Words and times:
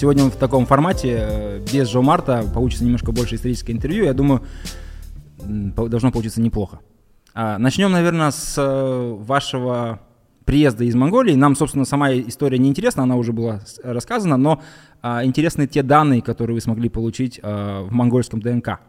сегодня 0.00 0.24
в 0.24 0.36
таком 0.36 0.64
формате, 0.64 1.18
э, 1.20 1.64
без 1.72 1.88
Джо 1.90 2.00
Марта, 2.00 2.42
получится 2.54 2.84
немножко 2.84 3.12
больше 3.12 3.34
историческое 3.34 3.72
интервью. 3.72 4.04
Я 4.04 4.14
думаю, 4.14 4.42
должно 5.38 6.10
получиться 6.10 6.40
неплохо. 6.40 6.80
А, 7.34 7.58
начнем, 7.58 7.92
наверное, 7.92 8.30
с 8.30 8.54
э, 8.56 9.14
вашего 9.18 10.00
приезда 10.46 10.84
из 10.84 10.94
Монголии. 10.94 11.34
Нам, 11.34 11.54
собственно, 11.54 11.84
сама 11.84 12.12
история 12.12 12.58
не 12.58 12.70
интересна, 12.70 13.02
она 13.02 13.16
уже 13.16 13.32
была 13.32 13.60
рассказана, 13.84 14.38
но 14.38 14.62
а, 15.02 15.22
интересны 15.24 15.66
те 15.66 15.82
данные, 15.82 16.22
которые 16.22 16.54
вы 16.54 16.62
смогли 16.62 16.88
получить 16.88 17.38
а, 17.42 17.82
в 17.82 17.92
монгольском 17.92 18.40
ДНК. 18.40 18.80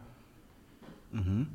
Угу. 1.11 1.45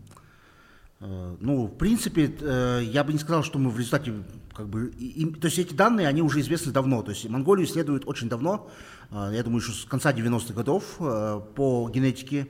Ну, 0.99 1.67
в 1.67 1.77
принципе, 1.77 2.35
э, 2.41 2.81
я 2.85 3.05
бы 3.05 3.13
не 3.13 3.19
сказал, 3.19 3.43
что 3.43 3.59
мы 3.59 3.69
в 3.69 3.79
результате, 3.79 4.15
как 4.55 4.67
бы, 4.67 4.87
и, 4.99 5.27
то 5.27 5.47
есть 5.47 5.59
эти 5.59 5.75
данные, 5.75 6.09
они 6.09 6.23
уже 6.23 6.41
известны 6.41 6.73
давно, 6.73 7.03
то 7.03 7.11
есть 7.11 7.29
Монголию 7.29 7.67
исследуют 7.67 8.05
очень 8.07 8.31
давно, 8.31 8.71
я 9.11 9.43
думаю, 9.43 9.61
еще 9.61 9.73
с 9.73 9.85
конца 9.85 10.13
90-х 10.13 10.55
годов 10.55 10.97
по 11.55 11.91
генетике. 11.93 12.49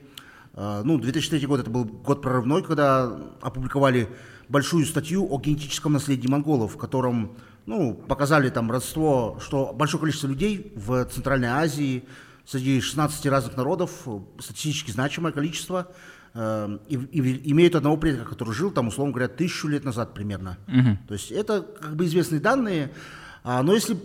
Ну, 0.55 0.97
2003 0.97 1.45
год 1.45 1.59
это 1.59 1.69
был 1.69 1.83
год 1.83 2.21
прорывной, 2.21 2.63
когда 2.63 3.19
опубликовали 3.41 4.07
большую 4.49 4.85
статью 4.85 5.27
о 5.29 5.39
генетическом 5.39 5.93
наследии 5.93 6.27
монголов, 6.27 6.75
в 6.75 6.77
котором 6.77 7.35
ну, 7.65 7.93
показали 7.93 8.49
там 8.49 8.71
родство, 8.71 9.37
что 9.41 9.73
большое 9.73 9.99
количество 9.99 10.27
людей 10.27 10.71
в 10.75 11.05
Центральной 11.05 11.49
Азии 11.49 12.05
среди 12.45 12.79
16 12.79 13.25
разных 13.25 13.57
народов, 13.57 14.07
статистически 14.39 14.91
значимое 14.91 15.33
количество, 15.33 15.91
э, 16.37 16.77
и, 16.87 16.95
и 16.95 17.51
имеют 17.51 17.75
одного 17.75 17.97
предка, 17.97 18.25
который 18.25 18.53
жил 18.53 18.71
там, 18.71 18.87
условно 18.87 19.13
говоря, 19.13 19.27
тысячу 19.27 19.67
лет 19.67 19.83
назад 19.83 20.13
примерно. 20.13 20.57
Угу. 20.67 20.97
То 21.07 21.13
есть 21.13 21.31
это 21.31 21.61
как 21.61 21.95
бы 21.95 22.05
известные 22.05 22.39
данные, 22.39 22.91
а, 23.43 23.63
но 23.63 23.73
если 23.73 23.97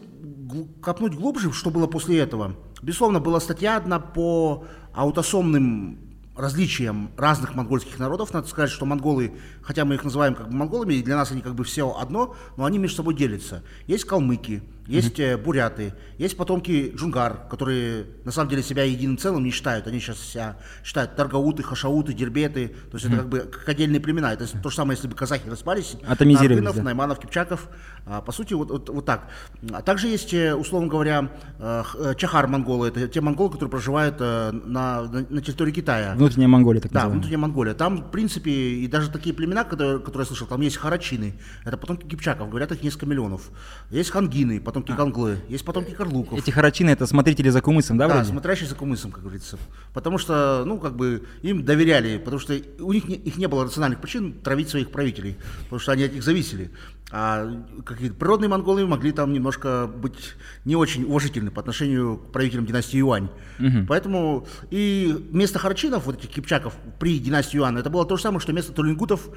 копнуть 0.80 1.14
глубже, 1.14 1.52
что 1.52 1.70
было 1.70 1.86
после 1.86 2.18
этого, 2.18 2.56
безусловно, 2.80 3.20
была 3.20 3.40
статья 3.40 3.76
одна 3.76 3.98
по 3.98 4.64
аутосомным 4.94 5.98
различием 6.36 7.10
разных 7.16 7.54
монгольских 7.54 7.98
народов. 7.98 8.32
Надо 8.32 8.48
сказать, 8.48 8.70
что 8.70 8.86
монголы, 8.86 9.34
хотя 9.60 9.84
мы 9.84 9.94
их 9.94 10.04
называем 10.04 10.34
как 10.34 10.48
бы 10.48 10.54
монголами, 10.54 10.94
и 10.94 11.02
для 11.02 11.16
нас 11.16 11.30
они 11.30 11.42
как 11.42 11.54
бы 11.54 11.64
все 11.64 11.94
одно, 11.94 12.34
но 12.56 12.64
они 12.64 12.78
между 12.78 12.98
собой 12.98 13.14
делятся. 13.14 13.62
Есть 13.86 14.04
калмыки, 14.04 14.62
есть 14.86 15.18
mm-hmm. 15.18 15.42
буряты, 15.42 15.94
есть 16.18 16.36
потомки 16.36 16.92
джунгар, 16.96 17.48
которые 17.48 18.06
на 18.24 18.32
самом 18.32 18.50
деле 18.50 18.62
себя 18.62 18.84
единым 18.84 19.16
целым 19.18 19.44
не 19.44 19.50
считают. 19.50 19.86
Они 19.86 20.00
сейчас 20.00 20.18
себя 20.18 20.56
считают 20.84 21.16
таргауты, 21.16 21.62
хашауты, 21.62 22.12
дербеты. 22.12 22.74
То 22.90 22.96
есть 22.96 23.06
mm-hmm. 23.06 23.08
это 23.08 23.16
как 23.16 23.28
бы 23.28 23.38
как 23.40 23.68
отдельные 23.68 24.00
племена. 24.00 24.32
Это 24.32 24.46
то 24.46 24.70
же 24.70 24.76
самое, 24.76 24.96
если 24.96 25.08
бы 25.08 25.14
казахи 25.14 25.48
распались. 25.48 25.96
Атомизировались. 26.06 26.74
Да. 26.74 26.82
Найманов, 26.82 27.20
Кипчаков. 27.20 27.68
А, 28.04 28.20
по 28.20 28.32
сути, 28.32 28.54
вот, 28.54 28.70
вот, 28.70 28.88
вот 28.88 29.06
так. 29.06 29.28
А 29.72 29.82
также 29.82 30.08
есть, 30.08 30.34
э, 30.34 30.54
условно 30.54 30.88
говоря, 30.88 31.30
э, 31.58 31.82
э, 31.94 32.14
чахар 32.16 32.48
монголы. 32.48 32.88
Это 32.88 33.06
те 33.06 33.20
монголы, 33.20 33.50
которые 33.50 33.70
проживают 33.70 34.18
на, 34.18 34.52
на, 34.52 35.02
на 35.02 35.40
территории 35.40 35.72
Китая. 35.72 36.14
Внутренняя 36.16 36.48
Монголия, 36.48 36.80
так 36.80 36.92
Да, 36.92 37.08
внутренняя 37.08 37.38
Монголия. 37.38 37.74
Там, 37.74 37.98
в 37.98 38.10
принципе, 38.10 38.50
и 38.50 38.86
даже 38.88 39.10
такие 39.10 39.34
племена, 39.34 39.64
которые, 39.64 40.00
которые 40.00 40.22
я 40.22 40.26
слышал, 40.26 40.46
там 40.46 40.60
есть 40.60 40.76
харачины. 40.76 41.34
Это 41.64 41.76
потомки 41.76 42.06
Кипчаков. 42.06 42.48
Говорят, 42.48 42.72
их 42.72 42.82
несколько 42.82 43.06
миллионов. 43.06 43.50
Есть 43.90 44.10
хангины, 44.10 44.60
потомки 44.72 44.92
а. 44.92 44.94
Ганглы, 44.94 45.38
есть 45.48 45.64
потомки 45.64 45.90
Карлуков. 45.92 46.38
Эти 46.38 46.50
харачины 46.50 46.90
это 46.90 47.06
смотрители 47.06 47.50
за 47.50 47.60
кумысом, 47.60 47.98
да, 47.98 48.08
Да, 48.08 48.14
вроде? 48.14 48.30
смотрящие 48.30 48.68
за 48.68 48.74
кумысом, 48.74 49.10
как 49.12 49.22
говорится. 49.22 49.58
Потому 49.92 50.16
что, 50.16 50.64
ну, 50.64 50.78
как 50.78 50.96
бы 50.96 51.26
им 51.42 51.64
доверяли, 51.64 52.16
потому 52.18 52.40
что 52.40 52.58
у 52.80 52.92
них 52.92 53.06
не, 53.06 53.16
их 53.16 53.36
не 53.36 53.46
было 53.46 53.64
рациональных 53.64 54.00
причин 54.00 54.32
травить 54.32 54.70
своих 54.70 54.90
правителей, 54.90 55.36
потому 55.64 55.78
что 55.78 55.92
они 55.92 56.04
от 56.04 56.14
них 56.14 56.22
зависели. 56.22 56.70
А 57.14 57.46
какие-то 57.84 58.14
природные 58.14 58.48
монголы 58.48 58.86
могли 58.86 59.12
там 59.12 59.34
немножко 59.34 59.86
быть 59.86 60.34
не 60.64 60.76
очень 60.76 61.04
уважительны 61.04 61.50
по 61.50 61.60
отношению 61.60 62.16
к 62.16 62.32
правителям 62.32 62.64
династии 62.64 62.96
Юань. 62.96 63.28
Угу. 63.58 63.86
Поэтому 63.86 64.46
и 64.70 65.28
место 65.30 65.58
харчинов, 65.58 66.06
вот 66.06 66.18
этих 66.18 66.30
кипчаков 66.30 66.74
при 66.98 67.18
династии 67.18 67.58
Юань, 67.58 67.76
это 67.76 67.90
было 67.90 68.06
то 68.06 68.16
же 68.16 68.22
самое, 68.22 68.40
что 68.40 68.54
место 68.54 68.72
тулингутов 68.72 69.28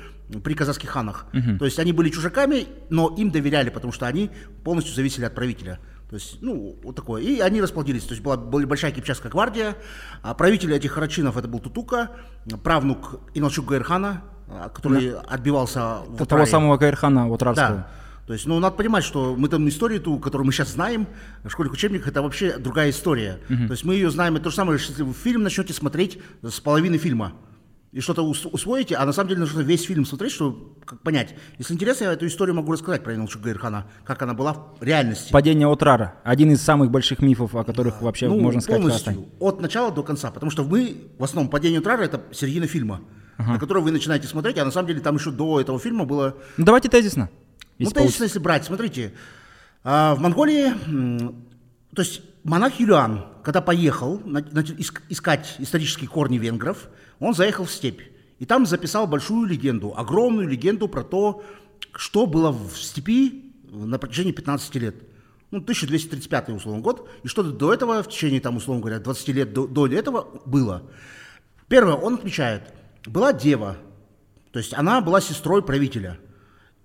при 0.41 0.53
казахских 0.53 0.89
ханах. 0.89 1.25
Угу. 1.33 1.57
То 1.59 1.65
есть 1.65 1.77
они 1.77 1.91
были 1.91 2.09
чужаками, 2.09 2.65
но 2.89 3.13
им 3.17 3.29
доверяли, 3.29 3.69
потому 3.69 3.91
что 3.91 4.07
они 4.07 4.31
полностью 4.63 4.95
зависели 4.95 5.25
от 5.25 5.35
правителя. 5.35 5.79
То 6.09 6.15
есть, 6.15 6.37
ну, 6.41 6.79
вот 6.81 6.95
такое. 6.95 7.21
И 7.23 7.39
они 7.41 7.61
расплодились. 7.61 8.03
То 8.03 8.13
есть 8.13 8.23
была, 8.23 8.37
была 8.37 8.65
большая 8.65 8.93
кипчакская 8.93 9.29
гвардия. 9.29 9.75
А 10.21 10.33
правитель 10.33 10.73
этих 10.73 10.93
харачинов 10.93 11.35
это 11.35 11.49
был 11.49 11.59
Тутука, 11.59 12.11
правнук 12.63 13.19
Иналчук 13.33 13.65
Гайрхана, 13.65 14.23
который 14.73 15.11
да. 15.11 15.21
отбивался 15.21 15.99
в 16.07 16.25
Того 16.25 16.45
самого 16.45 16.77
Каирхана 16.77 17.29
Утрарского. 17.29 17.75
Да. 17.75 17.87
То 18.27 18.33
есть, 18.33 18.47
ну, 18.47 18.59
надо 18.59 18.75
понимать, 18.75 19.03
что 19.03 19.35
мы 19.37 19.49
там 19.49 19.67
историю 19.69 20.01
ту, 20.01 20.17
которую 20.17 20.47
мы 20.47 20.51
сейчас 20.51 20.71
знаем, 20.73 21.07
в 21.43 21.49
школьных 21.49 21.73
учебниках, 21.73 22.07
это 22.07 22.23
вообще 22.23 22.57
другая 22.57 22.89
история. 22.89 23.39
Uh-huh. 23.49 23.67
То 23.67 23.73
есть 23.73 23.85
мы 23.85 23.93
ее 23.93 24.09
знаем, 24.09 24.35
это 24.35 24.45
то 24.45 24.49
же 24.49 24.55
самое, 24.55 24.79
если 24.79 25.03
вы 25.03 25.13
фильм 25.13 25.43
начнете 25.43 25.73
смотреть 25.73 26.19
с 26.41 26.59
половины 26.59 26.97
фильма 26.97 27.33
и 27.91 28.01
что-то 28.01 28.23
усвоите, 28.23 28.95
а 28.95 29.05
на 29.05 29.13
самом 29.13 29.29
деле 29.29 29.41
нужно 29.41 29.61
весь 29.61 29.83
фильм 29.83 30.05
смотреть, 30.05 30.33
чтобы 30.33 30.57
как 30.85 31.01
понять. 31.01 31.35
Если 31.59 31.75
интересно, 31.75 32.05
я 32.05 32.13
эту 32.13 32.27
историю 32.27 32.55
могу 32.55 32.73
рассказать 32.73 33.03
про 33.03 33.15
Иналчук 33.15 33.43
Гайрхана, 33.43 33.85
как 34.03 34.21
она 34.21 34.33
была 34.33 34.53
в 34.79 34.83
реальности. 34.83 35.31
Падение 35.31 35.71
Отрара. 35.71 36.15
Один 36.25 36.51
из 36.51 36.61
самых 36.61 36.91
больших 36.91 37.19
мифов, 37.21 37.55
о 37.55 37.63
которых 37.63 37.99
да. 37.99 38.05
вообще 38.05 38.27
ну, 38.27 38.39
можно 38.39 38.59
сказать 38.59 38.81
полностью, 38.81 39.27
от 39.39 39.61
начала 39.61 39.91
до 39.91 40.03
конца. 40.03 40.29
Потому 40.29 40.51
что 40.51 40.65
мы, 40.65 40.97
в 41.17 41.23
основном, 41.23 41.49
падение 41.49 41.79
Отрара– 41.79 42.01
это 42.03 42.21
середина 42.33 42.67
фильма 42.67 42.99
ага. 43.37 43.53
на 43.53 43.59
который 43.59 43.83
вы 43.83 43.91
начинаете 43.91 44.27
смотреть, 44.27 44.57
а 44.57 44.65
на 44.65 44.71
самом 44.71 44.87
деле 44.87 45.01
там 45.01 45.15
еще 45.15 45.31
до 45.31 45.59
этого 45.59 45.79
фильма 45.79 46.05
было... 46.05 46.35
Ну 46.57 46.65
давайте 46.65 46.89
тезисно. 46.89 47.29
Ну 47.77 47.89
тезисно, 47.89 48.23
если 48.23 48.39
брать, 48.39 48.65
смотрите, 48.65 49.13
а, 49.83 50.15
в 50.15 50.19
Монголии, 50.19 50.73
то 51.93 52.01
есть 52.01 52.21
монах 52.43 52.79
Юлиан, 52.79 53.25
когда 53.43 53.61
поехал 53.61 54.21
искать 55.09 55.55
исторические 55.59 56.09
корни 56.09 56.37
венгров, 56.37 56.87
он 57.19 57.33
заехал 57.33 57.65
в 57.65 57.71
степь. 57.71 58.01
И 58.39 58.45
там 58.45 58.65
записал 58.65 59.07
большую 59.07 59.47
легенду, 59.47 59.93
огромную 59.95 60.47
легенду 60.47 60.87
про 60.87 61.03
то, 61.03 61.43
что 61.93 62.25
было 62.25 62.51
в 62.51 62.77
степи 62.77 63.53
на 63.71 63.97
протяжении 63.97 64.31
15 64.31 64.75
лет. 64.75 64.95
Ну, 65.51 65.59
1235 65.59 66.49
условно 66.49 66.81
год, 66.81 67.07
и 67.23 67.27
что 67.27 67.43
до 67.43 67.73
этого, 67.73 68.03
в 68.03 68.09
течение, 68.09 68.41
там, 68.41 68.57
условно 68.57 68.81
говоря, 68.81 68.99
20 68.99 69.27
лет 69.29 69.53
до, 69.53 69.67
до 69.67 69.87
этого 69.87 70.27
было. 70.45 70.83
Первое, 71.67 71.93
он 71.93 72.15
отмечает, 72.15 72.73
была 73.07 73.33
дева, 73.33 73.77
то 74.51 74.59
есть 74.59 74.73
она 74.73 75.01
была 75.01 75.21
сестрой 75.21 75.61
правителя. 75.61 76.17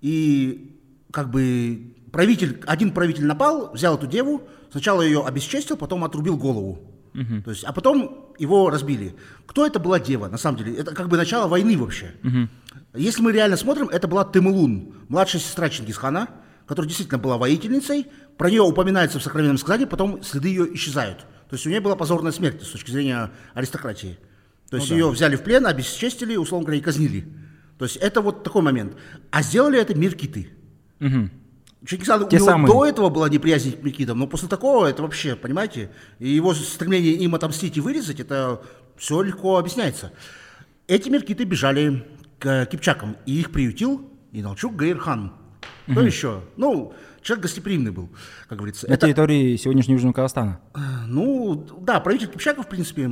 И 0.01 0.79
как 1.11 1.29
бы 1.29 1.95
правитель, 2.11 2.61
один 2.65 2.91
правитель 2.91 3.25
напал, 3.25 3.71
взял 3.73 3.97
эту 3.97 4.07
деву, 4.07 4.43
сначала 4.71 5.01
ее 5.01 5.25
обесчестил, 5.25 5.77
потом 5.77 6.03
отрубил 6.03 6.37
голову. 6.37 6.79
Угу. 7.13 7.41
То 7.43 7.51
есть, 7.51 7.63
а 7.63 7.73
потом 7.73 8.33
его 8.37 8.69
разбили. 8.69 9.15
Кто 9.45 9.65
это 9.65 9.79
была 9.79 9.99
дева, 9.99 10.27
на 10.27 10.37
самом 10.37 10.57
деле? 10.57 10.75
Это 10.75 10.93
как 10.93 11.09
бы 11.09 11.17
начало 11.17 11.47
войны 11.47 11.77
вообще. 11.77 12.13
Угу. 12.23 12.47
Если 12.95 13.21
мы 13.21 13.31
реально 13.31 13.57
смотрим, 13.57 13.89
это 13.89 14.07
была 14.07 14.25
Тымулун, 14.25 14.93
младшая 15.09 15.41
сестра 15.41 15.69
Чингисхана, 15.69 16.29
которая 16.65 16.87
действительно 16.87 17.19
была 17.19 17.37
воительницей. 17.37 18.07
Про 18.37 18.49
нее 18.49 18.61
упоминается 18.61 19.19
в 19.19 19.23
сокровенном 19.23 19.57
сказании, 19.57 19.85
потом 19.85 20.23
следы 20.23 20.49
ее 20.49 20.73
исчезают. 20.75 21.19
То 21.49 21.55
есть 21.55 21.65
у 21.65 21.69
нее 21.69 21.81
была 21.81 21.95
позорная 21.95 22.31
смерть 22.31 22.63
с 22.63 22.69
точки 22.69 22.91
зрения 22.91 23.29
аристократии. 23.53 24.17
То 24.71 24.77
есть 24.77 24.89
ну, 24.89 24.95
ее 24.95 25.05
да. 25.07 25.11
взяли 25.11 25.35
в 25.35 25.43
плен, 25.43 25.67
обесчестили, 25.67 26.37
условно 26.37 26.65
говоря, 26.65 26.79
и 26.79 26.81
казнили. 26.81 27.25
То 27.77 27.83
есть 27.83 27.97
это 27.97 28.21
вот 28.21 28.43
такой 28.43 28.61
момент. 28.61 28.95
А 29.29 29.43
сделали 29.43 29.77
это 29.77 29.93
миркиты. 29.93 30.49
Угу. 31.01 31.29
Чингисхан, 31.85 32.29
Те 32.29 32.37
у 32.37 32.39
него 32.39 32.49
самые. 32.49 32.71
до 32.71 32.85
этого 32.85 33.09
была 33.09 33.27
неприязнь 33.27 33.73
к 33.73 33.83
миркитам, 33.83 34.19
но 34.19 34.27
после 34.27 34.47
такого 34.47 34.85
это 34.85 35.01
вообще, 35.01 35.35
понимаете, 35.35 35.91
и 36.19 36.29
его 36.29 36.53
стремление 36.53 37.13
им 37.15 37.35
отомстить 37.35 37.75
и 37.75 37.81
вырезать, 37.81 38.21
это 38.21 38.61
все 38.95 39.21
легко 39.21 39.57
объясняется. 39.57 40.13
Эти 40.87 41.09
миркиты 41.09 41.43
бежали 41.43 42.05
к 42.39 42.65
кипчакам, 42.67 43.17
и 43.25 43.41
их 43.41 43.51
приютил 43.51 44.09
Иналчук 44.31 44.77
Гаирхан. 44.77 45.33
Кто 45.83 45.99
угу. 45.99 46.07
еще? 46.07 46.41
Ну, 46.55 46.93
человек 47.21 47.43
гостеприимный 47.43 47.91
был, 47.91 48.09
как 48.47 48.59
говорится. 48.59 48.87
На 48.87 48.93
это, 48.93 49.07
территории 49.07 49.57
сегодняшнего 49.57 49.95
Южного 49.95 50.13
Казахстана. 50.13 50.61
Ну, 51.07 51.67
да, 51.81 51.99
правитель 51.99 52.27
Кипчаков, 52.27 52.67
в 52.67 52.69
принципе, 52.69 53.09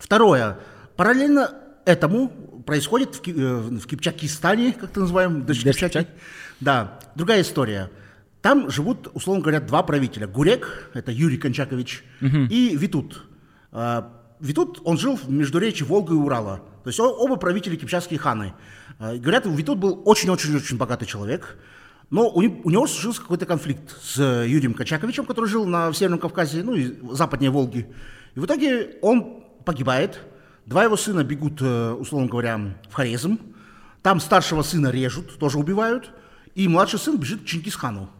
Второе. 0.00 0.58
Параллельно 0.96 1.54
этому 1.84 2.28
происходит 2.66 3.14
в, 3.14 3.28
э, 3.28 3.56
в 3.56 3.86
Кипчакистане, 3.86 4.72
как 4.72 4.90
это 4.90 5.00
называем, 5.00 5.46
Кипчаки. 5.46 6.06
Да, 6.58 6.98
другая 7.14 7.42
история. 7.42 7.90
Там 8.42 8.70
живут, 8.70 9.10
условно 9.12 9.42
говоря, 9.42 9.60
два 9.60 9.82
правителя. 9.82 10.26
Гурек, 10.26 10.90
это 10.94 11.12
Юрий 11.12 11.36
Кончакович, 11.36 12.02
угу. 12.20 12.38
и 12.48 12.74
Витут. 12.76 13.24
А, 13.70 14.12
Витут, 14.40 14.80
он 14.84 14.96
жил 14.96 15.16
в 15.16 15.30
междуречии 15.30 15.84
Волга 15.84 16.14
и 16.14 16.16
Урала. 16.16 16.62
То 16.82 16.88
есть 16.88 16.98
оба 16.98 17.36
правители 17.36 17.76
кипчакские 17.76 18.18
ханы. 18.18 18.54
А, 18.98 19.16
говорят, 19.16 19.44
Витут 19.44 19.78
был 19.78 20.02
очень-очень-очень 20.06 20.78
богатый 20.78 21.04
человек, 21.04 21.58
но 22.08 22.30
у 22.30 22.40
него, 22.40 22.56
у 22.64 22.70
него 22.70 22.86
случился 22.86 23.20
какой-то 23.20 23.44
конфликт 23.44 23.94
с 24.02 24.16
Юрием 24.18 24.72
Кончаковичем, 24.72 25.26
который 25.26 25.46
жил 25.46 25.66
на 25.66 25.92
Северном 25.92 26.18
Кавказе, 26.18 26.62
ну 26.62 26.74
и 26.74 26.96
западнее 27.12 27.50
Волги. 27.50 27.86
И 28.34 28.40
в 28.40 28.46
итоге 28.46 28.96
он 29.02 29.39
погибает, 29.64 30.20
два 30.66 30.84
его 30.84 30.96
сына 30.96 31.24
бегут, 31.24 31.60
э, 31.60 31.90
условно 31.92 32.28
говоря, 32.28 32.60
в 32.88 32.94
Хорезм, 32.94 33.38
там 34.02 34.20
старшего 34.20 34.62
сына 34.62 34.88
режут, 34.88 35.38
тоже 35.38 35.58
убивают, 35.58 36.10
и 36.54 36.68
младший 36.68 36.98
сын 36.98 37.18
бежит 37.18 37.42
к 37.42 37.44
Чингисхану. 37.46 38.10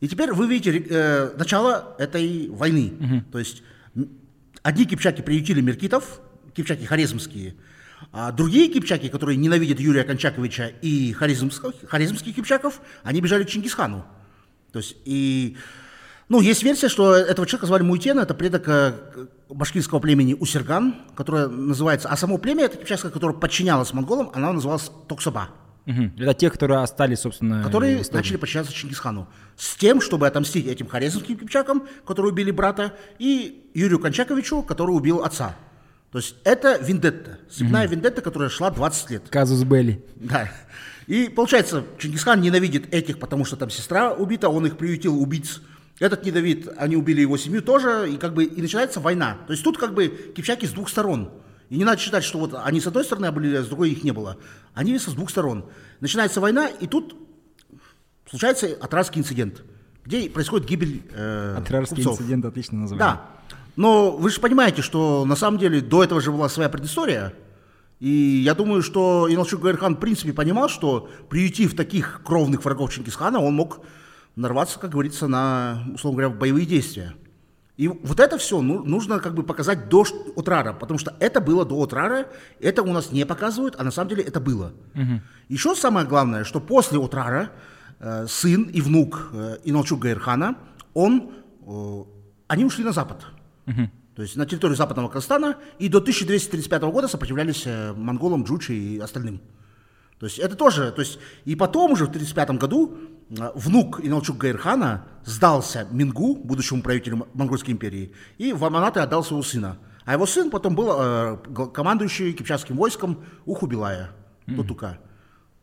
И 0.00 0.08
теперь 0.08 0.32
вы 0.32 0.46
видите 0.46 0.84
э, 0.90 1.36
начало 1.36 1.94
этой 1.98 2.48
войны. 2.48 2.92
Угу. 3.00 3.32
То 3.32 3.38
есть 3.38 3.62
Одни 4.64 4.86
кипчаки 4.86 5.20
приютили 5.20 5.60
меркитов, 5.60 6.22
кипчаки 6.54 6.86
хорезмские, 6.86 7.54
а 8.12 8.32
другие 8.32 8.72
кипчаки, 8.72 9.10
которые 9.10 9.36
ненавидят 9.36 9.78
Юрия 9.78 10.04
Кончаковича 10.04 10.72
и 10.80 11.12
хорезмских, 11.12 11.86
хорезмских 11.86 12.34
кипчаков, 12.34 12.80
они 13.02 13.20
бежали 13.20 13.44
к 13.44 13.48
Чингисхану. 13.48 14.06
То 14.72 14.78
есть 14.78 14.96
и 15.04 15.58
ну, 16.28 16.40
есть 16.40 16.62
версия, 16.62 16.88
что 16.88 17.14
этого 17.14 17.46
человека 17.46 17.66
звали 17.66 17.82
Муйтена, 17.82 18.20
это 18.20 18.34
предок 18.34 18.64
э, 18.66 18.92
башкирского 19.50 19.98
племени 19.98 20.34
Усерган, 20.34 20.96
которое 21.14 21.48
называется, 21.48 22.08
а 22.08 22.16
само 22.16 22.38
племя, 22.38 22.64
это 22.64 22.78
кипчакское, 22.78 23.10
которое 23.10 23.34
подчинялось 23.34 23.92
монголам, 23.92 24.30
оно 24.34 24.52
называлось 24.52 24.90
Токсаба. 25.06 25.50
Угу. 25.86 26.12
Это 26.18 26.32
те, 26.32 26.50
которые 26.50 26.80
остались, 26.80 27.20
собственно, 27.20 27.62
Которые 27.62 28.02
начали 28.10 28.38
подчиняться 28.38 28.72
Чингисхану. 28.72 29.28
С 29.56 29.76
тем, 29.76 30.00
чтобы 30.00 30.26
отомстить 30.26 30.66
этим 30.66 30.86
хорезмским 30.86 31.36
кипчакам, 31.36 31.86
которые 32.06 32.32
убили 32.32 32.50
брата, 32.50 32.94
и 33.18 33.70
Юрию 33.74 33.98
Кончаковичу, 33.98 34.62
который 34.62 34.92
убил 34.92 35.22
отца. 35.22 35.54
То 36.10 36.18
есть 36.18 36.36
это 36.44 36.78
вендетта, 36.78 37.38
цепная 37.50 37.84
угу. 37.84 37.92
вендетта, 37.92 38.22
которая 38.22 38.48
шла 38.48 38.70
20 38.70 39.10
лет. 39.10 39.22
Казус 39.28 39.62
Белли. 39.64 40.02
Да. 40.16 40.50
И 41.06 41.28
получается, 41.28 41.84
Чингисхан 41.98 42.40
ненавидит 42.40 42.94
этих, 42.94 43.18
потому 43.18 43.44
что 43.44 43.56
там 43.56 43.68
сестра 43.68 44.14
убита, 44.14 44.48
он 44.48 44.64
их 44.64 44.78
приютил 44.78 45.20
убийц 45.20 45.60
этот 45.98 46.24
недовид, 46.24 46.68
они 46.76 46.96
убили 46.96 47.20
его 47.20 47.36
семью 47.36 47.62
тоже, 47.62 48.10
и 48.12 48.16
как 48.16 48.34
бы 48.34 48.44
и 48.44 48.60
начинается 48.60 49.00
война. 49.00 49.38
То 49.46 49.52
есть 49.52 49.62
тут 49.62 49.78
как 49.78 49.94
бы 49.94 50.08
кипчаки 50.34 50.66
с 50.66 50.72
двух 50.72 50.88
сторон. 50.88 51.30
И 51.70 51.76
не 51.76 51.84
надо 51.84 52.00
считать, 52.00 52.24
что 52.24 52.38
вот 52.38 52.54
они 52.54 52.80
с 52.80 52.86
одной 52.86 53.04
стороны 53.04 53.30
были, 53.32 53.54
а 53.56 53.62
с 53.62 53.68
другой 53.68 53.90
их 53.90 54.04
не 54.04 54.12
было. 54.12 54.36
Они 54.74 54.98
с 54.98 55.06
двух 55.06 55.30
сторон. 55.30 55.66
Начинается 56.00 56.40
война, 56.40 56.68
и 56.68 56.86
тут 56.86 57.16
случается 58.28 58.66
Атрарский 58.80 59.20
инцидент, 59.20 59.62
где 60.04 60.28
происходит 60.28 60.68
гибель 60.68 61.02
э, 61.12 61.56
Атрарский 61.58 61.96
купцов. 61.96 62.20
инцидент 62.20 62.44
отлично 62.44 62.78
назвали. 62.78 62.98
Да. 62.98 63.30
Но 63.76 64.12
вы 64.12 64.30
же 64.30 64.40
понимаете, 64.40 64.82
что 64.82 65.24
на 65.24 65.36
самом 65.36 65.58
деле 65.58 65.80
до 65.80 66.04
этого 66.04 66.20
же 66.20 66.30
была 66.30 66.48
своя 66.48 66.68
предыстория. 66.68 67.32
И 68.00 68.42
я 68.44 68.54
думаю, 68.54 68.82
что 68.82 69.28
Иналчук 69.30 69.62
Гайрхан 69.62 69.96
в 69.96 70.00
принципе 70.00 70.32
понимал, 70.32 70.68
что 70.68 71.08
приютив 71.30 71.74
таких 71.74 72.22
кровных 72.24 72.64
врагов 72.64 72.92
Чингисхана, 72.92 73.40
он 73.40 73.54
мог 73.54 73.80
нарваться, 74.36 74.78
как 74.78 74.90
говорится, 74.90 75.26
на, 75.28 75.84
условно 75.94 76.22
говоря, 76.22 76.38
боевые 76.38 76.66
действия. 76.66 77.14
И 77.76 77.88
вот 77.88 78.20
это 78.20 78.38
все 78.38 78.60
ну, 78.60 78.84
нужно 78.84 79.18
как 79.18 79.34
бы 79.34 79.42
показать 79.42 79.88
до 79.88 80.04
Отрара, 80.36 80.72
потому 80.72 80.98
что 80.98 81.16
это 81.18 81.40
было 81.40 81.64
до 81.64 81.82
Отрара, 81.82 82.28
это 82.60 82.82
у 82.82 82.92
нас 82.92 83.10
не 83.10 83.26
показывают, 83.26 83.74
а 83.78 83.84
на 83.84 83.90
самом 83.90 84.10
деле 84.10 84.22
это 84.22 84.40
было. 84.40 84.72
Угу. 84.94 85.20
Еще 85.48 85.74
самое 85.74 86.06
главное, 86.06 86.44
что 86.44 86.60
после 86.60 87.02
Отрара 87.02 87.50
э, 87.98 88.26
сын 88.28 88.62
и 88.64 88.80
внук 88.80 89.30
э, 89.32 89.58
Иналчук 89.64 90.00
Гайрхана, 90.00 90.56
он, 90.94 91.32
э, 91.66 92.04
они 92.46 92.64
ушли 92.64 92.84
на 92.84 92.92
запад. 92.92 93.26
Угу. 93.66 93.90
То 94.14 94.22
есть 94.22 94.36
на 94.36 94.46
территорию 94.46 94.76
западного 94.76 95.08
Казахстана 95.08 95.56
и 95.80 95.88
до 95.88 95.98
1235 95.98 96.82
года 96.82 97.08
сопротивлялись 97.08 97.64
э, 97.66 97.92
монголам, 97.92 98.44
Джучи 98.44 98.70
и 98.70 98.98
остальным. 99.00 99.40
То 100.24 100.28
есть 100.28 100.38
это 100.38 100.56
тоже, 100.56 100.90
то 100.90 101.02
есть 101.02 101.18
и 101.44 101.54
потом 101.54 101.92
уже 101.92 102.06
в 102.06 102.08
1935 102.08 102.58
году 102.58 102.96
а, 103.38 103.52
внук 103.54 104.00
Иналчук 104.02 104.38
Гайрхана 104.38 105.04
сдался 105.26 105.86
Мингу, 105.90 106.36
будущему 106.36 106.80
правителю 106.82 107.28
Монгольской 107.34 107.72
империи, 107.72 108.14
и 108.38 108.54
в 108.54 108.64
Аманаты 108.64 109.00
отдал 109.00 109.22
своего 109.22 109.42
сына. 109.42 109.76
А 110.06 110.14
его 110.14 110.24
сын 110.24 110.48
потом 110.48 110.74
был 110.74 110.96
э, 110.98 111.36
командующий 111.74 112.32
кипчакским 112.32 112.74
войском 112.74 113.22
Ухубилая, 113.44 114.12
mm-hmm. 114.46 114.56
Тутука. 114.56 114.98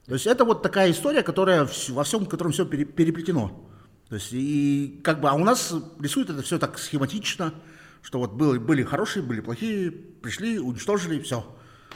То 0.05 0.13
есть 0.13 0.27
это 0.27 0.45
вот 0.45 0.61
такая 0.61 0.91
история, 0.91 1.23
которая 1.23 1.67
во 1.89 2.03
всем, 2.03 2.27
котором 2.27 2.51
все 2.51 2.63
переплетено. 2.63 3.67
То 4.09 4.15
есть 4.17 4.29
и 4.31 5.01
как 5.03 5.21
бы, 5.21 5.29
а 5.31 5.33
у 5.33 5.43
нас 5.43 5.73
рисует 5.99 6.29
это 6.29 6.43
все 6.43 6.59
так 6.59 6.77
схематично, 6.77 7.55
что 8.03 8.19
вот 8.19 8.33
были, 8.33 8.59
были 8.59 8.83
хорошие, 8.83 9.23
были 9.23 9.41
плохие, 9.41 9.89
пришли, 9.89 10.59
уничтожили, 10.59 11.19
все. 11.19 11.43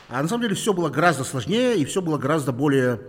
А 0.09 0.21
на 0.21 0.27
самом 0.27 0.43
деле 0.43 0.55
все 0.55 0.73
было 0.73 0.89
гораздо 0.89 1.23
сложнее 1.23 1.77
и 1.77 1.85
все 1.85 2.01
было 2.01 2.17
гораздо 2.17 2.51
более 2.51 3.01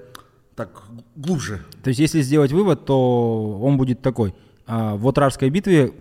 так 0.54 0.84
глубже. 1.14 1.60
То 1.82 1.88
есть, 1.88 2.00
если 2.00 2.22
сделать 2.22 2.50
вывод, 2.50 2.87
то 2.87 3.58
он 3.62 3.76
будет 3.76 4.00
такой. 4.00 4.34
А, 4.69 4.96
в 4.96 5.06
Отрарской 5.06 5.48
битве 5.48 5.93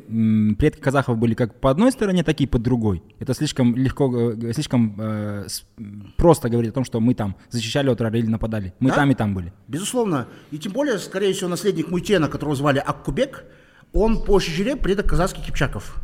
предки 0.57 0.79
казахов 0.79 1.17
были 1.19 1.35
как 1.35 1.59
по 1.59 1.69
одной 1.69 1.91
стороне, 1.91 2.23
так 2.23 2.41
и 2.41 2.47
по 2.47 2.57
другой. 2.57 3.03
Это 3.19 3.35
слишком 3.35 3.75
легко, 3.75 4.31
э, 4.31 4.53
слишком 4.53 4.95
э, 4.97 5.45
просто 6.17 6.49
говорить 6.49 6.71
о 6.71 6.73
том, 6.73 6.83
что 6.83 6.99
мы 6.99 7.13
там 7.13 7.35
защищали 7.49 7.89
Отрар 7.89 8.15
или 8.15 8.25
нападали. 8.25 8.73
Мы 8.79 8.89
да? 8.89 8.95
там 8.95 9.11
и 9.11 9.13
там 9.13 9.35
были. 9.35 9.53
Безусловно. 9.67 10.27
И 10.49 10.57
тем 10.57 10.71
более, 10.71 10.97
скорее 10.97 11.33
всего, 11.33 11.49
наследник 11.49 11.91
Муйтена, 11.91 12.27
которого 12.27 12.55
звали 12.55 12.79
Аккубек, 12.79 13.45
он 13.93 14.23
по 14.23 14.39
Шижире 14.39 14.75
предок 14.75 15.07
казахских 15.07 15.45
кипчаков. 15.45 16.01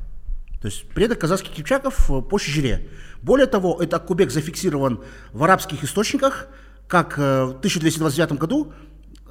То 0.61 0.67
есть 0.67 0.87
предок 0.89 1.19
казахских 1.19 1.51
кипчаков 1.51 2.09
э, 2.11 2.21
по 2.21 2.37
Шижире. 2.37 2.87
Более 3.21 3.47
того, 3.47 3.77
этот 3.81 3.95
Аккубек 3.95 4.31
зафиксирован 4.31 5.01
в 5.33 5.43
арабских 5.43 5.83
источниках– 5.83 6.47
как 6.91 7.17
э, 7.17 7.45
в 7.45 7.59
1229 7.59 8.33
году, 8.33 8.73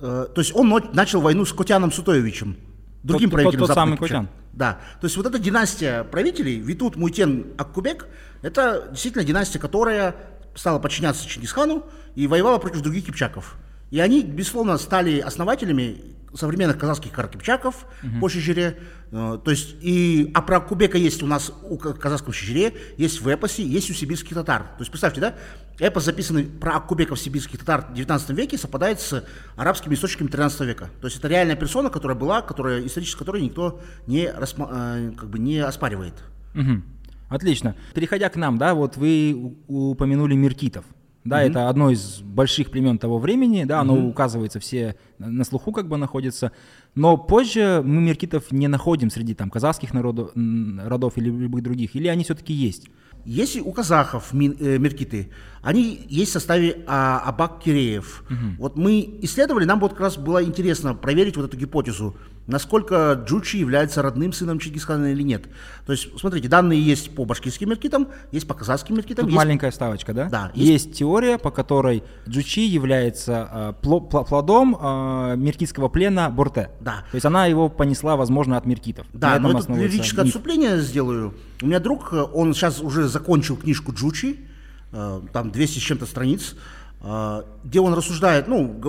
э, 0.00 0.26
то 0.34 0.40
есть 0.40 0.56
он 0.56 0.74
начал 0.94 1.20
войну 1.20 1.44
с 1.44 1.52
Котяном 1.52 1.92
Сутоевичем, 1.92 2.56
другим 3.02 3.28
тот, 3.28 3.34
правителем 3.34 3.58
тот, 3.58 3.68
тот 3.68 3.74
самый 3.74 3.98
Котян. 3.98 4.30
Да, 4.54 4.80
то 4.98 5.04
есть 5.04 5.16
вот 5.18 5.26
эта 5.26 5.38
династия 5.38 6.04
правителей, 6.04 6.58
Витут, 6.58 6.96
Муйтен, 6.96 7.48
Аккубек, 7.58 8.08
это 8.40 8.88
действительно 8.90 9.24
династия, 9.24 9.58
которая 9.58 10.16
стала 10.54 10.78
подчиняться 10.78 11.28
Чингисхану 11.28 11.84
и 12.14 12.26
воевала 12.26 12.56
против 12.56 12.80
других 12.80 13.04
кипчаков. 13.04 13.58
И 13.90 14.00
они, 14.00 14.22
безусловно, 14.22 14.78
стали 14.78 15.18
основателями 15.18 16.00
современных 16.34 16.78
казахских 16.78 17.12
каракипчаков 17.12 17.86
угу. 18.02 18.20
по 18.20 18.28
Чечере. 18.28 18.78
Э, 19.10 19.38
то 19.42 19.50
есть, 19.50 19.76
и, 19.80 20.30
а 20.34 20.42
про 20.42 20.60
Кубека 20.60 20.98
есть 20.98 21.22
у 21.22 21.26
нас 21.26 21.52
у 21.62 21.76
казахском 21.76 22.32
Чечере, 22.32 22.74
есть 22.96 23.20
в 23.20 23.28
эпосе, 23.28 23.62
есть 23.62 23.90
у 23.90 23.94
сибирских 23.94 24.34
татар. 24.34 24.62
То 24.62 24.80
есть, 24.80 24.90
представьте, 24.90 25.20
да, 25.20 25.34
эпос, 25.78 26.04
записанный 26.04 26.44
про 26.44 26.76
Аккубеков 26.76 27.18
сибирских 27.18 27.58
татар 27.58 27.86
в 27.90 27.94
19 27.94 28.30
веке, 28.30 28.58
совпадает 28.58 29.00
с 29.00 29.24
арабскими 29.56 29.94
источниками 29.94 30.28
13 30.28 30.60
века. 30.60 30.90
То 31.00 31.06
есть, 31.06 31.18
это 31.18 31.28
реальная 31.28 31.56
персона, 31.56 31.90
которая 31.90 32.16
была, 32.16 32.42
которая, 32.42 32.86
исторически 32.86 33.18
которой 33.18 33.42
никто 33.42 33.80
не, 34.06 34.30
рассма, 34.30 34.68
э, 34.70 35.12
как 35.16 35.28
бы 35.30 35.38
не 35.38 35.58
оспаривает. 35.58 36.14
Угу. 36.54 36.82
Отлично. 37.30 37.76
Переходя 37.94 38.28
к 38.28 38.36
нам, 38.36 38.58
да, 38.58 38.74
вот 38.74 38.96
вы 38.96 39.54
упомянули 39.68 40.34
Миркитов. 40.34 40.84
Да, 41.24 41.42
mm-hmm. 41.42 41.50
это 41.50 41.68
одно 41.68 41.90
из 41.90 42.20
больших 42.22 42.70
племен 42.70 42.98
того 42.98 43.18
времени, 43.18 43.64
да, 43.64 43.80
оно 43.80 43.96
mm-hmm. 43.96 44.10
указывается 44.10 44.58
все 44.58 44.96
на 45.18 45.44
слуху 45.44 45.70
как 45.70 45.86
бы 45.86 45.98
находится. 45.98 46.52
Но 46.94 47.18
позже 47.18 47.82
мы 47.84 48.00
меркитов 48.00 48.50
не 48.50 48.68
находим 48.68 49.10
среди 49.10 49.34
там 49.34 49.50
казахских 49.50 49.92
народов, 49.92 50.30
родов 50.34 51.18
или 51.18 51.28
любых 51.28 51.62
других, 51.62 51.94
или 51.94 52.08
они 52.08 52.24
все-таки 52.24 52.54
есть? 52.54 52.88
Если 53.26 53.60
у 53.60 53.70
казахов 53.72 54.32
э, 54.32 54.36
меркиты, 54.78 55.30
они 55.62 56.06
есть 56.08 56.30
в 56.30 56.34
составе 56.34 56.84
а, 56.86 57.22
Абак-Киреев. 57.26 58.24
Угу. 58.30 58.36
Вот 58.58 58.76
мы 58.76 59.18
исследовали, 59.22 59.64
нам 59.64 59.80
вот 59.80 59.92
как 59.92 60.00
раз 60.00 60.16
было 60.16 60.42
интересно 60.42 60.94
проверить 60.94 61.36
вот 61.36 61.46
эту 61.46 61.56
гипотезу, 61.56 62.16
насколько 62.46 63.22
Джучи 63.26 63.56
является 63.56 64.00
родным 64.02 64.32
сыном 64.32 64.58
Чингисхана 64.58 65.12
или 65.12 65.22
нет. 65.22 65.44
То 65.84 65.92
есть, 65.92 66.18
смотрите, 66.18 66.48
данные 66.48 66.80
есть 66.80 67.14
по 67.14 67.24
башкирским 67.24 67.68
меркитам, 67.68 68.08
есть 68.32 68.48
по 68.48 68.54
казахским 68.54 68.96
меркитам. 68.96 69.24
Тут 69.24 69.32
есть... 69.32 69.36
маленькая 69.36 69.70
ставочка, 69.70 70.14
да? 70.14 70.28
Да. 70.30 70.50
Есть, 70.54 70.86
есть 70.86 70.98
теория, 70.98 71.36
по 71.38 71.50
которой 71.50 72.02
Джучи 72.28 72.60
является 72.60 73.74
э, 73.82 73.82
плодом 73.82 74.76
э, 74.80 75.36
меркитского 75.36 75.88
плена 75.88 76.30
Борте. 76.30 76.70
Да. 76.80 77.04
То 77.10 77.16
есть 77.16 77.26
она 77.26 77.46
его 77.46 77.68
понесла, 77.68 78.16
возможно, 78.16 78.56
от 78.56 78.64
меркитов. 78.64 79.06
Да, 79.12 79.38
но 79.38 79.58
это 79.58 79.72
лирическое 79.74 80.24
отступление 80.24 80.80
сделаю. 80.80 81.34
У 81.62 81.66
меня 81.66 81.80
друг, 81.80 82.12
э, 82.12 82.22
он 82.22 82.54
сейчас 82.54 82.80
уже 82.80 83.08
закончил 83.08 83.56
книжку 83.56 83.92
Джучи, 83.92 84.46
там 84.90 85.50
200 85.50 85.78
с 85.78 85.82
чем-то 85.82 86.06
страниц, 86.06 86.56
э, 87.00 87.42
где 87.64 87.80
он 87.80 87.94
рассуждает, 87.94 88.48
ну, 88.48 88.80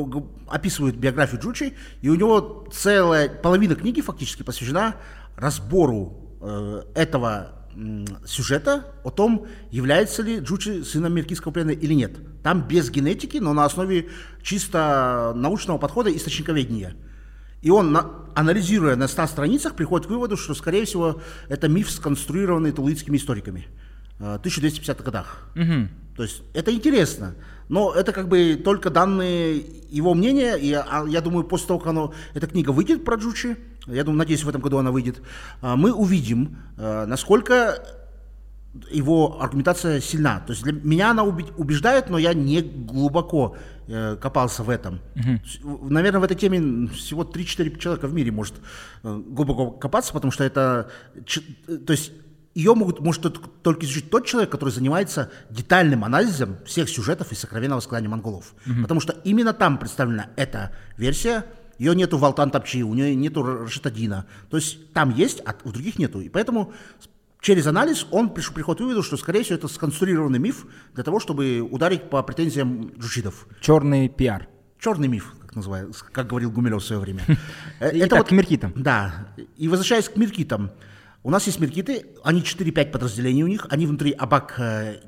описывает 0.47 0.95
биографию 0.95 1.41
Джучи, 1.41 1.73
и 2.01 2.09
у 2.09 2.15
него 2.15 2.67
целая 2.71 3.29
половина 3.29 3.75
книги 3.75 4.01
фактически 4.01 4.43
посвящена 4.43 4.95
разбору 5.35 6.17
этого 6.95 7.61
сюжета 8.25 8.85
о 9.03 9.11
том, 9.11 9.47
является 9.69 10.23
ли 10.23 10.39
Джучи 10.39 10.83
сыном 10.83 11.13
меркитского 11.13 11.51
плена 11.51 11.71
или 11.71 11.93
нет. 11.93 12.17
Там 12.43 12.67
без 12.67 12.89
генетики, 12.89 13.37
но 13.37 13.53
на 13.53 13.65
основе 13.65 14.09
чисто 14.41 15.33
научного 15.35 15.77
подхода 15.77 16.15
источниковедения. 16.15 16.95
И 17.61 17.69
он, 17.69 17.95
анализируя 18.33 18.95
на 18.95 19.07
100 19.07 19.27
страницах, 19.27 19.75
приходит 19.75 20.07
к 20.07 20.09
выводу, 20.09 20.35
что, 20.35 20.55
скорее 20.55 20.85
всего, 20.85 21.21
это 21.47 21.67
миф, 21.67 21.91
сконструированный 21.91 22.71
тулуитскими 22.71 23.17
историками 23.17 23.67
э, 23.67 23.80
1250-х 24.21 25.03
годах. 25.03 25.51
Угу. 25.55 25.87
То 26.15 26.23
есть 26.23 26.43
это 26.53 26.73
интересно. 26.73 27.35
Но 27.69 27.93
это 27.93 28.11
как 28.11 28.27
бы 28.27 28.59
только 28.63 28.89
данные 28.89 29.63
его 29.89 30.13
мнения. 30.13 30.55
И 30.55 30.67
я, 30.67 30.85
а, 30.89 31.07
я 31.07 31.21
думаю, 31.21 31.45
после 31.45 31.67
того, 31.67 31.79
как 31.79 31.89
оно, 31.89 32.13
эта 32.33 32.47
книга 32.47 32.71
выйдет 32.71 33.05
про 33.05 33.15
Джучи, 33.15 33.57
я 33.87 34.03
думаю, 34.03 34.19
надеюсь, 34.19 34.43
в 34.43 34.49
этом 34.49 34.61
году 34.61 34.77
она 34.77 34.91
выйдет, 34.91 35.21
э, 35.61 35.75
мы 35.75 35.91
увидим, 35.91 36.57
э, 36.77 37.05
насколько 37.05 37.81
его 38.89 39.41
аргументация 39.41 39.99
сильна. 39.99 40.39
То 40.41 40.53
есть 40.53 40.63
для 40.63 40.73
меня 40.73 41.11
она 41.11 41.23
убеждает, 41.23 42.09
но 42.09 42.17
я 42.17 42.33
не 42.33 42.61
глубоко 42.61 43.57
э, 43.87 44.15
копался 44.15 44.63
в 44.63 44.69
этом. 44.69 45.01
Угу. 45.63 45.89
Наверное, 45.89 46.21
в 46.21 46.23
этой 46.23 46.37
теме 46.37 46.87
всего 46.89 47.23
3-4 47.23 47.77
человека 47.77 48.07
в 48.07 48.13
мире 48.13 48.31
может 48.31 48.55
э, 49.03 49.21
глубоко 49.27 49.71
копаться, 49.71 50.13
потому 50.13 50.31
что 50.31 50.43
это... 50.43 50.89
Ч, 51.25 51.41
то 51.85 51.91
есть 51.91 52.11
ее 52.53 52.75
могут, 52.75 52.99
может 52.99 53.21
только 53.63 53.85
изучить 53.85 54.09
тот 54.09 54.25
человек, 54.25 54.49
который 54.49 54.71
занимается 54.71 55.31
детальным 55.49 56.03
анализом 56.03 56.57
всех 56.65 56.89
сюжетов 56.89 57.31
из 57.31 57.39
сокровенного 57.39 57.79
сказания 57.79 58.09
монголов. 58.09 58.53
Угу. 58.65 58.81
Потому 58.81 58.99
что 58.99 59.13
именно 59.23 59.53
там 59.53 59.77
представлена 59.77 60.27
эта 60.35 60.75
версия, 60.97 61.45
ее 61.77 61.95
нету 61.95 62.17
в 62.17 62.25
Алтан 62.25 62.51
Тапчи, 62.51 62.83
у 62.83 62.93
нее 62.93 63.15
нету 63.15 63.41
Рашитадина. 63.43 64.25
То 64.49 64.57
есть 64.57 64.91
там 64.93 65.09
есть, 65.15 65.41
а 65.45 65.55
в 65.63 65.71
других 65.71 65.97
нету. 65.97 66.19
И 66.19 66.29
поэтому 66.29 66.73
через 67.39 67.67
анализ 67.67 68.05
он 68.11 68.33
пришел, 68.33 68.53
приходит 68.53 68.79
к 68.79 68.81
выводу, 68.81 69.01
что, 69.01 69.17
скорее 69.17 69.43
всего, 69.43 69.55
это 69.55 69.67
сконструированный 69.67 70.39
миф 70.39 70.65
для 70.93 71.03
того, 71.03 71.19
чтобы 71.19 71.61
ударить 71.61 72.09
по 72.09 72.21
претензиям 72.21 72.91
джучидов. 72.99 73.47
Черный 73.61 74.09
пиар. 74.09 74.47
Черный 74.77 75.07
миф, 75.07 75.33
как 75.41 75.55
называют, 75.55 75.95
как 76.11 76.27
говорил 76.27 76.51
Гумилев 76.51 76.81
в 76.81 76.85
свое 76.85 77.01
время. 77.01 77.21
Э, 77.79 77.87
это 77.87 78.15
вот 78.17 78.27
к 78.27 78.31
меркитам. 78.31 78.73
Да. 78.75 79.29
И 79.57 79.67
возвращаясь 79.67 80.07
к 80.07 80.15
меркитам. 80.17 80.71
У 81.23 81.29
нас 81.29 81.45
есть 81.45 81.59
меркиты, 81.59 82.05
они 82.23 82.41
4-5 82.41 82.91
подразделений 82.91 83.43
у 83.43 83.47
них, 83.47 83.67
они 83.69 83.85
внутри 83.85 84.11
Абак 84.11 84.55
э, 84.57 85.01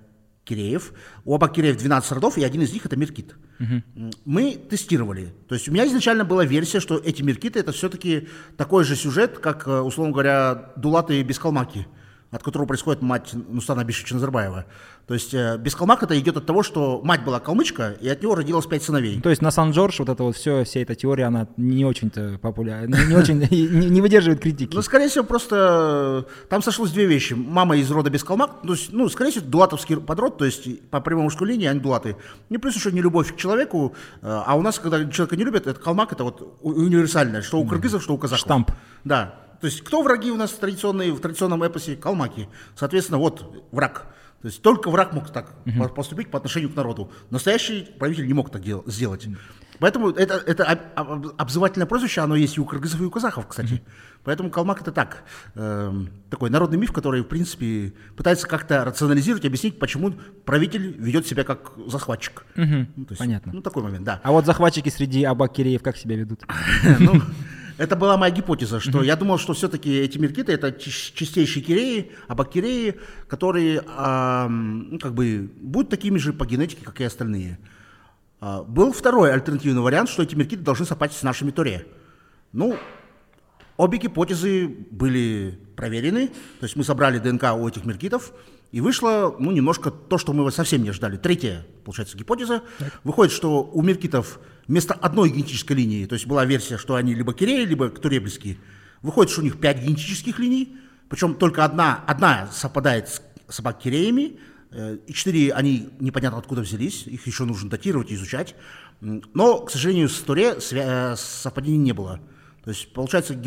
Киреев. 0.43 0.93
У 1.25 1.33
Абак 1.33 1.53
Киреев 1.53 1.77
12 1.77 2.11
родов, 2.11 2.37
и 2.37 2.43
один 2.43 2.61
из 2.61 2.71
них 2.73 2.85
это 2.85 2.95
Меркит. 2.95 3.35
Угу. 3.59 4.11
Мы 4.25 4.55
тестировали. 4.55 5.33
То 5.47 5.55
есть 5.55 5.67
у 5.69 5.71
меня 5.71 5.87
изначально 5.87 6.25
была 6.25 6.45
версия, 6.45 6.79
что 6.79 6.97
эти 6.97 7.23
Меркиты 7.23 7.59
это 7.59 7.71
все-таки 7.71 8.27
такой 8.57 8.83
же 8.83 8.95
сюжет, 8.95 9.39
как, 9.39 9.67
э, 9.67 9.79
условно 9.79 10.13
говоря, 10.13 10.73
Дулаты 10.75 11.21
без 11.23 11.39
Калмаки 11.39 11.87
от 12.33 12.43
которого 12.43 12.67
происходит 12.67 13.01
мать 13.01 13.31
Нустана 13.33 13.83
Бишевича 13.83 14.15
Назарбаева. 14.15 14.65
То 15.07 15.13
есть 15.13 15.33
э, 15.33 15.57
Бескалмак 15.57 16.01
это 16.03 16.17
идет 16.19 16.37
от 16.37 16.45
того, 16.45 16.63
что 16.63 17.01
мать 17.03 17.23
была 17.23 17.39
калмычка, 17.39 17.91
и 17.99 18.07
от 18.07 18.21
него 18.21 18.35
родилось 18.35 18.65
пять 18.65 18.83
сыновей. 18.83 19.21
То 19.21 19.29
есть 19.29 19.41
на 19.41 19.51
Сан-Джордж 19.51 19.97
вот 19.99 20.09
это 20.09 20.23
вот 20.23 20.35
все, 20.35 20.63
вся 20.63 20.79
эта 20.79 20.95
теория, 20.95 21.25
она 21.25 21.47
не 21.57 21.85
очень-то 21.85 22.39
популярна, 22.41 22.97
не 23.07 23.15
очень, 23.15 23.39
не 23.39 24.01
выдерживает 24.01 24.41
критики. 24.41 24.73
Ну, 24.73 24.81
скорее 24.81 25.09
всего, 25.09 25.25
просто 25.25 26.25
э, 26.27 26.47
там 26.49 26.63
сошлось 26.63 26.91
две 26.91 27.05
вещи. 27.05 27.33
Мама 27.33 27.75
из 27.77 27.91
рода 27.91 28.09
Бескалмак, 28.09 28.61
то 28.61 28.73
есть, 28.73 28.93
ну, 28.93 29.09
скорее 29.09 29.31
всего, 29.31 29.45
дулатовский 29.45 29.97
подрод, 29.97 30.37
то 30.37 30.45
есть 30.45 30.89
по 30.89 31.01
прямой 31.01 31.25
мужской 31.25 31.49
линии 31.49 31.67
они 31.67 31.79
дулаты. 31.79 32.15
Не 32.49 32.57
плюс 32.57 32.75
еще 32.75 32.91
не 32.91 33.01
любовь 33.01 33.33
к 33.33 33.37
человеку, 33.37 33.93
э, 34.21 34.27
а 34.45 34.55
у 34.55 34.61
нас, 34.61 34.79
когда 34.79 35.05
человека 35.09 35.35
не 35.35 35.43
любят, 35.43 35.67
это 35.67 35.79
калмак, 35.79 36.13
это 36.13 36.23
вот 36.23 36.57
универсальное, 36.61 37.41
что 37.41 37.59
у 37.59 37.67
кыргызов, 37.67 38.01
что 38.01 38.13
у 38.13 38.17
казахов. 38.17 38.39
Штамп. 38.39 38.71
Да. 39.03 39.42
То 39.63 39.67
есть 39.67 39.81
кто 39.81 40.01
враги 40.01 40.29
у 40.29 40.35
нас 40.35 40.51
традиционные, 40.51 41.13
в 41.13 41.21
традиционном 41.21 41.63
эпосе? 41.63 41.95
Калмаки. 41.95 42.49
Соответственно, 42.75 43.17
вот 43.17 43.65
враг. 43.71 44.07
То 44.41 44.49
есть 44.49 44.61
только 44.61 44.91
враг 44.91 45.13
мог 45.13 45.31
так 45.31 45.53
uh 45.63 45.93
поступить 45.93 46.29
по 46.29 46.37
отношению 46.37 46.69
к 46.69 46.75
народу. 46.75 47.09
Настоящий 47.29 47.87
правитель 47.97 48.27
не 48.27 48.33
мог 48.33 48.51
так 48.51 48.61
дел- 48.61 48.83
сделать. 48.87 49.25
Поэтому 49.79 50.09
это, 50.09 50.33
это 50.33 50.65
обзывательное 51.37 51.87
прозвище, 51.87 52.19
оно 52.19 52.35
есть 52.35 52.57
и 52.57 52.59
у 52.59 52.65
кыргызов, 52.65 52.99
и 52.99 53.05
у 53.05 53.09
казахов, 53.09 53.47
кстати. 53.47 53.81
Поэтому 54.25 54.49
калмак 54.49 54.81
это 54.81 54.91
так, 54.91 55.23
э, 55.55 55.93
такой 56.29 56.49
народный 56.49 56.77
миф, 56.77 56.91
который, 56.91 57.21
в 57.21 57.27
принципе, 57.27 57.93
пытается 58.17 58.47
как-то 58.47 58.83
рационализировать, 58.83 59.45
объяснить, 59.45 59.79
почему 59.79 60.13
правитель 60.43 60.97
ведет 60.97 61.25
себя 61.25 61.45
как 61.45 61.71
захватчик. 61.87 62.45
Угу, 62.57 62.65
ну, 62.65 63.05
есть, 63.09 63.19
понятно. 63.19 63.53
Ну, 63.53 63.61
такой 63.61 63.83
момент, 63.83 64.03
да. 64.03 64.19
А 64.23 64.31
вот 64.33 64.45
захватчики 64.45 64.89
среди 64.89 65.23
абакиреев 65.23 65.81
как 65.81 65.95
себя 65.95 66.17
ведут? 66.17 66.43
Это 67.77 67.95
была 67.95 68.17
моя 68.17 68.33
гипотеза, 68.33 68.79
что 68.79 68.99
mm-hmm. 68.99 69.05
я 69.05 69.15
думал, 69.15 69.37
что 69.37 69.53
все-таки 69.53 69.91
эти 69.91 70.17
меркиты 70.17 70.51
это 70.51 70.71
чистейшие 70.71 71.63
киреи, 71.63 72.11
абакиреи, 72.27 72.99
которые 73.27 73.83
э, 73.85 74.47
ну, 74.47 74.99
как 74.99 75.13
бы 75.13 75.49
будут 75.59 75.89
такими 75.89 76.17
же 76.17 76.33
по 76.33 76.45
генетике, 76.45 76.85
как 76.85 77.01
и 77.01 77.03
остальные. 77.03 77.57
Э, 78.41 78.63
был 78.67 78.93
второй 78.93 79.33
альтернативный 79.33 79.81
вариант, 79.81 80.09
что 80.09 80.21
эти 80.21 80.35
меркиты 80.35 80.61
должны 80.61 80.85
совпасть 80.85 81.17
с 81.17 81.23
нашими 81.23 81.51
Торе. 81.51 81.87
Ну, 82.51 82.77
обе 83.77 83.97
гипотезы 83.97 84.67
были 84.67 85.59
проверены, 85.75 86.27
то 86.27 86.63
есть 86.63 86.75
мы 86.75 86.83
собрали 86.83 87.17
ДНК 87.17 87.45
у 87.55 87.67
этих 87.67 87.85
меркитов, 87.85 88.33
и 88.71 88.81
вышло, 88.81 89.35
ну, 89.37 89.51
немножко 89.51 89.91
то, 89.91 90.17
что 90.17 90.33
мы 90.33 90.51
совсем 90.51 90.83
не 90.83 90.91
ждали. 90.91 91.17
Третья, 91.17 91.65
получается, 91.85 92.17
гипотеза. 92.17 92.63
Так. 92.79 92.99
Выходит, 93.03 93.31
что 93.31 93.63
у 93.63 93.81
меркитов 93.81 94.39
вместо 94.67 94.93
одной 94.93 95.29
генетической 95.29 95.73
линии, 95.73 96.05
то 96.05 96.13
есть 96.13 96.25
была 96.25 96.45
версия, 96.45 96.77
что 96.77 96.95
они 96.95 97.13
либо 97.13 97.33
киреи, 97.33 97.65
либо 97.65 97.89
туребельские, 97.89 98.57
выходит, 99.01 99.31
что 99.31 99.41
у 99.41 99.43
них 99.43 99.59
пять 99.59 99.81
генетических 99.83 100.39
линий, 100.39 100.77
причем 101.09 101.35
только 101.35 101.65
одна, 101.65 102.03
одна 102.07 102.49
совпадает 102.51 103.09
с 103.09 103.21
собак-киреями, 103.49 104.39
э, 104.71 104.97
и 105.05 105.13
четыре, 105.13 105.53
они 105.53 105.89
непонятно 105.99 106.39
откуда 106.39 106.61
взялись, 106.61 107.05
их 107.07 107.27
еще 107.27 107.45
нужно 107.45 107.69
датировать 107.69 108.11
и 108.11 108.15
изучать. 108.15 108.55
Но, 109.01 109.59
к 109.59 109.69
сожалению, 109.69 110.09
с 110.09 110.19
Туре 110.21 110.55
э, 110.57 111.15
совпадений 111.17 111.77
не 111.77 111.91
было. 111.91 112.19
То 112.63 112.69
есть, 112.69 112.93
получается, 112.93 113.37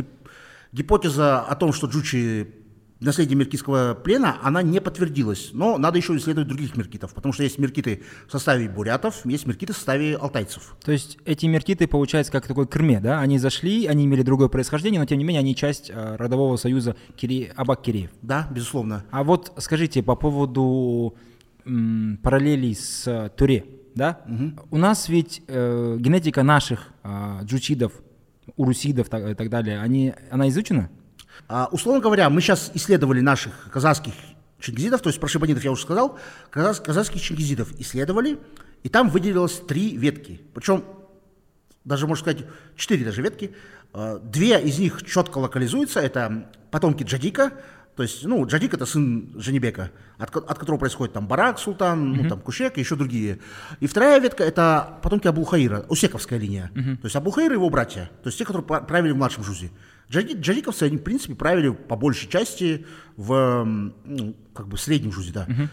гипотеза 0.73 1.41
о 1.41 1.57
том, 1.57 1.73
что 1.73 1.87
Джучи 1.87 2.55
наследие 3.01 3.37
меркитского 3.37 3.95
плена, 3.95 4.39
она 4.43 4.63
не 4.63 4.81
подтвердилась. 4.81 5.51
Но 5.53 5.79
надо 5.79 5.99
еще 5.99 6.17
исследовать 6.17 6.49
других 6.49 6.77
меркитов, 6.77 7.15
потому 7.15 7.33
что 7.33 7.43
есть 7.43 7.59
меркиты 7.59 8.03
в 8.27 8.33
составе 8.33 8.69
бурятов, 8.69 9.25
есть 9.25 9.47
меркиты 9.47 9.73
в 9.73 9.77
составе 9.77 10.17
алтайцев. 10.17 10.77
То 10.85 10.93
есть 10.93 11.19
эти 11.25 11.47
меркиты, 11.47 11.87
получается, 11.87 12.33
как 12.33 12.47
такой 12.47 12.67
крме, 12.67 13.01
да? 13.01 13.21
Они 13.21 13.39
зашли, 13.39 13.87
они 13.87 14.05
имели 14.05 14.23
другое 14.23 14.49
происхождение, 14.49 15.01
но 15.01 15.07
тем 15.07 15.19
не 15.19 15.25
менее 15.25 15.41
они 15.41 15.55
часть 15.55 15.91
э, 15.91 16.17
родового 16.17 16.57
союза 16.57 16.97
Кири... 17.17 17.53
Абак-Киреев. 17.55 18.11
Да, 18.23 18.49
безусловно. 18.51 19.05
А 19.11 19.25
вот 19.25 19.53
скажите 19.59 20.03
по 20.03 20.17
поводу 20.17 21.15
м, 21.65 22.19
параллелей 22.23 22.75
с 22.75 23.07
э, 23.07 23.31
Туре, 23.37 23.65
да? 23.95 24.21
Угу. 24.27 24.69
У 24.71 24.79
нас 24.79 25.09
ведь 25.09 25.43
э, 25.49 25.97
генетика 25.99 26.43
наших 26.43 26.89
э, 27.03 27.41
джучидов, 27.45 27.93
урусидов 28.57 29.09
и 29.09 29.11
так, 29.11 29.37
так 29.37 29.51
далее, 29.51 29.81
они, 29.81 30.15
она 30.31 30.49
изучена? 30.49 30.91
А, 31.49 31.69
условно 31.71 32.01
говоря, 32.01 32.31
мы 32.31 32.41
сейчас 32.41 32.71
исследовали 32.75 33.21
наших 33.21 33.71
казахских 33.71 34.15
чингизидов, 34.59 35.03
то 35.03 35.09
есть 35.09 35.21
про 35.21 35.29
шибанитов 35.29 35.65
я 35.65 35.71
уже 35.71 35.83
сказал, 35.83 36.19
казах, 36.51 36.83
казахских 36.83 37.21
чингизидов 37.21 37.73
исследовали, 37.79 38.39
и 38.83 38.89
там 38.89 39.11
выделилось 39.11 39.61
три 39.61 39.97
ветки. 39.97 40.41
Причем, 40.55 40.85
даже 41.85 42.07
можно 42.07 42.23
сказать, 42.23 42.47
четыре 42.77 43.05
даже 43.05 43.23
ветки. 43.23 43.55
А, 43.93 44.19
две 44.19 44.61
из 44.61 44.79
них 44.79 45.05
четко 45.05 45.39
локализуются, 45.39 46.01
это 46.01 46.51
потомки 46.71 47.03
Джадика, 47.03 47.53
то 47.97 48.03
есть, 48.03 48.25
ну, 48.25 48.45
Джадик 48.47 48.75
это 48.75 48.85
сын 48.85 49.33
Женебека, 49.37 49.91
от, 50.19 50.37
от 50.37 50.59
которого 50.59 50.79
происходит 50.79 51.15
там 51.15 51.27
Барак, 51.27 51.59
Султан, 51.59 52.13
uh-huh. 52.13 52.23
ну, 52.23 52.29
там 52.29 52.41
Кушек 52.41 52.77
и 52.77 52.81
еще 52.81 52.95
другие. 52.95 53.39
И 53.81 53.87
вторая 53.87 54.21
ветка 54.21 54.45
это 54.45 54.99
потомки 55.03 55.27
Абулхаира, 55.27 55.87
Усековская 55.89 56.39
линия. 56.39 56.71
Uh-huh. 56.75 56.97
То 56.97 57.07
есть 57.07 57.17
Абулхаир 57.17 57.51
и 57.53 57.55
его 57.55 57.71
братья, 57.71 58.11
то 58.23 58.29
есть 58.29 58.39
те, 58.39 58.45
которые 58.45 58.67
правили 58.67 59.13
в 59.13 59.17
младшем 59.17 59.45
Жузе. 59.45 59.71
Джадиковцы, 60.11 60.85
они, 60.85 60.99
в 60.99 61.03
принципе, 61.03 61.35
правили 61.35 61.71
по 61.71 61.97
большей 61.97 62.29
части 62.29 62.87
в 63.17 63.65
ну, 64.05 64.37
как 64.55 64.69
бы 64.69 64.79
среднем 64.79 65.13
жузе, 65.13 65.33
да. 65.33 65.47
Угу. 65.49 65.69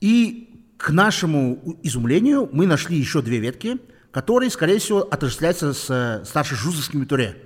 И 0.00 0.50
к 0.76 0.90
нашему 0.90 1.78
изумлению 1.82 2.48
мы 2.52 2.66
нашли 2.66 2.96
еще 2.96 3.22
две 3.22 3.38
ветки, 3.38 3.78
которые, 4.10 4.50
скорее 4.50 4.78
всего, 4.78 5.00
отождествляются 5.00 5.72
с 5.72 5.90
э, 5.90 6.24
старшежузовскими 6.24 7.04
туре. 7.04 7.36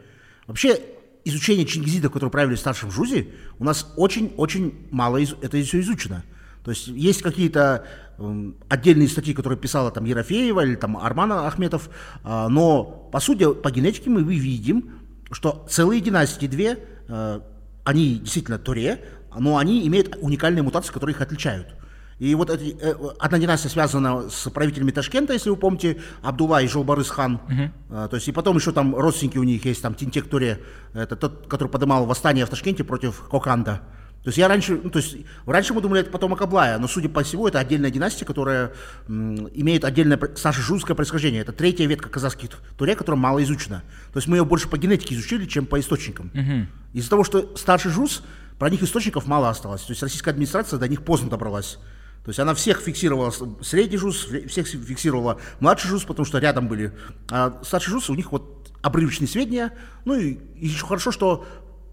Вообще, 0.46 0.80
изучение 1.24 1.66
чингизидов, 1.66 2.12
которые 2.12 2.30
правили 2.30 2.54
в 2.54 2.60
старшем 2.60 2.90
жузе, 2.90 3.28
у 3.58 3.64
нас 3.64 3.92
очень-очень 3.96 4.86
мало 4.90 5.18
из, 5.18 5.34
это 5.42 5.60
все 5.62 5.80
изучено. 5.80 6.24
То 6.64 6.70
есть 6.70 6.86
есть 6.86 7.22
какие-то 7.22 7.86
э, 8.18 8.52
отдельные 8.68 9.08
статьи, 9.08 9.34
которые 9.34 9.58
писала 9.58 9.90
там 9.90 10.04
Ерофеева 10.04 10.64
или 10.64 10.76
там 10.76 10.96
Армана 10.96 11.46
Ахметов, 11.46 11.90
э, 12.24 12.46
но 12.48 12.84
по 13.12 13.20
сути 13.20 13.52
по 13.52 13.70
генетике 13.70 14.08
мы 14.08 14.22
видим, 14.22 14.90
что 15.34 15.66
целые 15.68 16.00
династии 16.00 16.46
две, 16.46 16.78
э, 17.08 17.40
они 17.84 18.18
действительно 18.20 18.58
Туре, 18.58 19.04
но 19.36 19.58
они 19.58 19.86
имеют 19.86 20.16
уникальные 20.20 20.62
мутации, 20.62 20.92
которые 20.92 21.14
их 21.14 21.20
отличают. 21.20 21.74
И 22.18 22.34
вот 22.34 22.48
эти, 22.48 22.76
э, 22.80 22.94
одна 23.18 23.38
династия 23.38 23.68
связана 23.68 24.30
с 24.30 24.48
правителями 24.50 24.92
Ташкента, 24.92 25.32
если 25.32 25.50
вы 25.50 25.56
помните, 25.56 26.00
Абдулла 26.22 26.62
и 26.62 26.68
Жолбарыс 26.68 27.10
хан. 27.10 27.40
Uh-huh. 27.48 27.70
Э, 27.90 28.08
то 28.08 28.16
есть, 28.16 28.28
и 28.28 28.32
потом 28.32 28.56
еще 28.56 28.72
там 28.72 28.94
родственники 28.94 29.36
у 29.36 29.42
них 29.42 29.64
есть, 29.64 29.82
там 29.82 29.94
Тинтек 29.94 30.28
Туре, 30.28 30.60
это 30.92 31.16
тот, 31.16 31.48
который 31.48 31.68
поднимал 31.68 32.06
восстание 32.06 32.46
в 32.46 32.50
Ташкенте 32.50 32.84
против 32.84 33.28
Коканда. 33.28 33.82
То 34.24 34.28
есть 34.28 34.38
я 34.38 34.48
раньше, 34.48 34.80
ну, 34.82 34.88
то 34.88 35.00
есть 35.00 35.18
раньше 35.44 35.74
мы 35.74 35.82
думали, 35.82 36.00
это 36.00 36.10
потомок 36.10 36.40
Аблая, 36.40 36.78
но 36.78 36.88
судя 36.88 37.10
по 37.10 37.22
всему, 37.22 37.46
это 37.46 37.58
отдельная 37.58 37.90
династия, 37.90 38.24
которая 38.24 38.72
м, 39.06 39.50
имеет 39.52 39.84
отдельное 39.84 40.18
старшежузское 40.34 40.96
происхождение. 40.96 41.42
Это 41.42 41.52
третья 41.52 41.86
ветка 41.86 42.08
казахских 42.08 42.48
турек, 42.78 42.96
которая 42.96 43.20
мало 43.20 43.42
изучена. 43.44 43.82
То 44.14 44.18
есть 44.18 44.26
мы 44.26 44.38
ее 44.38 44.46
больше 44.46 44.66
по 44.66 44.78
генетике 44.78 45.14
изучили, 45.14 45.44
чем 45.44 45.66
по 45.66 45.78
источникам. 45.78 46.30
Угу. 46.32 46.98
Из-за 46.98 47.10
того, 47.10 47.22
что 47.22 47.54
старший 47.54 47.90
жуз, 47.90 48.22
про 48.58 48.70
них 48.70 48.82
источников 48.82 49.26
мало 49.26 49.50
осталось. 49.50 49.82
То 49.82 49.92
есть 49.92 50.02
российская 50.02 50.30
администрация 50.30 50.78
до 50.78 50.88
них 50.88 51.02
поздно 51.02 51.28
добралась. 51.28 51.78
То 52.24 52.30
есть 52.30 52.40
она 52.40 52.54
всех 52.54 52.80
фиксировала, 52.80 53.30
средний 53.60 53.98
жуз, 53.98 54.26
всех 54.48 54.66
фиксировала 54.66 55.38
младший 55.60 55.90
жуз, 55.90 56.04
потому 56.04 56.24
что 56.24 56.38
рядом 56.38 56.66
были. 56.66 56.94
А 57.30 57.60
старший 57.62 57.90
жуз, 57.90 58.08
у 58.08 58.14
них 58.14 58.32
вот 58.32 58.72
обрывочные 58.80 59.28
сведения. 59.28 59.72
Ну 60.06 60.14
и 60.14 60.38
еще 60.56 60.86
хорошо, 60.86 61.10
что 61.10 61.44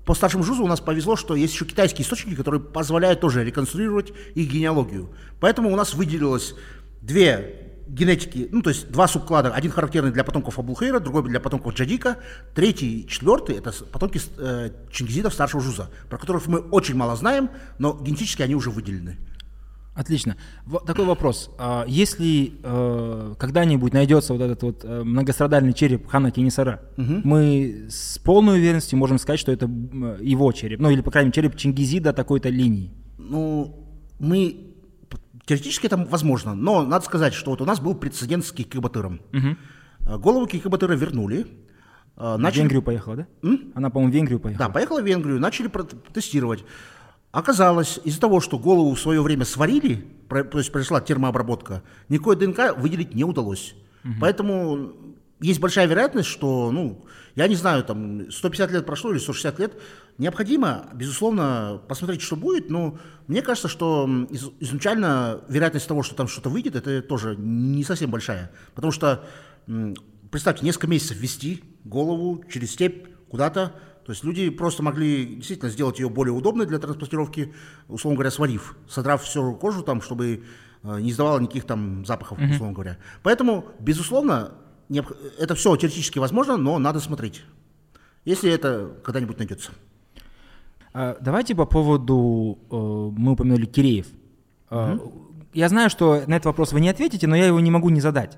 по 0.06 0.14
старшему 0.16 0.44
ЖУЗу 0.44 0.64
у 0.64 0.68
нас 0.68 0.80
повезло, 0.80 1.16
что 1.16 1.36
есть 1.36 1.54
еще 1.54 1.66
китайские 1.66 2.04
источники, 2.04 2.36
которые 2.36 2.62
позволяют 2.62 3.20
тоже 3.20 3.44
реконструировать 3.44 4.12
их 4.36 4.52
генеалогию. 4.52 5.10
Поэтому 5.40 5.72
у 5.72 5.76
нас 5.76 5.94
выделилось 5.94 6.56
две 7.02 7.72
генетики, 7.88 8.48
ну, 8.52 8.62
то 8.62 8.70
есть 8.70 8.90
два 8.90 9.08
субклада, 9.08 9.54
один 9.54 9.72
характерный 9.72 10.12
для 10.12 10.24
потомков 10.24 10.58
Абулхейра, 10.58 11.00
другой 11.00 11.24
для 11.24 11.40
потомков 11.40 11.74
Джадика, 11.74 12.18
третий, 12.56 13.06
четвертый– 13.08 13.56
это 13.58 13.72
потомки 13.72 14.22
э, 14.38 14.72
чингизидов 14.92 15.34
старшего 15.34 15.62
Жуза, 15.62 15.90
про 16.10 16.18
которых 16.18 16.48
мы 16.48 16.60
очень 16.60 16.96
мало 16.96 17.16
знаем, 17.16 17.50
но 17.80 17.94
генетически 17.94 18.44
они 18.44 18.56
уже 18.56 18.70
выделены. 18.70 19.18
Отлично. 19.94 20.38
В- 20.66 20.80
такой 20.86 21.06
вопрос. 21.06 21.52
А 21.58 21.84
если 21.88 22.54
э, 22.64 23.34
когда-нибудь 23.38 23.94
найдется 23.94 24.34
вот 24.34 24.42
этот 24.42 24.64
вот 24.64 24.86
э, 24.86 25.04
многострадальный 25.04 25.74
череп 25.74 26.08
хана 26.08 26.32
Кенисара, 26.32 26.82
мы 26.98 27.88
с 27.90 28.18
полной 28.20 28.60
уверенностью 28.60 28.98
можем 28.98 29.18
сказать, 29.20 29.40
что 29.40 29.52
это 29.52 29.66
его 30.22 30.52
череп, 30.54 30.80
ну 30.80 30.90
или, 30.90 31.02
по 31.02 31.12
крайней 31.12 31.28
мере, 31.28 31.36
череп 31.36 31.58
Чингизида 31.58 32.14
такой-то 32.14 32.48
линии. 32.50 32.92
Ну, 33.18 33.86
мы 34.20 34.68
теоретически 35.46 35.88
это 35.88 35.98
возможно, 35.98 36.54
но 36.56 36.84
надо 36.84 37.04
сказать, 37.06 37.34
что 37.34 37.52
вот 37.52 37.62
у 37.62 37.66
нас 37.66 37.82
был 37.82 37.94
прецедент 37.96 38.46
с 38.46 38.52
Кикабатыром. 38.54 39.20
Э, 39.34 40.18
Голову 40.18 40.48
Кикабатыра 40.48 40.94
вернули. 40.94 41.48
В 42.16 42.38
Начали, 42.38 42.62
Венгрию 42.62 42.82
поехала, 42.84 43.16
да? 43.16 43.28
М? 43.42 43.72
Она, 43.74 43.90
по-моему, 43.90 44.12
в 44.12 44.16
Венгрию 44.16 44.40
поехала. 44.40 44.68
да, 44.68 44.74
поехала 44.74 45.02
в 45.02 45.06
Венгрию, 45.06 45.40
начали 45.40 45.68
про- 45.68 45.84
тестировать. 46.14 46.64
Оказалось, 47.32 48.00
из-за 48.04 48.20
того, 48.20 48.42
что 48.42 48.60
голову 48.60 48.94
в 48.94 49.00
свое 49.00 49.22
время 49.22 49.46
сварили, 49.46 50.06
то 50.28 50.58
есть 50.58 50.72
произошла 50.72 51.00
термообработка, 51.02 51.82
никакой 52.10 52.36
ДНК 52.36 52.76
выделить 52.78 53.16
не 53.16 53.24
удалось. 53.24 53.74
Поэтому 54.20 54.94
есть 55.40 55.60
большая 55.60 55.88
вероятность, 55.88 56.28
что, 56.28 56.72
ну, 56.72 57.06
я 57.36 57.48
не 57.48 57.56
знаю, 57.56 57.84
там 57.84 58.30
150 58.32 58.72
лет 58.72 58.86
прошло 58.86 59.12
или 59.12 59.20
160 59.20 59.60
лет, 59.60 59.80
необходимо, 60.18 60.88
безусловно, 60.94 61.82
посмотреть, 61.88 62.22
что 62.22 62.36
будет, 62.36 62.70
но 62.70 62.98
мне 63.28 63.42
кажется, 63.42 63.68
что 63.68 64.10
из- 64.30 64.50
изначально 64.60 65.42
вероятность 65.48 65.88
того, 65.88 66.04
что 66.04 66.16
там 66.16 66.28
что-то 66.28 66.50
выйдет, 66.50 66.76
это 66.76 67.02
тоже 67.02 67.36
не 67.38 67.84
совсем 67.84 68.12
большая. 68.12 68.52
Потому 68.76 68.92
что, 68.92 69.24
представьте, 70.32 70.66
несколько 70.66 70.88
месяцев 70.88 71.18
вести 71.18 71.64
голову 71.86 72.44
через 72.52 72.72
степь 72.74 73.08
куда-то, 73.30 73.74
то 74.12 74.14
есть 74.14 74.26
люди 74.26 74.50
просто 74.50 74.84
могли 74.84 75.26
действительно 75.26 75.72
сделать 75.72 75.98
ее 75.98 76.10
более 76.10 76.34
удобной 76.34 76.66
для 76.66 76.80
транспортировки, 76.80 77.54
условно 77.88 78.18
говоря, 78.18 78.30
сварив, 78.30 78.76
содрав 78.90 79.24
всю 79.24 79.56
кожу 79.56 79.84
там, 79.84 80.02
чтобы 80.02 80.44
э, 80.84 81.00
не 81.00 81.12
издавало 81.12 81.40
никаких 81.40 81.64
там 81.64 82.06
запахов, 82.06 82.38
условно 82.38 82.74
говоря. 82.74 82.98
Поэтому, 83.24 83.64
безусловно, 83.80 84.52
это 85.40 85.56
все 85.56 85.78
теоретически 85.78 86.20
возможно, 86.20 86.58
но 86.58 86.78
надо 86.78 87.00
смотреть, 87.00 87.46
если 88.26 88.52
это 88.52 88.92
когда-нибудь 89.02 89.38
найдется. 89.38 89.72
А, 90.94 91.16
Давайте 91.22 91.56
по 91.56 91.66
поводу, 91.66 92.60
э, 92.70 92.76
мы 93.18 93.32
упомянули 93.32 93.66
Киреев. 93.66 94.08
А, 94.70 95.00
Я 95.54 95.68
знаю, 95.68 95.90
что 95.90 96.24
на 96.28 96.36
этот 96.36 96.46
вопрос 96.46 96.72
вы 96.72 96.80
не 96.80 96.90
ответите, 96.90 97.28
но 97.28 97.36
я 97.36 97.48
его 97.48 97.60
не 97.60 97.72
могу 97.72 97.90
не 97.90 98.00
задать. 98.02 98.38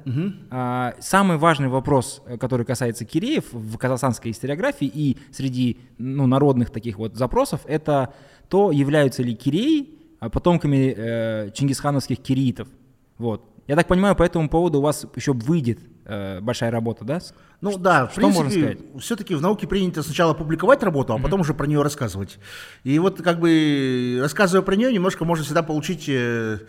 А, 0.49 0.95
Самый 0.99 1.37
важный 1.37 1.67
вопрос, 1.67 2.21
э, 2.25 2.37
который 2.37 2.65
касается 2.65 3.05
Киреев 3.05 3.45
в 3.51 3.77
казахстанской 3.77 4.31
историографии 4.31 4.89
и 4.91 5.17
среди 5.31 5.79
ну, 5.97 6.25
народных 6.25 6.71
таких 6.71 6.97
вот 6.97 7.15
запросов, 7.15 7.61
это 7.65 8.13
то, 8.49 8.71
являются 8.71 9.21
ли 9.21 9.35
Киреи 9.35 9.89
а, 10.19 10.29
потомками 10.29 10.93
э, 10.95 11.51
чингисхановских 11.53 12.19
кириитов. 12.19 12.67
Вот. 13.17 13.43
Я 13.67 13.75
так 13.75 13.87
понимаю, 13.87 14.15
по 14.15 14.23
этому 14.23 14.49
поводу 14.49 14.79
у 14.79 14.81
вас 14.81 15.05
еще 15.15 15.33
выйдет 15.33 15.79
э, 16.05 16.39
большая 16.41 16.71
работа, 16.71 17.05
да? 17.05 17.19
Ну 17.61 17.77
да, 17.77 18.07
в 18.07 18.11
что 18.11 18.29
можно 18.29 18.49
принципе, 18.49 18.99
все-таки 18.99 19.35
в 19.35 19.41
науке 19.41 19.67
принято 19.67 20.03
сначала 20.03 20.33
публиковать 20.33 20.83
работу, 20.83 21.13
а 21.13 21.19
потом 21.19 21.41
уже 21.41 21.53
про 21.53 21.65
нее 21.65 21.81
рассказывать. 21.81 22.39
И 22.83 22.99
вот 22.99 23.21
как 23.21 23.39
бы 23.39 24.17
рассказывая 24.21 24.63
про 24.65 24.75
нее, 24.75 24.93
немножко 24.93 25.25
можно 25.25 25.43
всегда 25.45 25.63
получить, 25.63 26.07
э, 26.07 26.59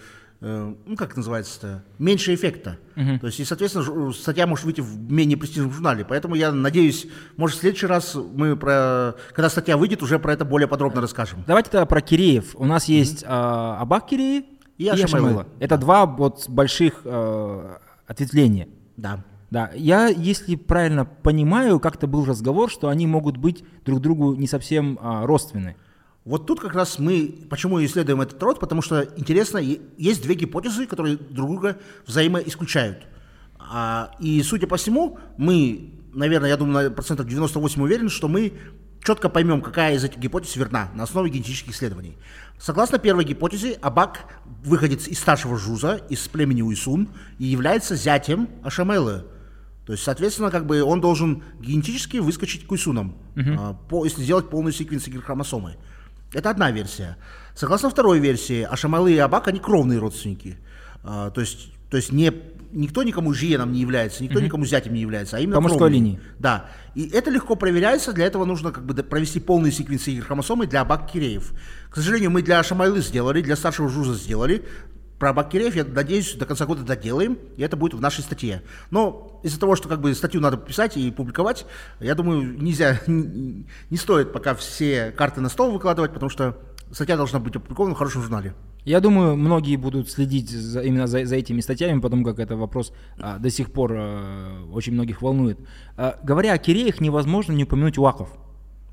ну 0.40 0.96
как 0.96 1.10
это 1.10 1.18
называется-то, 1.20 1.84
меньше 1.98 2.34
эффекта. 2.34 2.78
То 2.94 3.26
есть, 3.26 3.40
и, 3.40 3.44
соответственно, 3.44 3.84
жу- 3.84 4.12
статья 4.12 4.46
может 4.46 4.64
выйти 4.64 4.80
в 4.80 5.10
менее 5.10 5.36
престижном 5.38 5.72
журнале. 5.72 6.04
Поэтому 6.04 6.34
я 6.34 6.52
надеюсь, 6.52 7.06
может, 7.36 7.56
в 7.56 7.60
следующий 7.60 7.86
раз 7.86 8.14
мы 8.14 8.56
про, 8.56 9.14
когда 9.32 9.48
статья 9.48 9.76
выйдет, 9.76 10.02
уже 10.02 10.18
про 10.18 10.32
это 10.32 10.44
более 10.44 10.68
подробно 10.68 11.00
расскажем. 11.00 11.44
Давайте 11.46 11.70
тогда 11.70 11.86
про 11.86 12.00
Киреев. 12.00 12.54
У 12.56 12.66
нас 12.66 12.86
есть 12.86 13.24
а, 13.26 13.78
Абак 13.80 14.06
Киреи 14.06 14.44
И 14.78 14.84
и. 14.84 14.88
Ашамайла. 14.88 15.46
Это 15.60 15.78
два 15.78 16.04
вот 16.06 16.48
больших 16.48 17.00
э, 17.04 17.76
ответвления. 18.06 18.68
Да. 18.96 19.24
Да, 19.50 19.70
я, 19.76 20.08
если 20.08 20.56
правильно 20.56 21.04
понимаю, 21.04 21.78
как-то 21.78 22.08
был 22.08 22.24
разговор, 22.24 22.70
что 22.70 22.88
они 22.88 23.06
могут 23.06 23.36
быть 23.36 23.64
друг 23.84 24.00
другу 24.00 24.34
не 24.34 24.48
совсем 24.48 24.98
а, 25.00 25.24
родственны. 25.26 25.76
Вот 26.24 26.46
тут 26.46 26.60
как 26.60 26.74
раз 26.74 26.98
мы, 26.98 27.46
почему 27.50 27.84
исследуем 27.84 28.22
этот 28.22 28.42
род, 28.42 28.58
потому 28.58 28.80
что 28.80 29.02
интересно, 29.16 29.58
есть 29.58 30.22
две 30.22 30.34
гипотезы, 30.34 30.86
которые 30.86 31.16
друг 31.16 31.50
друга 31.50 31.78
взаимоисключают. 32.06 33.06
А, 33.58 34.10
и, 34.20 34.42
судя 34.42 34.66
по 34.66 34.76
всему, 34.76 35.18
мы, 35.36 35.92
наверное, 36.14 36.48
я 36.48 36.56
думаю, 36.56 36.88
на 36.88 36.94
процентов 36.94 37.26
98 37.26 37.82
уверен, 37.82 38.08
что 38.08 38.28
мы 38.28 38.54
четко 39.04 39.28
поймем, 39.28 39.60
какая 39.60 39.96
из 39.96 40.04
этих 40.04 40.18
гипотез 40.18 40.56
верна 40.56 40.90
на 40.94 41.02
основе 41.02 41.28
генетических 41.30 41.72
исследований. 41.72 42.16
Согласно 42.58 42.98
первой 42.98 43.24
гипотезе, 43.24 43.72
Абак 43.82 44.40
выходит 44.64 45.06
из 45.06 45.18
старшего 45.18 45.58
жуза, 45.58 45.96
из 46.08 46.26
племени 46.28 46.62
Уисун, 46.62 47.08
и 47.38 47.44
является 47.44 47.96
зятем 47.96 48.48
Ашамелы. 48.62 49.26
То 49.84 49.92
есть, 49.92 50.04
соответственно, 50.04 50.50
как 50.50 50.64
бы 50.64 50.82
он 50.82 51.02
должен 51.02 51.42
генетически 51.60 52.16
выскочить 52.16 52.66
к 52.66 52.72
Уисунам, 52.72 53.18
а, 53.58 53.74
по- 53.74 54.06
если 54.06 54.22
сделать 54.22 54.48
полную 54.48 54.72
секвенцию 54.72 55.20
хромосомы. 55.20 55.76
Это 56.34 56.50
одна 56.50 56.70
версия. 56.70 57.16
Согласно 57.54 57.88
второй 57.88 58.18
версии, 58.18 58.62
Ашамалы 58.62 59.12
и 59.12 59.18
Абак, 59.18 59.48
они 59.48 59.60
кровные 59.60 59.98
родственники. 59.98 60.58
А, 61.04 61.30
то 61.30 61.40
есть, 61.40 61.72
то 61.88 61.96
есть 61.96 62.12
не, 62.12 62.32
никто 62.72 63.02
никому 63.02 63.32
жиеном 63.32 63.72
не 63.72 63.80
является, 63.80 64.22
никто 64.22 64.40
никому 64.40 64.64
зятем 64.66 64.94
не 64.94 65.00
является, 65.00 65.36
а 65.36 65.40
именно 65.40 65.56
По 65.56 65.60
мужской 65.60 65.90
линии. 65.90 66.20
Да. 66.38 66.66
И 66.94 67.08
это 67.08 67.30
легко 67.30 67.54
проверяется, 67.54 68.12
для 68.12 68.26
этого 68.26 68.44
нужно 68.44 68.72
как 68.72 68.84
бы 68.84 68.94
провести 69.02 69.38
полные 69.40 69.72
секвенции 69.72 70.18
хромосомы 70.20 70.66
для 70.66 70.80
Абак-Киреев. 70.80 71.52
К 71.88 71.96
сожалению, 71.96 72.30
мы 72.30 72.42
для 72.42 72.58
Ашамайлы 72.58 73.00
сделали, 73.00 73.40
для 73.40 73.56
старшего 73.56 73.88
Жуза 73.88 74.14
сделали. 74.14 74.64
Про 75.24 75.30
Абак-Киреев, 75.30 75.74
я 75.74 75.86
надеюсь, 75.86 76.34
до 76.34 76.44
конца 76.44 76.66
года 76.66 76.82
доделаем, 76.82 77.38
и 77.56 77.62
это 77.62 77.78
будет 77.78 77.94
в 77.94 78.00
нашей 78.02 78.22
статье. 78.22 78.62
Но 78.90 79.40
из-за 79.42 79.58
того, 79.58 79.74
что 79.74 79.88
как 79.88 80.02
бы 80.02 80.14
статью 80.14 80.42
надо 80.42 80.58
писать 80.58 80.98
и 80.98 81.10
публиковать, 81.10 81.64
я 81.98 82.14
думаю, 82.14 82.60
нельзя, 82.62 83.00
не 83.06 83.66
не 83.88 83.96
стоит 83.96 84.34
пока 84.34 84.54
все 84.54 85.12
карты 85.12 85.40
на 85.40 85.48
стол 85.48 85.72
выкладывать, 85.72 86.12
потому 86.12 86.28
что 86.28 86.58
статья 86.92 87.16
должна 87.16 87.38
быть 87.38 87.56
опубликована 87.56 87.94
в 87.94 87.96
хорошем 87.96 88.20
журнале. 88.20 88.54
Я 88.84 89.00
думаю, 89.00 89.34
многие 89.34 89.76
будут 89.76 90.10
следить 90.10 90.50
за- 90.50 90.82
именно 90.82 91.06
за, 91.06 91.24
за 91.24 91.36
этими 91.36 91.62
статьями, 91.62 92.00
потому 92.00 92.22
как 92.22 92.38
это 92.38 92.54
вопрос 92.54 92.92
а, 93.18 93.38
до 93.38 93.48
сих 93.48 93.72
пор 93.72 93.94
а, 93.96 94.66
очень 94.74 94.92
многих 94.92 95.22
волнует. 95.22 95.58
А, 95.96 96.20
говоря 96.22 96.52
о 96.52 96.58
Киреях, 96.58 97.00
невозможно 97.00 97.52
не 97.52 97.64
упомянуть 97.64 97.96
Уаков. 97.96 98.28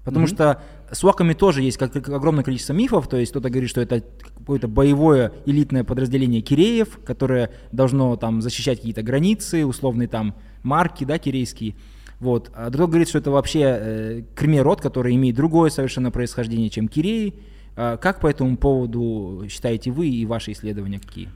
Потому 0.03 0.25
что 0.25 0.61
с 0.91 1.03
Уаками 1.03 1.33
тоже 1.33 1.61
есть 1.61 1.77
как, 1.77 1.93
как 1.93 2.09
огромное 2.09 2.43
количество 2.43 2.73
мифов, 2.73 3.07
то 3.07 3.17
есть 3.17 3.31
кто-то 3.31 3.49
говорит, 3.49 3.69
что 3.69 3.81
это 3.81 4.03
какое-то 4.37 4.67
боевое 4.67 5.31
элитное 5.45 5.83
подразделение 5.83 6.41
Киреев, 6.41 6.99
которое 7.05 7.51
должно 7.71 8.15
там 8.15 8.41
защищать 8.41 8.79
какие-то 8.79 9.03
границы, 9.03 9.65
условные 9.65 10.07
там 10.07 10.35
марки, 10.63 11.03
да, 11.03 11.19
кирейские. 11.19 11.75
Вот. 12.19 12.51
А 12.53 12.69
другой 12.69 12.87
говорит, 12.87 13.09
что 13.09 13.19
это 13.19 13.31
вообще 13.31 13.59
э, 13.61 14.23
Крме 14.35 14.61
род, 14.61 14.81
который 14.81 15.15
имеет 15.15 15.35
другое 15.35 15.69
совершенно 15.69 16.11
происхождение, 16.11 16.69
чем 16.69 16.87
Киреи. 16.87 17.35
А 17.75 17.97
как 17.97 18.19
по 18.19 18.27
этому 18.27 18.57
поводу 18.57 19.45
считаете 19.49 19.91
вы 19.91 20.09
и 20.09 20.25
ваши 20.25 20.51
исследования 20.51 20.99
какие? 20.99 21.29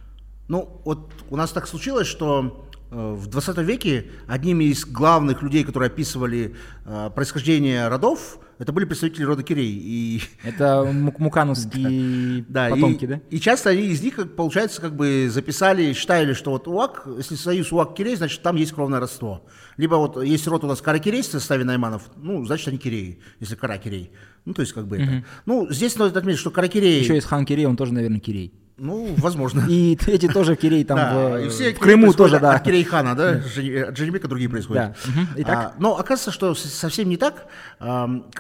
Ну, 0.48 0.82
вот 0.86 1.10
у 1.30 1.36
нас 1.38 1.52
так 1.52 1.68
случилось, 1.68 2.08
что 2.08 2.68
э, 2.92 3.14
в 3.14 3.28
20 3.28 3.58
веке 3.60 4.06
одними 4.28 4.66
из 4.66 4.86
главных 4.86 5.42
людей, 5.42 5.64
которые 5.64 5.88
описывали 5.88 6.56
э, 6.86 7.10
происхождение 7.16 7.88
родов, 7.88 8.40
это 8.58 8.72
были 8.72 8.86
представители 8.86 9.24
рода 9.24 9.44
Кирей. 9.44 9.72
И, 9.72 10.22
Это 10.44 10.90
мук- 10.92 11.20
мукановские 11.20 12.46
да, 12.48 12.70
потомки, 12.70 13.04
и, 13.04 13.08
да? 13.08 13.22
и 13.30 13.40
часто 13.40 13.72
они 13.72 13.84
из 13.84 14.02
них, 14.02 14.16
как 14.16 14.36
получается, 14.36 14.82
как 14.82 14.96
бы 14.96 15.30
записали, 15.30 15.94
считали, 15.94 16.34
что 16.34 16.52
вот 16.52 16.68
УАК, 16.68 17.08
если 17.18 17.36
союз 17.36 17.72
УАК-Кирей, 17.72 18.16
значит, 18.16 18.42
там 18.42 18.56
есть 18.56 18.72
кровное 18.74 19.00
родство. 19.00 19.46
Либо 19.78 19.96
вот 19.96 20.24
есть 20.24 20.48
род 20.48 20.64
у 20.64 20.68
нас 20.68 20.82
Каракирей 20.82 21.22
в 21.22 21.26
составе 21.26 21.64
Найманов, 21.66 22.10
ну, 22.16 22.46
значит, 22.46 22.68
они 22.70 22.78
Киреи, 22.78 23.20
если 23.40 23.56
Каракирей. 23.56 24.12
Ну, 24.46 24.54
то 24.54 24.62
есть, 24.62 24.74
как 24.74 24.88
бы 24.88 24.98
это. 24.98 25.26
Ну, 25.46 25.68
здесь 25.72 25.98
надо 25.98 26.20
отметить, 26.20 26.40
что 26.40 26.52
Каракирей, 26.52 27.02
Еще 27.02 27.16
есть 27.16 27.28
хан 27.28 27.46
Кирей, 27.46 27.66
он 27.66 27.76
тоже, 27.76 27.94
наверное, 27.94 28.20
Кирей. 28.20 28.54
Ну, 28.78 29.14
возможно. 29.18 29.66
И 29.70 29.98
эти 30.08 30.28
тоже 30.28 30.56
Кирей 30.56 30.84
там 30.84 30.98
Да, 30.98 31.14
в, 31.14 31.46
и 31.46 31.50
все 31.50 31.74
в 31.74 31.80
Крыму 31.80 32.14
тоже, 32.14 32.40
да. 32.40 32.56
От 32.56 32.64
Кирейхана, 32.64 33.16
да, 33.16 33.40
Жени- 33.40 33.78
от 33.90 33.98
Женебека 33.98 34.28
другие 34.28 34.50
происходят. 34.50 34.96
Да. 35.06 35.22
Итак? 35.38 35.58
А, 35.58 35.74
но 35.80 35.98
оказывается, 35.98 36.32
что 36.32 36.54
совсем 36.56 37.08
не 37.08 37.18
так. 37.18 37.48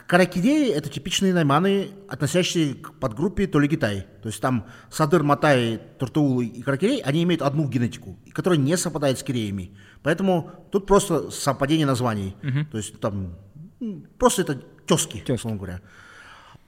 Каракидеи– 0.07 0.71
это 0.73 0.89
типичные 0.89 1.33
найманы, 1.33 1.89
относящиеся 2.09 2.75
к 2.75 2.93
подгруппе 2.99 3.47
Толигитай. 3.47 4.07
То 4.21 4.27
есть 4.29 4.41
там 4.41 4.65
Садыр, 4.89 5.23
Матай, 5.23 5.79
Туртуул 5.99 6.41
и 6.41 6.61
Каракирей, 6.61 6.99
они 7.01 7.23
имеют 7.23 7.41
одну 7.41 7.67
генетику, 7.67 8.17
которая 8.33 8.59
не 8.59 8.75
совпадает 8.77 9.19
с 9.19 9.23
киреями. 9.23 9.71
Поэтому 10.03 10.51
тут 10.71 10.85
просто 10.85 11.31
совпадение 11.31 11.87
названий. 11.87 12.35
То 12.71 12.77
есть 12.77 12.99
там 12.99 13.35
просто 14.19 14.41
это 14.41 14.55
тески, 14.85 15.19
Тёзки. 15.19 15.31
условно 15.31 15.57
говоря. 15.57 15.81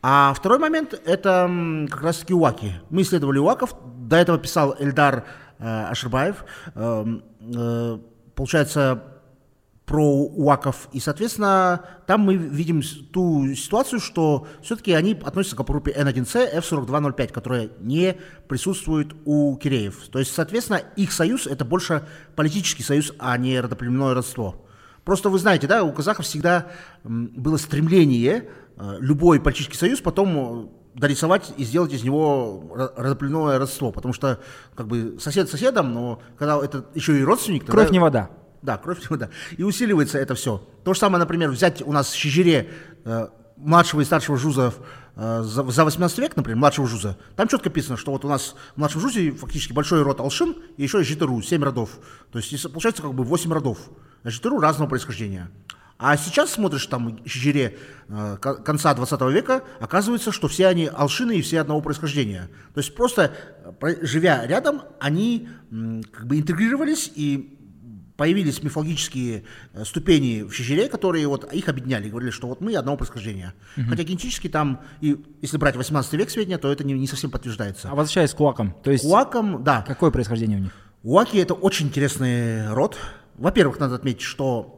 А 0.10 0.34
второй 0.34 0.58
момент– 0.58 0.94
это 1.06 1.52
как 1.92 2.02
раз-таки 2.02 2.34
уаки. 2.34 2.72
Мы 2.90 3.02
исследовали 3.02 3.40
уаков. 3.40 3.76
До 4.08 4.16
этого 4.16 4.38
писал 4.38 4.74
Эльдар 4.80 5.26
э, 5.60 5.84
Ашербаев, 5.90 6.46
э, 6.76 7.20
э, 7.42 7.98
получается, 8.34 9.04
про 9.86 10.02
УАКов. 10.02 10.88
И, 10.94 11.02
соответственно, 11.02 11.82
там 12.06 12.22
мы 12.22 12.38
видим 12.38 12.82
ту 13.12 13.54
ситуацию, 13.54 14.00
что 14.00 14.48
все-таки 14.62 14.94
они 14.94 15.12
относятся 15.12 15.58
к 15.58 15.68
группе 15.68 15.92
N1C 15.92 16.58
F4205, 16.58 17.34
которая 17.34 17.70
не 17.82 18.16
присутствует 18.48 19.14
у 19.26 19.58
Киреев. 19.58 20.08
То 20.08 20.20
есть, 20.20 20.34
соответственно, 20.34 20.84
их 20.96 21.12
союз– 21.12 21.48
это 21.48 21.66
больше 21.66 22.08
политический 22.38 22.84
союз, 22.84 23.12
а 23.20 23.38
не 23.38 23.60
родоплеменное 23.60 24.14
родство. 24.14 24.56
Просто 25.04 25.30
вы 25.30 25.40
знаете, 25.40 25.68
да, 25.68 25.84
у 25.84 25.92
казахов 25.92 26.26
всегда 26.26 26.68
было 27.04 27.58
стремление 27.58 28.50
любой 29.00 29.40
политический 29.40 29.78
союз 29.78 30.02
потом 30.02 30.38
э, 30.38 31.00
дорисовать 31.00 31.54
и 31.58 31.64
сделать 31.64 31.94
из 31.94 32.04
него 32.04 32.92
родоплеменное 32.96 33.60
родство, 33.60 33.92
потому 33.92 34.14
что 34.14 34.40
как 34.76 34.88
бы 34.88 35.18
сосед 35.20 35.50
соседом, 35.50 35.94
но 35.94 36.22
когда 36.38 36.64
это 36.64 36.86
еще 36.94 37.20
и 37.20 37.24
родственник... 37.24 37.66
Кровь 37.66 37.86
тогда... 37.86 37.92
не 37.92 38.00
вода. 38.00 38.30
Да, 38.62 38.78
кровь 38.78 39.00
не 39.02 39.08
вода. 39.08 39.30
И 39.58 39.64
усиливается 39.64 40.18
это 40.18 40.36
все. 40.36 40.58
То 40.84 40.94
же 40.94 41.00
самое, 41.00 41.20
например, 41.20 41.50
взять 41.50 41.82
у 41.82 41.92
нас 41.92 42.10
в 42.10 42.16
Щежире 42.16 42.70
э, 43.06 43.28
младшего 43.58 44.02
и 44.02 44.06
старшего 44.06 44.38
жузов 44.38 44.80
э, 45.16 45.42
за, 45.44 45.64
за 45.64 45.86
18 45.86 46.18
век, 46.20 46.36
например, 46.36 46.58
младшего 46.58 46.88
жуза, 46.88 47.18
там 47.36 47.48
четко 47.48 47.70
написано, 47.70 47.98
что 47.98 48.12
вот 48.12 48.26
у 48.26 48.28
нас 48.28 48.56
в 48.76 48.78
младшем 48.78 49.02
жузе 49.02 49.32
фактически 49.32 49.74
большой 49.74 50.02
род 50.02 50.20
Алшин 50.20 50.56
и 50.78 50.84
еще 50.84 51.04
Житару, 51.04 51.42
7 51.42 51.64
родов. 51.64 52.00
То 52.32 52.40
есть 52.40 52.72
получается 52.72 53.02
как 53.02 53.14
бы 53.14 53.24
8 53.24 53.52
родов. 53.52 53.78
Житару 54.24 54.60
разного 54.60 54.90
происхождения. 54.90 55.50
А 56.00 56.16
сейчас 56.16 56.52
смотришь 56.52 56.86
там 56.86 57.18
в 57.24 57.28
Щежире 57.28 57.78
э, 58.08 58.38
конца 58.40 58.94
20 58.94 59.22
века, 59.34 59.64
оказывается, 59.80 60.32
что 60.32 60.48
все 60.48 60.68
они 60.68 60.88
алшины 60.88 61.38
и 61.38 61.42
все 61.42 61.60
одного 61.60 61.82
происхождения. 61.82 62.50
То 62.74 62.80
есть 62.80 62.94
просто 62.94 63.34
э, 63.82 63.96
живя 64.02 64.46
рядом, 64.46 64.84
они 65.00 65.50
как 66.12 66.28
бы 66.28 66.38
интегрировались 66.38 67.12
и 67.16 67.58
появились 68.18 68.62
мифологические 68.64 69.44
э, 69.74 69.86
ступени 69.86 70.44
в 70.44 70.54
Чечере, 70.54 70.90
которые 70.90 71.28
вот 71.28 71.52
их 71.54 71.70
объединяли, 71.70 72.10
говорили, 72.10 72.32
что 72.32 72.48
вот 72.48 72.62
мы 72.62 72.76
одного 72.76 72.98
происхождения. 72.98 73.54
Угу. 73.78 73.86
Хотя 73.90 74.04
генетически 74.04 74.50
там, 74.50 74.82
и 75.02 75.18
если 75.42 75.58
брать 75.58 75.76
18 75.76 76.14
век 76.14 76.30
сведения, 76.30 76.58
то 76.58 76.72
это 76.72 76.84
не, 76.84 76.94
не 76.94 77.08
совсем 77.08 77.32
подтверждается. 77.32 77.90
А 77.90 77.96
возвращаясь 77.96 78.34
к 78.34 78.40
Уакам, 78.40 78.76
то 78.84 78.92
есть... 78.92 79.06
Уакам, 79.06 79.64
да. 79.64 79.84
Какое 79.88 80.12
происхождение 80.12 80.58
у 80.58 80.62
них? 80.62 80.72
Уаки– 81.04 81.38
это 81.38 81.54
очень 81.54 81.88
интересный 81.88 82.74
род. 82.74 82.98
Во-первых, 83.38 83.80
надо 83.80 83.96
отметить, 83.96 84.22
что 84.24 84.77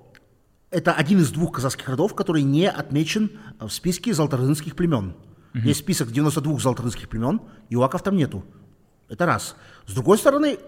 это 0.72 0.94
один 0.94 1.20
из 1.20 1.32
двух 1.32 1.54
казахских 1.54 1.88
родов, 1.90 2.16
который 2.16 2.44
не 2.44 2.70
отмечен 2.70 3.32
в 3.60 3.70
списке 3.70 4.14
золотарынских 4.14 4.76
племен. 4.76 5.16
Угу. 5.56 5.64
Есть 5.64 5.80
список 5.80 6.12
92 6.12 6.60
золотарынских 6.60 7.10
племен, 7.10 7.42
и 7.70 7.76
уаков 7.76 8.04
там 8.04 8.16
нету. 8.16 8.44
Это 9.08 9.26
раз. 9.26 9.56
С 9.88 9.94
другой 9.94 10.18
стороны, 10.18 10.60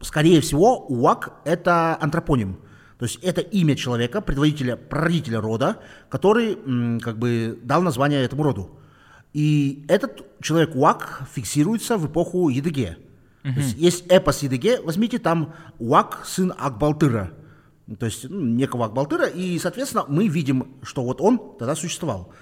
скорее 0.00 0.40
всего, 0.40 0.86
УАК– 0.86 1.34
это 1.44 1.98
антропоним. 2.00 2.58
То 2.98 3.04
есть 3.04 3.18
это 3.22 3.40
имя 3.40 3.74
человека, 3.74 4.20
предводителя, 4.20 4.76
прародителя 4.76 5.40
рода, 5.40 5.78
который 6.08 6.56
как 7.00 7.18
бы 7.18 7.58
дал 7.62 7.82
название 7.82 8.22
этому 8.22 8.44
роду. 8.44 8.78
И 9.32 9.84
этот 9.88 10.40
человек 10.40 10.76
УАК 10.76 11.26
фиксируется 11.34 11.98
в 11.98 12.06
эпоху 12.06 12.48
Едыге. 12.48 12.98
Uh-huh. 13.42 13.54
То 13.54 13.60
есть 13.60 13.76
есть 13.76 14.06
эпос 14.08 14.42
Едыге, 14.42 14.80
возьмите 14.80 15.18
там 15.18 15.54
УАК, 15.78 16.24
сын 16.24 16.54
Акбалтыра. 16.56 17.32
То 17.98 18.06
есть 18.06 18.28
ну, 18.28 18.40
некого 18.40 18.86
Акбалтыра, 18.86 19.26
и, 19.26 19.58
соответственно, 19.58 20.04
мы 20.08 20.28
видим, 20.28 20.76
что 20.82 21.02
вот 21.02 21.20
он 21.20 21.56
тогда 21.58 21.74
существовал. 21.74 22.32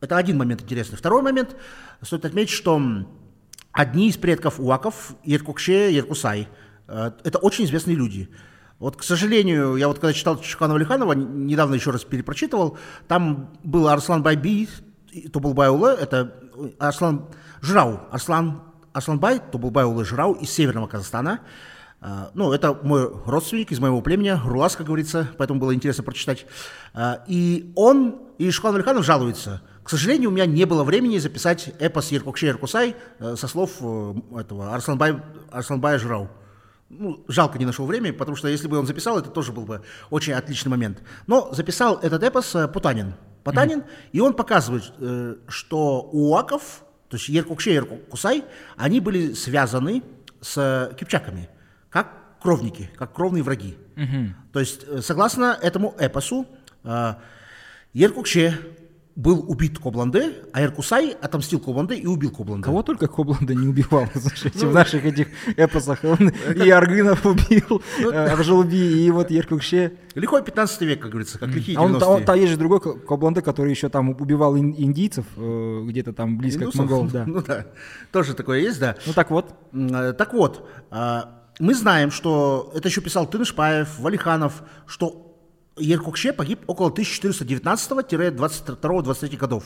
Это 0.00 0.16
один 0.16 0.38
момент 0.38 0.62
интересный. 0.62 0.96
Второй 0.96 1.22
момент, 1.22 1.56
стоит 2.00 2.24
отметить, 2.24 2.54
что 2.54 2.80
одни 3.72 4.08
из 4.08 4.16
предков 4.16 4.60
Уаков, 4.60 5.14
Еркукше, 5.24 5.90
Еркусай. 5.90 6.48
Э, 6.88 7.12
это 7.24 7.38
очень 7.38 7.64
известные 7.64 7.96
люди. 7.96 8.28
Вот, 8.78 8.96
к 8.96 9.02
сожалению, 9.02 9.76
я 9.76 9.88
вот 9.88 9.98
когда 9.98 10.12
читал 10.12 10.40
Чеханова 10.40 10.76
Лиханова, 10.76 11.12
недавно 11.12 11.74
еще 11.74 11.90
раз 11.90 12.04
перепрочитывал, 12.04 12.78
там 13.06 13.50
был 13.62 13.86
Арслан 13.86 14.22
Байби, 14.22 14.68
Тобулбайулы, 15.32 15.90
это 15.90 16.32
э, 16.56 16.70
Арслан 16.78 17.28
Жрау, 17.60 18.00
Арслан, 18.10 18.62
Арсланбай, 18.92 19.40
Тобулбайулы 19.52 20.04
Жрау 20.04 20.34
из 20.34 20.50
Северного 20.50 20.86
Казахстана. 20.86 21.40
Uh, 22.02 22.30
ну, 22.34 22.52
это 22.52 22.74
мой 22.82 23.08
родственник 23.26 23.70
из 23.70 23.78
моего 23.78 24.00
племени, 24.00 24.36
Рулас, 24.44 24.74
как 24.74 24.86
говорится, 24.86 25.28
поэтому 25.38 25.60
было 25.60 25.72
интересно 25.72 26.02
прочитать. 26.02 26.46
Uh, 26.94 27.20
и 27.28 27.72
он, 27.76 28.16
и 28.38 28.50
Шокан 28.50 28.74
Уалиханов 28.74 29.04
жалуется– 29.04 29.62
к 29.82 29.90
сожалению, 29.90 30.30
у 30.30 30.32
меня 30.32 30.46
не 30.46 30.64
было 30.64 30.84
времени 30.84 31.18
записать 31.18 31.74
эпос 31.80 32.12
Еркукше 32.12 32.46
Еркусай 32.46 32.94
э, 33.18 33.34
со 33.36 33.48
слов 33.48 33.72
э, 33.80 34.14
этого 34.38 34.72
Арсланбай, 34.72 35.20
Арсланбая 35.50 35.98
Жрау. 35.98 36.28
Ну, 36.88 37.24
жалко 37.26 37.58
не 37.58 37.64
нашел 37.64 37.86
времени, 37.86 38.12
потому 38.12 38.36
что 38.36 38.48
если 38.48 38.68
бы 38.68 38.78
он 38.78 38.86
записал, 38.86 39.18
это 39.18 39.30
тоже 39.30 39.50
был 39.50 39.64
бы 39.64 39.82
очень 40.10 40.34
отличный 40.34 40.68
момент. 40.68 41.02
Но 41.26 41.52
записал 41.52 41.98
этот 41.98 42.22
эпос 42.22 42.54
э, 42.54 42.68
Потанин. 42.68 43.14
Потанин, 43.42 43.80
mm-hmm. 43.80 44.08
и 44.12 44.20
он 44.20 44.34
показывает, 44.34 44.92
что 45.48 46.08
у 46.12 46.30
Уаков, 46.30 46.84
то 47.08 47.16
есть 47.16 47.28
Еркукше 47.28 47.70
и 47.70 47.74
Еркусай, 47.74 48.44
они 48.76 49.00
были 49.00 49.32
связаны 49.32 50.04
с 50.40 50.94
кипчаками, 50.96 51.48
как 51.92 52.40
кровники, 52.40 52.90
как 52.96 53.12
кровные 53.12 53.42
враги. 53.42 53.76
Mm-hmm. 53.96 54.30
То 54.52 54.60
есть, 54.60 55.04
согласно 55.04 55.56
этому 55.60 55.94
эпосу, 55.98 56.46
Еркукше 57.92 58.58
был 59.14 59.44
убит 59.48 59.78
Кобланде, 59.78 60.32
а 60.52 60.62
Эркусай 60.62 61.14
отомстил 61.20 61.60
Кобланде 61.60 61.96
и 61.96 62.06
убил 62.06 62.30
Кобланде. 62.30 62.64
Кого 62.64 62.82
только 62.82 63.08
Кобланде 63.08 63.54
не 63.54 63.68
убивал, 63.68 64.06
слушайте, 64.14 64.58
в 64.60 64.62
ну, 64.64 64.70
наших 64.72 65.04
этих 65.04 65.28
эпосах. 65.56 66.02
Он 66.04 66.28
и 66.56 66.70
Аргынов 66.70 67.24
убил, 67.26 67.82
ну, 68.00 68.10
Аржелби, 68.10 69.04
и 69.04 69.10
вот 69.10 69.30
Еркукше. 69.30 69.98
Лихой 70.14 70.42
15 70.42 70.80
век, 70.82 71.00
как 71.00 71.10
говорится, 71.10 71.38
как 71.38 71.50
лихие 71.50 71.78
А 71.78 71.82
он, 71.82 71.98
там 71.98 72.38
есть 72.38 72.52
же 72.52 72.56
другой 72.56 72.80
Кобланде, 72.80 73.42
который 73.42 73.70
еще 73.70 73.88
там 73.88 74.10
убивал 74.10 74.56
индийцев, 74.56 75.26
э, 75.36 75.82
где-то 75.84 76.12
там 76.12 76.38
близко 76.38 76.70
к 76.70 76.74
Монголам. 76.74 77.10
Ну 77.32 77.42
да, 77.42 77.66
тоже 78.10 78.34
такое 78.34 78.60
есть, 78.60 78.80
да. 78.80 78.96
Ну 79.06 79.12
так 79.12 79.30
вот. 79.30 79.54
Э, 79.72 80.14
так 80.16 80.32
вот, 80.32 80.68
а, 80.90 81.41
мы 81.62 81.74
знаем, 81.76 82.10
что 82.10 82.72
это 82.74 82.88
еще 82.88 83.00
писал 83.00 83.30
Тынышпаев, 83.30 84.00
Валиханов, 84.00 84.64
что 84.84 85.38
Еркукше 85.76 86.32
погиб 86.32 86.64
около 86.66 86.90
1419-22-23 86.90 89.36
годов. 89.36 89.62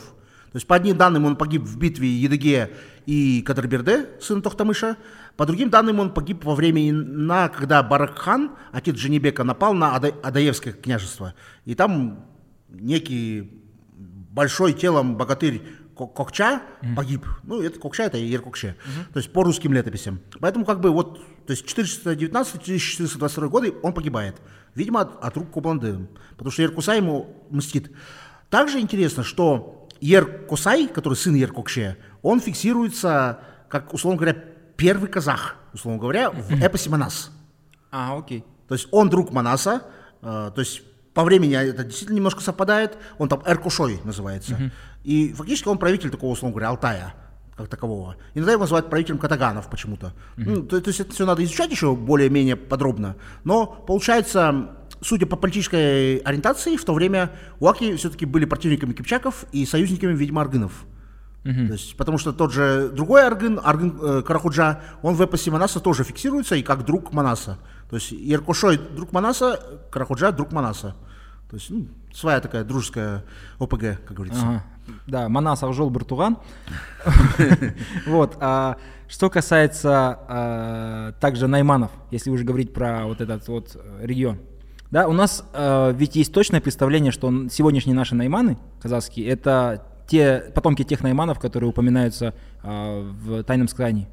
То 0.51 0.57
есть 0.57 0.67
по 0.67 0.75
одним 0.75 0.95
данным 0.95 1.25
он 1.25 1.35
погиб 1.35 1.63
в 1.63 1.79
битве 1.79 2.07
Едыге 2.07 2.71
и 3.07 3.41
Кадрберде, 3.41 4.09
сын 4.21 4.43
Тохтамыша. 4.43 4.97
По 5.37 5.47
другим 5.47 5.71
данным 5.71 5.99
он 5.99 6.13
погиб 6.13 6.45
во 6.45 6.53
время 6.53 6.93
на, 6.93 7.49
когда 7.49 7.81
Баракхан, 7.81 8.51
отец 8.71 8.95
Дженебека, 8.95 9.43
напал 9.43 9.73
на 9.73 9.95
Ада, 9.95 10.13
Адаевское 10.21 10.73
княжество. 10.73 11.33
И 11.65 11.73
там 11.73 12.27
некий 12.69 13.59
большой 13.97 14.73
телом 14.73 15.17
богатырь 15.17 15.63
Кокча 16.05 16.61
mm. 16.81 16.95
погиб. 16.95 17.25
Ну, 17.43 17.61
это 17.61 17.79
Кокча, 17.79 18.03
это 18.03 18.17
Еркокче. 18.17 18.75
Mm-hmm. 18.77 19.13
То 19.13 19.17
есть 19.19 19.33
по 19.33 19.43
русским 19.43 19.73
летописям. 19.73 20.19
Поэтому 20.39 20.65
как 20.65 20.79
бы 20.79 20.91
вот, 20.91 21.19
то 21.45 21.51
есть 21.51 21.65
419-1422 21.65 23.49
годы 23.49 23.73
он 23.81 23.93
погибает. 23.93 24.35
Видимо, 24.75 25.01
от, 25.01 25.23
от 25.23 25.37
рук 25.37 25.51
Кубланды, 25.51 26.07
потому 26.31 26.51
что 26.51 26.61
Еркуса 26.61 26.93
ему 26.93 27.35
мстит. 27.49 27.91
Также 28.49 28.79
интересно, 28.79 29.23
что 29.23 29.87
Еркусай, 29.99 30.87
который 30.87 31.15
сын 31.15 31.33
Еркокше, 31.35 31.97
он 32.21 32.39
фиксируется, 32.39 33.39
как, 33.69 33.93
условно 33.93 34.19
говоря, 34.19 34.37
первый 34.75 35.09
казах, 35.09 35.55
условно 35.73 35.99
говоря, 35.99 36.29
в 36.29 36.51
эпосе 36.61 36.89
Манас. 36.89 37.31
А, 37.91 38.17
окей. 38.17 38.43
То 38.67 38.75
есть 38.75 38.87
он 38.91 39.09
друг 39.09 39.31
Манаса, 39.31 39.83
э, 40.21 40.51
то 40.53 40.59
есть 40.61 40.83
по 41.17 41.23
времени 41.23 41.55
это 41.55 41.83
действительно 41.83 42.17
немножко 42.17 42.41
совпадает, 42.41 42.95
он 43.17 43.27
там 43.27 43.41
Эркушой 43.43 43.99
называется. 44.03 44.53
Uh-huh. 44.53 44.71
И 45.03 45.33
фактически 45.33 45.67
он 45.67 45.79
правитель 45.79 46.11
такого, 46.11 46.33
условно 46.33 46.53
говоря, 46.53 46.69
Алтая 46.69 47.15
как 47.55 47.69
такового. 47.69 48.17
Иногда 48.35 48.51
его 48.51 48.61
называют 48.61 48.91
правителем 48.91 49.17
катаганов 49.17 49.67
почему-то. 49.67 50.13
Mm-hmm. 50.35 50.43
Ну, 50.45 50.61
то, 50.61 50.79
то 50.79 50.89
есть 50.89 50.99
это 50.99 51.11
все 51.13 51.25
надо 51.25 51.43
изучать 51.43 51.71
еще 51.71 51.95
более-менее 51.95 52.55
подробно. 52.55 53.15
Но 53.45 53.65
получается, 53.65 54.75
судя 55.01 55.25
по 55.25 55.37
политической 55.37 56.17
ориентации, 56.17 56.77
в 56.77 56.85
то 56.85 56.93
время 56.93 57.31
уаки 57.59 57.95
все-таки 57.95 58.27
были 58.27 58.45
противниками 58.45 58.93
кипчаков 58.93 59.45
и 59.51 59.65
союзниками, 59.65 60.13
видимо, 60.13 60.43
аргынов. 60.43 60.85
Mm-hmm. 61.45 61.67
То 61.67 61.73
есть, 61.73 61.97
потому 61.97 62.19
что 62.19 62.31
тот 62.31 62.53
же 62.53 62.91
другой 62.93 63.25
аргын, 63.25 63.59
аргын 63.63 63.99
э, 63.99 64.21
Карахуджа, 64.21 64.81
он 65.01 65.15
в 65.15 65.21
эпосе 65.23 65.49
Манаса 65.49 65.79
тоже 65.79 66.03
фиксируется 66.03 66.53
и 66.55 66.61
как 66.61 66.85
друг 66.85 67.11
Манаса. 67.11 67.57
То 67.89 67.95
есть 67.95 68.11
Еркошой 68.11 68.77
друг 68.77 69.13
Манаса, 69.13 69.59
Карахуджа 69.89 70.31
друг 70.31 70.51
Манаса. 70.51 70.95
То 71.49 71.55
есть 71.55 71.69
ну, 71.69 71.87
своя 72.13 72.39
такая 72.41 72.63
дружеская 72.63 73.23
ОПГ, 73.59 74.03
как 74.05 74.13
говорится. 74.13 74.41
Ага. 74.41 74.63
Да, 75.05 75.29
Манас 75.29 75.63
Авжол 75.63 75.89
Бартуган. 75.89 76.37
Вот. 78.05 78.37
А 78.39 78.77
что 79.07 79.29
касается 79.29 80.19
а, 80.27 81.11
также 81.19 81.47
найманов, 81.47 81.91
если 82.11 82.29
уже 82.29 82.43
говорить 82.43 82.73
про 82.73 83.05
вот 83.05 83.21
этот 83.21 83.47
вот 83.47 83.75
э, 83.75 84.05
регион. 84.05 84.39
Да, 84.91 85.07
у 85.07 85.13
нас 85.13 85.45
а, 85.53 85.91
ведь 85.91 86.17
есть 86.17 86.33
точное 86.33 86.59
представление, 86.59 87.11
что 87.13 87.31
сегодняшние 87.49 87.95
наши 87.95 88.15
найманы 88.15 88.57
казахские, 88.81 89.27
это 89.27 89.85
те 90.07 90.51
потомки 90.53 90.83
тех 90.83 91.01
найманов, 91.01 91.39
которые 91.39 91.69
упоминаются 91.69 92.33
в 92.63 93.43
тайном 93.43 93.67
сказании 93.67 94.07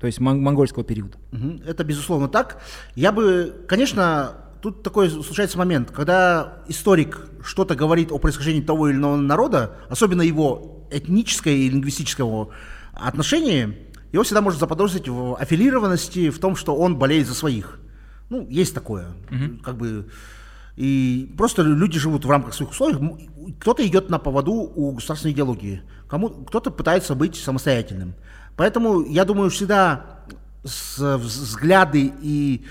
то 0.00 0.06
есть 0.06 0.20
мон- 0.20 0.40
монгольского 0.40 0.84
периода. 0.84 1.18
Это 1.66 1.84
безусловно 1.84 2.28
так. 2.28 2.60
Я 2.94 3.12
бы, 3.12 3.64
конечно, 3.66 4.32
тут 4.60 4.82
такой 4.82 5.10
случается 5.10 5.58
момент, 5.58 5.90
когда 5.90 6.58
историк 6.68 7.20
что-то 7.44 7.74
говорит 7.74 8.12
о 8.12 8.18
происхождении 8.18 8.60
того 8.60 8.88
или 8.88 8.96
иного 8.96 9.16
народа, 9.16 9.76
особенно 9.88 10.22
его 10.22 10.86
этническое 10.90 11.54
и 11.54 11.68
лингвистического 11.68 12.50
отношения, 12.92 13.76
его 14.12 14.22
всегда 14.24 14.40
можно 14.40 14.58
заподозрить 14.58 15.08
в 15.08 15.34
аффилированности, 15.36 16.30
в 16.30 16.38
том, 16.38 16.56
что 16.56 16.74
он 16.76 16.96
болеет 16.96 17.26
за 17.26 17.34
своих. 17.34 17.78
Ну, 18.30 18.46
есть 18.48 18.74
такое. 18.74 19.08
Как 19.62 19.76
бы 19.76 20.08
и 20.76 21.34
просто 21.36 21.62
люди 21.62 21.98
живут 21.98 22.24
в 22.24 22.30
рамках 22.30 22.54
своих 22.54 22.70
условий. 22.70 23.28
Кто-то 23.60 23.84
идет 23.84 24.10
на 24.10 24.18
поводу 24.20 24.52
у 24.52 24.92
государственной 24.92 25.32
идеологии, 25.34 25.82
кому 26.08 26.28
кто-то 26.30 26.70
пытается 26.70 27.14
быть 27.16 27.34
самостоятельным. 27.34 28.14
Поэтому 28.56 29.02
я 29.04 29.24
думаю, 29.24 29.50
всегда 29.50 30.20
с- 30.64 31.16
взгляды 31.18 32.12
и 32.22 32.64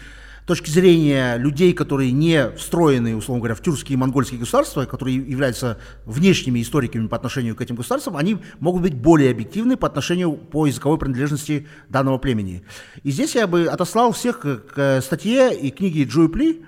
точки 0.48 0.70
зрения 0.70 1.36
людей, 1.38 1.74
которые 1.74 2.12
не 2.12 2.50
встроены, 2.52 3.16
условно 3.16 3.42
говоря, 3.42 3.56
в 3.56 3.62
тюркские 3.62 3.96
и 3.96 3.98
монгольские 3.98 4.40
государства, 4.40 4.86
которые 4.86 5.18
являются 5.18 5.78
внешними 6.06 6.62
историками 6.62 7.08
по 7.08 7.18
отношению 7.18 7.56
к 7.56 7.62
этим 7.62 7.76
государствам, 7.76 8.16
они 8.16 8.38
могут 8.60 8.82
быть 8.82 8.96
более 8.96 9.30
объективны 9.30 9.76
по 9.76 9.88
отношению 9.88 10.32
по 10.32 10.66
языковой 10.66 10.98
принадлежности 10.98 11.68
данного 11.90 12.18
племени. 12.18 12.64
И 13.04 13.12
здесь 13.12 13.36
я 13.36 13.46
бы 13.46 13.66
отослал 13.66 14.14
всех 14.14 14.40
к, 14.40 15.02
статье 15.02 15.54
и 15.54 15.70
книге 15.70 16.06
Джуи 16.06 16.28
Пли, 16.30 16.66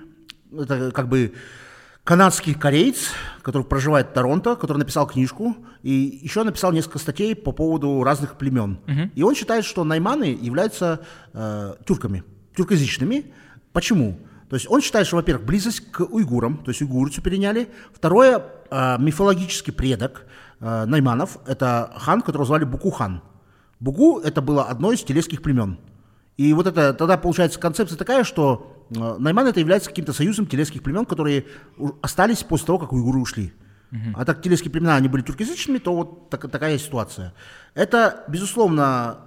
это 0.52 0.90
как 0.92 1.08
бы 1.08 1.32
канадский 2.04 2.54
кореец, 2.54 3.12
который 3.40 3.62
проживает 3.62 4.08
в 4.08 4.12
Торонто, 4.12 4.56
который 4.56 4.78
написал 4.78 5.06
книжку 5.06 5.56
и 5.82 6.20
еще 6.22 6.42
написал 6.42 6.72
несколько 6.72 6.98
статей 6.98 7.34
по 7.34 7.52
поводу 7.52 8.02
разных 8.04 8.36
племен. 8.36 8.78
И 9.14 9.22
он 9.22 9.34
считает, 9.34 9.64
что 9.64 9.84
найманы 9.84 10.38
являются 10.38 11.00
э, 11.32 11.74
тюрками, 11.86 12.24
тюркоязычными. 12.54 13.32
Почему? 13.72 14.18
То 14.48 14.56
есть 14.56 14.66
он 14.68 14.80
считает, 14.80 15.06
что, 15.06 15.16
во-первых, 15.16 15.46
близость 15.46 15.92
к 15.92 16.00
уйгурам, 16.00 16.58
то 16.58 16.70
есть 16.70 16.82
уйгурцу 16.82 17.22
переняли. 17.22 17.68
Второе, 17.94 18.42
э, 18.70 18.96
мифологический 18.98 19.72
предок 19.72 20.26
э, 20.58 20.84
найманов, 20.86 21.38
это 21.46 21.92
хан, 21.96 22.20
которого 22.20 22.46
звали 22.46 22.64
Букухан. 22.64 23.22
Бугу– 23.78 24.18
это 24.24 24.42
было 24.42 24.64
одно 24.64 24.92
из 24.92 25.02
телесских 25.04 25.40
племен. 25.42 25.78
И 26.36 26.52
вот 26.52 26.66
это 26.66 26.94
тогда 26.94 27.16
получается 27.16 27.60
концепция 27.60 27.96
такая, 27.96 28.24
что 28.24 28.86
э, 28.90 29.16
Найман 29.18 29.46
это 29.46 29.60
является 29.60 29.88
каким-то 29.88 30.12
союзом 30.12 30.46
телесских 30.46 30.82
племен, 30.82 31.06
которые 31.06 31.46
остались 32.02 32.42
после 32.42 32.66
того, 32.66 32.78
как 32.78 32.92
уйгуры 32.92 33.20
ушли. 33.20 33.52
А 34.14 34.24
так 34.24 34.40
телесские 34.40 34.70
племена, 34.70 34.94
они 34.94 35.08
были 35.08 35.22
тюркоязычными, 35.22 35.78
то 35.78 35.94
вот 35.94 36.30
так- 36.30 36.48
такая 36.48 36.78
ситуация. 36.78 37.34
Это, 37.74 38.24
безусловно, 38.28 39.18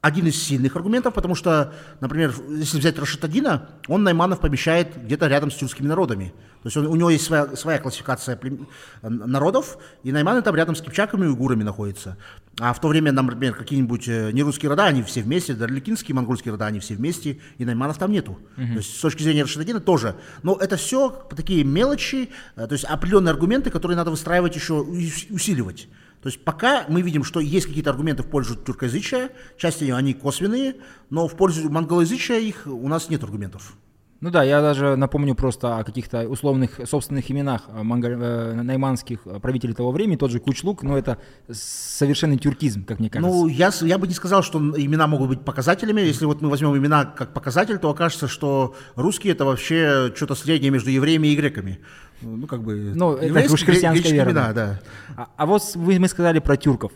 один 0.00 0.26
из 0.28 0.40
сильных 0.40 0.76
аргументов, 0.76 1.12
потому 1.14 1.34
что, 1.34 1.72
например, 2.00 2.32
если 2.50 2.78
взять 2.78 2.98
Рашидадина, 2.98 3.68
он 3.88 4.04
Найманов 4.04 4.40
помещает 4.40 4.96
где-то 5.04 5.26
рядом 5.26 5.50
с 5.50 5.56
тюркскими 5.56 5.88
народами. 5.88 6.32
То 6.62 6.66
есть 6.68 6.76
он- 6.76 6.86
у 6.86 6.94
него 6.94 7.10
есть 7.10 7.24
своя, 7.24 7.56
своя 7.56 7.78
классификация 7.78 8.36
плем- 8.36 8.68
народов, 9.02 9.76
и 10.04 10.12
Найманы 10.12 10.42
там 10.42 10.54
рядом 10.54 10.76
с 10.76 10.80
кипчаками 10.80 11.24
и 11.24 11.28
уйгурами 11.28 11.64
находятся. 11.64 12.16
А 12.60 12.72
в 12.72 12.80
то 12.80 12.88
время, 12.88 13.10
например, 13.12 13.54
какие-нибудь 13.54 14.06
э, 14.08 14.30
нерусские 14.32 14.70
рода, 14.70 14.84
они 14.86 15.02
все 15.02 15.22
вместе, 15.22 15.54
дарликинские, 15.54 16.14
монгольские 16.14 16.52
рода, 16.52 16.66
они 16.66 16.78
все 16.80 16.94
вместе, 16.94 17.40
и 17.58 17.64
Найманов 17.64 17.98
там 17.98 18.12
нету. 18.12 18.38
То 18.56 18.62
есть 18.78 18.96
с 18.96 19.00
точки 19.00 19.22
зрения 19.24 19.42
Рашидадина 19.42 19.80
тоже. 19.80 20.14
Но 20.44 20.54
это 20.56 20.76
все 20.76 21.10
такие 21.34 21.64
мелочи, 21.64 22.30
э, 22.56 22.66
то 22.66 22.72
есть 22.72 22.84
определенные 22.84 23.32
аргументы, 23.32 23.70
которые 23.70 23.96
надо 23.96 24.10
выстраивать 24.12 24.54
еще, 24.54 24.84
и 24.92 25.12
усиливать. 25.32 25.88
То 26.22 26.28
есть 26.28 26.44
пока 26.44 26.84
мы 26.88 27.02
видим, 27.02 27.24
что 27.24 27.40
есть 27.40 27.66
какие-то 27.66 27.90
аргументы 27.90 28.22
в 28.22 28.26
пользу 28.28 28.56
тюркоязычия, 28.56 29.30
части 29.56 29.84
они 29.90 30.14
косвенные, 30.14 30.76
но 31.10 31.28
в 31.28 31.36
пользу 31.36 31.70
монголоязычия 31.70 32.38
их 32.38 32.66
у 32.66 32.88
нас 32.88 33.08
нет 33.08 33.22
аргументов. 33.22 33.74
Ну 34.20 34.30
да, 34.30 34.42
я 34.42 34.60
даже 34.60 34.96
напомню 34.96 35.36
просто 35.36 35.78
о 35.78 35.84
каких-то 35.84 36.28
условных 36.28 36.80
собственных 36.86 37.30
именах 37.30 37.62
э, 37.68 37.82
монго- 37.82 38.18
э, 38.20 38.62
найманских 38.62 39.20
э, 39.26 39.38
правителей 39.38 39.74
того 39.74 39.92
времени, 39.92 40.16
тот 40.16 40.32
же 40.32 40.40
Кучлук, 40.40 40.82
но 40.82 40.98
это 40.98 41.18
совершенный 41.48 42.36
тюркизм, 42.36 42.84
как 42.84 42.98
мне 42.98 43.10
кажется. 43.10 43.32
Ну, 43.32 43.46
я, 43.46 43.70
я 43.82 43.96
бы 43.96 44.08
не 44.08 44.14
сказал, 44.14 44.42
что 44.42 44.58
имена 44.58 45.06
могут 45.06 45.28
быть 45.28 45.44
показателями. 45.44 46.00
Если 46.00 46.24
вот 46.24 46.42
мы 46.42 46.50
возьмем 46.50 46.76
имена 46.76 47.04
как 47.04 47.32
показатель, 47.32 47.78
то 47.78 47.90
окажется, 47.90 48.26
что 48.26 48.74
русские 48.96 49.34
это 49.34 49.44
вообще 49.44 50.12
что-то 50.16 50.34
среднее 50.34 50.72
между 50.72 50.90
евреями 50.90 51.28
и 51.28 51.36
греками. 51.36 51.78
Ну, 52.20 52.48
как 52.48 52.64
бы... 52.64 52.92
Ну, 52.96 53.14
это 53.14 53.52
уж 53.52 53.62
христианская 53.62 54.12
вера, 54.12 54.30
имена, 54.30 54.52
да. 54.52 54.80
А, 55.16 55.28
а 55.36 55.46
вот 55.46 55.62
вы, 55.76 56.00
мы 56.00 56.08
сказали 56.08 56.40
про 56.40 56.56
тюрков. 56.56 56.90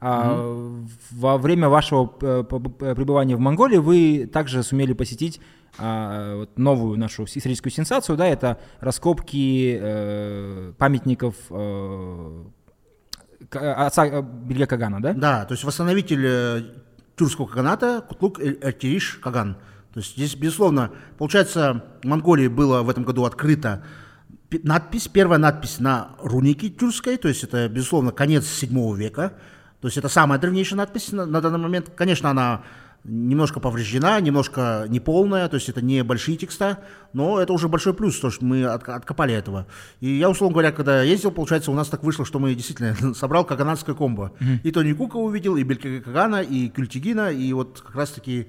А, 0.00 0.78
Во 1.10 1.38
время 1.38 1.68
вашего 1.68 2.06
пребывания 2.06 3.34
в 3.34 3.40
Монголии 3.40 3.78
вы 3.78 4.30
также 4.32 4.62
сумели 4.62 4.92
посетить 4.92 5.40
а, 5.78 6.36
вот 6.36 6.58
новую 6.58 6.98
нашу 6.98 7.24
историческую 7.24 7.72
сенсацию, 7.72 8.16
да, 8.16 8.26
это 8.26 8.58
раскопки 8.80 9.78
э, 9.80 10.72
памятников 10.76 11.34
э, 11.50 12.44
отца 13.52 14.06
э, 14.06 14.22
Бельга 14.22 14.66
Кагана, 14.66 15.00
да? 15.00 15.12
Да, 15.12 15.44
то 15.44 15.52
есть 15.52 15.64
восстановитель 15.64 16.24
э, 16.26 16.62
тюркского 17.16 17.46
каганата 17.46 18.04
Кутлук 18.08 18.40
Эртириш 18.40 19.20
Каган. 19.22 19.56
То 19.92 20.00
есть 20.00 20.16
здесь, 20.16 20.34
безусловно, 20.34 20.92
получается, 21.16 21.84
в 22.02 22.06
Монголии 22.06 22.48
было 22.48 22.82
в 22.82 22.90
этом 22.90 23.04
году 23.04 23.24
открыта 23.24 23.84
пи- 24.48 24.60
надпись, 24.62 25.08
первая 25.08 25.38
надпись 25.38 25.80
на 25.80 26.10
рунике 26.22 26.68
тюркской, 26.68 27.16
то 27.16 27.28
есть 27.28 27.44
это, 27.44 27.68
безусловно, 27.68 28.12
конец 28.12 28.46
7 28.46 28.96
века. 28.96 29.34
То 29.80 29.86
есть 29.86 29.96
это 29.96 30.08
самая 30.08 30.40
древнейшая 30.40 30.78
надпись 30.78 31.12
на, 31.12 31.24
на 31.24 31.40
данный 31.40 31.58
момент. 31.58 31.90
Конечно, 31.94 32.30
она 32.30 32.64
немножко 33.08 33.60
повреждена, 33.60 34.20
немножко 34.20 34.84
неполная, 34.88 35.48
то 35.48 35.54
есть 35.54 35.68
это 35.68 35.82
не 35.82 36.04
большие 36.04 36.36
текста, 36.36 36.80
но 37.12 37.40
это 37.40 37.52
уже 37.52 37.68
большой 37.68 37.94
плюс, 37.94 38.18
то, 38.20 38.30
что 38.30 38.44
мы 38.44 38.62
отк- 38.62 38.90
откопали 38.90 39.34
этого. 39.34 39.66
И 40.00 40.08
я, 40.08 40.28
условно 40.28 40.52
говоря, 40.52 40.72
когда 40.72 41.02
ездил, 41.02 41.30
получается, 41.30 41.70
у 41.70 41.74
нас 41.74 41.88
так 41.88 42.04
вышло, 42.04 42.24
что 42.24 42.38
мы 42.38 42.54
действительно 42.54 42.94
собрал 43.14 43.44
каганатское 43.44 43.94
комбо. 43.94 44.32
И 44.62 44.70
Тони 44.70 44.92
Кука 44.92 45.16
увидел, 45.16 45.56
и 45.56 45.62
Белька 45.62 46.00
Кагана, 46.00 46.42
и 46.42 46.68
Кюльтигина, 46.68 47.30
и 47.32 47.52
вот 47.52 47.80
как 47.84 47.96
раз-таки 47.96 48.48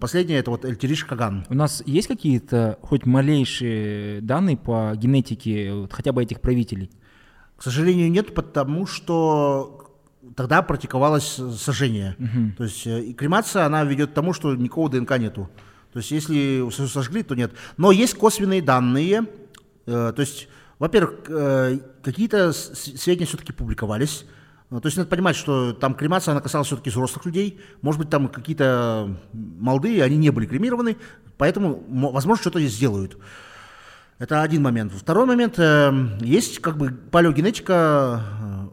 последнее, 0.00 0.38
это 0.40 0.50
вот 0.50 0.64
Эльтириш 0.64 1.04
Каган. 1.04 1.46
У 1.48 1.54
нас 1.54 1.82
есть 1.86 2.08
какие-то 2.08 2.78
хоть 2.82 3.06
малейшие 3.06 4.20
данные 4.20 4.56
по 4.56 4.92
генетике 4.96 5.72
вот, 5.72 5.92
хотя 5.92 6.12
бы 6.12 6.22
этих 6.22 6.40
правителей? 6.40 6.90
К 7.56 7.62
сожалению, 7.62 8.10
нет, 8.10 8.34
потому 8.34 8.86
что 8.86 9.83
тогда 10.36 10.62
практиковалось 10.62 11.40
сожжение. 11.58 12.16
То 12.56 12.64
есть 12.64 12.86
э, 12.86 13.12
кремация, 13.12 13.64
она 13.66 13.84
ведет 13.84 14.10
к 14.10 14.14
тому, 14.14 14.32
что 14.32 14.54
никакого 14.54 14.88
ДНК 14.90 15.18
нету. 15.18 15.48
То 15.92 15.98
есть 15.98 16.10
если 16.10 16.68
сожгли, 16.88 17.22
то 17.22 17.34
нет. 17.34 17.52
Но 17.76 17.92
есть 17.92 18.14
косвенные 18.14 18.62
данные. 18.62 19.26
Э, 19.86 20.12
То 20.14 20.20
есть, 20.20 20.48
во-первых, 20.78 21.14
э, 21.28 21.78
какие-то 22.02 22.52
сведения 22.52 23.26
все-таки 23.26 23.52
публиковались. 23.52 24.26
Э, 24.70 24.80
То 24.80 24.86
есть 24.86 24.96
надо 24.96 25.08
понимать, 25.08 25.36
что 25.36 25.72
там 25.72 25.94
кремация, 25.94 26.32
она 26.32 26.40
касалась 26.40 26.66
все-таки 26.66 26.90
взрослых 26.90 27.26
людей. 27.26 27.60
Может 27.82 28.00
быть, 28.00 28.10
там 28.10 28.28
какие-то 28.28 29.16
молодые, 29.32 30.02
они 30.02 30.16
не 30.16 30.30
были 30.30 30.46
кремированы, 30.46 30.96
поэтому, 31.38 31.84
мо- 31.88 32.10
возможно, 32.10 32.40
что-то 32.42 32.58
здесь 32.60 32.74
сделают. 32.74 33.16
Это 34.18 34.42
один 34.42 34.62
момент. 34.62 34.92
Второй 34.92 35.26
момент, 35.26 35.58
э, 35.58 35.92
есть 36.22 36.60
как 36.60 36.76
бы 36.76 36.90
палеогенетика 36.90 38.22
э, 38.42 38.63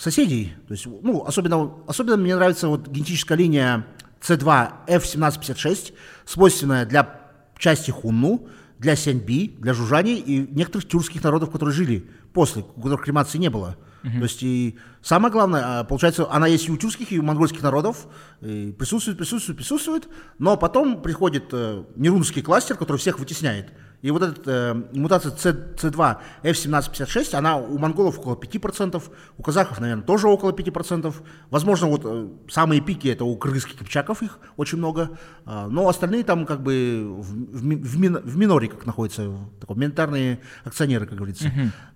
соседей. 0.00 0.54
То 0.66 0.72
есть, 0.72 0.86
ну, 0.86 1.24
особенно, 1.24 1.74
особенно 1.86 2.16
мне 2.16 2.34
нравится 2.34 2.68
вот 2.68 2.88
генетическая 2.88 3.36
линия 3.36 3.86
C2 4.22 4.72
F1756, 4.88 5.92
свойственная 6.24 6.86
для 6.86 7.20
части 7.58 7.90
хунну, 7.90 8.48
для 8.78 8.96
сяньби, 8.96 9.54
для 9.58 9.74
жужжаний 9.74 10.16
и 10.16 10.46
некоторых 10.54 10.88
тюркских 10.88 11.22
народов, 11.22 11.50
которые 11.50 11.74
жили 11.74 12.08
после, 12.32 12.64
у 12.76 12.80
которых 12.80 13.04
кремации 13.04 13.36
не 13.36 13.50
было. 13.50 13.76
То 14.02 14.22
есть 14.22 14.42
и 14.42 14.78
самое 15.02 15.32
главное, 15.32 15.80
а, 15.80 15.84
получается, 15.84 16.26
она 16.30 16.46
есть 16.46 16.68
и 16.68 16.72
у 16.72 16.76
тюркских, 16.76 17.12
и 17.12 17.18
у 17.18 17.22
монгольских 17.22 17.62
народов, 17.62 18.06
и 18.40 18.72
присутствует, 18.78 19.18
присутствует, 19.18 19.58
присутствует, 19.58 20.08
но 20.38 20.56
потом 20.56 21.02
приходит 21.02 21.44
э, 21.52 21.84
нерунский 21.96 22.42
кластер, 22.42 22.76
который 22.76 22.98
всех 22.98 23.18
вытесняет. 23.18 23.72
И 24.02 24.10
вот 24.10 24.22
эта 24.22 24.50
э, 24.50 24.98
мутация 24.98 25.32
C, 25.36 25.50
C2 25.50 26.16
F1756, 26.42 27.34
она 27.34 27.56
у 27.56 27.76
монголов 27.76 28.18
около 28.18 28.34
5%, 28.34 29.02
у 29.36 29.42
казахов, 29.42 29.80
наверное, 29.80 30.04
тоже 30.04 30.28
около 30.28 30.52
5%. 30.52 31.14
Возможно, 31.50 31.86
вот 31.88 32.02
э, 32.04 32.28
самые 32.48 32.80
пики 32.80 33.08
это 33.08 33.24
у 33.24 33.36
кыргызских 33.36 33.78
кипчаков 33.78 34.22
их 34.22 34.38
очень 34.56 34.78
много, 34.78 35.18
а, 35.44 35.68
но 35.68 35.88
остальные 35.88 36.24
там 36.24 36.46
как 36.46 36.62
бы 36.62 37.04
в, 37.18 37.58
в 37.58 37.60
в 37.60 37.98
мин- 37.98 38.22
в 38.22 38.36
миноре 38.36 38.68
как 38.68 38.86
находятся, 38.86 39.28
в 39.28 39.60
таком, 39.60 39.78
миноритарные 39.78 40.40
акционеры, 40.64 41.06
как 41.06 41.16
говорится. 41.16 41.50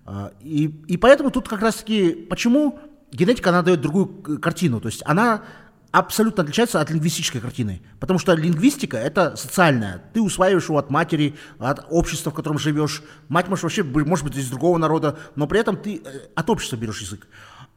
А, 0.05 0.31
и, 0.41 0.65
и 0.87 0.97
поэтому 0.97 1.31
тут 1.31 1.47
как 1.47 1.61
раз-таки, 1.61 2.11
почему 2.29 2.79
генетика, 3.15 3.49
она 3.49 3.61
дает 3.61 3.81
другую 3.81 4.39
картину, 4.39 4.79
то 4.79 4.87
есть 4.87 5.01
она 5.05 5.43
абсолютно 5.91 6.43
отличается 6.43 6.81
от 6.81 6.89
лингвистической 6.89 7.39
картины. 7.39 7.81
Потому 7.99 8.19
что 8.19 8.33
лингвистика– 8.33 8.97
это 9.09 9.35
социальная. 9.37 10.03
Ты 10.13 10.21
усваиваешь 10.21 10.65
его 10.65 10.77
от 10.77 10.89
матери, 10.89 11.35
от 11.57 11.85
общества, 11.89 12.31
в 12.31 12.33
котором 12.33 12.59
живешь. 12.59 13.01
Мать 13.29 13.47
может 13.47 13.63
вообще, 13.63 13.83
может 13.83 14.25
быть, 14.25 14.35
из 14.35 14.49
другого 14.49 14.77
народа, 14.77 15.17
но 15.35 15.47
при 15.47 15.59
этом 15.61 15.77
ты 15.77 16.01
э, 16.03 16.19
от 16.35 16.49
общества 16.49 16.75
берешь 16.75 17.01
язык. 17.01 17.27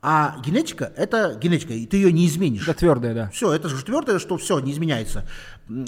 А 0.02 0.36
генетика– 0.44 0.92
это 0.96 1.38
генетика, 1.40 1.72
и 1.72 1.86
ты 1.86 1.96
ее 1.96 2.12
не 2.12 2.26
изменишь. 2.26 2.66
Это 2.66 2.78
твердое, 2.78 3.14
да. 3.14 3.30
Все, 3.30 3.52
это 3.52 3.68
же 3.68 3.84
твердое, 3.84 4.18
что 4.18 4.36
все, 4.36 4.58
не 4.58 4.72
изменяется. 4.72 5.28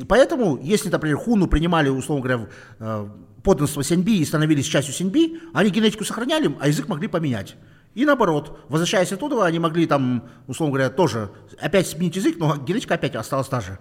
Поэтому, 0.08 0.58
если, 0.62 0.88
например, 0.88 1.16
хуну 1.16 1.48
принимали, 1.48 1.88
условно 1.88 2.22
говоря, 2.24 2.48
э, 2.78 3.08
подданство 3.42 3.82
Сеньби 3.82 4.18
и 4.18 4.24
становились 4.24 4.66
частью 4.66 4.94
Сеньби, 4.94 5.40
они 5.52 5.70
генетику 5.70 6.04
сохраняли, 6.04 6.56
а 6.60 6.68
язык 6.68 6.86
могли 6.88 7.08
поменять. 7.08 7.56
И 7.94 8.04
наоборот, 8.04 8.60
возвращаясь 8.68 9.12
оттуда, 9.12 9.44
они 9.44 9.58
могли 9.58 9.86
там, 9.86 10.24
условно 10.46 10.74
говоря, 10.74 10.90
тоже 10.90 11.30
опять 11.60 11.88
сменить 11.88 12.16
язык, 12.16 12.36
но 12.38 12.56
генетика 12.56 12.94
опять 12.94 13.16
осталась 13.16 13.48
та 13.48 13.60
же. 13.60 13.78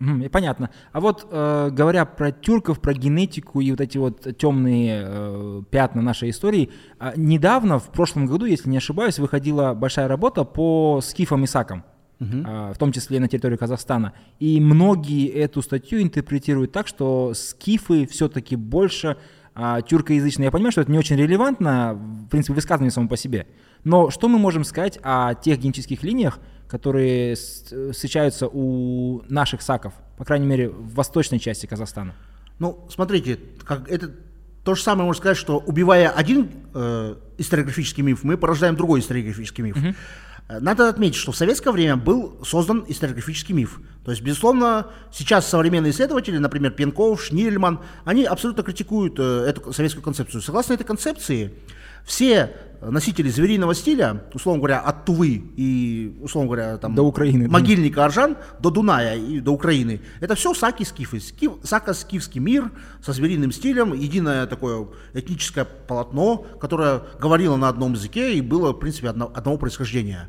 Mm, 0.00 0.28
понятно. 0.28 0.70
А 0.92 1.00
вот 1.00 1.26
э, 1.30 1.70
говоря 1.72 2.04
про 2.04 2.30
тюрков, 2.30 2.80
про 2.80 2.94
генетику 2.94 3.60
и 3.60 3.70
вот 3.72 3.80
эти 3.80 3.98
вот 3.98 4.36
темные 4.38 5.02
э, 5.04 5.62
пятна 5.70 6.02
нашей 6.02 6.30
истории, 6.30 6.70
э, 7.00 7.12
недавно, 7.16 7.80
в 7.80 7.90
прошлом 7.90 8.26
году, 8.26 8.44
если 8.44 8.70
не 8.70 8.76
ошибаюсь, 8.76 9.18
выходила 9.18 9.74
большая 9.74 10.06
работа 10.06 10.44
по 10.44 11.00
скифам 11.02 11.44
и 11.44 11.46
сакам. 11.46 11.84
Uh-huh. 12.20 12.74
в 12.74 12.78
том 12.78 12.90
числе 12.90 13.20
на 13.20 13.28
территории 13.28 13.54
Казахстана. 13.54 14.12
И 14.40 14.60
многие 14.60 15.28
эту 15.28 15.62
статью 15.62 16.02
интерпретируют 16.02 16.72
так, 16.72 16.88
что 16.88 17.32
скифы 17.32 18.08
все-таки 18.08 18.56
больше 18.56 19.18
а, 19.60 19.82
тюркоязычные. 19.82 20.46
Я 20.46 20.50
понимаю, 20.52 20.70
что 20.70 20.82
это 20.82 20.92
не 20.92 20.98
очень 20.98 21.16
релевантно, 21.16 21.94
в 21.94 22.28
принципе, 22.28 22.54
высказывание 22.54 22.92
само 22.92 23.08
по 23.08 23.16
себе. 23.16 23.48
Но 23.82 24.08
что 24.08 24.28
мы 24.28 24.38
можем 24.38 24.62
сказать 24.62 25.00
о 25.02 25.34
тех 25.34 25.58
генетических 25.58 26.04
линиях, 26.04 26.38
которые 26.68 27.34
встречаются 27.34 28.46
у 28.46 29.22
наших 29.28 29.62
саков, 29.62 29.94
по 30.16 30.24
крайней 30.24 30.46
мере, 30.46 30.68
в 30.68 30.94
восточной 30.94 31.40
части 31.40 31.66
Казахстана? 31.66 32.14
Ну, 32.60 32.86
смотрите, 32.88 33.40
как 33.64 33.90
это 33.90 34.14
то 34.62 34.76
же 34.76 34.82
самое 34.82 35.06
можно 35.06 35.18
сказать, 35.18 35.36
что 35.36 35.58
убивая 35.58 36.10
один 36.10 36.50
э, 36.74 37.16
историографический 37.38 38.04
миф, 38.04 38.22
мы 38.22 38.36
порождаем 38.36 38.76
другой 38.76 39.00
историографический 39.00 39.64
миф. 39.64 39.76
Uh-huh. 39.76 39.96
Надо 40.48 40.88
отметить, 40.88 41.16
что 41.16 41.32
в 41.32 41.36
советское 41.36 41.72
время 41.72 41.96
был 41.96 42.38
создан 42.42 42.82
историографический 42.88 43.54
миф. 43.54 43.80
То 44.04 44.12
есть, 44.12 44.22
безусловно, 44.22 44.86
сейчас 45.12 45.46
современные 45.46 45.92
исследователи, 45.92 46.38
например, 46.38 46.70
Пенков, 46.72 47.22
Шнильман, 47.22 47.80
они 48.06 48.24
абсолютно 48.24 48.62
критикуют 48.62 49.18
э, 49.18 49.44
эту 49.46 49.74
советскую 49.74 50.02
концепцию. 50.02 50.40
Согласно 50.40 50.72
этой 50.72 50.84
концепции, 50.84 51.52
все 52.04 52.54
носители 52.80 53.28
звериного 53.28 53.74
стиля, 53.74 54.22
условно 54.32 54.60
говоря, 54.60 54.80
от 54.80 55.04
Тувы 55.04 55.42
и, 55.56 56.16
условно 56.22 56.48
говоря, 56.48 56.78
там, 56.78 56.94
до 56.94 57.02
Украины, 57.02 57.48
могильника 57.48 58.04
Аржан, 58.04 58.36
до 58.60 58.70
Дуная 58.70 59.16
и 59.16 59.40
до 59.40 59.50
Украины, 59.50 60.00
это 60.20 60.34
все 60.34 60.54
саки 60.54 60.84
скифы. 60.84 61.20
Скиф, 61.20 61.54
сако-скифский 61.62 62.40
мир 62.40 62.70
со 63.02 63.12
звериным 63.12 63.52
стилем, 63.52 63.94
единое 63.94 64.46
такое 64.46 64.86
этническое 65.12 65.64
полотно, 65.64 66.46
которое 66.60 67.02
говорило 67.20 67.56
на 67.56 67.68
одном 67.68 67.94
языке 67.94 68.34
и 68.34 68.40
было, 68.40 68.72
в 68.72 68.78
принципе, 68.78 69.08
одно, 69.08 69.30
одного 69.34 69.58
происхождения. 69.58 70.28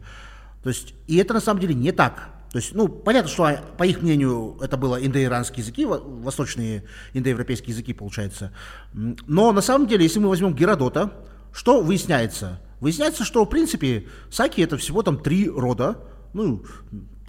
То 0.63 0.69
есть, 0.69 0.93
и 1.07 1.17
это 1.17 1.33
на 1.33 1.41
самом 1.41 1.61
деле 1.61 1.75
не 1.75 1.91
так. 1.91 2.29
То 2.51 2.57
есть, 2.57 2.73
ну, 2.73 2.87
понятно, 2.87 3.29
что 3.29 3.59
по 3.77 3.83
их 3.83 4.01
мнению 4.01 4.57
это 4.59 4.75
было 4.75 4.95
индоиранские 4.95 5.61
языки, 5.61 5.85
восточные 5.85 6.83
индоевропейские 7.13 7.73
языки, 7.73 7.93
получается. 7.93 8.51
Но 8.91 9.51
на 9.51 9.61
самом 9.61 9.87
деле, 9.87 10.03
если 10.03 10.19
мы 10.19 10.29
возьмем 10.29 10.55
Геродота, 10.55 11.13
что 11.53 11.81
выясняется? 11.81 12.61
Выясняется, 12.79 13.23
что, 13.23 13.45
в 13.45 13.49
принципе, 13.49 14.07
саки 14.31 14.61
это 14.61 14.77
всего 14.77 15.03
там 15.03 15.17
три 15.19 15.49
рода. 15.49 15.97
Ну, 16.33 16.63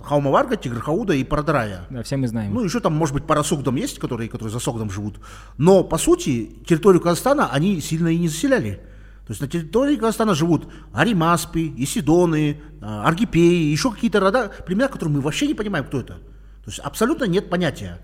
Хаумаварга, 0.01 0.57
Тигрхауда 0.57 1.15
и 1.15 1.25
Парадарая. 1.25 1.87
Да, 1.91 2.03
все 2.03 2.17
мы 2.17 2.29
знаем. 2.29 2.55
Ну, 2.55 2.63
еще 2.63 2.81
там, 2.81 2.95
может 2.95 3.15
быть, 3.15 3.27
пара 3.27 3.43
Сугдам 3.43 3.77
есть, 3.77 3.99
которые, 3.99 4.29
которые 4.29 4.53
за 4.53 4.61
Согдом 4.61 4.91
живут. 4.91 5.21
Но, 5.59 5.85
по 5.85 5.99
сути, 5.99 6.57
территорию 6.67 7.01
Казахстана 7.01 7.51
они 7.51 7.81
сильно 7.81 8.09
и 8.09 8.19
не 8.19 8.29
заселяли. 8.29 8.81
То 9.27 9.33
есть 9.33 9.41
на 9.41 9.49
территории 9.49 9.97
Казахстана 9.97 10.35
живут 10.35 10.69
Аримаспи, 10.93 11.73
Исидоны, 11.77 12.61
а, 12.81 13.07
Аргипеи, 13.07 13.71
еще 13.71 13.93
какие-то 13.93 14.19
рода, 14.19 14.51
племена, 14.67 14.89
которые 14.89 15.17
мы 15.17 15.21
вообще 15.21 15.47
не 15.47 15.55
понимаем, 15.55 15.85
кто 15.85 16.01
это. 16.01 16.15
То 16.15 16.67
есть 16.67 16.81
абсолютно 16.81 17.25
нет 17.25 17.49
понятия. 17.49 18.01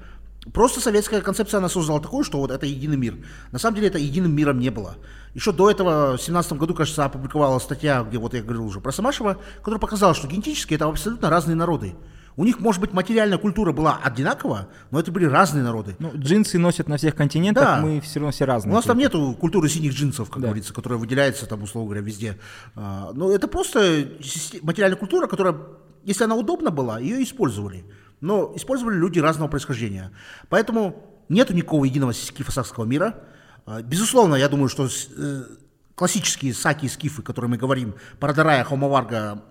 Просто 0.53 0.81
советская 0.81 1.21
концепция, 1.21 1.59
она 1.59 1.69
создала 1.69 2.01
такую, 2.01 2.25
что 2.25 2.39
вот 2.39 2.51
это 2.51 2.67
единый 2.67 2.97
мир. 2.97 3.17
На 3.53 3.59
самом 3.59 3.77
деле 3.77 3.89
это 3.89 3.99
единым 3.99 4.35
миром 4.35 4.59
не 4.59 4.71
было. 4.71 4.97
Еще 5.35 5.53
до 5.53 5.71
этого 5.71 6.17
в 6.17 6.23
17 6.23 6.53
году, 6.55 6.75
кажется, 6.75 7.05
опубликовала 7.05 7.59
статья, 7.59 8.03
где 8.03 8.19
вот 8.19 8.35
я 8.35 8.43
говорил 8.43 8.65
уже 8.65 8.81
про 8.81 8.93
Самашева, 8.93 9.39
которая 9.59 9.81
показала, 9.81 10.15
что 10.15 10.29
генетически 10.29 10.75
это 10.75 10.87
абсолютно 10.87 11.31
разные 11.31 11.57
народы. 11.57 11.95
У 12.37 12.45
них, 12.45 12.61
может 12.61 12.83
быть, 12.83 12.93
материальная 12.93 13.39
культура 13.39 13.73
была 13.73 13.99
одинакова, 14.03 14.69
но 14.91 15.01
это 15.01 15.11
были 15.11 15.25
разные 15.25 15.65
народы. 15.65 15.97
Ну, 15.99 16.13
джинсы 16.15 16.59
носят 16.59 16.87
на 16.87 16.99
всех 16.99 17.15
континентах, 17.15 17.65
да. 17.65 17.81
мы 17.81 18.01
все 18.01 18.21
равно 18.21 18.31
все 18.31 18.45
разные. 18.45 18.73
У 18.73 18.77
нас 18.77 18.85
там 18.85 18.99
нету 18.99 19.35
культуры 19.41 19.71
синих 19.71 19.95
джинсов, 19.95 20.29
как 20.29 20.43
да. 20.43 20.49
говорится, 20.49 20.75
которая 20.75 20.99
выделяется 20.99 21.47
там, 21.47 21.63
условно 21.63 21.89
говоря, 21.89 22.05
везде. 22.05 22.39
А, 22.75 23.11
но 23.15 23.31
это 23.31 23.49
просто 23.49 24.07
материальная 24.61 24.99
культура, 24.99 25.27
которая, 25.27 25.57
если 26.05 26.25
она 26.25 26.37
удобна 26.37 26.71
была, 26.71 26.99
ее 26.99 27.23
использовали 27.23 27.87
но 28.21 28.53
использовали 28.57 28.97
люди 28.97 29.19
разного 29.19 29.49
происхождения. 29.49 30.11
Поэтому 30.49 31.03
нету 31.29 31.55
никакого 31.55 31.85
единого 31.85 32.13
скифосакского 32.13 32.85
мира. 32.85 33.21
А, 33.67 33.83
безусловно, 33.83 34.37
я 34.37 34.49
думаю, 34.49 34.69
что 34.69 34.87
э, 34.87 35.43
классические 35.95 36.55
саки 36.55 36.87
и 36.87 36.89
скифы, 36.89 37.23
которые 37.23 37.51
мы 37.51 37.57
говорим, 37.57 37.95
Парадарая, 38.21 38.63
Хомаварга 38.65 39.43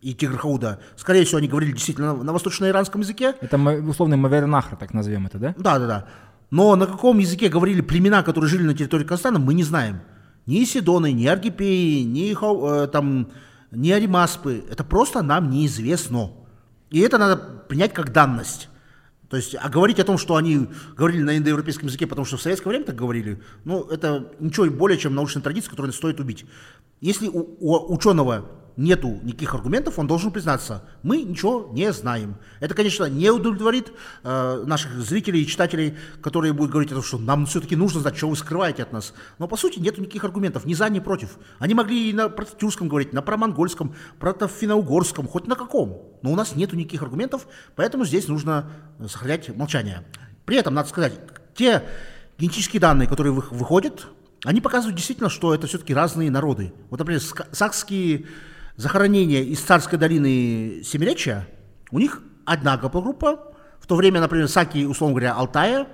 и 0.00 0.14
Тигрхауда, 0.14 0.80
скорее 0.96 1.24
всего, 1.24 1.38
они 1.38 1.48
говорили 1.48 1.72
действительно 1.72 2.14
на 2.14 2.32
восточно-иранском 2.32 3.02
языке. 3.02 3.34
Это 3.40 3.58
условный 3.58 4.16
Мавернахр, 4.16 4.76
так 4.76 4.92
назовем 4.92 5.26
это, 5.26 5.38
да? 5.38 5.54
Да, 5.56 5.78
да, 5.78 5.86
да. 5.86 6.08
Но 6.50 6.74
на 6.76 6.86
каком 6.86 7.18
языке 7.18 7.48
говорили 7.48 7.80
племена, 7.80 8.22
которые 8.22 8.48
жили 8.48 8.62
на 8.62 8.74
территории 8.74 9.04
Казахстана, 9.04 9.38
мы 9.38 9.54
не 9.54 9.64
знаем. 9.64 10.00
Ни 10.46 10.64
Сидоны, 10.64 11.12
ни 11.12 11.26
Аргипеи, 11.26 12.02
ни, 12.02 12.32
э, 12.32 12.86
там, 12.88 13.28
ни 13.70 13.90
Аримаспы. 13.90 14.64
Это 14.70 14.84
просто 14.84 15.22
нам 15.22 15.50
неизвестно. 15.50 16.30
И 16.94 17.00
это 17.00 17.18
надо 17.18 17.36
принять 17.68 17.92
как 17.92 18.12
данность. 18.12 18.68
То 19.28 19.36
есть, 19.36 19.56
а 19.60 19.68
говорить 19.68 19.98
о 19.98 20.04
том, 20.04 20.16
что 20.16 20.36
они 20.36 20.68
говорили 20.96 21.22
на 21.22 21.36
индоевропейском 21.36 21.88
языке, 21.88 22.06
потому 22.06 22.24
что 22.24 22.36
в 22.36 22.42
советское 22.42 22.68
время 22.68 22.84
так 22.84 22.94
говорили, 22.94 23.42
ну, 23.64 23.82
это 23.88 24.30
ничего 24.38 24.66
более, 24.66 24.96
чем 24.96 25.12
научная 25.12 25.42
традиция, 25.42 25.70
которую 25.70 25.92
стоит 25.92 26.20
убить. 26.20 26.46
Если 27.00 27.26
у, 27.26 27.56
у 27.58 27.92
ученого 27.92 28.48
нету 28.76 29.20
никаких 29.22 29.54
аргументов, 29.54 29.98
он 29.98 30.06
должен 30.06 30.30
признаться, 30.30 30.82
мы 31.02 31.22
ничего 31.22 31.70
не 31.72 31.92
знаем. 31.92 32.36
Это, 32.60 32.74
конечно, 32.74 33.04
не 33.04 33.30
удовлетворит 33.30 33.92
э, 34.22 34.64
наших 34.66 34.92
зрителей 35.00 35.42
и 35.42 35.46
читателей, 35.46 35.96
которые 36.22 36.52
будут 36.52 36.72
говорить 36.72 36.90
о 36.92 36.96
том, 36.96 37.04
что 37.04 37.18
нам 37.18 37.46
все-таки 37.46 37.76
нужно 37.76 38.00
знать, 38.00 38.16
что 38.16 38.28
вы 38.28 38.36
скрываете 38.36 38.82
от 38.82 38.92
нас. 38.92 39.14
Но, 39.38 39.46
по 39.46 39.56
сути, 39.56 39.78
нету 39.78 40.00
никаких 40.00 40.24
аргументов, 40.24 40.64
ни 40.64 40.74
за, 40.74 40.88
ни 40.88 40.98
против. 40.98 41.38
Они 41.58 41.74
могли 41.74 42.10
и 42.10 42.12
на 42.12 42.28
прототюркском 42.28 42.88
говорить, 42.88 43.12
на 43.12 43.22
промонгольском, 43.22 43.94
протофино-угорском, 44.18 45.28
хоть 45.28 45.46
на 45.46 45.54
каком. 45.54 46.02
Но 46.22 46.32
у 46.32 46.36
нас 46.36 46.56
нету 46.56 46.76
никаких 46.76 47.02
аргументов, 47.02 47.46
поэтому 47.76 48.04
здесь 48.04 48.28
нужно 48.28 48.70
сохранять 49.06 49.54
молчание. 49.56 50.04
При 50.44 50.56
этом, 50.56 50.74
надо 50.74 50.88
сказать, 50.88 51.12
те 51.54 51.84
генетические 52.38 52.80
данные, 52.80 53.08
которые 53.08 53.32
выходят, 53.32 54.08
они 54.44 54.60
показывают 54.60 54.96
действительно, 54.96 55.30
что 55.30 55.54
это 55.54 55.66
все-таки 55.66 55.94
разные 55.94 56.30
народы. 56.30 56.72
Вот, 56.90 56.98
например, 56.98 57.22
сакские 57.52 58.26
захоронения 58.76 59.42
из 59.42 59.60
царской 59.60 59.98
долины 59.98 60.82
Семиречья, 60.84 61.46
у 61.90 61.98
них 61.98 62.22
одна 62.44 62.76
группа, 62.76 63.54
в 63.80 63.86
то 63.86 63.96
время, 63.96 64.20
например, 64.20 64.48
саки, 64.48 64.86
условно 64.86 65.14
говоря, 65.14 65.34
Алтая, 65.34 65.86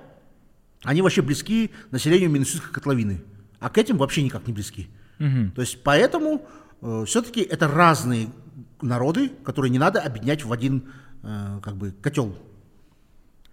они 0.83 1.01
вообще 1.01 1.21
близки 1.21 1.71
населению 1.91 2.29
Минусинской 2.29 2.71
котловины, 2.71 3.21
а 3.59 3.69
к 3.69 3.77
этим 3.77 3.97
вообще 3.97 4.23
никак 4.23 4.47
не 4.47 4.53
близки. 4.53 4.89
Угу. 5.19 5.51
То 5.55 5.61
есть 5.61 5.83
поэтому 5.83 6.47
э, 6.81 7.03
все-таки 7.05 7.41
это 7.41 7.67
разные 7.67 8.29
народы, 8.81 9.29
которые 9.43 9.69
не 9.69 9.77
надо 9.77 10.01
объединять 10.01 10.43
в 10.43 10.51
один 10.51 10.91
э, 11.21 11.59
как 11.61 11.75
бы 11.75 11.91
котел. 11.91 12.35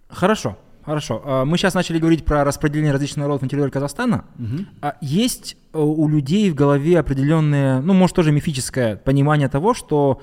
Хорошо. 0.07 0.57
Хорошо. 0.89 1.21
А, 1.23 1.45
мы 1.45 1.57
сейчас 1.57 1.75
начали 1.75 1.99
говорить 1.99 2.25
про 2.25 2.43
распределение 2.43 2.91
различных 2.91 3.17
народов 3.17 3.43
на 3.43 3.49
территории 3.49 3.69
Казахстана. 3.69 4.25
Угу. 4.39 4.91
Есть 5.01 5.55
э, 5.73 5.77
у 5.77 6.07
людей 6.07 6.49
в 6.49 6.55
голове 6.55 6.99
определенное, 6.99 7.79
ну, 7.81 7.93
может, 7.93 8.15
тоже 8.15 8.31
мифическое 8.31 8.95
понимание 8.95 9.49
того, 9.49 9.75
что 9.75 10.19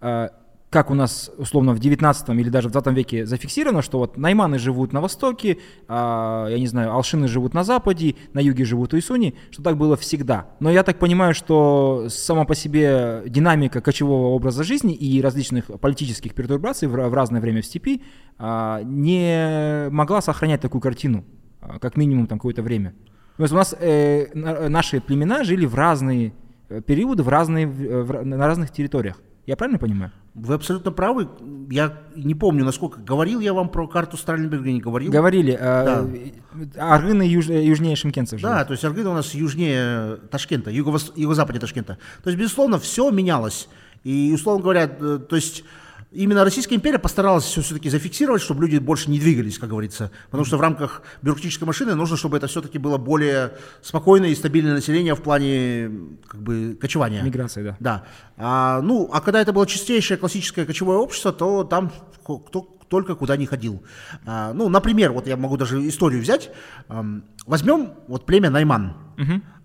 э, 0.00 0.28
как 0.70 0.90
у 0.90 0.94
нас 0.94 1.30
условно 1.38 1.72
в 1.72 1.78
19 1.78 2.28
или 2.30 2.50
даже 2.50 2.68
в 2.68 2.72
20 2.72 2.94
веке 2.94 3.24
зафиксировано, 3.24 3.80
что 3.80 3.98
вот 3.98 4.18
найманы 4.18 4.58
живут 4.58 4.92
на 4.92 5.00
востоке, 5.00 5.58
а, 5.88 6.46
я 6.48 6.58
не 6.58 6.66
знаю, 6.66 6.92
алшины 6.92 7.26
живут 7.26 7.54
на 7.54 7.64
западе, 7.64 8.16
на 8.34 8.40
юге 8.40 8.64
живут 8.64 8.92
уйсуни, 8.92 9.34
что 9.50 9.62
так 9.62 9.78
было 9.78 9.96
всегда. 9.96 10.48
Но 10.60 10.70
я 10.70 10.82
так 10.82 10.98
понимаю, 10.98 11.34
что 11.34 12.06
сама 12.10 12.44
по 12.44 12.54
себе 12.54 13.22
динамика 13.26 13.80
кочевого 13.80 14.28
образа 14.28 14.62
жизни 14.62 14.94
и 14.94 15.22
различных 15.22 15.66
политических 15.80 16.34
пертурбаций 16.34 16.86
в, 16.86 16.92
в 16.92 17.14
разное 17.14 17.40
время 17.40 17.62
в 17.62 17.66
степи 17.66 18.02
а, 18.38 18.82
не 18.82 19.88
могла 19.90 20.20
сохранять 20.20 20.60
такую 20.60 20.82
картину, 20.82 21.24
а, 21.60 21.78
как 21.78 21.96
минимум 21.96 22.26
там 22.26 22.38
какое-то 22.38 22.62
время. 22.62 22.94
То 23.38 23.44
есть 23.44 23.54
у 23.54 23.56
нас 23.56 23.74
э, 23.78 24.26
наши 24.34 25.00
племена 25.00 25.44
жили 25.44 25.64
в 25.64 25.76
разные 25.76 26.32
э, 26.68 26.80
периоды, 26.80 27.22
в 27.22 27.28
разные, 27.28 27.68
в, 27.68 28.24
на 28.24 28.46
разных 28.46 28.72
территориях. 28.72 29.22
Я 29.48 29.56
правильно 29.56 29.78
понимаю? 29.78 30.12
Вы 30.34 30.52
абсолютно 30.52 30.92
правы. 30.92 31.26
Я 31.70 32.02
не 32.14 32.34
помню, 32.34 32.66
насколько 32.66 33.00
говорил 33.00 33.40
я 33.40 33.54
вам 33.54 33.70
про 33.70 33.88
карту 33.88 34.18
Страленберга, 34.18 34.70
не 34.70 34.78
говорил. 34.78 35.10
Говорили, 35.10 35.56
э, 35.58 36.32
аргыны 36.76 37.22
юж- 37.22 37.48
южнее 37.48 37.96
шимкенцев 37.96 38.42
Да, 38.42 38.66
то 38.66 38.72
есть 38.72 38.84
Аргын 38.84 39.06
у 39.06 39.14
нас 39.14 39.32
южнее 39.32 40.16
Ташкента, 40.30 40.70
юго-западнее 40.70 41.62
Ташкента. 41.62 41.96
То 42.22 42.28
есть, 42.28 42.38
безусловно, 42.38 42.78
все 42.78 43.10
менялось. 43.10 43.70
И, 44.04 44.30
условно 44.34 44.62
говоря, 44.62 44.82
э, 44.84 45.18
то 45.26 45.36
есть 45.36 45.64
именно 46.10 46.44
Российская 46.44 46.74
империя 46.74 46.98
постаралась 46.98 47.44
все 47.44 47.60
все-таки 47.60 47.90
зафиксировать, 47.90 48.42
чтобы 48.42 48.62
люди 48.62 48.78
больше 48.78 49.10
не 49.10 49.18
двигались, 49.18 49.58
как 49.58 49.70
говорится. 49.70 50.10
Потому 50.26 50.44
что 50.44 50.56
в 50.56 50.60
рамках 50.60 51.02
бюрократической 51.22 51.64
машины 51.64 51.94
нужно, 51.94 52.16
чтобы 52.16 52.36
это 52.36 52.46
все-таки 52.46 52.78
было 52.78 52.98
более 52.98 53.52
спокойное 53.82 54.30
и 54.30 54.34
стабильное 54.34 54.74
население 54.74 55.14
в 55.14 55.22
плане 55.22 55.90
как 56.26 56.40
бы 56.42 56.76
кочевания. 56.80 57.22
Миграция, 57.22 57.64
да. 57.64 57.76
Да. 57.80 58.04
А, 58.36 58.80
ну, 58.82 59.10
а 59.12 59.20
когда 59.20 59.40
это 59.40 59.52
было 59.52 59.66
чистейшее 59.66 60.18
классическое 60.18 60.64
кочевое 60.64 60.98
общество, 60.98 61.32
то 61.32 61.64
там 61.64 61.92
кто 62.22 62.78
только 62.88 63.14
куда 63.14 63.36
не 63.36 63.46
ходил. 63.46 63.82
А, 64.26 64.52
ну, 64.54 64.68
например, 64.68 65.12
вот 65.12 65.26
я 65.26 65.36
могу 65.36 65.56
даже 65.56 65.86
историю 65.86 66.22
взять. 66.22 66.50
Ам, 66.88 67.24
возьмем 67.46 67.92
вот 68.08 68.26
племя 68.26 68.50
Найман. 68.50 68.96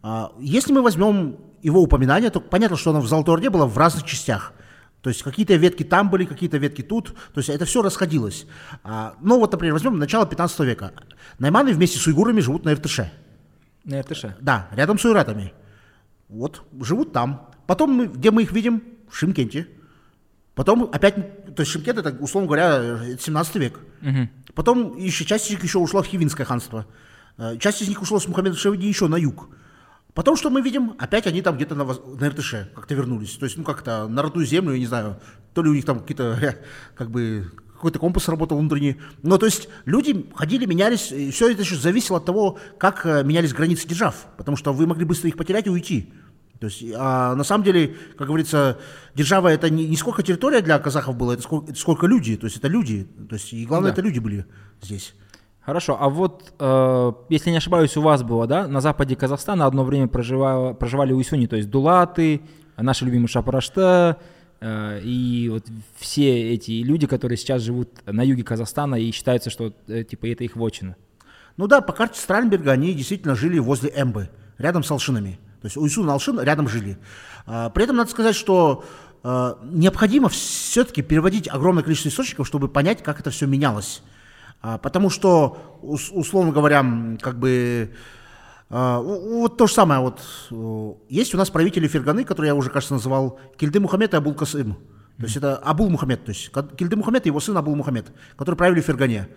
А, 0.01 0.31
если 0.39 0.73
мы 0.73 0.81
возьмем 0.81 1.37
его 1.61 1.81
упоминание, 1.81 2.29
то 2.29 2.41
понятно, 2.41 2.75
что 2.75 2.89
оно 2.89 2.99
в 2.99 3.07
Золотой 3.07 3.35
Орде 3.35 3.49
было 3.49 3.65
в 3.65 3.77
разных 3.77 4.03
частях. 4.03 4.53
То 5.03 5.09
есть 5.09 5.21
какие-то 5.21 5.55
ветки 5.55 5.83
там 5.83 6.09
были, 6.09 6.23
какие-то 6.23 6.57
ветки 6.57 6.81
тут. 6.81 7.13
То 7.33 7.39
есть 7.39 7.49
это 7.49 7.65
все 7.65 7.81
расходилось. 7.81 8.47
А, 8.83 9.15
ну 9.21 9.37
вот, 9.37 9.51
например, 9.51 9.73
возьмем 9.73 9.99
начало 9.99 10.25
15 10.25 10.59
века. 10.61 10.93
Найманы 11.39 11.73
вместе 11.73 11.99
с 11.99 12.07
уйгурами 12.07 12.39
живут 12.39 12.63
на 12.63 12.71
Иртыше. 12.71 13.11
На 13.83 14.01
РТШ. 14.01 14.25
Да, 14.39 14.69
рядом 14.71 14.97
с 14.97 15.03
уйратами. 15.03 15.53
Вот, 16.29 16.63
живут 16.79 17.11
там. 17.11 17.49
Потом, 17.67 17.91
мы, 17.91 18.07
где 18.07 18.31
мы 18.31 18.43
их 18.43 18.53
видим? 18.53 18.81
В 19.09 19.17
Шимкенте. 19.17 19.67
Потом 20.55 20.89
опять, 20.93 21.15
то 21.53 21.63
есть 21.63 21.71
Шимкент 21.73 21.99
это, 21.99 22.15
условно 22.23 22.47
говоря, 22.47 22.79
э, 22.81 23.17
17 23.19 23.55
век. 23.55 23.79
Потом 24.55 24.97
еще 24.97 25.25
часть 25.25 25.47
из 25.47 25.51
них 25.51 25.63
еще 25.63 25.79
ушла 25.79 26.01
в 26.01 26.05
Хивинское 26.05 26.45
ханство. 26.45 26.87
Э, 27.37 27.57
Часть 27.57 27.81
из 27.81 27.89
них 27.89 28.01
ушла 28.01 28.19
с 28.21 28.27
Мухаммеда 28.27 28.55
Шевиди 28.55 28.87
еще 28.87 29.07
на 29.09 29.17
юг. 29.17 29.49
Потом 30.13 30.37
что 30.37 30.49
мы 30.49 30.61
видим? 30.61 30.93
Опять 30.99 31.25
они 31.25 31.41
там 31.41 31.55
где-то 31.55 31.75
на, 31.75 31.85
на 31.85 32.27
Иртыше 32.27 32.69
как-то 32.75 32.93
вернулись. 32.93 33.31
То 33.35 33.45
есть, 33.45 33.57
ну 33.57 33.63
как-то 33.63 34.07
на 34.07 34.21
родную 34.21 34.45
землю, 34.45 34.73
я 34.73 34.79
не 34.79 34.85
знаю, 34.85 35.19
то 35.53 35.63
ли 35.63 35.69
у 35.69 35.73
них 35.73 35.85
там 35.85 35.99
какие-то, 35.99 36.55
как 36.95 37.09
бы, 37.09 37.51
какой-то 37.73 37.99
компас 37.99 38.27
работал 38.27 38.57
внутренний. 38.59 38.97
Но 39.23 39.37
то 39.37 39.45
есть 39.45 39.69
люди 39.85 40.29
ходили, 40.35 40.65
менялись, 40.65 41.11
и 41.11 41.31
все 41.31 41.51
это 41.51 41.63
еще 41.63 41.75
зависело 41.75 42.17
от 42.17 42.25
того, 42.25 42.59
как 42.77 43.05
э, 43.05 43.23
менялись 43.23 43.53
границы 43.53 43.87
держав. 43.87 44.27
Потому 44.37 44.55
что 44.55 44.71
вы 44.71 44.85
могли 44.85 45.03
быстро 45.03 45.29
их 45.29 45.35
потерять 45.35 45.67
и 45.67 45.71
уйти. 45.71 46.13
То 46.59 46.67
есть, 46.67 46.81
а 46.95 47.35
на 47.35 47.43
самом 47.43 47.65
деле, 47.65 47.97
как 48.17 48.27
говорится, 48.27 48.79
держава 49.15 49.49
это 49.49 49.69
не, 49.69 49.85
не 49.85 49.97
сколько 49.97 50.23
территория 50.23 50.61
для 50.61 50.79
казахов 50.79 51.17
было, 51.17 51.33
это 51.33 51.41
сколько, 51.41 51.71
это 51.71 51.79
сколько 51.79 52.05
люди. 52.05 52.37
То 52.37 52.45
есть 52.45 52.57
это 52.57 52.67
люди. 52.67 53.07
То 53.27 53.35
есть, 53.35 53.51
и 53.51 53.65
главное, 53.65 53.91
Да. 53.91 53.93
это 53.95 54.01
люди 54.01 54.19
были 54.19 54.45
здесь. 54.81 55.13
Хорошо, 55.65 55.97
а 55.99 56.09
вот, 56.09 56.53
э, 56.59 57.11
если 57.29 57.49
не 57.49 57.57
ошибаюсь, 57.57 57.95
у 57.95 58.01
вас 58.01 58.21
было, 58.21 58.47
да, 58.47 58.67
на 58.67 58.81
западе 58.81 59.15
Казахстана 59.15 59.65
одно 59.65 59.85
время 59.85 60.07
проживало, 60.07 60.73
проживали 60.73 61.13
уйсуни, 61.13 61.47
то 61.47 61.55
есть 61.55 61.69
дулаты, 61.69 62.41
наши 62.75 63.05
любимые 63.05 63.29
Шапарашта, 63.29 64.17
э, 64.59 64.99
и 65.03 65.47
вот 65.49 65.65
все 65.95 66.53
эти 66.53 66.71
люди, 66.83 67.07
которые 67.07 67.37
сейчас 67.37 67.61
живут 67.61 67.89
на 68.05 68.23
юге 68.23 68.43
Казахстана 68.43 68.95
и 68.95 69.11
считаются, 69.11 69.49
что 69.49 69.73
э, 69.87 70.03
типа 70.03 70.25
это 70.25 70.43
их 70.43 70.57
вотчина. 70.57 70.97
Ну 71.55 71.67
да, 71.67 71.79
по 71.79 71.93
карте 71.93 72.19
Странберга 72.19 72.71
они 72.71 72.93
действительно 72.93 73.35
жили 73.35 73.59
возле 73.59 73.89
Эмбы, 73.95 74.29
рядом 74.57 74.83
с 74.83 74.91
Алшинами. 74.91 75.39
То 75.61 75.67
есть 75.67 75.77
Уйсун 75.77 76.09
и 76.09 76.11
Алшин 76.11 76.41
рядом 76.41 76.67
жили. 76.67 76.97
А, 77.45 77.69
При 77.69 77.85
этом 77.85 77.95
надо 77.95 78.11
сказать, 78.11 78.35
что 78.35 78.83
а, 79.23 79.57
необходимо 79.63 80.27
все-таки 80.27 81.01
переводить 81.01 81.47
огромное 81.47 81.83
количество 81.83 82.09
источников, 82.09 82.47
чтобы 82.47 82.67
понять, 82.67 83.01
как 83.01 83.21
это 83.21 83.29
все 83.29 83.47
менялось. 83.47 84.01
А, 84.63 84.77
Потому 84.77 85.09
что, 85.09 85.79
ус- 85.81 86.09
условно 86.11 86.53
говоря, 86.53 86.83
как 87.21 87.37
бы 87.37 87.91
а, 88.69 88.99
Вот 88.99 89.57
то 89.57 89.67
же 89.67 89.73
самое. 89.73 89.99
Вот, 89.99 90.21
э, 90.49 90.93
есть 91.09 91.35
у 91.35 91.37
нас 91.37 91.49
правители 91.51 91.87
Ферганы, 91.87 92.23
которые 92.23 92.47
я 92.47 92.55
уже, 92.55 92.69
кажется, 92.71 92.95
называл 92.95 93.39
Кильды 93.57 93.79
Мухаммед 93.79 94.13
и 94.13 94.17
Абул 94.17 94.33
Касым. 94.33 94.77
То 95.17 95.25
есть 95.25 95.35
это 95.35 95.57
Абул 95.57 95.89
Мухаммед. 95.89 96.23
То 96.23 96.31
есть 96.31 96.49
Кильды 96.77 96.95
Мухаммед 96.95 97.25
и 97.25 97.29
его 97.29 97.39
сын 97.39 97.55
Абул 97.57 97.75
Мухаммед, 97.75 98.11
которые 98.35 98.57
правили 98.57 98.81
в 98.81 98.85
Фергане. 98.85 99.27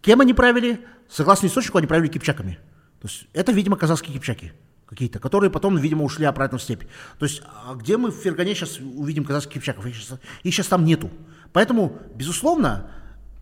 Кем 0.00 0.22
они 0.22 0.32
правили? 0.32 0.80
Согласно 1.08 1.46
источнику, 1.46 1.78
они 1.78 1.86
правили 1.86 2.08
кипчаками. 2.08 2.58
То 3.00 3.08
есть 3.08 3.26
это, 3.32 3.52
видимо, 3.52 3.76
казахские 3.76 4.14
кипчаки 4.14 4.52
какие-то, 4.86 5.20
которые 5.20 5.50
потом, 5.50 5.76
видимо, 5.76 6.02
ушли 6.04 6.24
обратно 6.24 6.58
в 6.58 6.62
степь. 6.62 6.82
То 7.18 7.26
есть 7.26 7.42
а 7.64 7.74
где 7.74 7.96
мы 7.96 8.10
в 8.10 8.16
Фергане 8.16 8.54
сейчас 8.54 8.80
увидим 8.80 9.24
казахских 9.24 9.54
кипчаков? 9.54 9.86
Их 9.86 9.94
сейчас, 9.94 10.18
их 10.42 10.54
сейчас 10.54 10.66
там 10.66 10.84
нету. 10.84 11.10
Поэтому, 11.52 11.98
безусловно, 12.16 12.90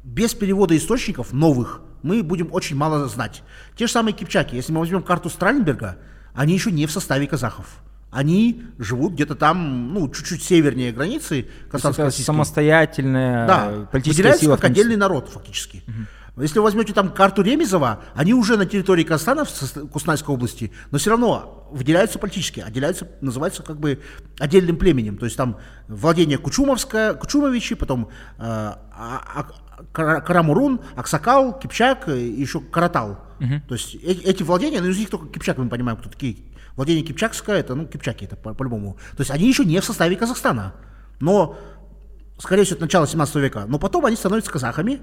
без 0.09 0.35
перевода 0.35 0.77
источников 0.77 1.33
новых 1.33 1.83
мы 2.03 2.23
будем 2.23 2.49
очень 2.53 2.77
мало 2.77 3.07
знать. 3.09 3.43
Те 3.77 3.87
же 3.87 3.93
самые 3.93 4.15
кипчаки, 4.15 4.55
если 4.55 4.73
мы 4.73 4.81
возьмем 4.81 5.03
карту 5.03 5.29
Страленберга, 5.29 5.99
они 6.35 6.55
еще 6.55 6.71
не 6.71 6.87
в 6.87 6.91
составе 6.93 7.27
казахов. 7.27 7.67
Они 8.11 8.63
живут 8.79 9.13
где-то 9.13 9.35
там, 9.35 9.93
ну, 9.93 10.09
чуть-чуть 10.09 10.43
севернее 10.43 10.93
границы 10.93 11.47
казахско-российской. 11.71 12.25
самостоятельная 12.25 13.47
Да, 13.47 13.89
политическая 13.93 14.33
сила. 14.39 14.57
как 14.57 14.65
отдельный 14.67 14.97
народ 14.97 15.29
фактически. 15.29 15.83
Если 16.39 16.59
вы 16.61 16.65
возьмете 16.65 16.95
там 16.95 17.11
карту 17.11 17.43
Ремезова, 17.43 18.01
они 18.15 18.33
уже 18.33 18.57
на 18.57 18.65
территории 18.65 19.03
Казахстана, 19.03 19.45
в 19.45 19.89
Кустанайской 19.89 20.33
области, 20.33 20.71
но 20.93 20.99
все 20.99 21.11
равно 21.11 21.69
выделяются 21.73 22.21
политически, 22.21 22.61
отделяются, 22.61 23.09
называются 23.21 23.63
как 23.65 23.79
бы 23.81 24.01
отдельным 24.39 24.77
племенем. 24.77 25.19
То 25.19 25.25
есть 25.27 25.37
там 25.37 25.57
владение 25.89 26.39
Кучумовское, 26.39 27.15
Кучумовичи, 27.15 27.75
потом 27.75 28.09
э, 28.39 28.43
а- 28.43 28.77
а- 29.35 29.68
Карамурун, 29.93 30.81
Аксакал, 30.97 31.59
Кипчак 31.59 32.09
и 32.09 32.26
еще 32.29 32.61
Каратал. 32.61 33.18
То 33.68 33.74
есть 33.74 33.95
э- 33.95 34.22
эти 34.24 34.43
владения, 34.43 34.81
ну 34.81 34.89
из 34.89 34.99
них 34.99 35.11
только 35.11 35.26
Кипчак 35.29 35.59
мы 35.59 35.68
понимаем, 35.68 35.99
кто 35.99 36.09
такие. 36.11 36.37
Владение 36.76 37.05
Кипчакское, 37.05 37.57
это, 37.59 37.74
ну, 37.74 37.87
Кипчаки, 37.87 38.24
это 38.24 38.37
по- 38.37 38.55
по-любому. 38.55 38.95
То 39.16 39.20
есть 39.20 39.31
они 39.31 39.49
еще 39.49 39.64
не 39.64 39.81
в 39.81 39.85
составе 39.85 40.14
Казахстана. 40.16 40.74
Но 41.20 41.57
скорее 42.39 42.62
всего, 42.64 42.76
это 42.76 42.85
начало 42.85 43.07
17 43.07 43.37
века, 43.37 43.64
но 43.66 43.79
потом 43.79 44.05
они 44.07 44.14
становятся 44.16 44.51
казахами, 44.53 45.01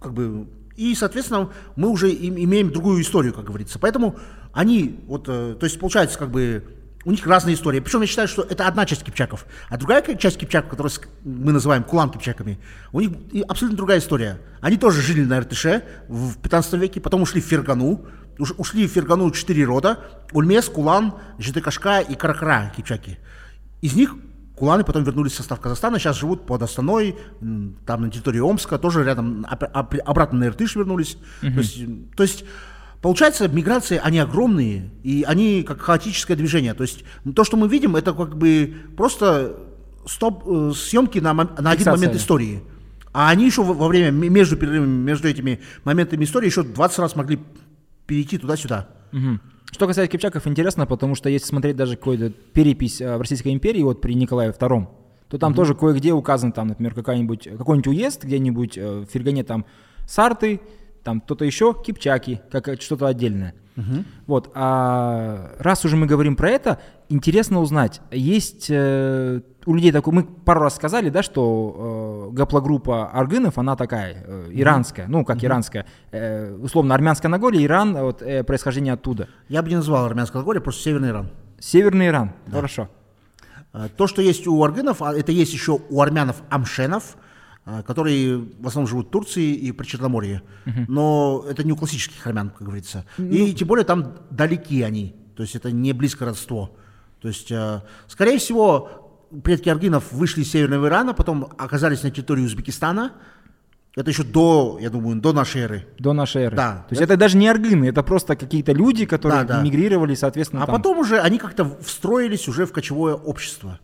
как 0.00 0.12
бы, 0.12 0.46
и, 0.76 0.94
соответственно, 0.94 1.50
мы 1.74 1.88
уже 1.88 2.10
им- 2.10 2.36
имеем 2.36 2.70
другую 2.70 3.00
историю, 3.00 3.32
как 3.32 3.44
говорится. 3.44 3.78
Поэтому 3.78 4.16
они, 4.52 5.00
вот, 5.06 5.24
э, 5.28 5.56
то 5.58 5.64
есть, 5.64 5.80
получается, 5.80 6.18
как 6.18 6.30
бы, 6.30 6.64
у 7.06 7.12
них 7.12 7.24
разные 7.24 7.54
истории. 7.54 7.78
Причем 7.78 8.00
я 8.00 8.06
считаю, 8.08 8.26
что 8.26 8.42
это 8.42 8.66
одна 8.66 8.84
часть 8.84 9.04
кипчаков. 9.04 9.46
А 9.68 9.76
другая 9.76 10.02
часть 10.16 10.38
кипчаков, 10.38 10.70
которую 10.70 10.92
мы 11.22 11.52
называем 11.52 11.84
кулан 11.84 12.10
кипчаками, 12.10 12.58
у 12.90 13.00
них 13.00 13.12
абсолютно 13.48 13.76
другая 13.76 14.00
история. 14.00 14.40
Они 14.60 14.76
тоже 14.76 15.00
жили 15.02 15.24
на 15.24 15.38
Иртыше 15.38 15.84
в 16.08 16.36
15 16.38 16.72
веке, 16.74 17.00
потом 17.00 17.22
ушли 17.22 17.40
в 17.40 17.44
Фергану. 17.44 18.04
Уш- 18.38 18.54
ушли 18.58 18.88
в 18.88 18.90
Фергану 18.90 19.30
четыре 19.30 19.64
рода. 19.64 20.00
Ульмес, 20.32 20.68
Кулан, 20.68 21.14
Житыкашка 21.38 22.00
и 22.00 22.16
Каракара 22.16 22.72
кипчаки. 22.76 23.18
Из 23.82 23.94
них 23.94 24.16
Куланы 24.56 24.82
потом 24.82 25.04
вернулись 25.04 25.32
в 25.32 25.36
состав 25.36 25.60
Казахстана, 25.60 26.00
сейчас 26.00 26.18
живут 26.18 26.44
под 26.44 26.62
Астаной, 26.62 27.14
там 27.86 28.02
на 28.02 28.10
территории 28.10 28.40
Омска, 28.40 28.78
тоже 28.78 29.04
рядом, 29.04 29.46
обратно 29.48 30.38
на 30.40 30.44
Иртыш 30.46 30.74
вернулись. 30.74 31.18
То, 31.40 31.46
есть, 31.60 31.78
то 32.16 32.22
есть, 32.24 32.44
получается, 33.06 33.46
миграции, 33.46 34.00
они 34.02 34.18
огромные, 34.18 34.90
и 35.04 35.24
они 35.28 35.62
как 35.62 35.80
хаотическое 35.80 36.36
движение. 36.36 36.74
То 36.74 36.82
есть, 36.82 37.04
то, 37.36 37.44
что 37.44 37.56
мы 37.56 37.68
видим, 37.68 37.94
это 37.94 38.12
как 38.12 38.36
бы 38.36 38.74
просто 38.96 39.56
стоп, 40.06 40.42
э, 40.44 40.72
съемки 40.74 41.20
на, 41.20 41.32
мом- 41.32 41.62
на 41.62 41.70
один 41.70 41.86
момент 41.86 42.16
истории. 42.16 42.64
А 43.12 43.30
они 43.30 43.46
еще 43.46 43.62
во, 43.62 43.74
во 43.74 43.86
время, 43.86 44.10
между 44.10 44.56
перерывами, 44.56 45.04
между 45.04 45.28
этими 45.28 45.60
моментами 45.84 46.24
истории 46.24 46.46
еще 46.46 46.64
20 46.64 46.98
раз 46.98 47.14
могли 47.14 47.38
перейти 48.08 48.38
туда-сюда. 48.38 48.88
Мгм. 49.12 49.40
Что 49.70 49.86
касается 49.86 50.10
кипчаков, 50.10 50.44
интересно, 50.48 50.84
потому 50.84 51.14
что 51.14 51.28
если 51.28 51.46
смотреть 51.46 51.76
даже 51.76 51.94
какую-то 51.94 52.30
перепись 52.30 53.00
э, 53.00 53.16
в 53.16 53.20
Российской 53.20 53.52
империи, 53.52 53.84
вот 53.84 54.00
при 54.00 54.14
Николае 54.14 54.50
II, 54.50 54.88
то 55.28 55.38
там 55.38 55.54
тоже 55.54 55.76
кое-где 55.76 56.12
указан, 56.12 56.50
там, 56.50 56.66
например, 56.66 56.92
какая-нибудь, 56.92 57.50
какой-нибудь 57.56 57.86
уезд 57.86 58.24
где-нибудь 58.24 58.76
э, 58.76 58.98
в 59.02 59.04
Фергане, 59.04 59.44
там, 59.44 59.64
Сарты, 60.08 60.60
там 61.06 61.20
кто-то 61.20 61.44
еще, 61.44 61.72
Кипчаки, 61.72 62.42
как 62.50 62.66
э, 62.66 62.76
что-то 62.78 63.06
отдельное. 63.06 63.54
Вот, 64.26 64.50
а 64.54 65.52
раз 65.58 65.84
уже 65.84 65.96
мы 65.96 66.06
говорим 66.06 66.34
про 66.34 66.48
это, 66.48 66.80
интересно 67.10 67.60
узнать, 67.60 68.00
есть 68.10 68.68
э, 68.70 69.40
у 69.66 69.74
людей 69.74 69.92
такой, 69.92 70.14
мы 70.14 70.24
пару 70.24 70.60
раз 70.60 70.76
сказали, 70.76 71.10
да, 71.10 71.22
что 71.22 72.30
э, 72.30 72.34
гаплогруппа 72.34 73.10
аргынов, 73.10 73.58
она 73.58 73.76
такая, 73.76 74.24
э, 74.26 74.48
иранская, 74.52 75.06
ну, 75.08 75.26
как 75.26 75.44
иранская, 75.44 75.84
э, 76.10 76.54
условно, 76.54 76.94
армянское 76.94 77.30
Нагорье, 77.30 77.62
Иран, 77.62 77.94
вот, 77.98 78.22
э, 78.22 78.42
происхождение 78.44 78.94
оттуда. 78.94 79.28
Я 79.48 79.62
бы 79.62 79.68
не 79.68 79.76
назвал 79.76 80.06
армянское 80.06 80.40
Нагорье, 80.40 80.62
просто 80.62 80.82
Северный 80.82 81.10
Иран. 81.10 81.28
Северный 81.60 82.06
Иран, 82.06 82.32
хорошо. 82.50 82.88
А, 83.74 83.88
То, 83.94 84.06
что 84.06 84.22
есть 84.22 84.46
у 84.46 84.64
аргынов, 84.64 85.02
а 85.02 85.14
это 85.14 85.32
есть 85.32 85.52
еще 85.52 85.78
у 85.90 86.00
армянов 86.00 86.36
амшенов, 86.48 87.18
которые 87.86 88.36
в 88.38 88.66
основном 88.66 88.88
живут 88.88 89.08
в 89.08 89.10
Турции 89.10 89.52
и 89.54 89.72
при 89.72 89.84
Черноморье. 89.86 90.42
Но 90.88 91.44
это 91.48 91.64
не 91.64 91.72
у 91.72 91.76
классических 91.76 92.24
армян, 92.26 92.50
как 92.50 92.62
говорится. 92.62 93.04
И 93.18 93.52
тем 93.54 93.68
более 93.68 93.84
там 93.84 94.14
далеки 94.30 94.82
они. 94.82 95.16
То 95.36 95.42
есть 95.42 95.56
это 95.56 95.70
не 95.72 95.92
близкое 95.92 96.26
родство. 96.26 96.76
То 97.20 97.28
есть, 97.28 97.50
а, 97.52 97.84
скорее 98.06 98.38
всего, 98.38 99.26
предки 99.42 99.68
аргынов 99.68 100.12
вышли 100.12 100.42
из 100.42 100.50
Северного 100.50 100.86
Ирана, 100.86 101.12
потом 101.12 101.48
оказались 101.58 102.02
на 102.02 102.10
территории 102.10 102.44
Узбекистана. 102.44 103.12
Это 103.96 104.10
еще 104.10 104.22
до, 104.22 104.78
я 104.80 104.90
думаю, 104.90 105.20
до 105.20 105.32
нашей 105.32 105.62
эры. 105.62 105.86
До 105.98 106.12
нашей 106.12 106.42
эры. 106.44 106.56
Да. 106.56 106.84
То 106.88 106.92
есть 106.92 107.02
это 107.02 107.16
даже 107.16 107.36
не 107.38 107.48
аргыны, 107.48 107.86
это 107.86 108.02
просто 108.02 108.36
какие-то 108.36 108.72
люди, 108.72 109.06
которые 109.06 109.44
Да, 109.44 109.56
да. 109.56 109.62
мигрировали, 109.62 110.14
соответственно, 110.14 110.62
А 110.62 110.66
там. 110.66 110.76
потом 110.76 110.98
уже 110.98 111.18
они 111.18 111.38
как-то 111.38 111.64
встроились 111.82 112.46
уже 112.48 112.66
в 112.66 112.72
кочевое 112.72 113.14
общество. 113.14 113.80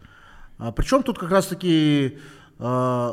А, 0.58 0.70
причем 0.70 1.02
тут 1.02 1.18
как 1.18 1.30
раз-таки 1.30 2.18
э, 2.58 3.12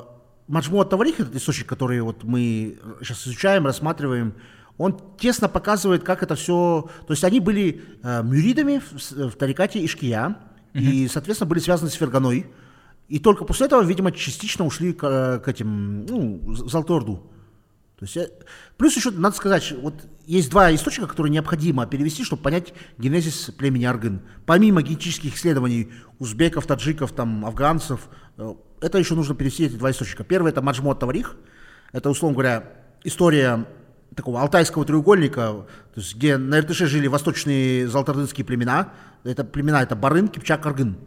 Маджмуат 0.49 0.89
Таварих, 0.89 1.19
этот 1.19 1.35
источник, 1.35 1.67
который 1.67 2.01
вот 2.01 2.23
мы 2.23 2.79
сейчас 3.01 3.25
изучаем, 3.27 3.65
рассматриваем, 3.65 4.33
он 4.77 4.99
тесно 5.19 5.47
показывает, 5.47 6.03
как 6.03 6.23
это 6.23 6.35
все... 6.35 6.89
То 7.05 7.13
есть 7.13 7.23
они 7.23 7.39
были 7.39 7.83
э, 8.01 8.23
мюридами 8.23 8.81
в, 8.91 8.99
с- 8.99 9.11
в 9.11 9.31
тарикате 9.33 9.83
Ишкия, 9.85 10.37
и, 10.73 11.07
соответственно, 11.07 11.49
были 11.49 11.59
связаны 11.59 11.91
с 11.91 11.93
Ферганой. 11.93 12.47
И 13.09 13.19
только 13.19 13.43
после 13.45 13.67
этого, 13.67 13.83
видимо, 13.83 14.11
частично 14.11 14.65
ушли 14.65 14.93
к, 14.93 15.03
э, 15.03 15.39
к 15.39 15.47
этим, 15.47 16.05
ну, 16.05 16.39
в 16.43 16.69
Золотую 16.69 16.97
Орду. 16.97 17.31
То 17.99 18.05
есть, 18.05 18.17
э, 18.17 18.29
плюс 18.77 18.95
еще 18.95 19.11
надо 19.11 19.35
сказать, 19.35 19.73
вот 19.81 19.93
есть 20.25 20.49
два 20.49 20.73
источника, 20.73 21.09
которые 21.09 21.31
необходимо 21.31 21.85
перевести, 21.85 22.23
чтобы 22.23 22.41
понять 22.41 22.73
генезис 22.97 23.51
племени 23.57 23.85
Аргын. 23.85 24.21
Помимо 24.45 24.81
генетических 24.81 25.35
исследований 25.35 25.91
узбеков, 26.17 26.65
таджиков, 26.65 27.11
там, 27.11 27.45
афганцев, 27.45 28.07
э, 28.11 28.15
это 28.81 28.97
еще 28.97 29.15
нужно 29.15 29.35
перевести 29.35 29.65
эти 29.65 29.75
два 29.75 29.91
источника. 29.91 30.23
Первый 30.23 30.51
это 30.51 30.61
Маджмуат 30.61 30.99
Таварих, 30.99 31.35
это, 31.91 32.09
условно 32.09 32.35
говоря, 32.35 32.63
история 33.03 33.65
такого 34.15 34.41
алтайского 34.41 34.85
треугольника, 34.85 35.37
то 35.37 35.67
есть, 35.95 36.15
где 36.15 36.37
на 36.37 36.59
Иртыше 36.59 36.87
жили 36.87 37.07
восточные 37.07 37.87
золотордынские 37.87 38.45
племена. 38.45 38.93
Это 39.23 39.43
племена 39.43 39.83
это 39.83 39.95
Барын, 39.95 40.27
Кипчак, 40.27 40.65
Аргын. 40.65 40.97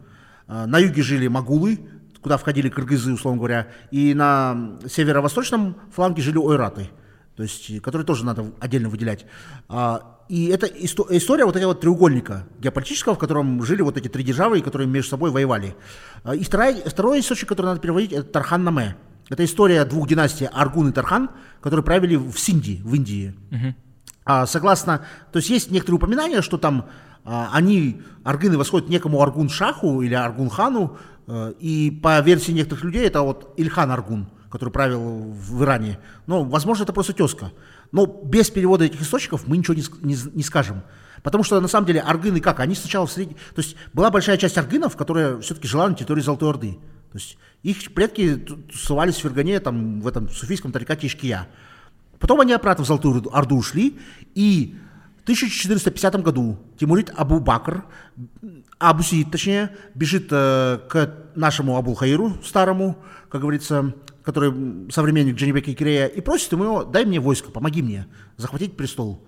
А, 0.47 0.65
На 0.67 0.79
юге 0.79 1.01
жили 1.01 1.27
магулы, 1.27 1.79
куда 2.21 2.37
входили 2.37 2.69
кыргызы, 2.69 3.13
условно 3.13 3.39
говоря, 3.39 3.67
и 3.91 4.13
на 4.13 4.77
северо-восточном 4.87 5.75
фланге 5.93 6.21
жили 6.21 6.37
ойраты, 6.37 6.89
то 7.35 7.43
есть, 7.43 7.69
и 7.69 7.79
которые 7.79 8.05
тоже 8.05 8.25
надо 8.25 8.51
отдельно 8.59 8.89
выделять. 8.89 9.25
А, 9.69 10.19
И 10.29 10.45
это 10.47 10.67
исто- 10.67 11.07
история 11.09 11.45
вот 11.45 11.55
этого 11.55 11.71
вот 11.71 11.81
треугольника 11.81 12.47
геополитического, 12.59 13.15
в 13.15 13.17
котором 13.19 13.63
жили 13.65 13.81
вот 13.81 13.97
эти 13.97 14.07
три 14.07 14.23
державы, 14.23 14.61
которые 14.61 14.87
между 14.87 15.09
собой 15.09 15.31
воевали. 15.31 15.75
А, 16.23 16.35
И 16.35 16.43
вторая, 16.43 16.75
второй 16.85 17.19
источник, 17.19 17.49
который 17.49 17.67
надо 17.67 17.81
переводить, 17.81 18.13
это 18.13 18.23
Тархан 18.23 18.63
Наме. 18.63 18.95
Это 19.29 19.43
история 19.45 19.83
двух 19.85 20.07
династий 20.07 20.47
Аргун 20.47 20.89
и 20.89 20.91
Тархан, 20.91 21.29
которые 21.61 21.83
правили 21.83 22.15
в 22.15 22.37
Синди, 22.37 22.81
в 22.83 22.93
Индии. 22.93 23.33
А, 24.25 24.45
согласно, 24.45 25.05
то 25.31 25.37
есть 25.39 25.49
есть 25.49 25.71
некоторые 25.71 25.97
упоминания, 25.97 26.41
что 26.41 26.57
там 26.57 26.85
а, 27.25 27.49
они, 27.53 28.01
аргыны, 28.23 28.57
восходят 28.57 28.89
некому 28.89 29.21
Аргун-Шаху 29.21 30.01
или 30.01 30.13
Аргун-Хану, 30.13 30.97
э, 31.27 31.53
и 31.59 31.89
по 32.03 32.19
версии 32.21 32.51
некоторых 32.51 32.83
людей 32.83 33.05
это 33.07 33.21
вот 33.21 33.53
Ильхан 33.57 33.91
Аргун, 33.91 34.27
который 34.53 34.69
правил 34.69 35.01
в 35.01 35.63
Иране. 35.63 35.97
Но, 36.27 36.43
возможно, 36.43 36.83
это 36.83 36.93
просто 36.93 37.11
тезка. 37.11 37.51
Но 37.91 38.05
без 38.05 38.51
перевода 38.51 38.85
этих 38.85 39.01
источников 39.01 39.47
мы 39.47 39.57
ничего 39.57 39.73
не, 39.73 39.83
не 40.01 40.15
не 40.31 40.43
скажем. 40.43 40.83
Потому 41.23 41.43
что, 41.43 41.59
на 41.59 41.67
самом 41.67 41.87
деле, 41.87 42.01
аргыны 42.01 42.39
как? 42.39 42.59
Они 42.59 42.75
сначала 42.75 43.07
в 43.07 43.11
среди... 43.11 43.33
То 43.33 43.61
есть 43.63 43.75
была 43.93 44.11
большая 44.11 44.37
часть 44.37 44.55
аргынов, 44.59 44.95
которая 44.95 45.39
все-таки 45.39 45.67
жила 45.67 45.89
на 45.89 45.95
территории 45.95 46.21
Золотой 46.21 46.51
Орды. 46.51 46.77
То 47.11 47.17
есть 47.17 47.39
их 47.63 47.95
предки 47.95 48.35
ту- 48.35 48.57
тусовались 48.57 49.15
в 49.15 49.21
Фергане, 49.21 49.59
там, 49.59 50.01
в 50.01 50.07
этом 50.07 50.29
суфийском 50.29 50.71
тарикате 50.71 51.07
Ишкия. 51.07 51.47
Потом 52.19 52.39
они 52.39 52.53
обратно 52.53 52.83
в 52.83 52.87
Золотую 52.87 53.23
Орду- 53.31 53.55
ушли, 53.55 53.97
и 54.35 54.75
в 55.21 55.23
1450 55.23 56.21
году 56.21 56.59
Тимурид 56.77 57.11
Абу 57.15 57.39
Бакр, 57.39 57.85
Абусиид, 58.77 59.31
точнее, 59.31 59.75
бежит 59.95 60.27
э, 60.29 60.77
к 60.87 61.11
нашему 61.33 61.75
Абу 61.75 61.95
Хаиру, 61.95 62.37
старому, 62.43 62.97
как 63.29 63.41
говорится, 63.41 63.95
который 64.23 64.89
современник 64.91 65.35
Джанибека 65.35 65.73
Кирея, 65.73 66.07
и 66.07 66.21
просит 66.21 66.51
ему, 66.51 66.83
дай 66.83 67.05
мне 67.05 67.19
войско, 67.19 67.51
помоги 67.51 67.81
мне 67.81 68.07
захватить 68.37 68.75
престол. 68.77 69.27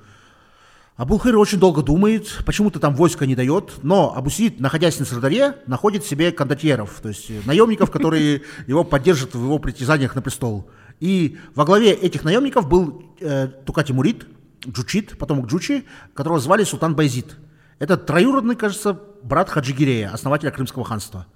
Абулхайр 0.96 1.38
очень 1.38 1.60
долго 1.60 1.82
думает, 1.82 2.42
почему-то 2.46 2.80
там 2.80 2.96
войска 2.96 3.26
не 3.26 3.36
дает, 3.36 3.84
но 3.84 4.16
Абусид, 4.16 4.62
находясь 4.62 4.98
на 4.98 5.06
Сардаре, 5.06 5.58
находит 5.68 6.06
себе 6.06 6.32
кондотьеров, 6.32 7.02
то 7.02 7.10
есть 7.10 7.30
э, 7.30 7.42
наемников, 7.46 7.92
которые 7.92 8.44
его 8.68 8.86
поддержат 8.86 9.36
в 9.36 9.44
его 9.44 9.60
притязаниях 9.60 10.16
на 10.16 10.22
престол. 10.22 10.70
И 11.02 11.38
во 11.54 11.66
главе 11.66 11.92
этих 11.92 12.24
наемников 12.24 12.70
был 12.70 13.04
э, 13.20 13.48
Тука 13.66 13.84
Тимурид, 13.84 14.26
Джучит, 14.66 15.18
потомок 15.18 15.48
Джучи, 15.48 15.84
которого 16.14 16.40
звали 16.40 16.64
Султан 16.64 16.96
Байзид. 16.96 17.36
Это 17.80 17.98
троюродный, 17.98 18.56
кажется, 18.56 18.98
брат 19.22 19.50
Хаджигирея, 19.50 20.12
основателя 20.14 20.52
Крымского 20.52 20.86
ханства. 20.86 21.28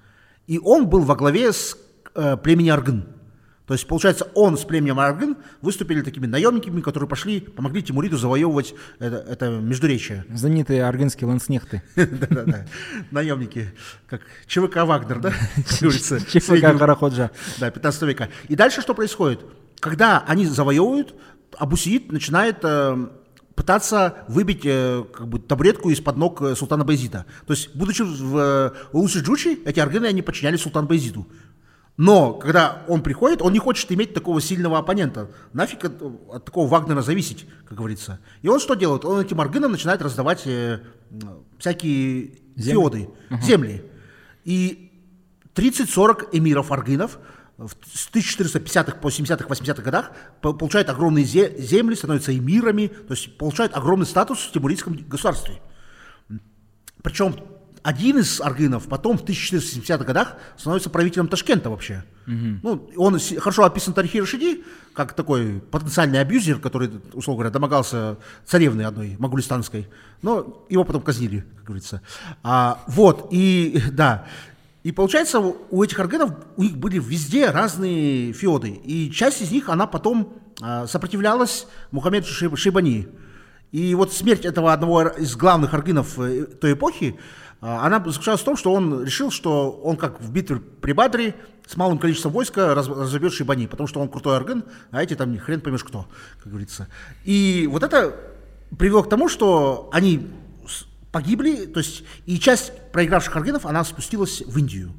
И 0.48 0.58
он 0.58 0.88
был 0.88 1.02
во 1.02 1.18
главе 1.18 1.52
с 1.52 1.78
э, 2.16 2.38
племени 2.38 2.70
Аргын. 2.70 3.19
То 3.70 3.74
есть, 3.74 3.86
получается, 3.86 4.28
он 4.34 4.58
с 4.58 4.64
племенем 4.64 5.00
Аргын 5.00 5.38
выступили 5.62 6.02
такими 6.02 6.26
наемниками, 6.26 6.82
которые 6.82 7.08
пошли, 7.08 7.40
помогли 7.40 7.84
Тимуриду 7.84 8.18
завоевывать 8.18 8.74
это, 8.98 9.18
это 9.18 9.50
междуречие. 9.52 10.26
Знаменитые 10.34 10.84
аргынские 10.84 11.28
ланснехты. 11.28 11.84
Да-да-да, 11.96 12.66
наемники, 13.12 13.72
как 14.08 14.22
ЧВК 14.48 14.78
Вагнер, 14.78 15.20
да? 15.20 15.34
ЧВК 15.68 16.80
Караходжа. 16.80 17.30
Да, 17.60 17.70
15 17.70 18.02
века. 18.02 18.30
И 18.48 18.56
дальше 18.56 18.82
что 18.82 18.96
происходит? 18.96 19.42
Когда 19.80 20.24
они 20.28 20.48
завоевывают, 20.48 21.14
Абусиид 21.56 22.12
начинает 22.12 22.58
э, 22.64 23.08
пытаться 23.60 24.24
выбить 24.30 24.62
э, 24.64 25.04
как 25.14 25.28
бы, 25.28 25.38
табуретку 25.38 25.90
из-под 25.90 26.16
ног 26.16 26.42
э, 26.42 26.56
султана 26.56 26.86
Байзида. 26.86 27.26
То 27.46 27.54
есть, 27.54 27.76
будучи 27.76 28.02
в 28.02 28.38
э, 28.38 28.72
Улусе 28.94 29.20
Джучи, 29.20 29.60
эти 29.66 29.82
аргыны, 29.82 30.06
они 30.06 30.22
подчинялись 30.22 30.62
султану 30.62 30.88
Байзиду. 30.88 31.28
Но 32.02 32.32
когда 32.34 32.82
он 32.88 33.04
приходит, 33.04 33.42
он 33.42 33.52
не 33.52 33.60
хочет 33.60 33.92
иметь 33.92 34.14
такого 34.14 34.40
сильного 34.40 34.78
оппонента. 34.78 35.30
Нафиг 35.52 35.84
от, 35.84 36.02
от 36.30 36.46
такого 36.46 36.66
Вагнера 36.66 37.02
зависеть, 37.02 37.46
как 37.68 37.78
говорится. 37.78 38.20
И 38.42 38.48
он 38.48 38.62
что 38.62 38.76
делает? 38.76 39.04
Он 39.04 39.20
этим 39.20 39.42
аргынам 39.42 39.74
начинает 39.74 40.02
раздавать 40.02 40.44
э, 40.48 40.80
всякие 41.58 42.36
Земли. 42.56 42.72
феоды, 42.72 43.10
земли. 43.42 43.84
И 44.46 44.94
30-40 45.56 46.30
эмиров 46.32 46.72
аргынов 46.72 47.20
в- 47.58 47.74
с 47.94 48.10
1450-х 48.14 48.96
по 49.00 49.10
70-х, 49.10 49.46
80-х 49.50 49.82
годах 49.82 50.12
по- 50.40 50.54
получают 50.54 50.90
огромные 50.90 51.26
зе- 51.26 51.60
земли, 51.60 51.96
становятся 51.96 52.34
эмирами, 52.34 52.88
то 52.88 53.14
есть 53.14 53.38
получают 53.38 53.76
огромный 53.76 54.06
статус 54.06 54.40
в 54.40 54.54
тимуридском 54.54 54.94
государстве. 55.06 55.62
Причем 57.04 57.36
один 57.84 58.18
из 58.18 58.42
аргынов 58.42 58.88
потом 58.88 59.18
в 59.18 59.24
1470-х 59.24 60.04
годах 60.04 60.36
становится 60.58 60.90
правителем 60.90 61.28
Ташкента 61.28 61.70
вообще. 61.70 62.04
Ну, 62.26 62.90
он 62.96 63.20
хорошо 63.40 63.64
описан 63.64 63.94
Тарихи 63.94 64.20
Рашиди, 64.22 64.64
как 64.94 65.14
такой 65.14 65.62
потенциальный 65.72 66.20
абьюзер, 66.22 66.60
который, 66.60 66.92
условно 67.14 67.40
говоря, 67.40 67.50
домогался 67.52 68.18
царевны 68.46 68.84
одной, 68.84 69.16
Магулистанской. 69.18 69.88
Но 70.22 70.66
его 70.70 70.84
потом 70.84 71.02
казнили, 71.02 71.44
как 71.58 71.66
говорится. 71.66 72.02
А, 72.44 72.84
вот, 72.88 73.30
и 73.32 73.82
да. 73.92 74.28
И 74.84 74.92
получается, 74.92 75.40
у 75.40 75.84
этих 75.84 76.00
аргынов, 76.00 76.32
у 76.56 76.64
них 76.64 76.78
были 76.78 77.00
везде 77.00 77.50
разные 77.50 78.32
феоды. 78.34 78.70
И 78.70 79.12
часть 79.12 79.42
из 79.42 79.52
них, 79.52 79.70
она 79.70 79.88
потом 79.88 80.34
а, 80.62 80.86
сопротивлялась 80.86 81.66
Мухаммеду 81.92 82.28
Шиб- 82.28 82.56
Шибани. 82.56 83.08
И 83.72 83.94
вот 83.96 84.14
смерть 84.14 84.46
этого 84.46 84.74
одного 84.74 85.04
из 85.10 85.36
главных 85.36 85.74
аргынов 85.74 86.20
э, 86.20 86.46
той 86.46 86.74
эпохи, 86.74 87.20
она 87.62 88.04
заключалась 88.06 88.42
в 88.42 88.46
том, 88.46 88.56
что 88.56 88.74
он 88.74 89.04
решил, 89.04 89.32
что 89.32 89.72
он 89.72 89.98
как 89.98 90.22
в 90.22 90.32
битве 90.32 90.58
при 90.58 90.94
Бадре 90.94 91.36
с 91.68 91.76
малым 91.76 92.00
количеством 92.00 92.32
войска 92.32 92.74
раз- 92.74 92.88
разобьет 92.88 93.34
Шибани, 93.34 93.68
потому 93.68 93.88
что 93.88 94.00
он 94.00 94.10
крутой 94.10 94.38
аргын, 94.38 94.64
а 94.92 95.04
эти 95.04 95.16
там 95.16 95.38
хрен 95.38 95.62
поймешь 95.62 95.84
кто, 95.84 96.08
как 96.42 96.52
говорится. 96.52 96.88
И 97.26 97.68
вот 97.70 97.84
это 97.84 98.16
привело 98.78 99.04
к 99.04 99.10
тому, 99.10 99.30
что 99.30 99.90
они 99.92 100.28
погибли, 101.12 101.66
то 101.66 101.80
есть 101.80 102.04
и 102.26 102.40
часть 102.40 102.72
проигравших 102.92 103.36
аргынов, 103.36 103.66
она 103.66 103.84
спустилась 103.84 104.42
в 104.46 104.58
Индию 104.58 104.94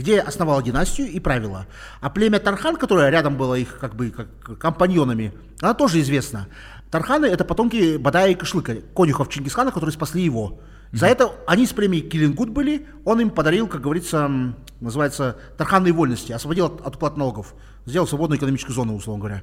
где 0.00 0.18
основала 0.20 0.62
династию 0.62 1.08
и 1.08 1.20
правила. 1.20 1.66
А 2.00 2.08
племя 2.08 2.38
Тархан, 2.38 2.76
которое 2.76 3.10
рядом 3.10 3.36
было 3.36 3.54
их 3.54 3.78
как 3.78 3.94
бы 3.94 4.10
как 4.10 4.58
компаньонами, 4.58 5.34
она 5.60 5.74
тоже 5.74 6.00
известна. 6.00 6.48
Тарханы 6.90 7.26
это 7.26 7.44
потомки 7.44 7.98
Бадая 7.98 8.30
и 8.30 8.34
Кышлыка, 8.34 8.76
конюхов 8.96 9.28
Чингисхана, 9.28 9.72
которые 9.72 9.92
спасли 9.92 10.22
его. 10.22 10.60
За 10.92 11.06
это 11.06 11.32
они 11.46 11.66
с 11.66 11.72
племени 11.72 12.00
Килингут 12.00 12.50
были, 12.50 12.86
он 13.04 13.20
им 13.20 13.30
подарил, 13.30 13.68
как 13.68 13.80
говорится, 13.80 14.30
называется, 14.80 15.36
тарханные 15.56 15.92
вольности, 15.92 16.32
освободил 16.32 16.66
от, 16.66 16.80
от 16.80 16.96
уплат 16.96 17.16
налогов, 17.16 17.54
сделал 17.86 18.08
свободную 18.08 18.38
экономическую 18.38 18.74
зону, 18.74 18.96
условно 18.96 19.20
говоря. 19.20 19.42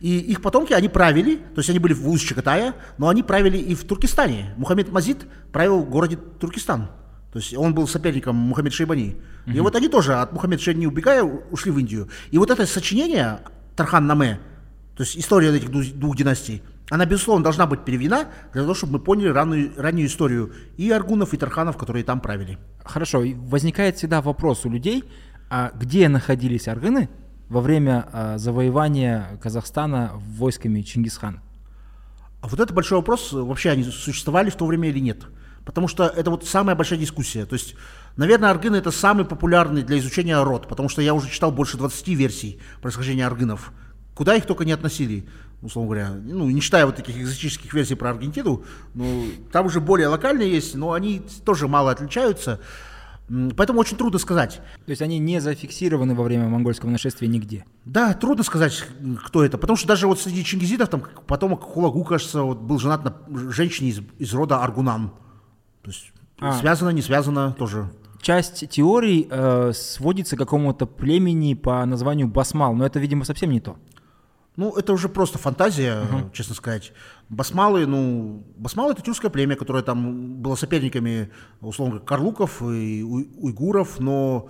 И 0.00 0.18
их 0.18 0.40
потомки, 0.40 0.72
они 0.72 0.88
правили, 0.88 1.36
то 1.36 1.58
есть 1.58 1.70
они 1.70 1.78
были 1.80 1.94
в 1.94 2.06
Улус 2.06 2.20
Чагатая, 2.20 2.74
но 2.98 3.08
они 3.08 3.22
правили 3.22 3.58
и 3.58 3.74
в 3.74 3.84
Туркестане. 3.84 4.54
Мухаммед 4.56 4.92
Мазид 4.92 5.26
правил 5.52 5.80
в 5.80 5.90
городе 5.90 6.16
Туркестан. 6.16 6.88
То 7.32 7.40
есть 7.40 7.52
он 7.56 7.74
был 7.74 7.88
соперником 7.88 8.36
Мухаммед 8.36 8.72
Шейбани. 8.72 9.16
И 9.46 9.58
вот 9.58 9.74
они 9.74 9.88
тоже 9.88 10.14
от 10.14 10.32
Мухаммеда 10.32 10.62
Шейбани 10.62 10.86
убегая 10.86 11.24
ушли 11.24 11.72
в 11.72 11.78
Индию. 11.78 12.08
И 12.30 12.38
вот 12.38 12.50
это 12.50 12.64
сочинение 12.66 13.40
Тархан 13.74 14.06
Наме, 14.06 14.38
то 14.96 15.02
есть 15.02 15.16
история 15.16 15.52
этих 15.52 15.70
двух 15.70 16.16
династий, 16.16 16.62
Она, 16.90 17.06
безусловно, 17.06 17.42
должна 17.42 17.66
быть 17.66 17.84
переведена 17.84 18.28
для 18.52 18.62
того, 18.62 18.74
чтобы 18.74 18.94
мы 18.94 18.98
поняли 18.98 19.28
раннюю, 19.28 19.72
раннюю 19.76 20.06
историю 20.06 20.52
и 20.76 20.90
аргунов, 20.90 21.32
и 21.32 21.38
тарханов, 21.38 21.78
которые 21.78 22.04
там 22.04 22.20
правили. 22.20 22.58
Хорошо, 22.84 23.22
возникает 23.36 23.96
всегда 23.96 24.20
вопрос 24.20 24.66
у 24.66 24.70
людей, 24.70 25.04
а 25.48 25.72
где 25.74 26.08
находились 26.08 26.68
аргыны 26.68 27.08
во 27.48 27.60
время 27.60 28.06
а, 28.12 28.38
завоевания 28.38 29.38
Казахстана 29.42 30.12
войсками 30.14 30.82
Чингисхана? 30.82 31.42
А 32.42 32.48
вот 32.48 32.60
это 32.60 32.74
большой 32.74 32.98
вопрос, 32.98 33.32
вообще 33.32 33.70
они 33.70 33.84
существовали 33.84 34.50
в 34.50 34.56
то 34.56 34.66
время 34.66 34.90
или 34.90 34.98
нет. 34.98 35.24
Потому 35.64 35.88
что 35.88 36.04
это 36.04 36.30
вот 36.30 36.44
самая 36.44 36.76
большая 36.76 36.98
дискуссия. 36.98 37.46
То 37.46 37.54
есть, 37.54 37.74
наверное, 38.16 38.50
аргыны 38.50 38.76
это 38.76 38.90
самый 38.90 39.24
популярный 39.24 39.82
для 39.82 39.98
изучения 39.98 40.42
род, 40.42 40.68
потому 40.68 40.90
что 40.90 41.00
я 41.00 41.14
уже 41.14 41.30
читал 41.30 41.50
больше 41.50 41.78
20 41.78 42.08
версий 42.08 42.60
происхождения 42.82 43.26
аргынов. 43.26 43.72
Куда 44.14 44.34
их 44.34 44.44
только 44.44 44.66
не 44.66 44.72
относили, 44.72 45.26
условно 45.64 45.90
говоря. 45.90 46.10
Ну, 46.10 46.48
не 46.50 46.60
считая 46.60 46.86
вот 46.86 46.96
таких 46.96 47.18
экзотических 47.18 47.72
версий 47.72 47.94
про 47.94 48.10
Аргентину, 48.10 48.62
ну, 48.94 49.24
там 49.50 49.66
уже 49.66 49.80
более 49.80 50.08
локальные 50.08 50.50
есть, 50.50 50.74
но 50.74 50.92
они 50.92 51.22
тоже 51.44 51.66
мало 51.66 51.90
отличаются. 51.90 52.60
Поэтому 53.56 53.80
очень 53.80 53.96
трудно 53.96 54.18
сказать. 54.18 54.60
То 54.84 54.90
есть 54.90 55.00
они 55.00 55.18
не 55.18 55.40
зафиксированы 55.40 56.14
во 56.14 56.24
время 56.24 56.46
монгольского 56.48 56.90
нашествия 56.90 57.26
нигде? 57.26 57.64
Да, 57.86 58.12
трудно 58.12 58.44
сказать, 58.44 58.84
кто 59.24 59.42
это. 59.42 59.56
Потому 59.56 59.78
что 59.78 59.88
даже 59.88 60.06
вот 60.06 60.20
среди 60.20 60.44
чингизидов, 60.44 60.90
там 60.90 61.04
потомок 61.26 61.62
Хулагу, 61.62 62.04
кажется, 62.04 62.42
вот 62.42 62.58
был 62.58 62.78
женат 62.78 63.02
на 63.02 63.50
женщине 63.50 63.90
из, 63.90 64.00
из 64.18 64.34
рода 64.34 64.58
Аргунан. 64.62 65.08
То 65.82 65.90
есть 65.90 66.12
а. 66.38 66.52
связано, 66.52 66.90
не 66.90 67.00
связано 67.00 67.52
тоже. 67.52 67.90
Часть 68.20 68.68
теорий 68.68 69.26
э, 69.30 69.72
сводится 69.74 70.36
к 70.36 70.38
какому-то 70.38 70.86
племени 70.86 71.54
по 71.54 71.84
названию 71.84 72.28
Басмал, 72.28 72.74
но 72.74 72.84
это, 72.84 72.98
видимо, 72.98 73.24
совсем 73.24 73.50
не 73.50 73.60
то. 73.60 73.76
Ну, 74.56 74.76
это 74.76 74.92
уже 74.92 75.08
просто 75.08 75.38
фантазия, 75.38 76.02
uh-huh. 76.02 76.32
честно 76.32 76.54
сказать. 76.54 76.92
Басмалы, 77.28 77.86
ну, 77.86 78.44
Басмалы 78.56 78.92
это 78.92 79.02
тюркское 79.02 79.30
племя, 79.30 79.56
которое 79.56 79.82
там 79.82 80.36
было 80.36 80.54
соперниками, 80.54 81.30
условно, 81.60 81.98
карлуков 81.98 82.62
и 82.62 83.02
уйгуров, 83.02 83.98
но 83.98 84.48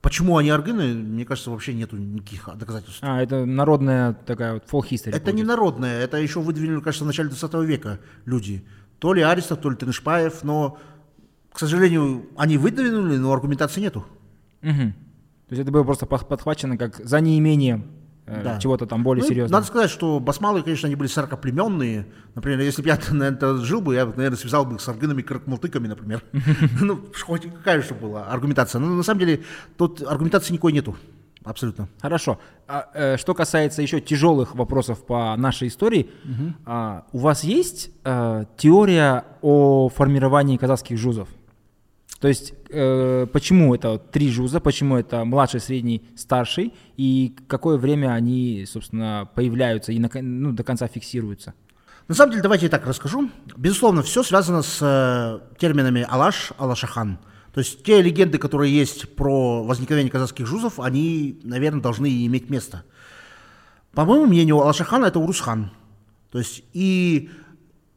почему 0.00 0.36
они 0.36 0.50
аргыны, 0.50 0.94
мне 0.94 1.24
кажется, 1.24 1.50
вообще 1.50 1.74
нету 1.74 1.96
никаких 1.96 2.48
доказательств. 2.56 2.98
А, 3.02 3.22
это 3.22 3.44
народная 3.44 4.14
такая 4.14 4.54
вот 4.54 4.64
folk 4.64 4.88
history. 4.90 5.14
Это 5.14 5.30
не 5.30 5.44
народная, 5.44 6.00
это 6.00 6.16
еще 6.16 6.40
выдвинули, 6.40 6.80
кажется, 6.80 7.04
в 7.04 7.06
начале 7.06 7.28
20 7.28 7.54
века 7.66 8.00
люди. 8.24 8.64
То 8.98 9.12
ли 9.14 9.22
Аристов, 9.22 9.60
то 9.60 9.70
ли 9.70 9.76
Тынышпаев, 9.76 10.42
но, 10.42 10.78
к 11.52 11.60
сожалению, 11.60 12.28
они 12.36 12.58
выдвинули, 12.58 13.16
но 13.16 13.32
аргументации 13.32 13.80
нету. 13.80 14.06
Угу. 14.62 14.72
То 14.72 15.50
есть 15.50 15.62
это 15.62 15.70
было 15.70 15.84
просто 15.84 16.06
подхвачено 16.06 16.76
как 16.76 16.96
за 16.96 17.20
неимением 17.20 17.92
да. 18.26 18.58
чего-то 18.58 18.86
там 18.86 19.02
более 19.02 19.22
ну, 19.22 19.28
серьезного. 19.28 19.60
Надо 19.60 19.66
сказать, 19.66 19.90
что 19.90 20.18
басмалы, 20.18 20.62
конечно, 20.62 20.86
они 20.86 20.96
были 20.96 21.08
сорокоплеменные. 21.08 22.06
Например, 22.34 22.60
если 22.60 22.82
бы 22.82 22.88
я 22.88 22.98
на 23.10 23.24
это 23.24 23.56
жил 23.58 23.80
бы, 23.80 23.94
я, 23.94 24.04
наверное, 24.06 24.36
связал 24.36 24.64
бы 24.64 24.78
с 24.78 24.88
аргынами 24.88 25.22
кракмалтыками, 25.22 25.86
например. 25.86 26.22
Ну, 26.80 27.04
хоть 27.24 27.42
какая 27.42 27.82
же 27.82 27.94
была 27.94 28.26
аргументация. 28.26 28.80
Но 28.80 28.88
на 28.88 29.02
самом 29.02 29.20
деле 29.20 29.42
тут 29.76 30.02
аргументации 30.02 30.52
никакой 30.52 30.72
нету. 30.72 30.96
Абсолютно. 31.44 31.88
Хорошо. 32.00 32.40
А, 32.66 32.90
э, 32.92 33.16
что 33.16 33.32
касается 33.32 33.80
еще 33.80 34.00
тяжелых 34.00 34.56
вопросов 34.56 35.06
по 35.06 35.36
нашей 35.36 35.68
истории, 35.68 36.10
угу. 36.24 36.52
а, 36.66 37.04
у 37.12 37.18
вас 37.18 37.44
есть 37.44 37.90
а, 38.04 38.46
теория 38.56 39.24
о 39.42 39.88
формировании 39.88 40.56
казахских 40.56 40.98
жузов? 40.98 41.28
То 42.20 42.28
есть 42.28 42.54
э, 42.70 43.26
почему 43.32 43.74
это 43.74 43.98
три 43.98 44.30
жуза, 44.30 44.60
почему 44.60 44.96
это 44.96 45.24
младший, 45.24 45.60
средний, 45.60 46.02
старший, 46.16 46.72
и 46.96 47.36
какое 47.46 47.76
время 47.76 48.12
они, 48.14 48.64
собственно, 48.66 49.28
появляются 49.34 49.92
и 49.92 49.98
на, 49.98 50.08
ну, 50.14 50.52
до 50.52 50.64
конца 50.64 50.88
фиксируются? 50.88 51.54
На 52.08 52.14
самом 52.14 52.30
деле, 52.30 52.42
давайте 52.42 52.66
я 52.66 52.70
так 52.70 52.86
расскажу. 52.86 53.30
Безусловно, 53.56 54.02
все 54.02 54.22
связано 54.22 54.62
с 54.62 54.78
э, 54.80 55.40
терминами 55.58 56.06
Алаш, 56.08 56.52
Алашахан. 56.56 57.18
То 57.52 57.60
есть 57.60 57.82
те 57.82 58.00
легенды, 58.00 58.38
которые 58.38 58.74
есть 58.74 59.14
про 59.16 59.62
возникновение 59.64 60.10
казахских 60.10 60.46
жузов, 60.46 60.78
они, 60.78 61.40
наверное, 61.42 61.82
должны 61.82 62.26
иметь 62.26 62.48
место. 62.48 62.84
По 63.92 64.04
моему 64.04 64.26
мнению, 64.26 64.60
Алашахан 64.60 65.04
это 65.04 65.18
Урусхан. 65.18 65.70
То 66.30 66.38
есть 66.38 66.62
и 66.72 67.30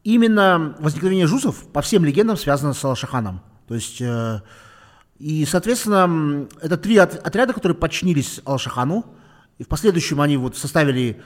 именно 0.04 0.76
возникновение 0.80 1.28
жузов 1.28 1.68
по 1.72 1.82
всем 1.82 2.04
легендам 2.04 2.36
связано 2.36 2.74
с 2.74 2.84
Алашаханом. 2.84 3.42
То 3.70 3.76
есть, 3.76 4.02
э, 4.02 4.42
и, 5.20 5.46
соответственно, 5.46 6.48
это 6.60 6.76
три 6.76 6.98
отряда, 6.98 7.54
которые 7.54 7.78
подчинились 7.78 8.42
Алашахану, 8.46 9.06
и 9.60 9.64
в 9.64 9.68
последующем 9.68 10.20
они 10.22 10.38
вот 10.38 10.58
составили 10.58 11.22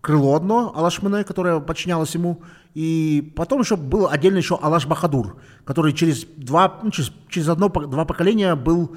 крыло 0.00 0.34
одно, 0.34 0.72
Алашмане, 0.74 1.22
которое 1.22 1.60
подчинялось 1.60 2.12
ему, 2.14 2.42
и 2.74 3.32
потом 3.36 3.60
еще 3.60 3.76
был 3.76 4.08
отдельно 4.08 4.38
еще 4.38 4.58
Алаш 4.60 4.86
Бахадур, 4.86 5.36
который 5.64 5.92
через 5.92 6.24
два, 6.36 6.80
ну, 6.82 6.90
через, 6.90 7.12
через 7.28 7.48
одно, 7.48 7.68
два 7.68 8.04
поколения 8.04 8.56
был, 8.56 8.96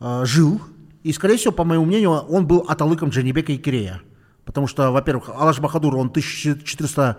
э, 0.00 0.22
жил, 0.24 0.58
и, 1.02 1.12
скорее 1.12 1.36
всего, 1.36 1.52
по 1.52 1.64
моему 1.64 1.84
мнению, 1.84 2.12
он 2.12 2.46
был 2.46 2.64
аталыком 2.66 3.10
Джанибека 3.10 3.52
и 3.52 3.58
Кирея. 3.58 4.00
Потому 4.46 4.66
что, 4.68 4.90
во-первых, 4.90 5.28
Алаш 5.28 5.60
Бахадур, 5.60 5.96
он 5.96 6.08
1400 6.08 7.18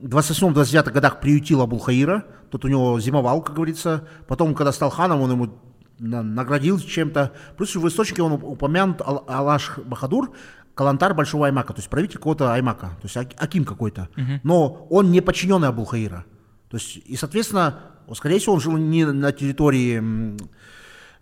в 0.00 0.06
28-29 0.06 0.90
годах 0.92 1.20
приютил 1.20 1.60
Абулхаира, 1.60 2.24
тот 2.50 2.64
у 2.64 2.68
него 2.68 2.98
зимовал, 3.00 3.42
как 3.42 3.54
говорится. 3.54 4.08
Потом, 4.26 4.54
когда 4.54 4.72
стал 4.72 4.90
ханом, 4.90 5.20
он 5.20 5.32
ему 5.32 5.54
наградил 5.98 6.78
чем-то. 6.78 7.32
Плюс 7.56 7.74
в 7.74 7.86
источнике 7.86 8.22
он 8.22 8.32
упомянут 8.32 9.02
Алаш 9.02 9.78
Бахадур, 9.78 10.32
Калантар 10.74 11.14
Большого 11.14 11.46
Аймака, 11.46 11.74
то 11.74 11.80
есть 11.80 11.90
правитель 11.90 12.16
какого-то 12.16 12.54
Аймака, 12.54 12.96
то 13.02 13.06
есть 13.06 13.16
Аким 13.36 13.64
какой-то. 13.64 14.08
Uh-huh. 14.16 14.40
Но 14.42 14.86
он 14.88 15.10
не 15.10 15.20
подчиненный 15.20 15.68
Абулхаира. 15.68 16.24
То 16.70 16.78
есть, 16.78 16.96
и, 17.04 17.16
соответственно, 17.16 17.80
скорее 18.14 18.38
всего, 18.38 18.54
он 18.54 18.60
жил 18.60 18.76
не 18.78 19.04
на 19.04 19.32
территории 19.32 20.36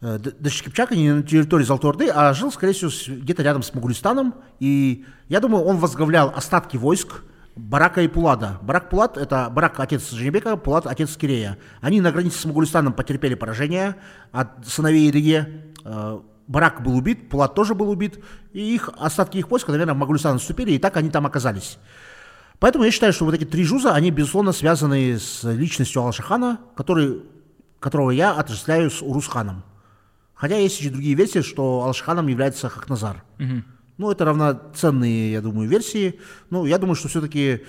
э, 0.01 0.19
Дачи 0.19 0.63
Кипчака, 0.65 0.95
не 0.95 1.13
на 1.13 1.23
территории 1.23 1.65
Золотой 1.65 1.91
Орды, 1.91 2.09
а 2.09 2.33
жил, 2.35 2.53
скорее 2.53 2.75
всего, 2.75 2.91
где-то 3.17 3.43
рядом 3.43 3.63
с 3.65 3.75
Могулистаном. 3.75 4.35
И 4.61 5.05
я 5.29 5.41
думаю, 5.41 5.65
он 5.65 5.79
возглавлял 5.79 6.33
остатки 6.37 6.77
войск, 6.77 7.23
Барака 7.59 8.03
и 8.03 8.09
Пулада. 8.09 8.59
Барак 8.63 8.89
Пулат– 8.89 9.17
это 9.19 9.51
Барак– 9.51 9.79
отец 9.81 10.11
Женебека, 10.11 10.57
Пулат– 10.57 10.87
отец 10.87 11.17
Кирея. 11.17 11.59
Они 11.81 12.01
на 12.01 12.13
границе 12.13 12.39
с 12.39 12.45
Могулистаном 12.45 12.93
потерпели 12.93 13.35
поражение 13.35 13.97
от 14.31 14.67
сыновей 14.67 15.11
Ириге. 15.11 15.65
Э, 15.85 16.21
Барак 16.47 16.83
был 16.83 16.97
убит, 16.97 17.29
Пулат 17.29 17.55
тоже 17.55 17.75
был 17.75 17.91
убит, 17.91 18.23
и 18.53 18.75
их, 18.75 18.91
остатки 18.97 19.39
их 19.39 19.51
войска, 19.51 19.73
наверное, 19.73 19.95
в 19.95 19.99
Могулистан 19.99 20.37
отступили, 20.37 20.73
и 20.73 20.79
так 20.79 20.97
они 20.97 21.11
там 21.11 21.27
оказались. 21.27 21.79
Поэтому 22.61 22.85
я 22.85 22.91
считаю, 22.91 23.13
что 23.13 23.25
вот 23.25 23.35
эти 23.35 23.45
три 23.45 23.65
жуза, 23.65 23.93
они, 23.93 24.11
безусловно, 24.11 24.53
связаны 24.53 25.19
с 25.19 25.43
личностью 25.43 26.03
Алашахана, 26.03 26.61
который, 26.77 27.23
которого 27.81 28.11
я 28.13 28.33
отождествляю 28.33 28.91
с 28.91 29.03
Урусханом. 29.03 29.65
Хотя 30.35 30.57
есть 30.57 30.79
еще 30.79 30.91
другие 30.91 31.15
версии, 31.15 31.41
что 31.41 31.83
Алашаханом 31.83 32.29
является 32.29 32.69
Хакназар. 32.69 33.25
Угу. 33.41 33.63
Ну, 33.99 34.11
это 34.11 34.25
равноценные, 34.25 35.33
я 35.33 35.41
думаю, 35.41 35.69
версии. 35.69 36.21
Ну, 36.51 36.65
я 36.65 36.79
думаю, 36.79 36.95
что 36.95 37.09
все-таки 37.09 37.65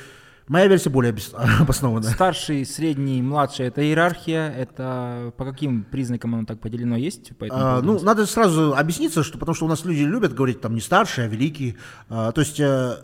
моя 0.47 0.67
версия 0.67 0.89
более 0.89 1.15
обоснована. 1.59 2.03
Старший, 2.03 2.65
средний, 2.65 3.21
младший– 3.21 3.65
это 3.67 3.81
иерархия. 3.83 4.49
Это 4.49 5.33
по 5.37 5.43
каким 5.43 5.83
признакам 5.83 6.35
оно 6.35 6.45
так 6.45 6.59
поделено 6.59 6.95
есть? 6.95 7.31
А, 7.49 7.81
ну, 7.81 7.99
надо 7.99 8.25
сразу 8.25 8.75
объясниться, 8.75 9.23
что 9.23 9.37
потому 9.37 9.55
что 9.55 9.65
у 9.65 9.69
нас 9.69 9.83
люди 9.85 10.01
любят 10.01 10.35
говорить 10.35 10.61
там 10.61 10.75
не 10.75 10.81
старший, 10.81 11.25
а 11.25 11.27
великий. 11.27 11.77
А, 12.09 12.31
то 12.31 12.41
есть 12.41 12.59
э, 12.59 12.97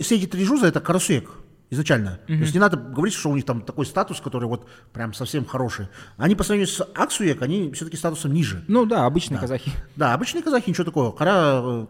все 0.00 0.16
эти 0.16 0.26
три 0.26 0.44
жуза– 0.44 0.66
это 0.68 0.80
карасуек 0.80 1.28
изначально. 1.70 2.20
Mm-hmm. 2.26 2.36
То 2.36 2.42
есть 2.42 2.54
не 2.54 2.60
надо 2.60 2.76
говорить, 2.76 3.14
что 3.14 3.30
у 3.30 3.34
них 3.34 3.44
там 3.44 3.60
такой 3.60 3.86
статус, 3.86 4.20
который 4.20 4.48
вот 4.48 4.68
прям 4.92 5.14
совсем 5.14 5.44
хороший. 5.44 5.88
Они 6.16 6.34
по 6.34 6.44
сравнению 6.44 6.72
с 6.72 6.82
Аксуек, 6.94 7.42
они 7.42 7.72
все-таки 7.72 7.96
статусом 7.96 8.32
ниже. 8.32 8.64
Ну 8.68 8.86
да, 8.86 9.06
обычные 9.06 9.36
да. 9.36 9.42
казахи. 9.42 9.72
Да, 9.96 10.14
обычные 10.14 10.42
казахи, 10.42 10.70
ничего 10.70 10.84
такого. 10.84 11.12
Кара, 11.12 11.62
э, 11.64 11.86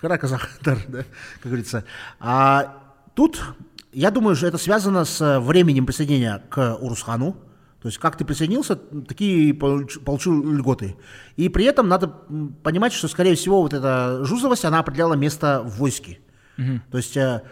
кара 0.00 0.18
казах, 0.18 0.50
да, 0.62 0.76
как 0.76 1.06
говорится. 1.44 1.84
А 2.18 2.82
тут, 3.14 3.40
я 3.92 4.10
думаю, 4.10 4.34
что 4.36 4.46
это 4.46 4.58
связано 4.58 5.04
с 5.04 5.40
временем 5.40 5.86
присоединения 5.86 6.42
к 6.48 6.76
Урусхану. 6.80 7.36
То 7.80 7.88
есть 7.88 7.98
как 7.98 8.16
ты 8.16 8.24
присоединился, 8.24 8.76
такие 8.76 9.52
получил 9.54 10.52
льготы. 10.52 10.94
И 11.34 11.48
при 11.48 11.64
этом 11.64 11.88
надо 11.88 12.06
понимать, 12.62 12.92
что, 12.92 13.08
скорее 13.08 13.34
всего, 13.34 13.60
вот 13.60 13.72
эта 13.72 14.20
жузовость, 14.24 14.64
она 14.64 14.78
определяла 14.78 15.14
место 15.14 15.62
в 15.64 15.78
войске. 15.78 16.20
Угу. 16.58 16.80
То 16.92 16.98
есть 16.98 17.16
э, 17.16 17.42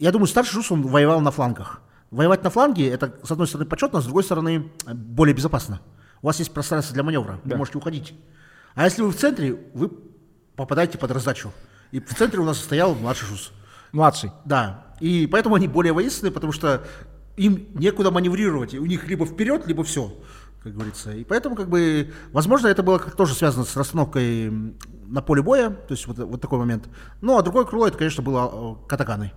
я 0.00 0.12
думаю, 0.12 0.26
старший 0.26 0.54
Жус, 0.54 0.72
он 0.72 0.82
воевал 0.82 1.20
на 1.20 1.30
флангах. 1.30 1.82
Воевать 2.10 2.42
на 2.42 2.48
фланге, 2.48 2.88
это, 2.88 3.14
с 3.22 3.30
одной 3.30 3.46
стороны, 3.46 3.68
почетно, 3.68 4.00
с 4.00 4.04
другой 4.04 4.24
стороны, 4.24 4.70
более 4.86 5.34
безопасно. 5.34 5.80
У 6.22 6.26
вас 6.26 6.38
есть 6.38 6.52
пространство 6.52 6.94
для 6.94 7.02
маневра, 7.02 7.38
да. 7.44 7.52
вы 7.52 7.58
можете 7.58 7.78
уходить. 7.78 8.14
А 8.74 8.84
если 8.84 9.02
вы 9.02 9.10
в 9.10 9.16
центре, 9.16 9.58
вы 9.74 9.90
попадаете 10.56 10.96
под 10.96 11.10
раздачу. 11.10 11.52
И 11.92 12.00
в 12.00 12.14
центре 12.14 12.40
у 12.40 12.44
нас 12.44 12.58
стоял 12.58 12.94
младший 12.94 13.28
Жус. 13.28 13.52
Младший? 13.92 14.32
Да. 14.46 14.86
И 15.00 15.28
поэтому 15.30 15.54
они 15.54 15.68
более 15.68 15.92
воинственные, 15.92 16.32
потому 16.32 16.52
что 16.52 16.82
им 17.36 17.68
некуда 17.74 18.10
маневрировать. 18.10 18.74
У 18.74 18.86
них 18.86 19.06
либо 19.06 19.26
вперед, 19.26 19.66
либо 19.66 19.84
все, 19.84 20.14
как 20.62 20.72
говорится. 20.72 21.12
И 21.12 21.24
поэтому, 21.24 21.56
как 21.56 21.68
бы, 21.68 22.12
возможно, 22.32 22.68
это 22.68 22.82
было 22.82 22.98
как 22.98 23.16
тоже 23.16 23.34
связано 23.34 23.64
с 23.64 23.76
расстановкой 23.76 24.50
на 25.06 25.20
поле 25.20 25.42
боя, 25.42 25.68
то 25.68 25.92
есть 25.92 26.06
вот, 26.06 26.18
вот 26.18 26.40
такой 26.40 26.58
момент. 26.58 26.88
Ну, 27.20 27.36
а 27.36 27.42
другое 27.42 27.64
крыло, 27.66 27.86
это, 27.86 27.98
конечно, 27.98 28.22
было 28.22 28.50
э, 28.50 28.88
катаканы 28.88 29.32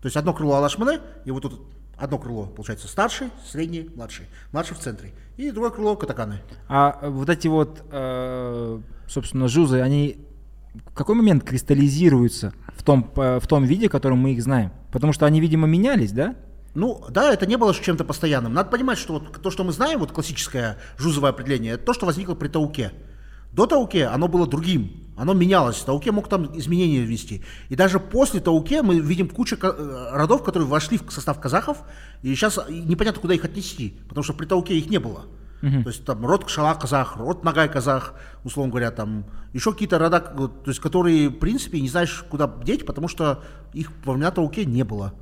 То 0.00 0.06
есть 0.06 0.16
одно 0.16 0.32
крыло 0.32 0.56
Алашмане, 0.56 1.00
и 1.24 1.30
вот 1.30 1.42
тут 1.42 1.60
одно 1.96 2.18
крыло, 2.18 2.46
получается, 2.46 2.88
старший, 2.88 3.30
средний, 3.50 3.90
младший. 3.94 4.26
Младший 4.52 4.76
в 4.76 4.80
центре. 4.80 5.12
И 5.36 5.50
другое 5.50 5.70
крыло 5.70 5.96
Катаканы. 5.96 6.40
А 6.68 6.98
вот 7.02 7.28
эти 7.28 7.48
вот, 7.48 7.82
э, 7.90 8.80
собственно, 9.08 9.48
жузы, 9.48 9.80
они 9.80 10.24
в 10.86 10.94
какой 10.94 11.16
момент 11.16 11.44
кристаллизируются 11.44 12.52
в 12.76 12.82
том, 12.82 13.10
в 13.14 13.46
том 13.46 13.64
виде, 13.64 13.88
в 13.88 13.90
котором 13.92 14.18
мы 14.18 14.32
их 14.32 14.42
знаем? 14.42 14.70
Потому 14.92 15.12
что 15.12 15.26
они, 15.26 15.40
видимо, 15.40 15.66
менялись, 15.66 16.12
да? 16.12 16.36
Ну, 16.74 17.04
да, 17.08 17.32
это 17.32 17.46
не 17.46 17.56
было 17.56 17.74
чем-то 17.74 18.04
постоянным. 18.04 18.52
Надо 18.52 18.70
понимать, 18.70 18.98
что 18.98 19.14
вот 19.14 19.42
то, 19.42 19.50
что 19.50 19.64
мы 19.64 19.72
знаем, 19.72 19.98
вот 19.98 20.12
классическое 20.12 20.78
жузовое 20.96 21.30
определение, 21.30 21.74
это 21.74 21.84
то, 21.84 21.94
что 21.94 22.06
возникло 22.06 22.34
при 22.34 22.48
Тауке. 22.48 22.92
До 23.52 23.66
Тауке 23.66 24.06
оно 24.06 24.28
было 24.28 24.46
другим, 24.46 25.08
оно 25.16 25.34
менялось. 25.34 25.80
Тауке 25.80 26.12
мог 26.12 26.28
там 26.28 26.56
изменения 26.56 27.00
ввести. 27.00 27.42
И 27.68 27.74
даже 27.74 27.98
после 27.98 28.40
Тауке 28.40 28.82
мы 28.82 29.00
видим 29.00 29.28
кучу 29.28 29.56
э, 29.60 30.08
родов, 30.12 30.44
которые 30.44 30.68
вошли 30.68 30.98
в 30.98 31.10
состав 31.10 31.40
казахов, 31.40 31.82
и 32.22 32.34
сейчас 32.34 32.58
непонятно, 32.68 33.20
куда 33.20 33.34
их 33.34 33.44
отнести, 33.44 33.98
потому 34.08 34.22
что 34.22 34.32
при 34.32 34.46
Тауке 34.46 34.78
их 34.78 34.88
не 34.88 34.98
было. 34.98 35.26
Uh-huh. 35.60 35.82
То 35.82 35.88
есть 35.88 36.04
там 36.04 36.24
род 36.24 36.44
Кшала 36.44 36.74
казах, 36.74 37.16
род 37.16 37.42
Нагай 37.42 37.68
казах, 37.68 38.14
условно 38.44 38.70
говоря, 38.70 38.92
там 38.92 39.24
еще 39.52 39.72
какие-то 39.72 39.98
рода, 39.98 40.20
то 40.20 40.52
есть 40.66 40.78
которые, 40.78 41.30
в 41.30 41.38
принципе, 41.38 41.80
не 41.80 41.88
знаешь, 41.88 42.24
куда 42.30 42.48
деть, 42.64 42.86
потому 42.86 43.08
что 43.08 43.42
их 43.72 43.90
во 44.04 44.12
времена 44.12 44.30
Тауке 44.30 44.64
не 44.64 44.84
было. 44.84 45.14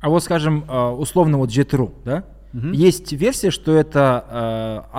А 0.00 0.08
вот, 0.08 0.24
скажем, 0.24 0.64
э, 0.68 0.88
условно 0.90 1.38
вот 1.38 1.50
Джетру, 1.50 1.94
да? 2.04 2.24
Uh-huh. 2.52 2.74
Есть 2.74 3.12
версия, 3.12 3.52
что 3.52 3.76
это 3.76 4.84
э, 4.92 4.96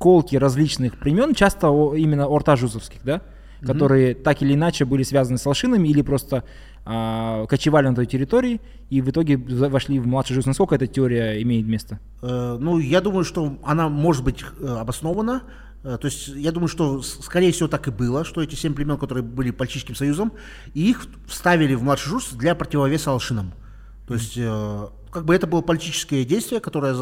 осколки 0.00 0.36
различных 0.36 0.98
племен, 0.98 1.34
часто 1.34 1.66
именно 1.94 2.24
ортажузовских, 2.24 3.00
да? 3.04 3.16
Uh-huh. 3.16 3.66
Которые 3.66 4.14
так 4.14 4.40
или 4.40 4.54
иначе 4.54 4.86
были 4.86 5.02
связаны 5.02 5.36
с 5.36 5.46
алшинами 5.46 5.88
или 5.88 6.00
просто 6.00 6.42
а, 6.86 7.46
кочевали 7.46 7.88
на 7.88 7.94
той 7.94 8.06
территории 8.06 8.62
и 8.88 9.02
в 9.02 9.10
итоге 9.10 9.36
вошли 9.36 10.00
в 10.00 10.06
младший 10.06 10.34
жуз. 10.34 10.46
Насколько 10.46 10.76
эта 10.76 10.86
теория 10.86 11.42
имеет 11.42 11.66
место? 11.66 11.98
Э, 12.22 12.56
ну, 12.58 12.78
я 12.78 13.02
думаю, 13.02 13.24
что 13.24 13.58
она 13.62 13.90
может 13.90 14.24
быть 14.24 14.42
э, 14.42 14.66
обоснована. 14.66 15.42
Э, 15.84 15.98
то 16.00 16.06
есть 16.06 16.28
я 16.28 16.52
думаю, 16.52 16.68
что 16.68 17.02
скорее 17.02 17.52
всего 17.52 17.68
так 17.68 17.86
и 17.86 17.90
было, 17.90 18.24
что 18.24 18.40
эти 18.40 18.54
семь 18.54 18.72
племен, 18.72 18.96
которые 18.96 19.22
были 19.22 19.50
Пальчическим 19.50 19.94
союзом, 19.94 20.32
и 20.72 20.88
их 20.88 21.06
вставили 21.26 21.74
в 21.74 21.82
младший 21.82 22.08
жуз 22.08 22.30
для 22.32 22.54
противовеса 22.54 23.10
алшинам. 23.10 23.52
То 24.08 24.14
есть 24.14 24.38
как 25.10 25.24
бы 25.24 25.34
это 25.34 25.46
было 25.46 25.60
политическое 25.60 26.24
действие, 26.24 26.60
которое 26.60 26.96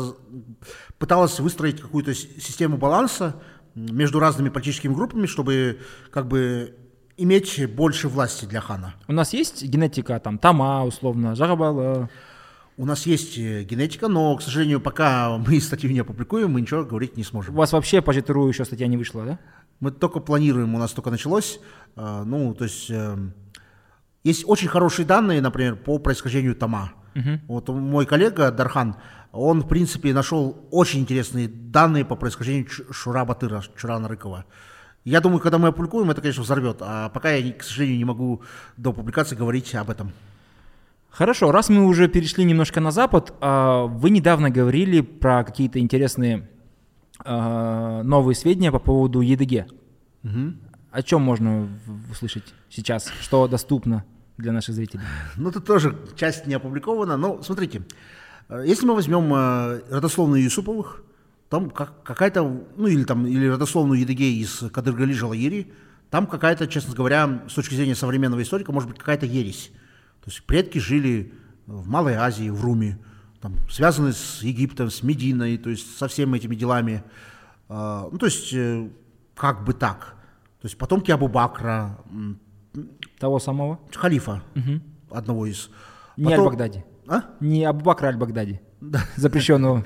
пыталось 0.99 1.39
выстроить 1.41 1.81
какую-то 1.81 2.15
систему 2.15 2.77
баланса 2.77 3.41
между 3.75 4.19
разными 4.19 4.49
политическими 4.49 4.95
группами, 4.95 5.27
чтобы 5.27 5.81
как 6.11 6.27
бы 6.27 6.75
иметь 7.17 7.75
больше 7.75 8.09
власти 8.09 8.45
для 8.47 8.61
хана. 8.61 8.95
У 9.09 9.13
нас 9.13 9.33
есть 9.33 9.63
генетика, 9.63 10.19
там, 10.21 10.39
Тама, 10.39 10.85
условно, 10.85 11.35
Жагабала? 11.35 12.09
У 12.77 12.87
нас 12.87 13.07
есть 13.07 13.37
э, 13.37 13.65
генетика, 13.65 14.07
но, 14.07 14.37
к 14.37 14.43
сожалению, 14.43 14.81
пока 14.81 15.37
мы 15.37 15.61
статью 15.61 15.91
не 15.91 15.99
опубликуем, 15.99 16.53
мы 16.53 16.61
ничего 16.61 16.85
говорить 16.85 17.17
не 17.17 17.25
сможем. 17.25 17.57
У 17.57 17.59
вас 17.59 17.73
вообще 17.73 18.01
по 18.01 18.13
ЖТРУ 18.13 18.49
еще 18.49 18.65
статья 18.65 18.87
не 18.87 18.97
вышла, 18.97 19.25
да? 19.25 19.39
Мы 19.81 19.91
только 19.91 20.21
планируем, 20.21 20.75
у 20.75 20.79
нас 20.79 20.93
только 20.93 21.11
началось. 21.11 21.61
А, 21.97 22.25
ну, 22.25 22.55
то 22.55 22.65
есть, 22.65 22.89
э, 22.89 23.17
есть 24.23 24.45
очень 24.47 24.69
хорошие 24.69 25.05
данные, 25.05 25.41
например, 25.41 25.75
по 25.75 25.99
происхождению 25.99 26.55
Тома. 26.55 26.93
Угу. 27.19 27.41
Вот 27.49 27.69
мой 27.69 28.07
коллега 28.07 28.51
Дархан, 28.51 28.97
он, 29.33 29.63
в 29.63 29.69
принципе, 29.69 30.13
нашел 30.13 30.57
очень 30.71 31.01
интересные 31.01 31.49
данные 31.49 32.05
по 32.05 32.17
происхождению 32.17 32.69
Шура 32.91 33.25
Батыра, 33.25 33.63
Чурана 33.77 34.09
Рыкова. 34.09 34.45
Я 35.05 35.21
думаю, 35.21 35.41
когда 35.41 35.59
мы 35.59 35.69
опубликуем, 35.69 36.11
это, 36.11 36.21
конечно, 36.21 36.43
взорвет. 36.43 36.79
А 36.81 37.09
пока 37.09 37.33
я, 37.33 37.53
к 37.53 37.63
сожалению, 37.63 37.99
не 37.99 38.05
могу 38.05 38.43
до 38.77 38.93
публикации 38.93 39.37
говорить 39.37 39.75
об 39.75 39.91
этом. 39.91 40.13
Хорошо, 41.11 41.51
раз 41.51 41.69
мы 41.69 41.87
уже 41.87 42.09
перешли 42.09 42.45
немножко 42.45 42.81
на 42.81 42.91
Запад, 42.91 43.35
а, 43.41 43.87
вы 43.87 44.11
недавно 44.11 44.51
говорили 44.51 45.01
про 45.01 45.43
какие-то 45.43 45.81
интересные 45.81 46.49
а, 47.25 48.03
новые 48.03 48.37
сведения 48.37 48.71
по 48.71 48.79
поводу 48.79 49.21
ЕДГ. 49.21 49.73
Угу. 50.25 50.55
О 50.91 51.03
чем 51.03 51.23
можно 51.23 51.69
услышать 52.11 52.55
сейчас? 52.71 53.11
Что 53.21 53.49
доступно 53.49 54.05
для 54.39 54.53
наших 54.53 54.75
зрителей? 54.75 55.03
Ну, 55.37 55.53
тут 55.53 55.67
тоже 55.67 55.97
часть 56.17 56.47
не 56.47 56.55
опубликована. 56.55 57.17
Но 57.17 57.43
смотрите, 57.43 57.83
э, 58.49 58.65
если 58.67 58.87
мы 58.87 58.95
возьмем 58.95 59.33
э, 59.35 59.83
родословную 59.91 60.43
Юсуповых, 60.43 61.03
там 61.51 61.71
как, 61.71 62.03
какая-то, 62.03 62.43
ну 62.77 62.87
или 62.87 63.05
там, 63.05 63.27
или 63.27 63.47
родословную 63.47 64.01
Едыгей 64.01 64.41
из 64.41 64.65
Кадыргали 64.73 65.13
Жалаири, 65.13 65.73
там 66.11 66.27
какая-то, 66.27 66.67
честно 66.67 66.95
говоря, 66.95 67.45
с 67.49 67.55
точки 67.55 67.75
зрения 67.75 67.95
современного 67.95 68.43
историка, 68.43 68.73
может 68.73 68.89
быть 68.89 68.99
какая-то 68.99 69.27
ересь. 69.27 69.71
То 70.25 70.31
есть 70.31 70.43
предки 70.45 70.79
жили 70.79 71.35
в 71.67 71.87
Малой 71.89 72.15
Азии, 72.15 72.49
в 72.49 72.63
Руме, 72.63 72.99
там, 73.41 73.55
связаны 73.71 74.13
с 74.13 74.43
Египтом, 74.43 74.91
с 74.91 75.03
Мединой, 75.03 75.59
то 75.59 75.71
есть 75.71 75.97
со 75.97 76.09
всеми 76.09 76.37
этими 76.37 76.55
делами. 76.55 77.03
А, 77.69 78.09
ну, 78.11 78.19
то 78.19 78.27
есть 78.27 78.53
э, 78.53 78.89
как 79.35 79.65
бы 79.65 79.75
так. 79.75 80.17
То 80.61 80.67
есть 80.67 80.77
потомки 80.77 81.11
Абу 81.11 81.29
Бакра. 81.29 81.99
Того 83.19 83.39
самого? 83.39 83.81
Халифа, 83.95 84.43
угу. 84.55 84.81
одного 85.11 85.47
из. 85.47 85.71
Не 86.17 86.25
Потом... 86.25 86.41
Аль-Багдади. 86.41 86.85
А? 87.09 87.23
Не 87.41 87.65
Абу 87.65 87.85
Бакра 87.85 88.09
Аль-Багдади. 88.09 88.61
Да. 88.81 89.01
Запрещенного. 89.17 89.85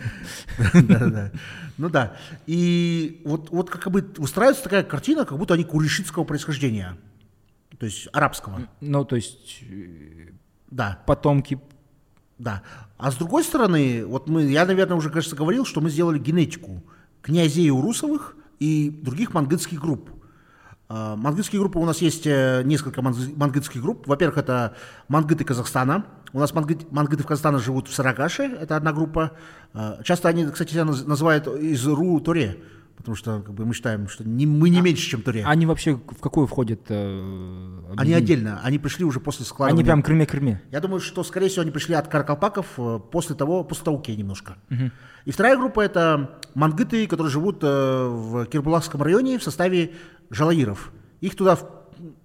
Ну 1.79 1.89
да. 1.89 2.15
И 2.47 3.23
вот, 3.25 3.51
вот 3.51 3.71
как 3.71 3.91
бы 3.91 4.07
устраивается 4.19 4.63
такая 4.63 4.83
картина, 4.83 5.25
как 5.25 5.39
будто 5.39 5.55
они 5.55 5.65
куришитского 5.65 6.25
происхождения. 6.25 6.99
То 7.79 7.87
есть 7.87 8.09
арабского. 8.13 8.69
Ну, 8.81 9.05
то 9.07 9.17
есть 9.17 9.63
э, 9.63 10.29
да. 10.71 11.03
потомки. 11.07 11.59
Да. 12.39 12.63
А 12.99 13.11
с 13.11 13.17
другой 13.17 13.43
стороны, 13.43 14.05
вот 14.05 14.29
мы, 14.29 14.43
я, 14.45 14.67
наверное, 14.67 14.97
уже, 14.97 15.11
кажется, 15.11 15.35
говорил, 15.35 15.65
что 15.65 15.81
мы 15.81 15.91
сделали 15.91 16.19
генетику 16.19 16.85
князей 17.23 17.71
Урусовых 17.71 18.37
и 18.61 18.91
других 18.91 19.33
мангытских 19.33 19.81
групп. 19.81 20.11
А, 20.95 21.17
мангытские 21.17 21.59
группы 21.59 21.79
у 21.79 21.87
нас 21.87 22.03
есть 22.03 22.27
э, 22.27 22.63
несколько 22.67 23.01
мангытских 23.01 23.81
групп. 23.81 24.07
Во-первых, 24.07 24.37
это 24.37 24.77
мангыты 25.09 25.43
Казахстана. 25.43 26.05
У 26.35 26.39
нас 26.39 26.53
мангыты, 26.53 26.85
мангыты 26.91 27.23
в 27.23 27.27
Казахстане 27.27 27.59
живут 27.59 27.89
в 27.89 27.95
Сарагаше, 27.95 28.43
это 28.43 28.77
одна 28.77 28.93
группа. 28.93 29.33
А, 29.73 30.03
часто 30.05 30.29
они, 30.29 30.45
кстати, 30.45 30.73
себя 30.73 30.85
называют 30.85 31.47
из 31.47 31.87
Ру-Торе, 31.87 32.59
потому 32.99 33.17
что 33.17 33.41
как 33.41 33.55
бы, 33.55 33.65
мы 33.65 33.73
считаем, 33.73 34.07
что 34.07 34.23
не, 34.29 34.45
мы 34.45 34.69
не 34.69 34.81
а, 34.81 34.83
меньше, 34.83 35.09
чем 35.09 35.23
Торе. 35.23 35.45
Они 35.47 35.65
вообще 35.65 35.95
в 35.95 36.21
какую 36.21 36.47
входят? 36.47 36.83
Э, 36.91 37.95
они 37.97 38.13
отдельно, 38.13 38.61
они 38.63 38.79
пришли 38.79 39.07
уже 39.07 39.19
после 39.19 39.47
складывания. 39.47 39.81
Они 39.81 39.85
прям 39.87 40.03
крыме-крыме? 40.03 40.61
Я 40.71 40.81
думаю, 40.81 41.01
что, 41.01 41.25
скорее 41.25 41.49
всего, 41.49 41.63
они 41.63 41.71
пришли 41.71 41.95
от 41.95 42.09
каракалпаков 42.09 42.67
э, 42.77 43.01
после 43.11 43.35
того, 43.35 43.65
после 43.65 43.85
Тауке 43.85 44.15
немножко. 44.15 44.57
Угу. 44.71 44.91
И 45.25 45.31
вторая 45.31 45.57
группа– 45.57 45.81
это 45.83 46.39
мангыты, 46.55 47.07
которые 47.07 47.31
живут 47.31 47.61
э, 47.63 47.67
в 47.67 48.45
Кирбулакском 48.47 49.03
районе 49.03 49.39
в 49.39 49.43
составе 49.43 49.93
жалаиров. 50.33 50.93
Их 51.21 51.37
туда 51.37 51.57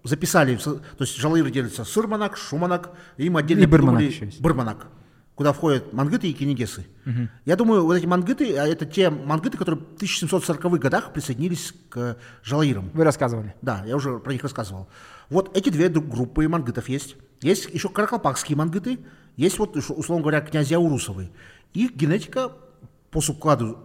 записали, 0.03 0.57
то 0.57 0.81
есть 0.99 1.17
жалаиры 1.17 1.51
делятся 1.51 1.83
Сырманак, 1.83 2.35
Шуманак, 2.37 2.91
им 3.17 3.37
отдельно 3.37 3.63
и 3.63 3.65
Бырманак 3.67 4.01
еще 4.01 4.25
куда 5.37 5.53
входят 5.53 5.93
мангыты 5.93 6.27
и 6.27 6.33
кенегесы. 6.33 6.87
Угу. 7.05 7.29
Я 7.45 7.55
думаю, 7.55 7.83
вот 7.83 7.93
эти 7.93 8.07
мангыты, 8.07 8.57
а 8.57 8.65
это 8.65 8.87
те 8.87 9.11
мангыты, 9.11 9.55
которые 9.55 9.79
в 9.81 10.01
1740-х 10.01 10.77
годах 10.79 11.13
присоединились 11.13 11.75
к 11.89 12.17
жалаирам. 12.41 12.89
Вы 12.95 13.03
рассказывали. 13.03 13.53
Да, 13.61 13.83
я 13.85 13.95
уже 13.95 14.17
про 14.17 14.33
них 14.33 14.41
рассказывал. 14.41 14.89
Вот 15.29 15.55
эти 15.55 15.69
две 15.69 15.89
группы 15.89 16.47
мангытов 16.47 16.89
есть. 16.89 17.17
Есть 17.41 17.69
еще 17.71 17.87
каракалпакские 17.89 18.57
мангыты, 18.57 18.97
есть 19.35 19.59
вот, 19.59 19.77
условно 19.77 20.23
говоря, 20.23 20.41
князья 20.41 20.79
Урусовы. 20.79 21.29
Их 21.75 21.95
генетика 21.95 22.53
по 23.11 23.21
субкладу 23.21 23.77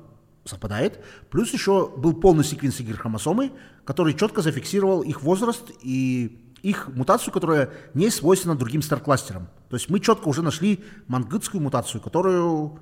совпадает. 0.44 1.00
Плюс 1.30 1.52
еще 1.52 1.88
был 1.96 2.14
полный 2.14 2.44
секвенс 2.44 2.80
гирхромосомы, 2.80 3.52
который 3.84 4.14
четко 4.14 4.42
зафиксировал 4.42 5.02
их 5.02 5.22
возраст 5.22 5.70
и 5.82 6.38
их 6.62 6.88
мутацию, 6.94 7.32
которая 7.32 7.70
не 7.94 8.10
свойственна 8.10 8.54
другим 8.54 8.82
старкластерам. 8.82 9.48
То 9.68 9.76
есть 9.76 9.88
мы 9.88 10.00
четко 10.00 10.28
уже 10.28 10.42
нашли 10.42 10.84
мангытскую 11.08 11.62
мутацию, 11.62 12.00
которую 12.00 12.78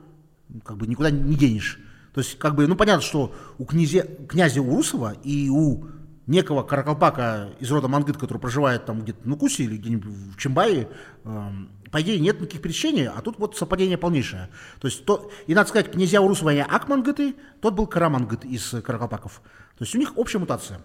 как 0.65 0.77
бы 0.77 0.87
никуда 0.87 1.11
не 1.11 1.35
денешь. 1.35 1.79
То 2.13 2.21
есть, 2.21 2.39
как 2.39 2.57
бы, 2.57 2.67
ну 2.67 2.75
понятно, 2.75 3.03
что 3.03 3.33
у 3.59 3.65
князя, 3.65 4.03
князя 4.29 4.61
Урусова 4.61 5.15
и 5.23 5.49
у 5.49 5.87
некого 6.27 6.63
каракалпака 6.63 7.51
из 7.61 7.71
рода 7.71 7.89
Мангыт, 7.89 8.17
который 8.17 8.39
проживает 8.39 8.85
там 8.85 9.03
где-то 9.03 9.23
в 9.23 9.27
Нукусе 9.27 9.65
или 9.65 9.77
где-нибудь 9.77 10.07
в 10.07 10.37
Чимбае, 10.37 10.89
эм, 11.25 11.71
по 11.91 12.01
идее, 12.01 12.21
нет 12.21 12.41
никаких 12.41 12.63
пересечений, 12.63 13.09
а 13.09 13.21
тут 13.21 13.39
вот 13.39 13.57
совпадение 13.57 13.99
полнейшее. 13.99 14.49
То 14.81 14.87
есть, 14.87 15.05
то, 15.05 15.31
и 15.47 15.55
надо 15.55 15.69
сказать, 15.69 15.91
князья 15.91 16.23
Урусова 16.23 16.55
и 16.55 16.59
Акмангыты, 16.59 17.35
тот 17.61 17.75
был 17.75 17.87
Карамангыт 17.87 18.45
из 18.45 18.71
Каракалпаков. 18.85 19.43
То 19.77 19.85
есть 19.85 19.95
у 19.95 19.99
них 19.99 20.17
общая 20.17 20.39
мутация. 20.39 20.81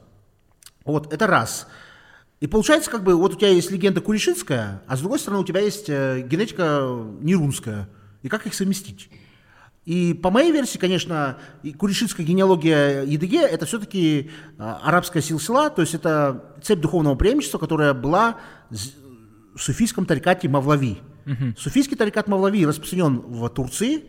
Вот, 0.84 1.14
это 1.14 1.28
раз. 1.28 1.68
И 2.40 2.48
получается, 2.48 2.90
как 2.90 3.04
бы, 3.04 3.16
вот 3.16 3.34
у 3.34 3.38
тебя 3.38 3.50
есть 3.50 3.72
легенда 3.72 4.02
Кулишинская, 4.02 4.82
а 4.88 4.98
с 4.98 5.00
другой 5.00 5.20
стороны 5.20 5.42
у 5.42 5.46
тебя 5.46 5.62
есть 5.62 5.90
э, 5.90 6.22
генетика 6.22 7.06
Нерунская. 7.22 7.88
И 8.24 8.30
как 8.30 8.48
их 8.48 8.54
совместить? 8.54 9.10
И 9.86 10.16
по 10.16 10.32
моей 10.32 10.52
версии, 10.52 10.80
конечно, 10.80 11.38
куришитская 11.78 12.26
генеалогия 12.26 13.04
Едыге– 13.04 13.42
это 13.42 13.68
все-таки 13.68 14.32
а, 14.58 14.82
арабская 14.84 15.22
сила-села, 15.22 15.70
то 15.70 15.82
есть 15.82 15.94
это 15.94 16.56
цепь 16.64 16.80
духовного 16.80 17.14
преемничества, 17.14 17.60
которая 17.60 17.94
была 17.94 18.38
суфийском 19.58 20.06
тарикате 20.06 20.48
Мавлави. 20.50 21.00
Суфийский 21.58 21.98
тарикат 21.98 22.28
Мавлави 22.28 22.66
распространен 22.66 23.20
в 23.20 23.50
Турции, 23.50 24.04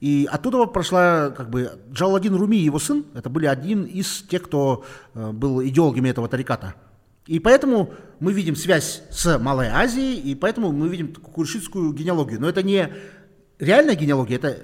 и 0.00 0.28
оттуда 0.30 0.66
прошла, 0.66 1.30
как 1.30 1.50
бы, 1.50 1.78
Джаладин 1.92 2.34
Руми 2.34 2.58
и 2.58 2.64
его 2.64 2.78
сын, 2.78 3.06
это 3.14 3.30
были 3.30 3.46
один 3.46 3.84
из 3.84 4.22
тех, 4.22 4.42
кто 4.42 4.84
э, 5.14 5.30
был 5.32 5.64
идеологами 5.64 6.10
этого 6.10 6.28
тариката. 6.28 6.74
И 7.26 7.38
поэтому 7.38 7.94
мы 8.20 8.32
видим 8.32 8.54
связь 8.54 9.02
с 9.10 9.38
Малой 9.38 9.68
Азией, 9.68 10.20
и 10.20 10.34
поэтому 10.34 10.72
мы 10.72 10.88
видим 10.88 11.14
куршитскую 11.14 11.92
генеалогию. 11.92 12.40
Но 12.40 12.48
это 12.48 12.62
не 12.62 12.92
реальная 13.58 13.94
генеалогия, 13.94 14.36
это 14.36 14.58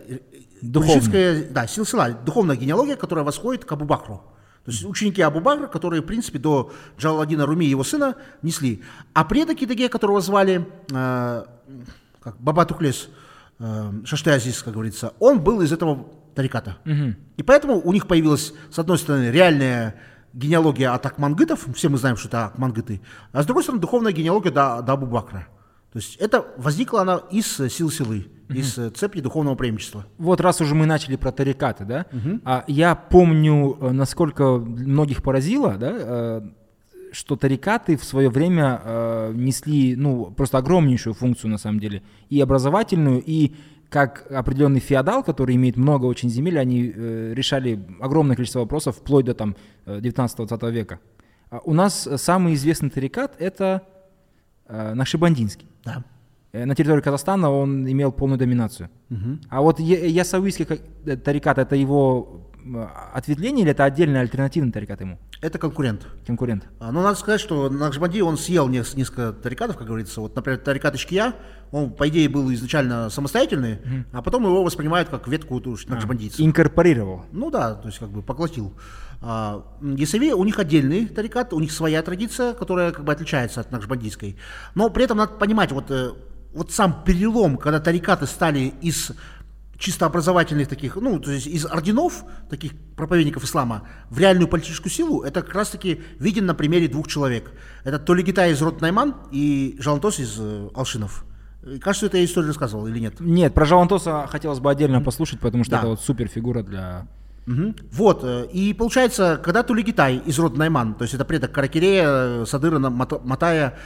Духовная. 0.60 1.48
да, 1.50 1.66
силсила, 1.66 2.10
духовная 2.10 2.56
генеалогия, 2.56 2.96
которая 2.96 3.24
восходит 3.24 3.64
к 3.64 3.72
Абу 3.72 3.86
Бакру. 3.86 4.22
То 4.70 4.74
есть 4.74 4.84
ученики 4.84 5.20
Абу 5.20 5.40
Бакра, 5.40 5.66
которые, 5.66 6.00
в 6.00 6.06
принципе, 6.06 6.38
до 6.38 6.72
Джаладина 6.96 7.44
Руми 7.44 7.66
и 7.66 7.70
его 7.70 7.82
сына 7.82 8.14
несли. 8.42 8.82
А 9.14 9.24
предок 9.24 9.60
Идыге, 9.60 9.88
которого 9.88 10.20
звали 10.20 10.64
э, 10.92 11.44
как, 12.20 12.40
Баба 12.40 12.64
Тухлес, 12.64 13.08
э, 13.58 13.92
Шашты 14.04 14.30
Азиз, 14.30 14.62
как 14.62 14.74
говорится, 14.74 15.12
он 15.18 15.40
был 15.40 15.60
из 15.60 15.72
этого 15.72 16.06
тариката. 16.36 16.76
И 17.36 17.42
поэтому 17.42 17.80
у 17.80 17.92
них 17.92 18.06
появилась, 18.06 18.54
с 18.70 18.78
одной 18.78 18.98
стороны, 18.98 19.32
реальная 19.32 19.96
генеалогия 20.32 20.94
от 20.94 21.04
акмангытов, 21.04 21.66
все 21.74 21.88
мы 21.88 21.98
знаем, 21.98 22.16
что 22.16 22.28
это 22.28 22.46
акмангыты, 22.46 23.00
а 23.32 23.42
с 23.42 23.46
другой 23.46 23.64
стороны, 23.64 23.80
духовная 23.80 24.12
генеалогия 24.12 24.52
до, 24.52 24.82
до 24.82 24.92
Абу 24.92 25.06
Бакра. 25.06 25.48
То 25.92 25.98
есть 25.98 26.16
это 26.16 26.46
возникла 26.56 27.02
она 27.02 27.22
из 27.30 27.58
э, 27.58 27.68
сил 27.68 27.90
силы, 27.90 28.26
из 28.48 28.78
э, 28.78 28.90
цепи 28.90 29.20
духовного 29.20 29.56
преимущества. 29.56 30.06
Вот 30.18 30.40
раз 30.40 30.60
уже 30.60 30.74
мы 30.74 30.86
начали 30.86 31.16
про 31.16 31.32
тарикаты, 31.32 31.84
да, 31.84 32.06
а 32.44 32.64
я 32.68 32.94
помню, 32.94 33.76
э, 33.80 33.90
насколько 33.90 34.56
многих 34.58 35.22
поразило, 35.22 35.76
да, 35.76 36.42
что 37.12 37.36
тарикаты 37.36 37.96
в 37.96 38.04
свое 38.04 38.28
время 38.28 38.80
э, 38.82 39.32
несли, 39.34 39.96
ну, 39.96 40.30
просто 40.30 40.58
огромнейшую 40.58 41.14
функцию 41.14 41.50
на 41.50 41.58
самом 41.58 41.80
деле, 41.80 42.02
и 42.28 42.40
образовательную, 42.40 43.22
и 43.24 43.52
как 43.88 44.30
определенный 44.30 44.80
феодал, 44.80 45.24
который 45.24 45.56
имеет 45.56 45.76
много 45.76 46.06
очень 46.06 46.30
земель, 46.30 46.58
они 46.58 46.92
э, 46.94 47.32
решали 47.34 47.84
огромное 48.00 48.36
количество 48.36 48.60
вопросов 48.60 48.96
вплоть 48.96 49.24
до 49.24 49.34
там 49.34 49.56
э, 49.86 49.98
19-20 50.00 50.70
века. 50.70 51.00
А 51.50 51.60
у 51.64 51.74
нас 51.74 52.08
самый 52.16 52.54
известный 52.54 52.90
тарикат 52.90 53.34
это 53.40 53.82
э, 54.70 54.94
Нахшибандинский. 54.94 55.66
Да. 55.84 56.02
Э, 56.52 56.64
На 56.66 56.74
территории 56.74 57.02
Казахстана 57.02 57.50
он 57.50 57.86
имел 57.90 58.12
полную 58.12 58.38
доминацию. 58.38 58.88
А 59.50 59.60
вот 59.60 59.80
Я- 59.80 60.06
Ясауийский 60.06 60.66
э, 61.06 61.16
тарикат 61.16 61.58
это 61.58 61.76
его 61.76 62.49
ответвление 63.14 63.62
или 63.64 63.70
это 63.72 63.84
отдельный 63.84 64.20
альтернативный 64.20 64.72
тарикат 64.72 65.00
ему, 65.00 65.18
Это 65.40 65.58
конкурент. 65.58 66.06
конкурент? 66.26 66.64
А, 66.78 66.92
Но 66.92 67.02
надо 67.02 67.18
сказать, 67.18 67.40
что 67.40 67.68
Накшбанди, 67.70 68.20
он 68.20 68.36
съел 68.36 68.68
нес- 68.68 68.94
несколько 68.94 69.32
тарикатов, 69.32 69.76
как 69.76 69.86
говорится. 69.86 70.20
Вот, 70.20 70.34
например, 70.36 70.58
тарикат 70.60 70.94
Ишкия, 70.94 71.34
он, 71.72 71.90
по 71.92 72.08
идее, 72.08 72.28
был 72.28 72.52
изначально 72.52 73.10
самостоятельный, 73.10 73.78
а 74.12 74.22
потом 74.22 74.44
его 74.44 74.62
воспринимают 74.62 75.08
как 75.08 75.26
ветку 75.28 75.60
накшбандийцев. 75.88 76.40
Инкорпорировал. 76.40 77.24
Ну 77.32 77.50
да, 77.50 77.74
то 77.74 77.88
есть 77.88 77.98
как 77.98 78.10
бы 78.10 78.22
поглотил. 78.22 78.72
А, 79.22 79.64
Есави, 79.82 80.32
у 80.32 80.44
них 80.44 80.58
отдельный 80.58 81.06
тарикат, 81.06 81.52
у 81.52 81.60
них 81.60 81.72
своя 81.72 82.02
традиция, 82.02 82.54
которая 82.54 82.90
как 82.92 83.04
бы 83.04 83.12
отличается 83.12 83.60
от 83.60 83.70
накшбандийской. 83.70 84.36
Но 84.74 84.88
при 84.90 85.04
этом 85.04 85.18
надо 85.18 85.34
понимать, 85.34 85.72
вот, 85.72 85.90
э, 85.90 86.12
вот 86.54 86.72
сам 86.72 87.04
перелом, 87.04 87.56
когда 87.58 87.80
тарикаты 87.80 88.26
стали 88.26 88.72
из 88.80 89.12
чисто 89.80 90.06
образовательных 90.06 90.68
таких, 90.68 90.96
ну, 90.96 91.18
то 91.18 91.32
есть 91.32 91.46
из 91.46 91.64
орденов, 91.64 92.24
таких 92.50 92.72
проповедников 92.96 93.44
ислама, 93.44 93.88
в 94.10 94.18
реальную 94.18 94.46
политическую 94.46 94.92
силу, 94.92 95.22
это 95.22 95.42
как 95.42 95.54
раз-таки 95.54 96.02
виден 96.18 96.44
на 96.46 96.54
примере 96.54 96.86
двух 96.86 97.08
человек. 97.08 97.50
Это 97.82 97.98
Толигитай 97.98 98.52
из 98.52 98.60
рода 98.60 98.82
Найман 98.82 99.16
и 99.32 99.76
Жалантос 99.80 100.20
из 100.20 100.36
э, 100.38 100.68
Алшинов. 100.74 101.24
И 101.66 101.78
Кажется, 101.78 102.06
это 102.06 102.18
я 102.18 102.24
историю 102.26 102.48
рассказывал 102.48 102.86
или 102.86 102.98
нет? 102.98 103.14
Нет, 103.20 103.54
про 103.54 103.64
Жалантоса 103.64 104.26
хотелось 104.28 104.60
бы 104.60 104.70
отдельно 104.70 105.00
послушать, 105.00 105.40
потому 105.40 105.64
что 105.64 105.72
Да. 105.72 105.78
это 105.78 105.86
вот 105.88 106.00
супер 106.00 106.28
фигура 106.28 106.62
для... 106.62 107.06
Мгм. 107.46 107.74
Вот, 107.90 108.20
э, 108.22 108.48
и 108.52 108.74
получается, 108.74 109.40
когда 109.42 109.62
Тулигитай 109.62 110.18
из 110.18 110.38
рода 110.38 110.58
Найман, 110.58 110.92
то 110.94 111.02
есть 111.02 111.14
это 111.14 111.24
предок 111.24 111.52
Каракирея, 111.52 112.04
э, 112.06 112.44
Садыра, 112.46 112.78
Матая, 112.78 113.78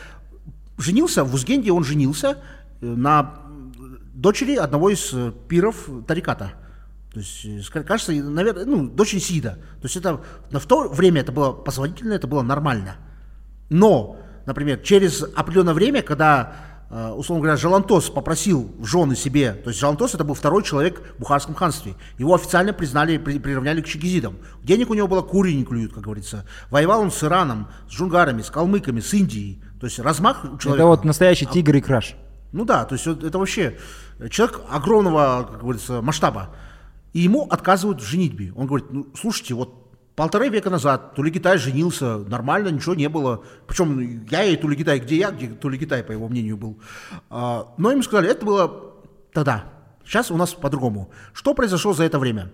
женился, 0.76 1.22
в 1.22 1.32
Узгенде 1.34 1.70
он 1.70 1.84
женился 1.84 2.38
э, 2.80 2.86
на 2.86 3.43
дочери 4.14 4.54
одного 4.56 4.90
из 4.90 5.12
э, 5.12 5.32
пиров 5.48 5.88
Тариката. 6.06 6.52
То 7.12 7.20
есть, 7.20 7.44
э, 7.44 7.82
кажется, 7.82 8.12
наверное, 8.12 8.64
ну, 8.64 8.88
дочери 8.88 9.20
Сида. 9.20 9.50
То 9.80 9.84
есть 9.84 9.96
это 9.96 10.20
на 10.50 10.60
в 10.60 10.66
то 10.66 10.88
время 10.88 11.20
это 11.20 11.32
было 11.32 11.52
позволительно, 11.52 12.14
это 12.14 12.26
было 12.26 12.42
нормально. 12.42 12.96
Но, 13.68 14.16
например, 14.46 14.78
через 14.78 15.22
определенное 15.22 15.74
время, 15.74 16.02
когда, 16.02 16.54
э, 16.90 17.10
условно 17.10 17.42
говоря, 17.42 17.56
Жалантос 17.56 18.10
попросил 18.10 18.72
в 18.78 18.86
жены 18.86 19.16
себе, 19.16 19.52
то 19.52 19.70
есть 19.70 19.80
Жалантос 19.80 20.14
это 20.14 20.24
был 20.24 20.34
второй 20.34 20.62
человек 20.62 21.00
в 21.16 21.20
Бухарском 21.20 21.54
ханстве, 21.54 21.94
его 22.18 22.34
официально 22.34 22.72
признали, 22.72 23.18
при- 23.18 23.38
приравняли 23.38 23.80
к 23.80 23.86
чигизидам. 23.86 24.38
Денег 24.62 24.90
у 24.90 24.94
него 24.94 25.08
было 25.08 25.22
кури 25.22 25.56
не 25.56 25.64
клюют, 25.64 25.92
как 25.92 26.04
говорится. 26.04 26.46
Воевал 26.70 27.00
он 27.00 27.10
с 27.10 27.22
Ираном, 27.22 27.68
с 27.88 27.94
джунгарами, 27.94 28.42
с 28.42 28.50
калмыками, 28.50 29.00
с 29.00 29.12
Индией. 29.12 29.62
То 29.80 29.86
есть 29.86 29.98
размах 29.98 30.44
у 30.44 30.58
человека. 30.58 30.82
Это 30.82 30.86
вот 30.86 31.04
настоящий 31.04 31.46
тигр 31.46 31.76
и 31.76 31.80
краш. 31.80 32.16
Ну 32.54 32.64
да, 32.64 32.84
то 32.84 32.94
есть 32.94 33.04
это 33.04 33.36
вообще 33.36 33.76
человек 34.30 34.60
огромного, 34.70 35.44
как 35.50 35.60
говорится, 35.60 36.00
масштаба. 36.00 36.54
И 37.12 37.18
ему 37.18 37.48
отказывают 37.50 38.00
в 38.00 38.06
женитьбе. 38.06 38.52
Он 38.54 38.68
говорит, 38.68 38.92
ну, 38.92 39.08
слушайте, 39.20 39.54
вот 39.54 39.90
полторы 40.14 40.48
века 40.50 40.70
назад 40.70 41.16
Тулигитай 41.16 41.58
женился, 41.58 42.18
нормально, 42.18 42.68
ничего 42.68 42.94
не 42.94 43.08
было. 43.08 43.42
Причем 43.66 44.24
я 44.30 44.44
и 44.44 44.56
Тулигитай, 44.56 45.00
где 45.00 45.16
я, 45.16 45.32
где 45.32 45.48
Тулигитай, 45.48 46.04
по 46.04 46.12
его 46.12 46.28
мнению, 46.28 46.56
был. 46.56 46.78
А, 47.28 47.74
но 47.76 47.90
ему 47.90 48.04
сказали, 48.04 48.30
это 48.30 48.46
было 48.46 48.94
тогда. 49.32 49.64
Сейчас 50.04 50.30
у 50.30 50.36
нас 50.36 50.54
по-другому. 50.54 51.10
Что 51.32 51.54
произошло 51.54 51.92
за 51.92 52.04
это 52.04 52.20
время? 52.20 52.52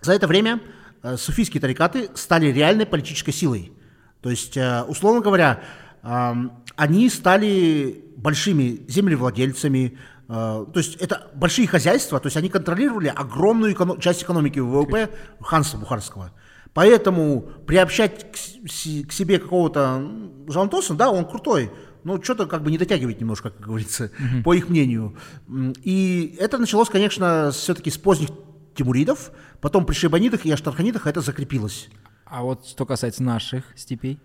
За 0.00 0.14
это 0.14 0.26
время 0.26 0.60
э, 1.04 1.16
суфийские 1.16 1.60
тарикаты 1.60 2.10
стали 2.14 2.46
реальной 2.46 2.86
политической 2.86 3.30
силой. 3.30 3.72
То 4.20 4.30
есть, 4.30 4.56
э, 4.56 4.82
условно 4.82 5.20
говоря, 5.20 5.62
они 6.76 7.08
стали 7.10 8.04
большими 8.16 8.80
землевладельцами, 8.88 9.98
э, 10.28 10.32
то 10.32 10.72
есть 10.76 10.96
это 10.96 11.30
большие 11.34 11.66
хозяйства, 11.66 12.18
то 12.20 12.26
есть 12.26 12.36
они 12.36 12.48
контролировали 12.48 13.08
огромную 13.08 13.74
эконо- 13.74 14.00
часть 14.00 14.22
экономики 14.22 14.58
ВВП 14.58 15.10
ханства 15.40 15.78
Бухарского. 15.78 16.32
Поэтому 16.74 17.42
приобщать 17.66 18.32
к, 18.32 18.36
с- 18.36 19.04
к 19.06 19.12
себе 19.12 19.38
какого-то 19.38 19.80
м, 20.00 20.46
Жалантоса, 20.48 20.94
да, 20.94 21.10
он 21.10 21.24
крутой, 21.26 21.70
но 22.04 22.20
что-то 22.22 22.46
как 22.46 22.62
бы 22.62 22.70
не 22.70 22.78
дотягивает 22.78 23.20
немножко, 23.20 23.50
как 23.50 23.60
говорится, 23.66 24.10
по 24.44 24.54
их 24.54 24.68
мнению. 24.68 25.16
И 25.84 26.34
это 26.40 26.58
началось, 26.58 26.88
конечно, 26.88 27.50
все-таки 27.52 27.90
с 27.90 27.98
поздних 27.98 28.30
тимуридов, 28.74 29.30
потом 29.60 29.84
при 29.84 29.94
шейбанидах 29.94 30.46
и 30.46 30.50
аштарханидах 30.50 31.06
это 31.06 31.20
закрепилось. 31.20 31.88
А 32.24 32.42
вот 32.42 32.66
что 32.66 32.86
касается 32.86 33.22
наших 33.22 33.64
степей. 33.76 34.18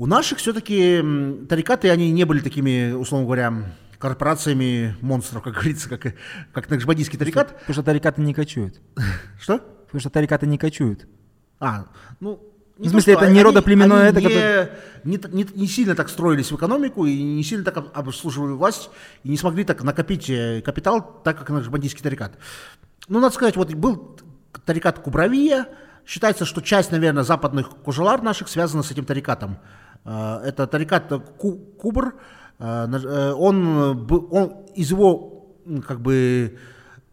У 0.00 0.06
наших 0.06 0.38
все-таки 0.38 1.04
тарикаты, 1.46 1.90
они 1.90 2.10
не 2.10 2.24
были 2.24 2.40
такими, 2.40 2.92
условно 2.92 3.26
говоря, 3.26 3.52
корпорациями 3.98 4.96
монстров, 5.02 5.42
как 5.42 5.52
говорится, 5.56 5.90
как, 5.90 6.14
как 6.54 6.70
накшбандийский 6.70 7.18
тарикат. 7.18 7.48
Потому 7.60 7.74
что 7.74 7.82
тарикаты 7.82 8.22
не 8.22 8.32
кочуют. 8.32 8.80
Что? 9.38 9.58
Потому 9.58 10.00
что 10.00 10.08
тарикаты 10.08 10.46
не 10.46 10.56
кочуют. 10.56 11.06
А, 11.58 11.84
ну... 12.18 12.40
В 12.78 12.88
смысле, 12.88 13.14
то, 13.14 13.24
это 13.24 13.30
не 13.30 13.42
родоплеменное, 13.42 14.08
это 14.08 14.22
не, 14.22 15.10
не, 15.10 15.18
т- 15.18 15.28
не- 15.28 15.46
не 15.54 15.66
сильно 15.66 15.94
так 15.94 16.08
строились 16.08 16.50
в 16.50 16.56
экономику 16.56 17.04
и 17.04 17.22
не 17.22 17.44
сильно 17.44 17.62
так 17.62 17.76
об- 17.76 17.90
обслуживали 17.92 18.52
власть 18.52 18.88
и 19.22 19.28
не 19.28 19.36
смогли 19.36 19.64
так 19.64 19.82
накопить 19.82 20.30
э, 20.30 20.62
капитал, 20.64 21.20
так 21.22 21.38
как 21.38 21.50
накшбандийский 21.50 22.02
тарикат. 22.02 22.38
Ну, 23.06 23.20
надо 23.20 23.34
сказать, 23.34 23.56
вот 23.56 23.74
был 23.74 24.18
тарикат 24.64 24.98
Кубравия. 24.98 25.66
Считается, 26.06 26.46
что 26.46 26.62
часть, 26.62 26.90
наверное, 26.90 27.22
западных 27.22 27.68
кожелар 27.84 28.22
наших 28.22 28.48
связана 28.48 28.82
с 28.82 28.90
этим 28.90 29.04
тарикатом. 29.04 29.58
Э, 30.04 30.40
Это 30.44 30.66
тарикат 30.66 31.08
Ку- 31.38 31.58
Кубр. 31.78 32.14
Э, 32.58 32.86
э, 32.92 33.32
Он, 33.32 34.06
он 34.30 34.52
из 34.74 34.90
его, 34.90 35.54
как 35.86 36.00
бы, 36.00 36.58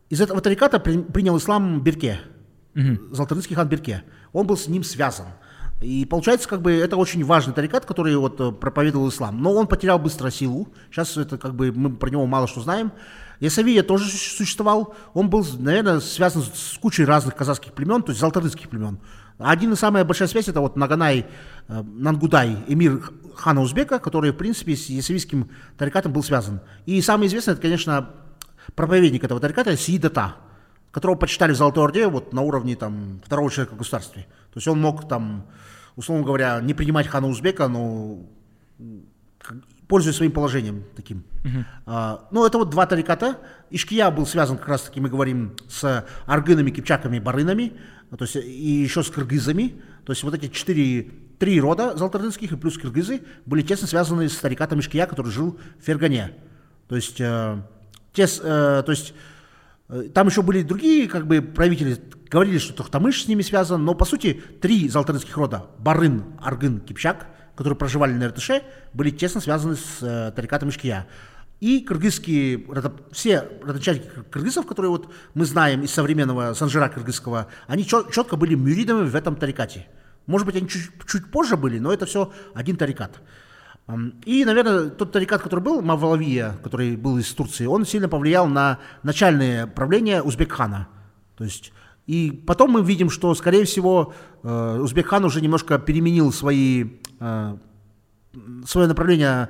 из 0.10 0.22
этого 0.22 0.42
тариката 0.42 0.80
при- 0.80 1.02
принял 1.02 1.38
ислам 1.38 1.82
Берке. 1.82 2.20
Золотарынский 3.12 3.56
хан 3.56 3.68
Берке. 3.68 4.04
Он 4.34 4.46
был 4.46 4.56
с 4.56 4.68
ним 4.68 4.84
связан. 4.84 5.26
И 5.82 6.06
получается, 6.06 6.48
как 6.48 6.62
бы, 6.62 6.72
это 6.72 6.96
очень 6.98 7.24
важный 7.24 7.54
тарикат, 7.54 7.86
который 7.86 8.16
вот 8.18 8.60
проповедовал 8.60 9.10
ислам. 9.10 9.42
Но 9.42 9.54
он 9.54 9.68
потерял 9.68 10.00
быстро 10.00 10.30
силу. 10.32 10.68
Сейчас 10.92 11.18
это 11.18 11.38
как 11.38 11.56
бы 11.56 11.72
мы 11.72 11.96
про 11.96 12.10
него 12.10 12.26
мало 12.26 12.48
что 12.48 12.62
знаем. 12.62 12.92
Ясавия 13.40 13.84
тоже 13.84 14.06
су- 14.06 14.18
существовал. 14.38 14.96
Он 15.14 15.30
был, 15.30 15.46
наверное, 15.60 16.00
связан 16.00 16.42
с 16.44 16.78
кучей 16.80 17.06
разных 17.06 17.36
казахских 17.36 17.74
племен, 17.74 18.02
то 18.02 18.10
есть 18.12 18.20
золотарынских 18.20 18.70
племен. 18.70 19.00
Один 19.38 19.74
из 19.74 19.80
самая 19.80 20.04
большая 20.04 20.28
связь 20.28 20.48
это 20.48 20.62
вот 20.62 20.76
Наганай 20.76 21.26
э, 21.68 21.84
Нангудай, 21.84 22.58
эмир 22.68 23.12
хана 23.36 23.62
Узбека, 23.62 24.00
который, 24.00 24.32
в 24.32 24.38
принципе, 24.38 24.76
с 24.76 24.90
ясавийским 24.90 25.50
тарикатом 25.78 26.12
был 26.12 26.24
связан. 26.24 26.62
И 26.86 27.02
самый 27.02 27.28
известный, 27.28 27.54
это, 27.54 27.62
конечно, 27.62 28.10
проповедник 28.76 29.24
этого 29.24 29.40
тариката 29.40 29.78
Сиидата, 29.78 30.36
которого 30.92 31.16
почитали 31.16 31.52
в 31.54 31.58
Золотой 31.58 31.84
Орде 31.86 32.08
вот 32.08 32.34
на 32.34 32.42
уровне 32.42 32.76
там 32.76 33.22
второго 33.24 33.52
человека 33.52 33.76
в 33.76 33.78
государстве. 33.78 34.24
То 34.54 34.58
есть 34.58 34.68
он 34.68 34.82
мог 34.82 35.08
там, 35.08 35.46
условно 35.96 36.26
говоря, 36.26 36.60
не 36.62 36.74
принимать 36.74 37.08
хана 37.08 37.28
Узбека, 37.28 37.68
но 37.68 38.26
пользуясь 39.88 40.18
своим 40.18 40.32
положением 40.32 40.84
таким. 40.96 41.24
А, 41.86 42.28
ну, 42.32 42.46
это 42.46 42.58
вот 42.58 42.70
два 42.70 42.86
тариката. 42.86 43.38
Ишкия 43.70 44.10
был 44.12 44.26
связан 44.26 44.58
как 44.58 44.68
раз-таки, 44.68 45.00
мы 45.00 45.10
говорим, 45.10 45.56
с 45.70 46.06
аргынами, 46.26 46.72
кипчаками, 46.72 47.20
барынами, 47.20 47.74
то 48.16 48.24
есть 48.24 48.36
и 48.38 48.72
еще 48.82 49.04
с 49.04 49.10
кыргызами. 49.10 49.82
То 50.06 50.14
есть 50.14 50.24
вот 50.24 50.34
эти 50.34 50.48
четыре, 50.48 51.12
три 51.40 51.60
рода 51.60 51.98
золоторынских 51.98 52.52
и 52.52 52.56
плюс 52.56 52.78
кыргызы 52.78 53.22
были 53.46 53.62
тесно 53.62 53.88
связаны 53.88 54.30
с 54.30 54.38
тарикатом 54.38 54.80
Ишкия, 54.80 55.06
который 55.06 55.32
жил 55.32 55.60
в 55.80 55.86
Фергане. 55.86 56.36
То 56.88 56.96
есть, 56.96 57.20
э, 57.20 57.62
тес, 58.14 58.40
э, 58.42 58.84
то 58.86 58.92
есть 58.92 59.14
э, 59.90 60.10
там 60.14 60.28
еще 60.28 60.42
были 60.42 60.64
другие 60.64 61.10
как 61.10 61.28
бы 61.28 61.42
правители, 61.42 61.98
говорили, 62.30 62.60
что 62.60 62.74
Тохтамыш 62.74 63.24
с 63.24 63.28
ними 63.28 63.42
связан, 63.42 63.84
но 63.84 63.94
по 63.94 64.06
сути 64.06 64.42
три 64.62 64.88
золоторынских 64.88 65.36
рода, 65.36 65.66
Барын, 65.80 66.24
Аргын, 66.42 66.80
Кипчак, 66.80 67.28
которые 67.58 67.78
проживали 67.78 68.14
на 68.14 68.26
Иртыше, 68.26 68.62
были 68.94 69.10
тесно 69.10 69.42
связаны 69.42 69.76
с 69.76 70.02
э, 70.02 70.32
тарикатом 70.34 70.70
Ишкия. 70.70 71.08
И 71.60 71.82
кыргызские, 71.82 72.66
все 73.12 73.50
родоначальники 73.64 74.08
кыргызов, 74.30 74.68
которые 74.68 74.92
вот 74.92 75.12
мы 75.34 75.46
знаем 75.46 75.82
из 75.82 75.92
современного 75.92 76.54
санжира 76.54 76.88
кыргызского, 76.88 77.48
они 77.66 77.86
четко 77.86 78.36
были 78.36 78.54
мюридами 78.54 79.08
в 79.08 79.16
этом 79.16 79.36
тарикате. 79.36 79.88
Может 80.28 80.46
быть, 80.46 80.56
они 80.56 80.68
чуть, 80.68 80.92
чуть 81.08 81.32
позже 81.32 81.58
были, 81.58 81.80
но 81.80 81.92
это 81.92 82.06
все 82.06 82.32
один 82.54 82.76
тарикат. 82.76 83.22
И, 84.26 84.44
наверное, 84.44 84.90
тот 84.90 85.14
тарикат, 85.14 85.42
который 85.42 85.62
был, 85.62 85.82
Мавлавия, 85.82 86.58
который 86.62 86.98
был 86.98 87.18
из 87.18 87.32
Турции, 87.34 87.66
он 87.66 87.86
сильно 87.86 88.10
повлиял 88.10 88.46
на 88.48 88.80
начальное 89.02 89.66
правление 89.66 90.22
Узбекхана. 90.22 90.90
То 91.38 91.46
есть, 91.46 91.72
и 92.06 92.44
потом 92.46 92.72
мы 92.72 92.84
видим, 92.84 93.10
что, 93.10 93.34
скорее 93.34 93.64
всего, 93.64 94.14
э, 94.44 94.80
Узбекхан 94.80 95.24
уже 95.24 95.40
немножко 95.40 95.80
переменил 95.80 96.34
свои, 96.34 97.00
э, 97.20 97.58
свое 98.66 98.88
направление 98.88 99.50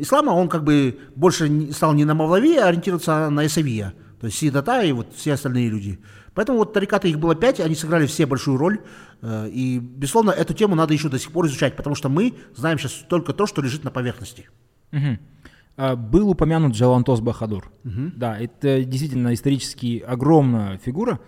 ислама, 0.00 0.30
он 0.30 0.48
как 0.48 0.64
бы 0.64 0.98
больше 1.14 1.72
стал 1.72 1.94
не 1.94 2.04
на 2.04 2.14
Мавлавия, 2.14 2.64
а 2.64 2.68
ориентироваться 2.68 3.30
на 3.30 3.46
Исавия, 3.46 3.94
то 4.20 4.26
есть 4.26 4.38
Сидата 4.38 4.82
и 4.82 4.92
вот 4.92 5.08
все 5.14 5.34
остальные 5.34 5.68
люди. 5.68 5.98
Поэтому 6.34 6.58
вот 6.58 6.72
тарикаты 6.72 7.08
их 7.08 7.18
было 7.18 7.34
пять, 7.34 7.60
они 7.60 7.74
сыграли 7.74 8.06
все 8.06 8.26
большую 8.26 8.56
роль, 8.56 8.80
э, 9.22 9.48
и, 9.48 9.78
безусловно, 9.78 10.30
эту 10.30 10.52
тему 10.54 10.74
надо 10.74 10.92
еще 10.92 11.08
до 11.08 11.18
сих 11.18 11.30
пор 11.30 11.46
изучать, 11.46 11.76
потому 11.76 11.94
что 11.94 12.08
мы 12.08 12.34
знаем 12.56 12.78
сейчас 12.78 13.04
только 13.08 13.32
то, 13.32 13.46
что 13.46 13.62
лежит 13.62 13.84
на 13.84 13.90
поверхности. 13.90 14.48
Угу. 14.92 15.96
Был 15.96 16.30
упомянут 16.30 16.74
Джалантос 16.74 17.20
Бахадур. 17.20 17.72
Угу. 17.84 18.12
Да, 18.16 18.38
это 18.38 18.84
действительно 18.84 19.34
исторически 19.34 19.98
огромная 20.06 20.78
фигура. 20.78 21.20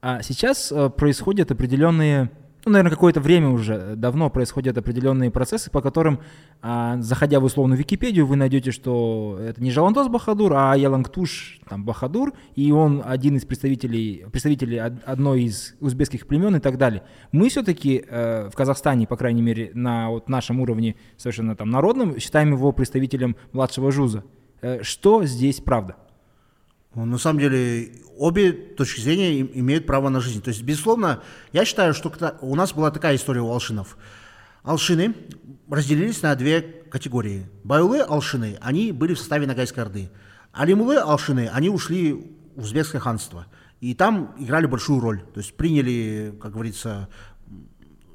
А 0.00 0.22
сейчас 0.22 0.70
э, 0.70 0.88
происходят 0.90 1.50
определенные 1.50 2.30
ну, 2.64 2.72
наверное, 2.72 2.90
какое-то 2.90 3.20
время 3.20 3.50
уже 3.50 3.74
э, 3.74 3.94
давно 3.96 4.30
происходят 4.30 4.76
определенные 4.76 5.30
процессы, 5.30 5.70
по 5.70 5.80
которым, 5.80 6.20
а, 6.60 6.96
заходя 7.00 7.40
в 7.40 7.44
условную 7.44 7.78
Википедию, 7.78 8.26
вы 8.26 8.36
найдете, 8.36 8.72
что 8.72 9.38
это 9.40 9.62
не 9.62 9.70
Жаландос 9.70 10.08
Бахадур, 10.08 10.52
а 10.54 10.74
Ялангтуш 10.76 11.60
там, 11.68 11.84
Бахадур, 11.84 12.32
и 12.56 12.72
он 12.72 13.02
один 13.04 13.36
из 13.36 13.44
представителей, 13.44 14.26
представителей 14.32 14.78
одной 14.78 15.44
из 15.44 15.76
узбекских 15.80 16.26
племен 16.26 16.56
и 16.56 16.60
так 16.60 16.78
далее. 16.78 17.04
Мы 17.32 17.48
все-таки 17.48 18.04
э, 18.06 18.48
в 18.50 18.54
Казахстане, 18.54 19.06
по 19.06 19.16
крайней 19.16 19.42
мере, 19.42 19.70
на 19.74 20.10
вот 20.10 20.28
нашем 20.28 20.60
уровне 20.60 20.96
совершенно 21.16 21.54
там 21.54 21.70
народном, 21.70 22.18
считаем 22.18 22.52
его 22.52 22.72
представителем 22.72 23.36
младшего 23.52 23.92
жуза. 23.92 24.24
Э, 24.60 24.82
что 24.82 25.24
здесь 25.24 25.60
правда? 25.60 25.96
Ну, 26.94 27.04
на 27.04 27.18
самом 27.18 27.40
деле, 27.40 27.92
обе 28.16 28.52
точки 28.52 29.00
зрения 29.00 29.40
имеют 29.40 29.86
право 29.86 30.08
на 30.08 30.20
жизнь. 30.20 30.42
То 30.42 30.48
есть, 30.48 30.62
безусловно, 30.62 31.22
я 31.52 31.64
считаю, 31.64 31.94
что 31.94 32.12
у 32.40 32.54
нас 32.54 32.72
была 32.72 32.90
такая 32.90 33.16
история 33.16 33.40
у 33.40 33.50
алшинов. 33.50 33.96
Алшины 34.62 35.14
разделились 35.70 36.22
на 36.22 36.34
две 36.34 36.60
категории. 36.60 37.46
Байлы 37.62 38.00
алшины, 38.00 38.58
они 38.60 38.92
были 38.92 39.14
в 39.14 39.18
составе 39.18 39.46
Нагайской 39.46 39.82
Орды. 39.82 40.10
Алимулы 40.52 40.96
алшины, 40.96 41.50
они 41.52 41.68
ушли 41.68 42.12
в 42.56 42.62
узбекское 42.62 43.00
ханство. 43.00 43.46
И 43.80 43.94
там 43.94 44.34
играли 44.38 44.66
большую 44.66 45.00
роль. 45.00 45.20
То 45.34 45.38
есть 45.38 45.54
приняли, 45.54 46.34
как 46.40 46.52
говорится, 46.52 47.08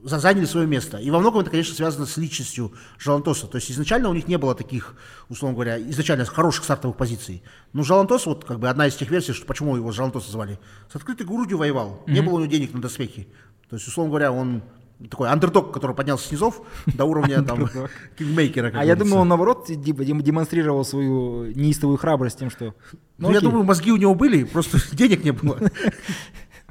заняли 0.04 0.46
свое 0.46 0.68
место. 0.68 0.98
И 0.98 1.10
во 1.10 1.20
многом 1.20 1.42
это, 1.42 1.50
конечно, 1.50 1.76
связано 1.76 2.06
с 2.06 2.18
личностью 2.18 2.74
Жалантоса. 3.00 3.48
То 3.48 3.58
есть 3.58 3.72
изначально 3.72 4.10
у 4.10 4.14
них 4.14 4.28
не 4.28 4.38
было 4.38 4.56
таких, 4.56 4.96
условно 5.30 5.56
говоря, 5.56 5.80
изначально 5.80 6.26
хороших 6.26 6.64
стартовых 6.64 6.98
позиций. 6.98 7.44
Но 7.74 7.84
Жалантос, 7.84 8.26
вот 8.26 8.46
как 8.46 8.60
бы 8.60 8.70
одна 8.70 8.88
из 8.88 8.96
тех 8.96 9.10
версий, 9.10 9.34
что 9.34 9.46
почему 9.46 9.76
его 9.76 9.92
Жалантос 9.92 10.28
звали, 10.30 10.60
с 10.92 10.96
открытой 10.96 11.26
грудью 11.26 11.58
воевал. 11.58 12.04
Mm-hmm. 12.06 12.12
Не 12.12 12.22
было 12.22 12.34
у 12.36 12.40
него 12.40 12.52
денег 12.52 12.74
на 12.74 12.82
доспехи. 12.82 13.28
То 13.70 13.78
есть, 13.78 13.88
условно 13.88 14.10
говоря, 14.12 14.32
он 14.32 14.62
такой 15.10 15.30
андердог, 15.30 15.74
который 15.74 15.96
поднялся 15.96 16.28
с 16.28 16.32
низов 16.32 16.62
до 16.86 17.06
уровня 17.06 17.44
там 17.44 17.70
кингмейкера. 18.18 18.72
А 18.76 18.86
я 18.86 18.96
думаю, 18.96 19.22
он 19.22 19.28
наоборот 19.28 19.66
демонстрировал 19.68 20.86
свою 20.86 21.46
неистовую 21.54 21.98
храбрость 21.98 22.40
тем, 22.40 22.50
что... 22.50 22.74
Ну, 23.18 23.32
я 23.32 23.42
думаю, 23.42 23.64
мозги 23.64 23.92
у 23.92 23.98
него 23.98 24.16
были, 24.16 24.44
просто 24.44 24.78
денег 24.96 25.24
не 25.24 25.32
было. 25.32 25.60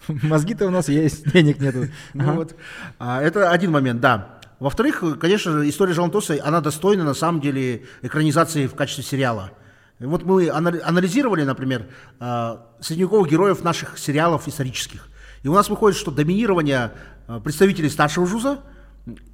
Мозги-то 0.22 0.66
у 0.66 0.70
нас 0.70 0.88
есть, 0.88 1.30
денег 1.32 1.60
нету. 1.60 1.86
Ну, 2.14 2.32
вот. 2.34 2.56
а, 2.98 3.22
это 3.22 3.50
один 3.50 3.70
момент, 3.70 4.00
да. 4.00 4.38
Во-вторых, 4.58 5.02
конечно, 5.20 5.68
история 5.68 5.92
Жалантоса, 5.92 6.38
она 6.42 6.60
достойна 6.60 7.04
на 7.04 7.14
самом 7.14 7.40
деле 7.40 7.84
экранизации 8.02 8.66
в 8.66 8.74
качестве 8.74 9.02
сериала. 9.02 9.50
Вот 9.98 10.24
мы 10.24 10.48
анализировали, 10.50 11.44
например, 11.44 11.86
а, 12.18 12.66
средневековых 12.80 13.30
героев 13.30 13.62
наших 13.62 13.98
сериалов 13.98 14.48
исторических. 14.48 15.08
И 15.42 15.48
у 15.48 15.54
нас 15.54 15.68
выходит, 15.68 15.98
что 15.98 16.10
доминирование 16.10 16.92
а, 17.26 17.40
представителей 17.40 17.88
старшего 17.88 18.26
жуза, 18.26 18.60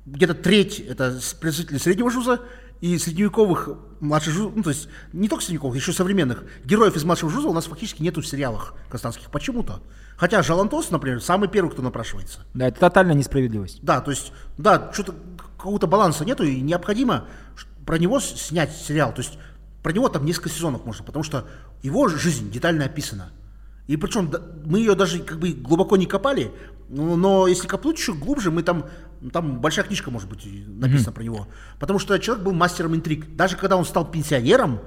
где-то 0.07 0.35
треть 0.35 0.81
это 0.81 1.19
представители 1.41 1.79
среднего 1.79 2.11
жуза, 2.11 2.41
и 2.81 2.97
средневековых 2.99 3.71
младших 4.01 4.35
жузов, 4.35 4.53
ну 4.57 4.63
то 4.63 4.71
есть 4.71 4.89
не 5.13 5.29
только 5.29 5.43
средневековых, 5.43 5.77
еще 5.77 5.93
современных 5.93 6.45
героев 6.65 6.97
из 6.97 7.05
младшего 7.05 7.31
жуза 7.31 7.49
у 7.49 7.53
нас 7.53 7.67
фактически 7.67 8.03
нету 8.03 8.21
в 8.23 8.27
сериалах 8.27 8.75
казахстанских 8.89 9.31
почему-то. 9.31 9.81
Хотя 10.17 10.43
Жалантос, 10.43 10.91
например, 10.91 11.21
самый 11.21 11.49
первый, 11.49 11.71
кто 11.71 11.83
напрашивается. 11.83 12.41
Да, 12.55 12.69
это 12.69 12.81
тотальная 12.81 13.15
несправедливость. 13.15 13.81
Да, 13.83 14.01
то 14.01 14.11
есть, 14.11 14.33
да, 14.57 14.91
что-то 14.93 15.15
какого-то 15.57 15.87
баланса 15.87 16.25
нету, 16.25 16.45
и 16.45 16.61
необходимо 16.61 17.27
про 17.85 17.99
него 17.99 18.21
снять 18.21 18.73
сериал. 18.77 19.13
То 19.15 19.23
есть 19.23 19.39
про 19.83 19.93
него 19.93 20.09
там 20.09 20.25
несколько 20.25 20.51
сезонов 20.51 20.85
можно, 20.85 21.05
потому 21.05 21.23
что 21.23 21.47
его 21.83 22.09
жизнь 22.09 22.51
детально 22.51 22.85
описана. 22.85 23.31
И 23.87 23.97
причем 23.97 24.31
мы 24.67 24.81
ее 24.81 24.95
даже 24.95 25.21
как 25.21 25.39
бы 25.39 25.53
глубоко 25.53 25.97
не 25.97 26.07
копали, 26.07 26.53
но, 26.89 27.17
но 27.17 27.47
если 27.47 27.67
копнуть 27.67 27.99
еще 27.99 28.13
глубже, 28.13 28.51
мы 28.51 28.63
там, 28.63 28.87
там 29.33 29.61
большая 29.61 29.85
книжка 29.85 30.11
может 30.11 30.29
быть 30.29 30.45
написана 30.45 31.11
mm-hmm. 31.11 31.13
про 31.13 31.23
него. 31.23 31.49
Потому 31.79 31.99
что 31.99 32.19
человек 32.19 32.45
был 32.45 32.53
мастером 32.53 32.95
интриг. 32.95 33.35
Даже 33.37 33.57
когда 33.57 33.77
он 33.77 33.85
стал 33.85 34.11
пенсионером, 34.11 34.81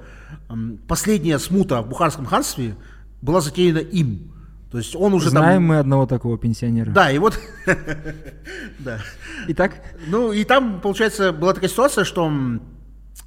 последняя 0.88 1.38
смута 1.38 1.82
в 1.82 1.88
Бухарском 1.88 2.26
ханстве 2.26 2.76
была 3.20 3.40
затеяна 3.40 3.78
им. 3.78 4.32
То 4.70 4.78
есть 4.78 4.96
он 4.96 5.12
уже 5.12 5.28
Знаем 5.28 5.56
там... 5.56 5.64
мы 5.64 5.78
одного 5.78 6.06
такого 6.06 6.38
пенсионера. 6.38 6.90
Да, 6.90 7.10
и 7.10 7.18
вот... 7.18 7.38
да. 8.78 9.00
Итак? 9.48 9.74
Ну, 10.06 10.32
и 10.32 10.44
там, 10.44 10.80
получается, 10.80 11.30
была 11.32 11.52
такая 11.52 11.68
ситуация, 11.68 12.04
что 12.04 12.32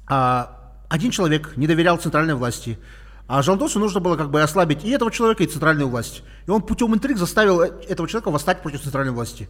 а, 0.08 0.74
один 0.88 1.12
человек 1.12 1.56
не 1.56 1.68
доверял 1.68 1.98
центральной 1.98 2.34
власти, 2.34 2.78
а 3.28 3.42
Жандосу 3.42 3.78
нужно 3.78 4.00
было 4.00 4.16
как 4.16 4.30
бы 4.30 4.42
ослабить 4.42 4.84
и 4.84 4.90
этого 4.90 5.10
человека, 5.10 5.44
и 5.44 5.46
центральную 5.46 5.88
власть. 5.88 6.22
И 6.46 6.50
он 6.50 6.62
путем 6.62 6.94
интриг 6.94 7.16
заставил 7.16 7.60
э, 7.60 7.70
этого 7.88 8.08
человека 8.08 8.30
восстать 8.30 8.62
против 8.62 8.82
центральной 8.82 9.12
власти. 9.12 9.48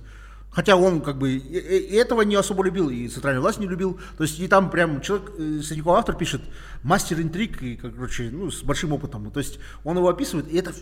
Хотя 0.50 0.76
он 0.76 1.02
как 1.02 1.18
бы 1.18 1.32
и 1.32 1.94
этого 1.94 2.22
не 2.22 2.34
особо 2.34 2.64
любил, 2.64 2.88
и 2.88 3.08
центральную 3.08 3.42
власть 3.42 3.58
не 3.58 3.66
любил. 3.66 4.00
То 4.16 4.24
есть 4.24 4.40
и 4.40 4.48
там 4.48 4.70
прям 4.70 5.02
человек, 5.02 5.32
э, 5.36 5.60
Средняков 5.62 5.98
автор 5.98 6.16
пишет, 6.16 6.40
мастер 6.82 7.20
интриг, 7.20 7.62
и, 7.62 7.76
короче, 7.76 8.30
ну, 8.32 8.50
с 8.50 8.62
большим 8.62 8.92
опытом. 8.92 9.30
То 9.30 9.40
есть 9.40 9.58
он 9.84 9.98
его 9.98 10.08
описывает, 10.08 10.48
и 10.48 10.56
это 10.56 10.72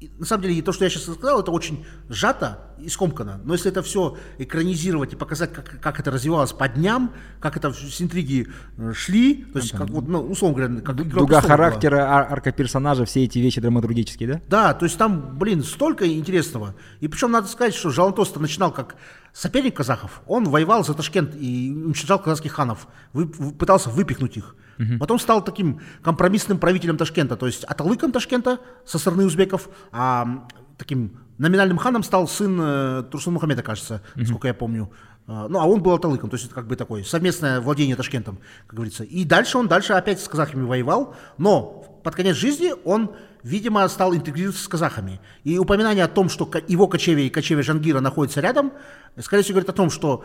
на 0.00 0.26
самом 0.26 0.44
деле, 0.44 0.62
то, 0.62 0.72
что 0.72 0.84
я 0.84 0.90
сейчас 0.90 1.02
сказал, 1.02 1.40
это 1.40 1.50
очень 1.50 1.84
сжато 2.08 2.60
и 2.78 2.88
скомкано. 2.88 3.40
Но 3.42 3.54
если 3.54 3.70
это 3.70 3.82
все 3.82 4.16
экранизировать 4.38 5.12
и 5.12 5.16
показать, 5.16 5.52
как, 5.52 5.80
как 5.80 5.98
это 5.98 6.12
развивалось 6.12 6.52
по 6.52 6.68
дням, 6.68 7.12
как 7.40 7.56
это 7.56 7.72
с 7.72 8.00
интриги 8.00 8.46
э, 8.76 8.92
шли, 8.94 9.44
то 9.52 9.58
есть, 9.58 9.72
как 9.72 9.90
вот, 9.90 10.06
ну, 10.06 10.20
условно 10.20 10.56
говоря, 10.56 10.80
как 10.82 10.94
Дуга 10.94 11.40
характера, 11.40 11.96
была. 11.96 12.18
арка 12.30 12.52
персонажа, 12.52 13.04
все 13.06 13.24
эти 13.24 13.40
вещи 13.40 13.60
драматургические, 13.60 14.28
да? 14.28 14.40
Да, 14.48 14.74
то 14.74 14.84
есть 14.84 14.96
там, 14.98 15.36
блин, 15.36 15.64
столько 15.64 16.06
интересного. 16.06 16.76
И 17.00 17.08
причем 17.08 17.32
надо 17.32 17.48
сказать, 17.48 17.74
что 17.74 17.90
Жалантос 17.90 18.36
начинал 18.36 18.70
как 18.70 18.94
соперник 19.32 19.76
казахов. 19.76 20.22
Он 20.28 20.44
воевал 20.44 20.84
за 20.84 20.94
Ташкент 20.94 21.34
и 21.34 21.72
уничтожал 21.74 22.20
казахских 22.20 22.52
ханов, 22.52 22.86
вы, 23.12 23.26
пытался 23.26 23.90
выпихнуть 23.90 24.36
их. 24.36 24.54
Угу. 24.78 24.98
Потом 24.98 25.18
стал 25.18 25.44
таким 25.44 25.80
компромиссным 26.02 26.58
правителем 26.58 26.96
Ташкента, 26.96 27.36
то 27.36 27.46
есть 27.46 27.64
аталыком 27.64 28.12
Ташкента 28.12 28.60
со 28.86 28.98
стороны 28.98 29.26
узбеков, 29.26 29.68
а 29.92 30.46
таким 30.76 31.18
номинальным 31.38 31.78
ханом 31.78 32.02
стал 32.02 32.28
сын 32.28 32.58
э, 32.60 33.02
Турсун 33.10 33.34
Мухаммеда, 33.34 33.62
кажется, 33.62 34.02
угу. 34.14 34.24
сколько 34.24 34.48
я 34.48 34.54
помню. 34.54 34.90
А, 35.26 35.46
ну, 35.48 35.60
а 35.60 35.66
он 35.66 35.82
был 35.82 35.92
аталыком, 35.92 36.30
то 36.30 36.34
есть 36.34 36.46
это 36.46 36.54
как 36.54 36.66
бы 36.66 36.74
такое 36.74 37.04
совместное 37.04 37.60
владение 37.60 37.96
Ташкентом, 37.96 38.38
как 38.66 38.76
говорится. 38.76 39.04
И 39.04 39.24
дальше 39.24 39.58
он 39.58 39.68
дальше 39.68 39.92
опять 39.92 40.20
с 40.20 40.28
казахами 40.28 40.64
воевал, 40.64 41.14
но 41.36 41.84
под 42.02 42.14
конец 42.14 42.36
жизни 42.36 42.72
он, 42.84 43.14
видимо, 43.42 43.86
стал 43.88 44.14
интегрироваться 44.14 44.64
с 44.64 44.68
казахами. 44.68 45.20
И 45.44 45.58
упоминание 45.58 46.04
о 46.04 46.08
том, 46.08 46.28
что 46.30 46.50
его 46.66 46.88
кочевье 46.88 47.26
и 47.26 47.30
кочевье 47.30 47.62
Жангира 47.62 48.00
находятся 48.00 48.40
рядом, 48.40 48.72
скорее 49.18 49.42
всего, 49.42 49.56
говорит 49.56 49.70
о 49.70 49.74
том, 49.74 49.90
что 49.90 50.24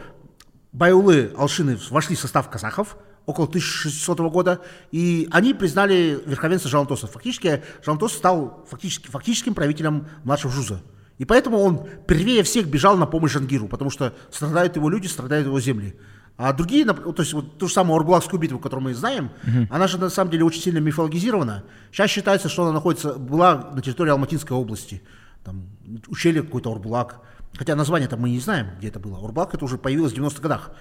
Байулы, 0.72 1.34
Алшины 1.38 1.78
вошли 1.89 2.16
в 2.16 2.20
состав 2.20 2.49
казахов, 2.49 2.97
около 3.26 3.47
1600 3.47 4.19
года, 4.32 4.61
и 4.91 5.28
они 5.32 5.53
признали 5.53 6.19
верховенство 6.26 6.69
Жалантоса. 6.69 7.07
Фактически 7.07 7.63
Жалантос 7.84 8.13
стал 8.13 8.65
фактически, 8.69 9.07
фактическим 9.07 9.53
правителем 9.53 10.07
младшего 10.24 10.51
Жуза. 10.51 10.82
И 11.17 11.26
поэтому 11.26 11.59
он 11.59 11.88
первее 12.07 12.43
всех 12.43 12.67
бежал 12.67 12.97
на 12.97 13.05
помощь 13.05 13.32
Жангиру, 13.32 13.67
потому 13.67 13.89
что 13.89 14.13
страдают 14.32 14.76
его 14.76 14.89
люди, 14.89 15.07
страдают 15.07 15.47
его 15.47 15.59
земли. 15.59 15.95
А 16.36 16.51
другие, 16.51 16.84
то 16.86 17.13
есть 17.19 17.34
вот 17.34 17.59
ту 17.59 17.67
же 17.67 17.74
самую 17.74 17.97
Орбулакскую 17.97 18.39
битву, 18.39 18.57
которую 18.57 18.86
мы 18.86 18.95
знаем, 18.95 19.30
uh-huh. 19.43 19.67
она 19.69 19.88
же 19.88 19.99
на 19.99 20.09
самом 20.09 20.32
деле 20.32 20.43
очень 20.43 20.61
сильно 20.61 20.80
мифологизирована. 20.80 21.63
Сейчас 21.91 22.09
считается, 22.09 22.49
что 22.49 22.63
она 22.63 22.71
находится, 22.71 23.13
была 23.13 23.69
на 23.74 23.82
территории 23.84 24.09
Алматинской 24.09 24.57
области, 24.57 25.03
там 25.43 25.67
ущелье 26.07 26.41
какой-то 26.41 26.71
Орбулак. 26.71 27.21
Хотя 27.55 27.76
название-то 27.76 28.17
мы 28.17 28.32
не 28.32 28.39
знаем, 28.39 28.69
где 28.80 28.88
это 28.88 28.99
было. 28.99 29.24
Орбулак 29.24 29.53
это 29.53 29.63
уже 29.63 29.78
появилось 29.78 30.13
в 30.13 30.15
90-х 30.15 30.41
годах. 30.41 30.71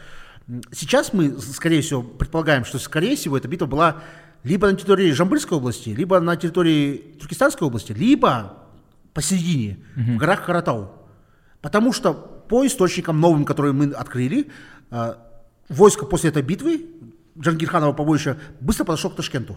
Сейчас 0.72 1.12
мы, 1.12 1.38
скорее 1.38 1.82
всего, 1.82 2.02
предполагаем, 2.02 2.64
что, 2.64 2.78
скорее 2.78 3.16
всего, 3.16 3.36
эта 3.36 3.48
битва 3.48 3.66
была 3.66 4.02
либо 4.42 4.68
на 4.68 4.76
территории 4.76 5.12
Жамбыльской 5.12 5.56
области, 5.56 5.90
либо 5.90 6.18
на 6.20 6.36
территории 6.36 6.96
Туркестанской 7.18 7.66
области, 7.66 7.92
либо 7.92 8.58
посередине, 9.14 9.78
uh-huh. 9.96 10.14
в 10.14 10.16
горах 10.16 10.44
Каратау. 10.44 10.92
Потому 11.60 11.92
что 11.92 12.12
по 12.12 12.66
источникам 12.66 13.20
новым, 13.20 13.44
которые 13.44 13.72
мы 13.72 13.92
открыли, 13.92 14.50
э, 14.90 15.14
войско 15.68 16.06
после 16.06 16.30
этой 16.30 16.42
битвы, 16.42 16.86
Джангирханова 17.38 17.92
побоища, 17.92 18.36
быстро 18.60 18.84
подошло 18.84 19.10
к 19.10 19.16
Ташкенту. 19.16 19.56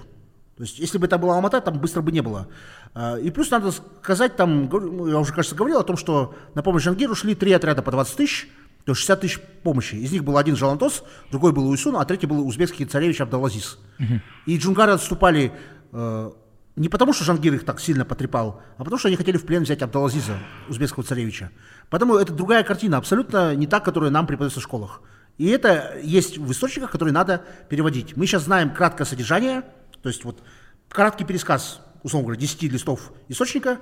То 0.55 0.63
есть, 0.63 0.79
если 0.79 0.97
бы 0.97 1.07
это 1.07 1.17
была 1.17 1.35
Алмата, 1.35 1.59
там 1.59 1.79
быстро 1.79 2.01
бы 2.01 2.11
не 2.11 2.21
было. 2.21 2.47
Э, 2.93 3.19
и 3.19 3.31
плюс 3.31 3.49
надо 3.49 3.71
сказать, 3.71 4.35
там, 4.35 4.69
я 5.07 5.19
уже, 5.19 5.33
кажется, 5.33 5.55
говорил 5.55 5.79
о 5.79 5.83
том, 5.83 5.97
что 5.97 6.35
на 6.53 6.61
помощь 6.61 6.83
Джангиру 6.83 7.15
шли 7.15 7.33
три 7.33 7.51
отряда 7.53 7.81
по 7.81 7.91
20 7.91 8.15
тысяч, 8.15 8.49
то 8.85 8.91
есть 8.91 9.01
60 9.01 9.21
тысяч 9.21 9.39
помощи. 9.63 9.95
Из 9.95 10.11
них 10.11 10.23
был 10.23 10.37
один 10.37 10.55
Жалантос, 10.55 11.03
другой 11.31 11.51
был 11.51 11.67
Уйсун, 11.67 11.95
а 11.95 12.05
третий 12.05 12.27
был 12.27 12.47
узбекский 12.47 12.85
царевич 12.85 13.19
Абдалазиз. 13.19 13.79
Uh-huh. 13.99 14.21
И 14.45 14.57
джунгары 14.57 14.91
отступали 14.91 15.51
э, 15.91 16.31
не 16.75 16.89
потому, 16.89 17.13
что 17.13 17.23
Жангир 17.23 17.53
их 17.55 17.65
так 17.65 17.79
сильно 17.79 18.05
потрепал, 18.05 18.61
а 18.77 18.83
потому, 18.83 18.99
что 18.99 19.07
они 19.07 19.17
хотели 19.17 19.37
в 19.37 19.45
плен 19.45 19.63
взять 19.63 19.81
Абдалазиза, 19.81 20.37
узбекского 20.69 21.03
царевича. 21.03 21.51
Поэтому 21.89 22.15
это 22.15 22.31
другая 22.31 22.63
картина, 22.63 22.97
абсолютно 22.97 23.55
не 23.55 23.65
та, 23.65 23.79
которая 23.79 24.11
нам 24.11 24.27
преподается 24.27 24.59
в 24.59 24.63
школах. 24.63 25.01
И 25.37 25.47
это 25.47 25.97
есть 26.03 26.37
в 26.37 26.51
источниках, 26.51 26.91
которые 26.91 27.13
надо 27.13 27.43
переводить. 27.69 28.15
Мы 28.15 28.27
сейчас 28.27 28.43
знаем 28.43 28.73
краткое 28.73 29.05
содержание, 29.05 29.63
то 30.01 30.09
есть 30.09 30.23
вот 30.23 30.43
краткий 30.89 31.25
пересказ, 31.25 31.81
условно 32.03 32.27
говоря, 32.27 32.41
10 32.41 32.63
листов 32.63 33.11
источника, 33.29 33.79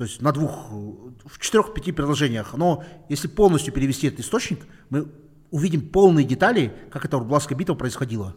то 0.00 0.04
есть 0.04 0.22
на 0.22 0.32
двух, 0.32 0.70
в 1.26 1.38
четырех-пяти 1.38 1.92
предложениях. 1.92 2.54
Но 2.56 2.82
если 3.10 3.28
полностью 3.28 3.74
перевести 3.74 4.06
этот 4.06 4.20
источник, 4.20 4.60
мы 4.88 5.08
увидим 5.50 5.82
полные 5.82 6.24
детали, 6.24 6.72
как 6.90 7.04
эта 7.04 7.18
Урбласская 7.18 7.58
битва 7.58 7.74
происходила. 7.74 8.34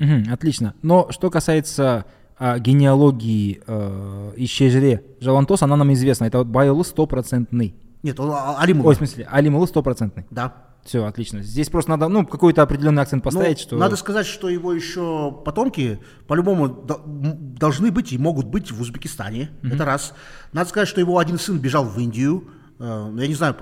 Угу, 0.00 0.32
отлично. 0.32 0.74
Но 0.82 1.12
что 1.12 1.30
касается 1.30 2.06
а, 2.36 2.58
генеалогии 2.58 3.62
э, 3.64 4.32
Ищежре 4.38 5.04
Жалантос, 5.20 5.62
она 5.62 5.76
нам 5.76 5.92
известна. 5.92 6.24
Это 6.24 6.38
вот 6.38 6.48
Байлы 6.48 6.82
стопроцентный. 6.82 7.76
Нет, 8.02 8.18
он 8.18 8.30
а, 8.32 8.58
Алимулы. 8.58 8.88
Ой, 8.88 8.94
в 8.96 8.98
смысле, 8.98 9.28
Алимулы 9.30 9.68
стопроцентный. 9.68 10.26
Да. 10.32 10.52
Все, 10.84 11.04
отлично. 11.04 11.42
Здесь 11.42 11.70
просто 11.70 11.90
надо, 11.90 12.08
ну, 12.08 12.26
какой-то 12.26 12.62
определенный 12.62 13.02
акцент 13.02 13.24
ну, 13.24 13.30
поставить, 13.30 13.58
ну, 13.58 13.62
что... 13.62 13.76
Надо 13.76 13.96
сказать, 13.96 14.26
что 14.26 14.50
его 14.50 14.72
еще 14.72 15.32
потомки 15.44 15.98
по-любому 16.26 16.68
должны 16.68 17.90
быть 17.90 18.12
и 18.12 18.18
могут 18.18 18.46
быть 18.46 18.70
в 18.70 18.80
Узбекистане. 18.80 19.50
Mm-hmm. 19.62 19.74
Это 19.74 19.84
раз. 19.86 20.14
Надо 20.52 20.68
сказать, 20.68 20.88
что 20.88 21.00
его 21.00 21.18
один 21.18 21.38
сын 21.38 21.58
бежал 21.58 21.84
в 21.84 21.98
Индию. 21.98 22.50
Э, 22.78 23.10
я 23.16 23.26
не 23.26 23.34
знаю, 23.34 23.56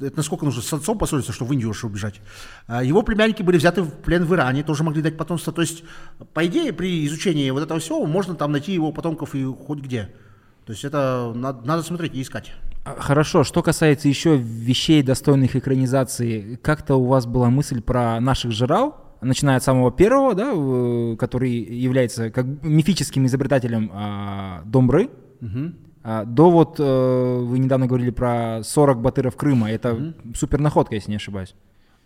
это 0.00 0.16
насколько 0.16 0.46
нужно 0.46 0.62
с 0.62 0.72
отцом 0.72 0.96
поссориться, 0.96 1.32
что 1.32 1.44
в 1.44 1.52
Индию 1.52 1.70
уж 1.70 1.84
убежать. 1.84 2.22
А 2.66 2.82
его 2.82 3.02
племянники 3.02 3.42
были 3.42 3.58
взяты 3.58 3.82
в 3.82 3.90
плен 3.90 4.24
в 4.24 4.34
Иране, 4.34 4.62
тоже 4.62 4.82
могли 4.82 5.02
дать 5.02 5.18
потомство. 5.18 5.52
То 5.52 5.60
есть, 5.60 5.84
по 6.32 6.46
идее, 6.46 6.72
при 6.72 7.06
изучении 7.06 7.50
вот 7.50 7.62
этого 7.62 7.80
всего 7.80 8.06
можно 8.06 8.34
там 8.34 8.50
найти 8.50 8.72
его 8.72 8.92
потомков 8.92 9.34
и 9.34 9.44
хоть 9.44 9.80
где. 9.80 10.14
То 10.64 10.72
есть 10.72 10.84
это 10.84 11.32
надо, 11.34 11.66
надо 11.66 11.82
смотреть 11.82 12.14
и 12.14 12.22
искать. 12.22 12.52
А, 12.84 12.96
хорошо, 12.98 13.44
что 13.44 13.62
касается 13.62 14.08
еще 14.08 14.36
вещей, 14.36 15.02
достойных 15.02 15.56
экранизации, 15.56 16.58
как-то 16.62 16.96
у 16.96 17.04
вас 17.04 17.26
была 17.26 17.50
мысль 17.50 17.80
про 17.80 18.20
наших 18.20 18.52
жирал, 18.52 18.96
начиная 19.20 19.56
от 19.56 19.62
самого 19.62 19.92
первого, 19.92 20.34
да, 20.34 21.16
который 21.16 21.50
является 21.50 22.30
как 22.30 22.46
мифическим 22.62 23.26
изобретателем 23.26 23.90
а, 23.92 24.62
Домбры, 24.64 25.10
угу. 25.40 25.72
а, 26.02 26.24
до 26.24 26.50
вот, 26.50 26.76
а, 26.78 27.40
вы 27.40 27.58
недавно 27.58 27.86
говорили 27.86 28.10
про 28.10 28.62
40 28.64 29.00
батыров 29.00 29.36
Крыма, 29.36 29.70
это 29.70 29.94
угу. 29.94 30.34
супер 30.34 30.60
находка, 30.60 30.94
если 30.94 31.10
не 31.10 31.16
ошибаюсь. 31.16 31.54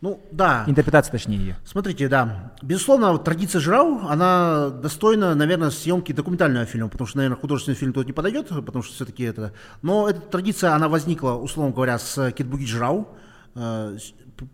Ну, 0.06 0.22
да. 0.30 0.62
Интерпретация, 0.68 1.10
точнее, 1.10 1.36
ее. 1.36 1.56
Смотрите, 1.64 2.06
да. 2.06 2.52
Безусловно, 2.62 3.18
традиция 3.18 3.60
Жирау, 3.60 4.06
она 4.06 4.70
достойна, 4.70 5.34
наверное, 5.34 5.70
съемки 5.70 6.12
документального 6.12 6.64
фильма, 6.64 6.88
потому 6.88 7.08
что, 7.08 7.16
наверное, 7.16 7.40
художественный 7.40 7.74
фильм 7.74 7.92
тут 7.92 8.06
не 8.06 8.12
подойдет, 8.12 8.50
потому 8.50 8.84
что 8.84 8.94
все-таки 8.94 9.24
это... 9.24 9.52
Но 9.82 10.08
эта 10.08 10.20
традиция, 10.20 10.74
она 10.76 10.88
возникла, 10.88 11.32
условно 11.32 11.72
говоря, 11.72 11.98
с 11.98 12.30
Китбуги 12.30 12.66
Жирау, 12.66 13.08
э, 13.56 13.98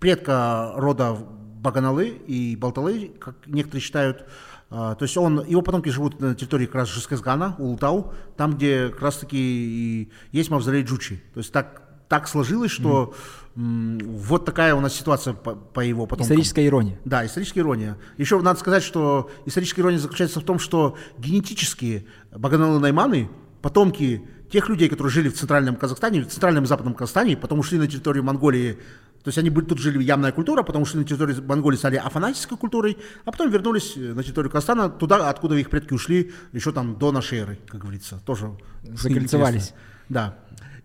предка 0.01 0.73
рода 0.77 1.19
Баганалы 1.61 2.09
и 2.09 2.57
Балталы, 2.57 3.13
как 3.21 3.35
некоторые 3.47 3.83
считают. 3.83 4.25
Э, 4.71 4.97
то 4.99 5.03
есть 5.03 5.19
он, 5.19 5.45
его 5.47 5.61
потомки 5.61 5.91
живут 5.91 6.19
на 6.19 6.35
территории 6.35 6.65
как 6.65 6.77
раз 6.77 6.89
Жескезгана, 6.89 7.57
Ултау, 7.59 8.15
там, 8.39 8.55
где 8.55 8.89
как 8.89 9.03
раз-таки 9.03 9.37
и 9.37 10.13
есть 10.31 10.49
мавзолей 10.49 10.83
Джучи. 10.83 11.23
То 11.35 11.41
есть 11.41 11.53
так, 11.53 11.83
так 12.09 12.27
сложилось, 12.27 12.71
что... 12.71 13.13
Mm 13.15 13.42
вот 13.55 14.45
такая 14.45 14.75
у 14.75 14.81
нас 14.81 14.95
ситуация 14.95 15.35
по, 15.35 15.55
по 15.55 15.81
его 15.81 16.07
потомкам. 16.07 16.25
Историческая 16.25 16.67
ирония. 16.67 16.99
Да, 17.05 17.27
историческая 17.27 17.61
ирония. 17.61 17.99
Еще 18.17 18.41
надо 18.41 18.59
сказать, 18.59 18.83
что 18.83 19.31
историческая 19.45 19.83
ирония 19.83 19.99
заключается 19.99 20.41
в 20.41 20.45
том, 20.45 20.59
что 20.59 20.97
генетически 21.19 22.07
Баганалы 22.35 22.79
Найманы, 22.79 23.29
потомки 23.61 24.23
тех 24.51 24.69
людей, 24.69 24.89
которые 24.89 25.13
жили 25.13 25.29
в 25.29 25.35
центральном 25.35 25.77
Казахстане, 25.77 26.23
в 26.23 26.29
центральном 26.29 26.65
и 26.65 26.67
западном 26.67 26.95
Казахстане, 26.95 27.37
потом 27.37 27.59
ушли 27.59 27.79
на 27.79 27.87
территорию 27.87 28.25
Монголии, 28.25 28.79
то 29.23 29.29
есть 29.29 29.39
они 29.39 29.51
были, 29.51 29.67
тут 29.67 29.79
жили 29.79 30.03
ямная 30.03 30.33
культура, 30.33 30.63
потом 30.63 30.83
ушли 30.83 30.99
на 30.99 31.05
территорию 31.05 31.43
Монголии, 31.45 31.77
стали 31.77 31.97
афанатической 31.97 32.59
культурой, 32.59 32.99
а 33.25 33.31
потом 33.31 33.51
вернулись 33.51 33.95
на 33.97 34.23
территорию 34.23 34.51
Казахстана, 34.51 34.91
туда, 34.91 35.31
откуда 35.31 35.55
их 35.57 35.71
предки 35.71 35.93
ушли, 35.93 36.33
еще 36.53 36.73
там 36.73 36.99
до 36.99 37.13
нашей 37.13 37.39
эры, 37.39 37.59
как 37.69 37.83
говорится, 37.83 38.21
тоже. 38.27 38.51
Закольцевались. 38.83 39.75
Да. 40.09 40.37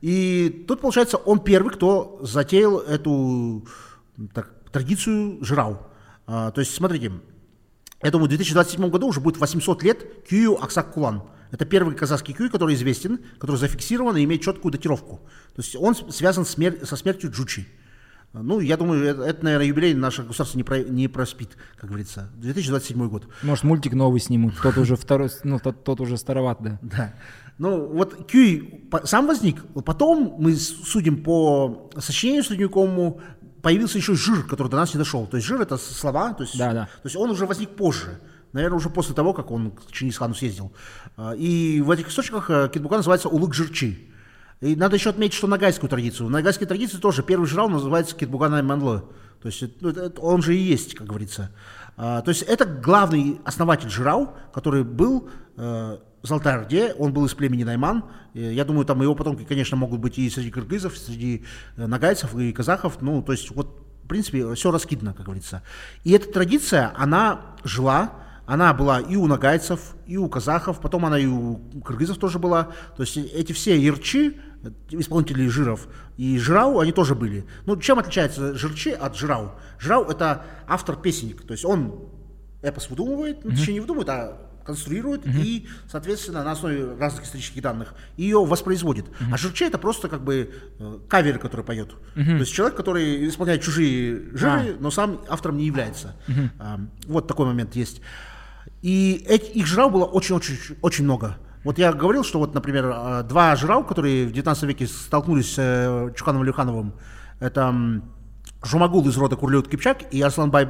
И 0.01 0.65
тут, 0.67 0.81
получается, 0.81 1.17
он 1.17 1.39
первый, 1.39 1.73
кто 1.73 2.19
затеял 2.21 2.79
эту 2.79 3.65
так, 4.33 4.51
традицию 4.71 5.43
жрау. 5.43 5.79
А, 6.25 6.51
то 6.51 6.61
есть, 6.61 6.75
смотрите, 6.75 7.11
я 8.03 8.11
думаю, 8.11 8.27
в 8.27 8.29
2027 8.29 8.89
году 8.89 9.07
уже 9.07 9.19
будет 9.19 9.37
800 9.37 9.83
лет 9.83 10.23
Кюю 10.27 10.61
Аксак 10.61 10.93
Кулан. 10.93 11.23
Это 11.51 11.65
первый 11.65 11.95
казахский 11.95 12.33
кюй, 12.33 12.49
который 12.49 12.75
известен, 12.75 13.19
который 13.39 13.55
зафиксирован 13.55 14.17
и 14.17 14.23
имеет 14.25 14.41
четкую 14.41 14.71
датировку. 14.71 15.21
То 15.55 15.61
есть 15.61 15.75
он 15.75 15.95
связан 15.95 16.43
смер- 16.43 16.85
со 16.85 16.95
смертью 16.97 17.31
Джучи. 17.31 17.67
Ну, 18.33 18.59
я 18.59 18.75
думаю, 18.77 19.03
это, 19.05 19.23
это 19.23 19.43
наверное, 19.43 19.67
юбилей 19.67 19.93
наше 19.93 20.23
государство 20.23 20.57
не, 20.57 20.63
про, 20.63 20.79
не 20.79 21.07
проспит, 21.07 21.57
как 21.77 21.89
говорится. 21.89 22.29
2027 22.35 23.07
год. 23.07 23.27
Может, 23.41 23.63
мультик 23.63 23.93
новый 23.93 24.19
снимут. 24.19 24.55
Тот 24.61 24.77
уже 24.77 24.95
второй, 24.95 25.29
ну, 25.43 25.59
тот, 25.59 25.83
тот 25.83 26.01
уже 26.01 26.17
староват, 26.17 26.57
да. 26.61 26.79
Да. 26.81 27.13
Ну, 27.57 27.87
вот 27.87 28.29
Кюй 28.29 28.87
сам 29.03 29.27
возник. 29.27 29.63
Потом 29.83 30.35
мы 30.37 30.55
судим 30.55 31.23
по 31.23 31.89
сочинению 31.97 32.43
средневековому, 32.43 33.19
появился 33.61 33.97
еще 33.97 34.15
жир, 34.15 34.43
который 34.43 34.69
до 34.69 34.77
нас 34.77 34.93
не 34.93 34.97
дошел. 34.99 35.25
То 35.25 35.37
есть 35.37 35.47
жир 35.47 35.61
это 35.61 35.77
слова, 35.77 36.33
то 36.33 36.43
есть, 36.43 36.57
да, 36.57 36.73
да. 36.73 36.85
то 36.85 37.05
есть 37.05 37.15
он 37.15 37.29
уже 37.29 37.45
возник 37.45 37.69
позже. 37.71 38.19
Наверное, 38.53 38.77
уже 38.77 38.89
после 38.89 39.13
того, 39.13 39.33
как 39.33 39.51
он 39.51 39.71
к 39.71 39.91
Чингисхану 39.91 40.33
съездил. 40.33 40.71
А, 41.17 41.33
и 41.33 41.81
в 41.81 41.91
этих 41.91 42.07
источниках 42.07 42.49
э, 42.49 42.69
Китбука 42.73 42.95
называется 42.95 43.27
улык 43.27 43.53
жирчи. 43.53 44.09
И 44.61 44.75
надо 44.75 44.95
еще 44.95 45.09
отметить, 45.09 45.35
что 45.35 45.47
нагайскую 45.47 45.89
традицию. 45.89 46.27
В 46.27 46.31
нагайской 46.31 46.65
традиции 46.65 46.97
тоже 46.97 47.23
первый 47.23 47.45
жрал 47.45 47.69
называется 47.69 48.15
Китбугана 48.15 48.63
Манло. 48.63 49.09
То 49.41 49.49
есть 49.49 49.63
ну, 49.81 49.93
он 50.19 50.41
же 50.41 50.55
и 50.55 50.59
есть, 50.59 50.95
как 50.95 51.07
говорится. 51.07 51.51
А, 51.97 52.21
то 52.21 52.29
есть 52.29 52.43
это 52.43 52.65
главный 52.65 53.41
основатель 53.43 53.89
жрау, 53.89 54.33
который 54.53 54.83
был 54.83 55.29
э, 56.23 56.27
Золотой 56.27 56.93
он 56.93 57.13
был 57.13 57.25
из 57.25 57.33
племени 57.33 57.63
Найман. 57.63 58.05
Я 58.33 58.65
думаю, 58.65 58.85
там 58.85 59.01
его 59.01 59.15
потомки, 59.15 59.43
конечно, 59.43 59.77
могут 59.77 59.99
быть 59.99 60.17
и 60.17 60.29
среди 60.29 60.51
кыргызов, 60.51 60.95
и 60.95 60.97
среди 60.97 61.45
э, 61.75 61.87
нагайцев, 61.87 62.35
и 62.37 62.51
казахов. 62.53 63.01
Ну, 63.01 63.21
то 63.21 63.31
есть 63.31 63.51
вот, 63.51 63.83
в 64.03 64.07
принципе, 64.07 64.53
все 64.55 64.71
раскидано, 64.71 65.13
как 65.13 65.25
говорится. 65.25 65.63
И 66.03 66.11
эта 66.11 66.31
традиция, 66.31 66.93
она 66.95 67.55
жила, 67.63 68.13
она 68.45 68.73
была 68.73 68.99
и 69.01 69.15
у 69.15 69.27
нагайцев, 69.27 69.95
и 70.05 70.17
у 70.17 70.29
казахов, 70.29 70.79
потом 70.79 71.05
она 71.05 71.19
и 71.19 71.25
у 71.25 71.57
кыргызов 71.83 72.17
тоже 72.17 72.39
была. 72.39 72.69
То 72.95 73.03
есть 73.03 73.17
эти 73.17 73.51
все 73.51 73.79
ярчи, 73.79 74.39
исполнители 74.89 75.47
жиров, 75.47 75.87
и 76.17 76.37
жирау, 76.39 76.79
они 76.79 76.91
тоже 76.91 77.13
были. 77.13 77.45
Ну, 77.65 77.77
чем 77.77 77.99
отличается 77.99 78.55
жирчи 78.55 78.89
от 78.89 79.15
жирау? 79.15 79.51
Жирау– 79.79 80.05
это 80.09 80.45
автор-песенник, 80.67 81.43
то 81.43 81.51
есть 81.51 81.65
он 81.65 82.09
эпос 82.61 82.89
выдумывает, 82.89 83.43
ну, 83.43 83.51
точнее 83.51 83.75
не 83.75 83.79
выдумывает, 83.81 84.09
а 84.09 84.46
конструирует 84.67 85.25
и, 85.25 85.67
соответственно, 85.89 86.43
на 86.43 86.51
основе 86.51 86.95
разных 86.99 87.25
исторических 87.25 87.61
данных 87.61 87.95
ее 88.17 88.45
воспроизводит. 88.45 89.05
А 89.31 89.37
Жирче 89.37 89.65
это 89.65 89.77
просто 89.79 90.09
как 90.09 90.23
бы 90.23 90.51
э, 90.79 90.99
кавер, 91.09 91.39
который 91.39 91.65
поет. 91.65 91.95
То 92.13 92.21
есть 92.21 92.53
человек, 92.53 92.77
который 92.77 93.27
исполняет 93.27 93.63
чужие 93.63 94.35
жиры, 94.37 94.75
но 94.79 94.91
сам 94.91 95.21
автором 95.29 95.57
не 95.57 95.65
является. 95.65 96.15
А, 96.59 96.79
вот 97.07 97.27
такой 97.27 97.45
момент 97.47 97.75
есть. 97.75 98.01
И 98.81 99.25
эти, 99.27 99.51
их 99.51 99.65
жрал 99.65 99.89
было 99.89 100.05
очень-очень 100.05 100.77
очень 100.81 101.03
много. 101.03 101.37
Вот 101.63 101.77
я 101.77 101.91
говорил, 101.91 102.23
что 102.23 102.39
вот, 102.39 102.53
например, 102.53 102.91
а, 102.93 103.23
два 103.23 103.55
жрау, 103.55 103.83
которые 103.83 104.27
в 104.27 104.31
19 104.31 104.63
веке 104.63 104.87
столкнулись 104.87 105.53
с 105.53 105.57
э, 105.57 106.13
Чуканом 106.15 106.43
Илюхановым, 106.43 106.93
это 107.39 108.01
Жумагул 108.63 109.07
из 109.07 109.17
рода 109.17 109.35
Курлют 109.35 109.67
Кипчак 109.67 110.13
и 110.13 110.21
Арсланбай, 110.21 110.69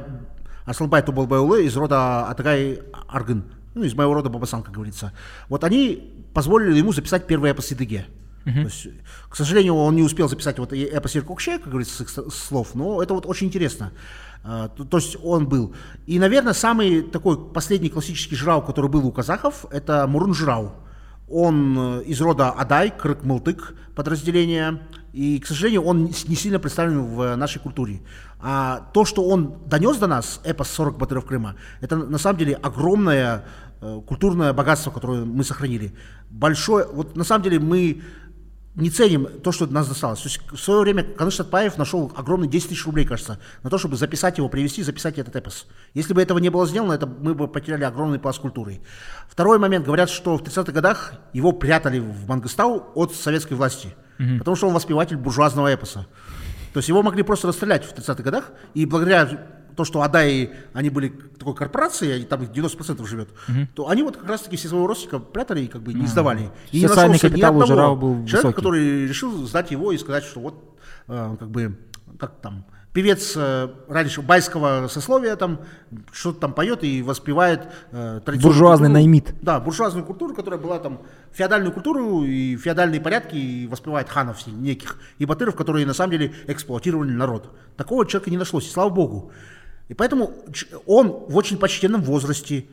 Арсланбай 0.66 1.02
Тубалбайулы 1.02 1.64
из 1.64 1.76
рода 1.76 2.26
Атагай 2.28 2.80
Аргын, 3.08 3.44
ну, 3.74 3.84
из 3.84 3.94
моего 3.94 4.14
рода 4.14 4.28
Бабасан, 4.28 4.62
как 4.62 4.74
говорится. 4.74 5.12
Вот 5.48 5.64
они 5.64 6.26
позволили 6.34 6.78
ему 6.78 6.92
записать 6.92 7.26
первый 7.26 7.50
эпос. 7.50 7.68
То 8.62 8.68
есть, 8.68 8.88
к 9.28 9.36
сожалению, 9.36 9.74
он 9.74 9.94
не 9.94 10.02
успел 10.02 10.28
записать 10.28 10.58
вот 10.58 10.72
эпос 10.72 11.16
Иркукше, 11.16 11.58
как 11.58 11.68
говорится, 11.68 11.96
с 11.96 12.00
их 12.00 12.32
слов, 12.32 12.74
но 12.74 13.02
это 13.02 13.12
вот 13.14 13.26
очень 13.26 13.48
интересно. 13.48 13.92
А, 14.42 14.68
То, 14.68 14.84
то 14.84 14.96
есть 14.96 15.16
он 15.22 15.46
был. 15.46 15.74
И, 16.06 16.18
наверное, 16.18 16.54
самый 16.54 17.02
такой 17.02 17.36
последний 17.52 17.90
классический 17.90 18.36
жрау, 18.36 18.62
который 18.62 18.88
был 18.88 19.06
у 19.06 19.12
казахов, 19.12 19.66
это 19.70 20.06
Мурун 20.06 20.34
жрау. 20.34 20.72
Он 21.28 21.76
э, 21.78 22.04
из 22.04 22.20
рода 22.22 22.50
Адай, 22.50 22.90
Крык-Мылтык 22.90 23.74
подразделение, 23.94 24.80
и, 25.18 25.40
к 25.40 25.46
сожалению, 25.46 25.82
он 25.82 26.04
не 26.04 26.36
сильно 26.36 26.60
представлен 26.60 27.02
в 27.02 27.34
нашей 27.34 27.58
культуре. 27.58 28.02
А 28.40 28.88
то, 28.94 29.04
что 29.04 29.24
он 29.24 29.56
донес 29.66 29.96
до 29.96 30.06
нас, 30.06 30.40
эпос 30.44 30.70
40 30.70 30.96
батыров 30.96 31.24
Крыма, 31.24 31.56
это 31.80 31.96
на 31.96 32.18
самом 32.18 32.38
деле 32.38 32.54
огромное 32.54 33.44
э, 33.80 34.00
культурное 34.06 34.52
богатство, 34.52 34.92
которое 34.92 35.24
мы 35.24 35.42
сохранили. 35.42 35.92
Большое, 36.30 36.86
вот 36.86 37.16
на 37.16 37.24
самом 37.24 37.42
деле 37.42 37.58
мы 37.58 38.00
не 38.76 38.90
ценим 38.90 39.26
то, 39.42 39.50
что 39.50 39.66
нас 39.66 39.88
досталось. 39.88 40.20
То 40.20 40.28
есть 40.28 40.40
в 40.52 40.56
свое 40.56 40.82
время 40.82 41.02
Каныш 41.02 41.34
Татпаев 41.34 41.76
нашел 41.78 42.12
огромные 42.14 42.48
10 42.48 42.68
тысяч 42.68 42.86
рублей, 42.86 43.04
кажется, 43.04 43.40
на 43.64 43.70
то, 43.70 43.78
чтобы 43.78 43.96
записать 43.96 44.38
его, 44.38 44.48
привести, 44.48 44.84
записать 44.84 45.18
этот 45.18 45.34
эпос. 45.34 45.66
Если 45.94 46.14
бы 46.14 46.22
этого 46.22 46.38
не 46.38 46.48
было 46.48 46.64
сделано, 46.64 46.92
это 46.92 47.08
мы 47.08 47.34
бы 47.34 47.48
потеряли 47.48 47.82
огромный 47.82 48.20
пласт 48.20 48.38
культуры. 48.38 48.78
Второй 49.28 49.58
момент. 49.58 49.84
Говорят, 49.84 50.10
что 50.10 50.38
в 50.38 50.42
30-х 50.42 50.70
годах 50.70 51.14
его 51.32 51.50
прятали 51.50 51.98
в 51.98 52.28
Мангыстау 52.28 52.92
от 52.94 53.16
советской 53.16 53.54
власти, 53.54 53.96
потому 54.38 54.56
что 54.56 54.68
он 54.68 54.74
воспеватель 54.74 55.16
буржуазного 55.16 55.72
эпоса. 55.72 56.06
То 56.72 56.78
есть 56.78 56.88
его 56.88 57.02
могли 57.02 57.22
просто 57.22 57.48
расстрелять 57.48 57.84
в 57.84 57.94
30-х 57.94 58.22
годах, 58.22 58.52
и 58.74 58.84
благодаря 58.84 59.28
то, 59.74 59.84
что 59.84 60.02
Адаи, 60.02 60.50
они 60.72 60.90
были 60.90 61.08
такой 61.38 61.54
корпорацией, 61.54 62.22
и 62.22 62.24
там 62.24 62.42
их 62.42 62.50
90% 62.50 63.06
живет, 63.06 63.28
то 63.74 63.88
они 63.88 64.02
вот 64.02 64.16
как 64.16 64.28
раз-таки 64.28 64.56
все 64.56 64.68
своего 64.68 64.88
родственника 64.88 65.20
прятали 65.20 65.62
и 65.62 65.66
как 65.68 65.82
бы 65.82 65.94
не 65.94 66.06
сдавали. 66.06 66.50
И 66.72 66.80
не 66.80 66.88
Социальный 66.88 67.14
ни 67.14 67.18
капитал 67.18 67.56
у 67.56 67.62
одного 67.62 67.66
Жирау 67.66 67.96
был 67.96 68.14
человека, 68.26 68.36
высокий. 68.36 68.54
который 68.54 69.06
решил 69.06 69.46
сдать 69.46 69.70
его 69.70 69.92
и 69.92 69.98
сказать, 69.98 70.24
что 70.24 70.40
вот 70.40 70.78
э, 71.06 71.36
как 71.38 71.48
бы 71.48 71.78
как 72.18 72.40
там 72.40 72.64
певец 72.98 73.34
э, 73.36 73.68
раньше 73.86 74.22
байского 74.22 74.88
сословия 74.88 75.36
там 75.36 75.60
что-то 76.10 76.40
там 76.40 76.52
поет 76.52 76.82
и 76.82 77.00
воспевает 77.00 77.68
э, 77.92 78.20
традиционную 78.24 78.42
Буржуазный 78.42 78.88
культуру. 78.88 78.92
наймит. 78.92 79.34
Да, 79.40 79.60
буржуазную 79.60 80.04
культуру, 80.04 80.34
которая 80.34 80.58
была 80.58 80.80
там 80.80 81.02
феодальную 81.30 81.72
культуру 81.72 82.24
и 82.24 82.56
феодальные 82.56 83.00
порядки 83.00 83.36
и 83.36 83.68
воспевает 83.68 84.08
ханов 84.08 84.44
неких 84.48 84.98
и 85.18 85.26
батыров, 85.26 85.54
которые 85.54 85.86
на 85.86 85.94
самом 85.94 86.10
деле 86.10 86.34
эксплуатировали 86.48 87.12
народ. 87.12 87.56
Такого 87.76 88.04
человека 88.04 88.30
не 88.30 88.36
нашлось, 88.36 88.66
и 88.66 88.70
слава 88.70 88.90
богу. 88.90 89.30
И 89.86 89.94
поэтому 89.94 90.32
он 90.84 91.06
в 91.28 91.36
очень 91.36 91.56
почтенном 91.56 92.02
возрасте 92.02 92.66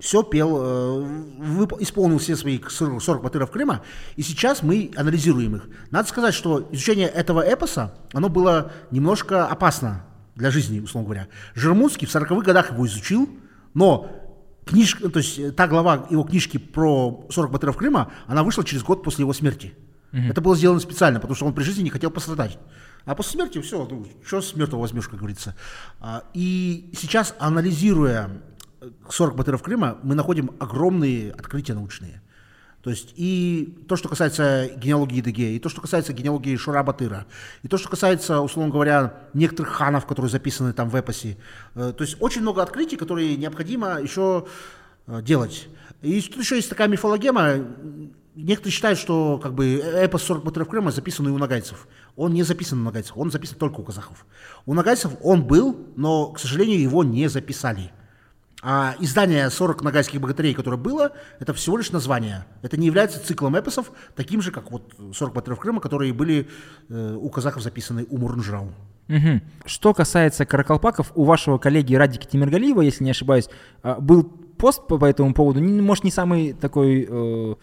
все 0.00 0.22
пел, 0.22 0.56
э, 0.60 1.06
вып- 1.40 1.76
исполнил 1.80 2.18
все 2.18 2.36
свои 2.36 2.60
40 2.62 3.02
40 3.02 3.22
батыров 3.22 3.50
Крыма, 3.50 3.82
и 4.16 4.22
сейчас 4.22 4.62
мы 4.62 4.90
анализируем 4.96 5.56
их. 5.56 5.68
Надо 5.90 6.08
сказать, 6.08 6.34
что 6.34 6.68
изучение 6.72 7.08
этого 7.08 7.40
эпоса, 7.40 7.94
оно 8.12 8.28
было 8.28 8.70
немножко 8.90 9.46
опасно 9.46 10.04
для 10.36 10.50
жизни, 10.50 10.80
условно 10.80 11.06
говоря. 11.06 11.28
Жермунский 11.54 12.06
в 12.06 12.14
40-х 12.14 12.42
годах 12.42 12.70
его 12.72 12.86
изучил, 12.86 13.28
но 13.74 14.08
книжка, 14.66 15.08
то 15.08 15.18
есть 15.18 15.38
э, 15.38 15.50
та 15.50 15.66
глава 15.66 16.06
его 16.10 16.22
книжки 16.22 16.58
про 16.58 17.26
40 17.30 17.50
батыров 17.50 17.76
Крыма, 17.76 18.12
она 18.26 18.42
вышла 18.44 18.62
через 18.64 18.82
год 18.84 19.02
после 19.02 19.22
его 19.22 19.32
смерти. 19.32 19.74
Это 20.30 20.40
было 20.40 20.56
сделано 20.56 20.80
специально, 20.80 21.20
потому 21.20 21.34
что 21.36 21.44
он 21.44 21.52
при 21.52 21.64
жизни 21.64 21.82
не 21.82 21.90
хотел 21.90 22.10
пострадать. 22.10 22.58
А 23.04 23.14
после 23.14 23.32
смерти 23.32 23.60
все, 23.60 23.86
ну, 23.90 24.06
что 24.24 24.40
с 24.40 24.54
мертвого 24.56 24.80
возьмешь, 24.82 25.06
как 25.06 25.18
говорится. 25.18 25.54
А, 26.00 26.22
И 26.32 26.90
сейчас, 26.96 27.34
анализируя 27.38 28.30
40 29.08 29.36
батыров 29.36 29.62
Крыма, 29.62 29.98
мы 30.02 30.14
находим 30.14 30.50
огромные 30.58 31.32
открытия 31.32 31.74
научные. 31.74 32.22
То 32.82 32.90
есть 32.90 33.12
и 33.16 33.76
то, 33.88 33.96
что 33.96 34.08
касается 34.08 34.70
генеалогии 34.76 35.20
Деге, 35.20 35.56
и 35.56 35.58
то, 35.58 35.68
что 35.68 35.80
касается 35.80 36.12
генеалогии 36.12 36.56
Шура 36.56 36.82
Батыра, 36.82 37.26
и 37.62 37.68
то, 37.68 37.76
что 37.76 37.88
касается, 37.88 38.40
условно 38.40 38.72
говоря, 38.72 39.14
некоторых 39.34 39.72
ханов, 39.72 40.06
которые 40.06 40.30
записаны 40.30 40.72
там 40.72 40.88
в 40.88 40.94
эпосе. 40.94 41.36
Э, 41.74 41.92
То 41.96 42.04
есть 42.04 42.16
очень 42.20 42.42
много 42.42 42.62
открытий, 42.62 42.96
которые 42.96 43.36
необходимо 43.36 44.00
еще 44.00 44.46
э, 45.06 45.22
делать. 45.22 45.68
И 46.02 46.20
тут 46.22 46.38
еще 46.38 46.54
есть 46.54 46.70
такая 46.70 46.86
мифологема. 46.86 47.66
Некоторые 48.36 48.72
считают, 48.72 49.00
что 49.00 49.40
как 49.42 49.54
бы 49.54 49.74
эпос 49.78 50.22
40 50.22 50.44
батыров 50.44 50.68
Крыма 50.68 50.92
записан 50.92 51.26
и 51.26 51.30
у 51.30 51.38
нагайцев. 51.38 51.88
Он 52.14 52.32
не 52.32 52.44
записан 52.44 52.80
у 52.80 52.84
нагайцев, 52.84 53.16
он 53.16 53.32
записан 53.32 53.58
только 53.58 53.80
у 53.80 53.82
казахов. 53.82 54.24
У 54.64 54.74
нагайцев 54.74 55.12
он 55.22 55.42
был, 55.42 55.76
но, 55.96 56.28
к 56.28 56.38
сожалению, 56.38 56.80
его 56.80 57.02
не 57.02 57.26
записали. 57.28 57.90
А 58.60 58.96
издание 58.98 59.48
40 59.50 59.82
нагайских 59.82 60.20
богатырей, 60.20 60.52
которое 60.52 60.76
было, 60.76 61.12
это 61.38 61.54
всего 61.54 61.76
лишь 61.76 61.92
название. 61.92 62.44
Это 62.62 62.76
не 62.76 62.86
является 62.86 63.24
циклом 63.24 63.54
эпосов, 63.54 63.92
таким 64.16 64.42
же, 64.42 64.50
как 64.50 64.72
вот 64.72 64.94
40 65.14 65.32
батыров 65.32 65.60
Крыма, 65.60 65.80
которые 65.80 66.12
были 66.12 66.48
э, 66.88 67.16
у 67.20 67.28
казахов 67.28 67.62
записаны 67.62 68.04
у 68.10 68.18
Мурнжрау. 68.18 68.72
Мгм. 69.06 69.42
Что 69.64 69.94
касается 69.94 70.44
каракалпаков, 70.44 71.12
у 71.14 71.24
вашего 71.24 71.58
коллеги 71.58 71.94
Радики 71.94 72.26
Тимиргалиева, 72.26 72.82
если 72.82 73.04
не 73.04 73.10
ошибаюсь, 73.10 73.48
а, 73.82 74.00
был 74.00 74.24
пост 74.24 74.86
по, 74.86 74.98
по 74.98 75.04
этому 75.04 75.32
поводу, 75.34 75.62
может, 75.62 76.04
не 76.04 76.10
самый 76.10 76.52
такой... 76.52 77.06
э, 77.08 77.54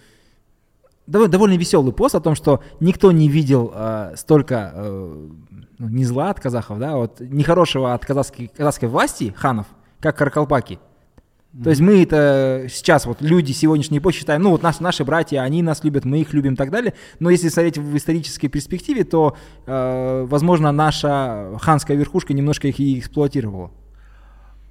дов- 1.08 1.28
довольно 1.28 1.56
веселый 1.58 1.94
пост 1.94 2.16
о 2.16 2.22
том, 2.22 2.36
что 2.36 2.64
никто 2.80 3.12
не 3.12 3.30
видел 3.30 3.72
а, 3.76 4.14
столько 4.16 4.72
э, 4.74 5.30
ну, 5.78 5.90
не 5.90 6.06
зла 6.06 6.30
от 6.30 6.40
казахов, 6.40 6.80
да, 6.80 6.96
вот 6.96 7.20
нехорошего 7.20 7.94
от 7.94 8.06
казахской, 8.06 8.48
казахской 8.48 8.90
власти, 8.90 9.34
ханов, 9.38 9.68
как 10.06 10.18
каракалпаки. 10.18 10.80
То 11.64 11.70
есть 11.70 11.82
мы 11.82 12.04
это 12.04 12.68
сейчас 12.70 13.06
вот 13.06 13.22
люди 13.22 13.54
сегодняшней 13.54 14.00
эпохи 14.00 14.20
считаем, 14.20 14.42
ну 14.42 14.52
вот 14.52 14.62
нас, 14.62 14.82
наши 14.82 15.06
братья, 15.06 15.40
они 15.40 15.64
нас 15.64 15.86
любят, 15.86 16.04
мы 16.04 16.20
их 16.20 16.34
любим 16.34 16.54
и 16.54 16.56
так 16.58 16.70
далее. 16.70 16.94
Но 17.20 17.30
если 17.30 17.48
смотреть 17.48 17.78
в 17.78 17.96
исторической 17.96 18.50
перспективе, 18.50 19.06
то, 19.06 19.38
э, 19.66 20.26
возможно, 20.28 20.74
наша 20.74 21.58
ханская 21.62 21.96
верхушка 21.96 22.34
немножко 22.34 22.68
их 22.68 22.80
и 22.80 23.00
эксплуатировала. 23.00 23.72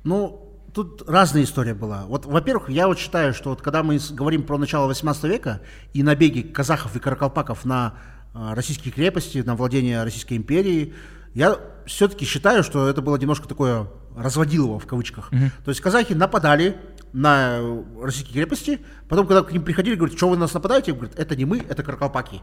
Ну, 0.04 0.58
тут 0.74 1.02
разная 1.08 1.44
история 1.44 1.72
была. 1.72 2.04
Вот, 2.06 2.26
во-первых, 2.26 2.68
я 2.68 2.86
вот 2.86 2.98
считаю, 2.98 3.32
что 3.32 3.50
вот 3.50 3.62
когда 3.62 3.82
мы 3.82 3.98
говорим 4.10 4.42
про 4.42 4.58
начало 4.58 4.86
18 4.86 5.24
века 5.24 5.62
и 5.94 6.02
набеги 6.02 6.42
казахов 6.42 6.94
и 6.94 6.98
каракалпаков 6.98 7.64
на 7.64 7.94
э, 8.34 8.52
российские 8.52 8.92
крепости, 8.92 9.38
на 9.38 9.56
владение 9.56 10.04
Российской 10.04 10.36
империей, 10.36 10.92
я 11.32 11.58
все-таки 11.86 12.26
считаю, 12.26 12.62
что 12.62 12.88
это 12.88 13.00
было 13.00 13.16
немножко 13.16 13.48
такое 13.48 13.88
разводилово 14.16 14.78
в 14.78 14.86
кавычках. 14.86 15.30
То 15.64 15.70
есть 15.70 15.80
казахи 15.80 16.12
нападали 16.12 16.76
на 17.12 17.60
российские 18.00 18.34
крепости, 18.34 18.80
потом, 19.08 19.26
когда 19.26 19.42
к 19.42 19.52
ним 19.52 19.62
приходили, 19.62 19.94
говорят, 19.94 20.16
что 20.16 20.28
вы 20.28 20.36
на 20.36 20.42
нас 20.42 20.54
нападаете, 20.54 20.92
говорят, 20.92 21.16
это 21.16 21.36
не 21.36 21.44
мы, 21.44 21.58
это 21.58 21.82
каракалпаки. 21.82 22.38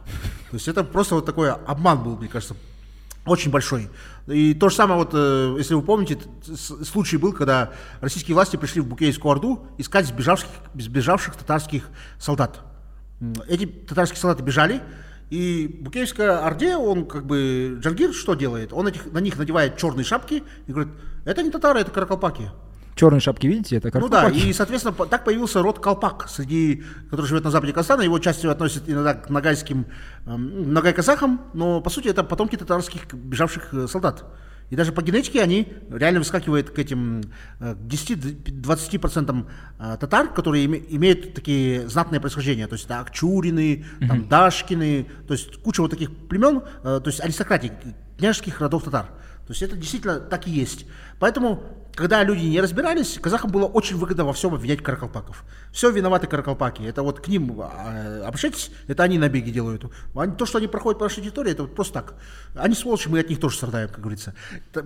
То 0.50 0.56
есть 0.56 0.68
это 0.68 0.84
просто 0.84 1.16
вот 1.16 1.26
такой 1.26 1.52
обман 1.52 2.04
был, 2.04 2.18
мне 2.18 2.30
кажется, 2.30 2.56
очень 3.26 3.52
большой. 3.52 3.90
И 4.28 4.54
то 4.54 4.70
же 4.70 4.76
самое, 4.76 5.00
вот, 5.00 5.12
э, 5.14 5.56
если 5.58 5.74
вы 5.74 5.82
помните, 5.82 6.18
случай 6.56 7.18
был, 7.18 7.34
когда 7.34 7.72
российские 8.00 8.34
власти 8.34 8.56
пришли 8.56 8.82
в 8.82 8.88
Букейскую 8.88 9.32
Орду 9.32 9.68
искать 9.78 10.08
сбежавших, 10.08 10.50
сбежавших 10.74 11.36
татарских 11.36 11.90
солдат. 12.18 12.62
Эти 13.48 13.66
татарские 13.68 14.20
солдаты 14.20 14.42
бежали, 14.42 14.82
и 15.32 15.80
Букейская 15.80 16.46
Орде, 16.46 16.76
он 16.76 17.06
как 17.06 17.26
бы, 17.26 17.78
Джангир 17.80 18.14
что 18.14 18.34
делает? 18.36 18.74
Он 18.74 18.90
этих, 18.90 19.12
на 19.14 19.20
них 19.20 19.38
надевает 19.38 19.78
черные 19.78 20.04
шапки 20.04 20.44
и 20.68 20.72
говорит, 20.72 20.92
это 21.24 21.42
не 21.42 21.50
татары, 21.50 21.80
это 21.80 21.90
каракалпаки. 21.90 22.52
Черные 22.96 23.22
шапки, 23.22 23.48
видите, 23.48 23.78
это 23.78 23.98
Ну 23.98 24.10
да, 24.10 24.24
каракалпаки. 24.24 24.50
и, 24.50 24.52
соответственно, 24.52 24.94
так 25.06 25.24
появился 25.24 25.62
род 25.62 25.80
Колпак, 25.80 26.28
среди, 26.28 26.84
который 27.10 27.28
живет 27.28 27.46
на 27.46 27.50
западе 27.50 27.72
Казахстана. 27.72 28.02
Его 28.02 28.20
частью 28.20 28.52
относят 28.52 28.84
иногда 28.88 29.14
к 29.14 29.30
нагайским, 29.30 29.86
эм, 30.26 30.74
нагай-казахам, 30.74 31.40
но, 31.54 31.80
по 31.80 31.90
сути, 31.90 32.10
это 32.10 32.26
потомки 32.26 32.58
татарских 32.58 33.14
бежавших 33.14 33.74
э, 33.74 33.88
солдат. 33.88 34.26
И 34.72 34.76
даже 34.78 34.94
по 34.94 35.02
генетике 35.04 35.44
они 35.44 35.68
реально 35.90 36.20
выскакивают 36.20 36.70
к 36.70 36.80
этим 36.80 37.24
э, 37.60 37.76
к 37.76 37.78
10-20% 37.78 39.46
э, 39.80 39.98
татар, 40.00 40.34
которые 40.34 40.66
име- 40.66 40.84
имеют 40.90 41.34
такие 41.34 41.88
знатные 41.90 42.22
происхождения. 42.22 42.68
То 42.68 42.74
есть 42.74 42.86
это 42.86 43.02
Акчурины, 43.02 43.86
там, 44.08 44.28
Дашкины, 44.30 45.08
то 45.28 45.34
есть 45.34 45.58
куча 45.58 45.82
вот 45.82 45.92
таких 45.92 46.10
племен, 46.28 46.62
э, 46.84 47.02
то 47.04 47.08
есть 47.08 47.20
аристократии, 47.20 47.74
княжеских 48.18 48.62
родов 48.62 48.84
татар. 48.86 49.08
То 49.52 49.54
есть 49.54 49.64
это 49.64 49.76
действительно 49.76 50.18
так 50.18 50.48
и 50.48 50.50
есть. 50.50 50.86
Поэтому, 51.20 51.62
когда 51.94 52.24
люди 52.24 52.46
не 52.46 52.62
разбирались, 52.62 53.20
казахам 53.22 53.52
было 53.52 53.66
очень 53.66 53.98
выгодно 53.98 54.24
во 54.24 54.32
всем 54.32 54.54
обвинять 54.54 54.82
каракалпаков. 54.82 55.44
Все 55.74 55.92
виноваты 55.92 56.28
каракалпаки. 56.28 56.84
Это 56.84 57.04
вот 57.04 57.20
к 57.20 57.28
ним 57.28 57.60
э, 57.60 58.22
обращайтесь, 58.22 58.72
это 58.88 59.04
они 59.04 59.18
набеги 59.18 59.52
делают. 59.52 59.92
Они, 60.16 60.34
то, 60.38 60.46
что 60.46 60.60
они 60.60 60.68
проходят 60.68 61.00
по 61.00 61.04
нашей 61.04 61.22
территории, 61.22 61.52
это 61.52 61.64
вот 61.64 61.76
просто 61.76 61.96
так. 61.96 62.14
Они 62.56 62.76
сволочи, 62.76 63.10
мы 63.10 63.20
от 63.20 63.30
них 63.30 63.42
тоже 63.42 63.58
страдаем, 63.58 63.90
как 63.90 64.00
говорится. 64.00 64.36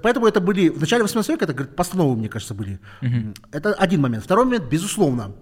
Поэтому 0.01 0.25
это 0.25 0.41
были, 0.41 0.69
в 0.69 0.79
начале 0.79 1.03
18 1.03 1.29
века, 1.29 1.45
это 1.45 1.53
говорит, 1.53 1.75
постановы, 1.75 2.17
мне 2.17 2.27
кажется, 2.27 2.55
были. 2.55 2.79
Угу. 3.03 3.33
Это 3.51 3.75
один 3.75 4.01
момент. 4.01 4.23
Второй 4.23 4.45
момент, 4.45 4.65
безусловно, 4.65 5.35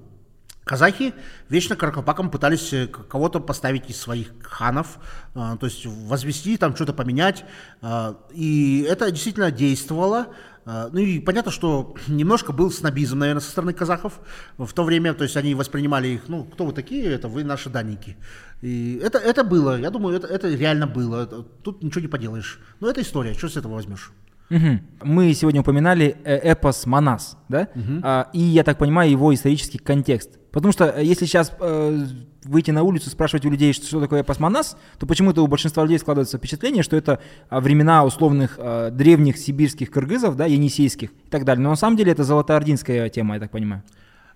Казахи 0.63 1.13
вечно 1.49 1.75
каракалпакам 1.75 2.29
пытались 2.29 2.71
э, 2.71 2.87
кого-то 2.87 3.39
поставить 3.41 3.89
из 3.89 3.99
своих 3.99 4.31
ханов, 4.43 4.97
э, 5.35 5.57
то 5.59 5.65
есть 5.65 5.85
возвести, 5.85 6.55
там 6.57 6.75
что-то 6.75 6.93
поменять. 6.93 7.43
Э, 7.81 8.13
и 8.31 8.85
это 8.89 9.11
действительно 9.11 9.51
действовало. 9.51 10.27
Ну 10.65 10.99
и 10.99 11.19
понятно, 11.19 11.51
что 11.51 11.93
немножко 12.07 12.53
был 12.53 12.71
снобизм, 12.71 13.19
наверное, 13.19 13.41
со 13.41 13.51
стороны 13.51 13.73
казахов 13.73 14.21
в 14.57 14.71
то 14.71 14.85
время, 14.85 15.13
то 15.13 15.25
есть 15.25 15.35
они 15.35 15.55
воспринимали 15.55 16.07
их, 16.07 16.29
ну, 16.29 16.45
кто 16.45 16.65
вы 16.65 16.71
такие, 16.71 17.03
это 17.11 17.27
вы 17.27 17.43
наши 17.43 17.69
данники. 17.69 18.15
И 18.61 18.97
это, 19.03 19.17
это 19.17 19.43
было, 19.43 19.77
я 19.77 19.89
думаю, 19.89 20.15
это, 20.15 20.27
это 20.27 20.47
реально 20.47 20.87
было, 20.87 21.25
тут 21.25 21.83
ничего 21.83 21.99
не 21.99 22.07
поделаешь. 22.07 22.61
Но 22.79 22.89
это 22.89 23.01
история, 23.01 23.33
что 23.33 23.49
с 23.49 23.57
этого 23.57 23.73
возьмешь? 23.73 24.13
Угу. 24.53 25.07
Мы 25.09 25.33
сегодня 25.33 25.61
упоминали 25.61 26.15
эпос 26.23 26.85
Манас, 26.85 27.37
да? 27.49 27.69
Угу. 27.73 28.01
А, 28.03 28.29
и, 28.33 28.39
я 28.39 28.63
так 28.63 28.77
понимаю, 28.77 29.09
его 29.09 29.33
исторический 29.33 29.79
контекст. 29.79 30.39
Потому 30.51 30.71
что 30.71 30.85
э, 30.85 31.03
если 31.03 31.25
сейчас 31.25 31.51
э, 31.59 32.05
выйти 32.43 32.69
на 32.69 32.83
улицу, 32.83 33.09
спрашивать 33.09 33.45
у 33.45 33.49
людей, 33.49 33.73
что, 33.73 33.87
что 33.87 33.99
такое 33.99 34.21
эпос 34.21 34.39
Манас, 34.39 34.77
то 34.99 35.07
почему-то 35.07 35.43
у 35.43 35.47
большинства 35.47 35.83
людей 35.83 35.97
складывается 35.97 36.37
впечатление, 36.37 36.83
что 36.83 36.95
это 36.95 37.19
а, 37.49 37.59
времена 37.59 38.05
условных 38.05 38.55
э, 38.59 38.91
древних 38.91 39.37
сибирских 39.37 39.89
кыргызов, 39.89 40.35
да, 40.35 40.45
енисейских 40.45 41.09
и 41.09 41.29
так 41.29 41.43
далее. 41.43 41.63
Но 41.63 41.71
на 41.71 41.75
самом 41.75 41.97
деле 41.97 42.11
это 42.11 42.23
золотоординская 42.23 43.09
тема, 43.09 43.33
я 43.33 43.39
так 43.39 43.49
понимаю. 43.49 43.81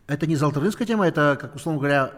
Это 0.07 0.26
не 0.26 0.35
золотоординская 0.35 0.88
тема, 0.88 1.07
это, 1.07 1.38
как 1.39 1.56
условно 1.56 1.80
говоря, 1.80 2.11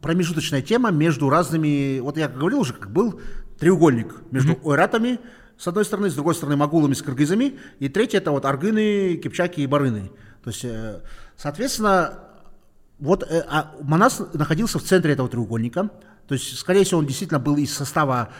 промежуточная 0.00 0.62
тема 0.62 0.90
между 0.90 1.28
разными, 1.28 2.00
вот 2.00 2.16
я 2.16 2.28
говорил 2.28 2.60
уже, 2.60 2.72
как 2.72 2.90
был 2.90 3.20
треугольник 3.58 4.22
между 4.30 4.54
mm-hmm. 4.54 4.64
ойратами, 4.64 5.18
с 5.58 5.66
одной 5.68 5.84
стороны, 5.84 6.10
с 6.10 6.14
другой 6.14 6.34
стороны 6.34 6.56
могулами 6.56 6.94
с 6.94 7.02
кыргызами, 7.02 7.58
и 7.78 7.88
третье 7.88 8.18
это 8.18 8.30
вот 8.30 8.44
аргыны, 8.44 9.16
кипчаки 9.16 9.60
и 9.60 9.66
барыны. 9.66 10.10
То 10.42 10.50
есть, 10.50 10.64
э, 10.64 11.00
соответственно, 11.36 12.18
вот 12.98 13.22
э, 13.22 13.44
а 13.48 13.72
Манас 13.82 14.22
находился 14.32 14.78
в 14.78 14.82
центре 14.82 15.12
этого 15.12 15.28
треугольника, 15.28 15.90
то 16.26 16.34
есть, 16.34 16.56
скорее 16.58 16.84
всего, 16.84 17.00
он 17.00 17.06
действительно 17.06 17.40
был 17.40 17.56
из 17.56 17.74
состава 17.74 18.30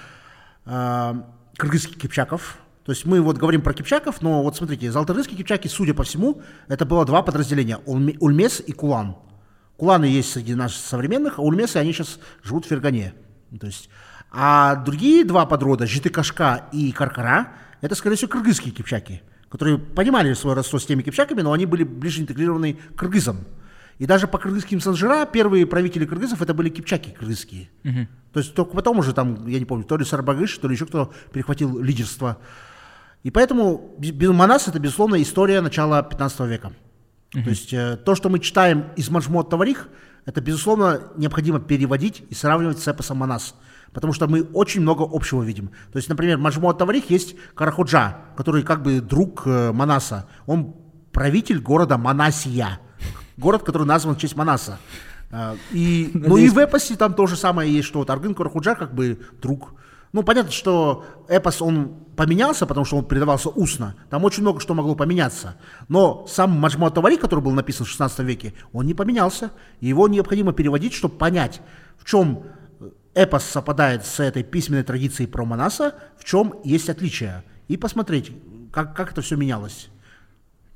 э, 0.65 1.15
кыргызских 1.57 1.99
кипчаков, 1.99 2.59
то 2.85 2.93
есть 2.93 3.07
мы 3.07 3.20
вот 3.23 3.39
говорим 3.39 3.62
про 3.62 3.73
кипчаков, 3.73 4.20
но 4.20 4.43
вот 4.43 4.57
смотрите, 4.57 4.93
золоторысские 4.93 5.39
кипчаки, 5.39 5.69
судя 5.69 5.95
по 5.95 6.03
всему, 6.05 6.43
это 6.69 6.85
было 6.85 7.07
два 7.07 7.23
подразделения, 7.23 7.78
Ульмес 7.86 8.62
и 8.66 8.73
Кулан. 8.73 9.16
Куланы 9.78 10.05
есть 10.05 10.32
среди 10.32 10.55
наших 10.55 10.85
современных, 10.85 11.39
а 11.39 11.43
Ульмесы, 11.43 11.78
они 11.78 11.93
сейчас 11.93 12.19
живут 12.43 12.66
в 12.66 12.69
Фергане. 12.69 13.15
То 13.59 13.66
есть 13.66 13.89
а 14.36 14.77
другие 14.77 15.24
два 15.24 15.47
подрода, 15.47 15.86
Житыкашка 15.86 16.65
и 16.73 16.90
Каркара, 16.93 17.52
это, 17.81 17.94
скорее 17.94 18.16
всего, 18.16 18.31
кыргызские 18.31 18.73
кипчаки, 18.73 19.23
которые 19.48 19.78
понимали 19.78 20.32
свое 20.35 20.56
родство 20.56 20.78
с 20.78 20.86
теми 20.86 21.02
кипчаками, 21.02 21.43
но 21.43 21.52
они 21.52 21.66
были 21.66 21.85
ближе 21.85 22.23
интегрированы 22.23 22.74
к 22.74 22.98
кыргызам. 22.98 23.39
И 23.98 24.06
даже 24.06 24.27
по 24.27 24.39
кыргызским 24.39 24.81
санжира 24.81 25.24
первые 25.24 25.66
правители 25.66 26.05
кыргызов 26.05 26.43
это 26.43 26.52
были 26.52 26.69
кипчаки 26.69 27.11
кыргызские. 27.11 27.69
Угу. 27.85 28.09
То 28.32 28.40
есть 28.40 28.55
только 28.55 28.74
потом 28.74 28.98
уже 28.98 29.12
там, 29.12 29.47
я 29.47 29.59
не 29.59 29.65
помню, 29.65 29.85
то 29.85 29.97
ли 29.97 30.05
Сарбагыш, 30.05 30.59
то 30.59 30.66
ли 30.66 30.74
еще 30.74 30.86
кто 30.86 31.12
перехватил 31.32 31.78
лидерство. 31.78 32.39
И 33.23 33.31
поэтому 33.31 33.97
Манас 34.32 34.66
это, 34.66 34.81
безусловно, 34.81 35.23
история 35.23 35.61
начала 35.61 36.02
15 36.02 36.40
века. 36.40 36.73
Угу. 37.35 37.44
То 37.44 37.51
есть 37.51 37.73
э, 37.73 37.97
то, 38.05 38.16
что 38.16 38.28
мы 38.28 38.40
читаем 38.40 38.86
из 38.97 39.09
Маджмот 39.11 39.48
Таварих, 39.48 39.89
это, 40.24 40.40
безусловно, 40.40 41.12
необходимо 41.16 41.61
переводить 41.61 42.24
и 42.31 42.35
сравнивать 42.35 42.78
с 42.81 42.89
эпосом 42.89 43.19
Манас 43.19 43.55
потому 43.94 44.12
что 44.12 44.26
мы 44.26 44.42
очень 44.52 44.82
много 44.82 45.08
общего 45.10 45.42
видим. 45.42 45.70
То 45.92 45.96
есть, 45.96 46.08
например, 46.08 46.36
Маджму 46.36 46.74
Таварих 46.74 47.08
есть 47.08 47.36
Карахуджа, 47.54 48.18
который 48.36 48.62
как 48.62 48.82
бы 48.82 49.00
друг 49.00 49.46
э, 49.46 49.72
Манаса. 49.72 50.26
Он 50.46 50.74
правитель 51.12 51.60
города 51.60 51.96
Манасия, 51.96 52.80
город, 53.36 53.62
который 53.62 53.86
назван 53.86 54.16
в 54.16 54.18
честь 54.18 54.36
Манаса. 54.36 54.78
Э, 55.30 55.54
и, 55.70 56.10
ну 56.14 56.36
и 56.36 56.48
в 56.48 56.58
эпосе 56.58 56.96
там 56.96 57.14
то 57.14 57.26
же 57.26 57.36
самое 57.36 57.72
есть, 57.72 57.86
что 57.86 58.00
вот 58.00 58.10
Аргын 58.10 58.34
Карахуджа 58.34 58.74
как 58.74 58.94
бы 58.94 59.20
друг. 59.40 59.74
Ну, 60.12 60.22
понятно, 60.22 60.52
что 60.52 61.04
эпос, 61.28 61.60
он 61.60 61.94
поменялся, 62.14 62.66
потому 62.66 62.84
что 62.84 62.98
он 62.98 63.04
передавался 63.04 63.48
устно. 63.48 63.96
Там 64.10 64.24
очень 64.24 64.42
много 64.42 64.60
что 64.60 64.74
могло 64.74 64.94
поменяться. 64.94 65.56
Но 65.88 66.26
сам 66.28 66.52
Маджму 66.52 66.88
Таварих, 66.90 67.20
который 67.20 67.40
был 67.40 67.50
написан 67.50 67.86
в 67.86 67.88
16 67.88 68.20
веке, 68.20 68.54
он 68.72 68.86
не 68.86 68.94
поменялся. 68.94 69.50
Его 69.80 70.06
необходимо 70.06 70.52
переводить, 70.52 70.94
чтобы 70.94 71.16
понять, 71.16 71.60
в 71.98 72.04
чем 72.04 72.44
эпос 73.15 73.45
совпадает 73.45 74.05
с 74.05 74.20
этой 74.20 74.43
письменной 74.43 74.82
традицией 74.82 75.28
про 75.28 75.45
Манаса, 75.45 75.95
в 76.19 76.24
чем 76.24 76.55
есть 76.65 76.89
отличия, 76.89 77.45
и 77.69 77.77
посмотреть, 77.77 78.32
как, 78.73 78.95
как 78.95 79.12
это 79.12 79.23
все 79.23 79.36
менялось. 79.36 79.89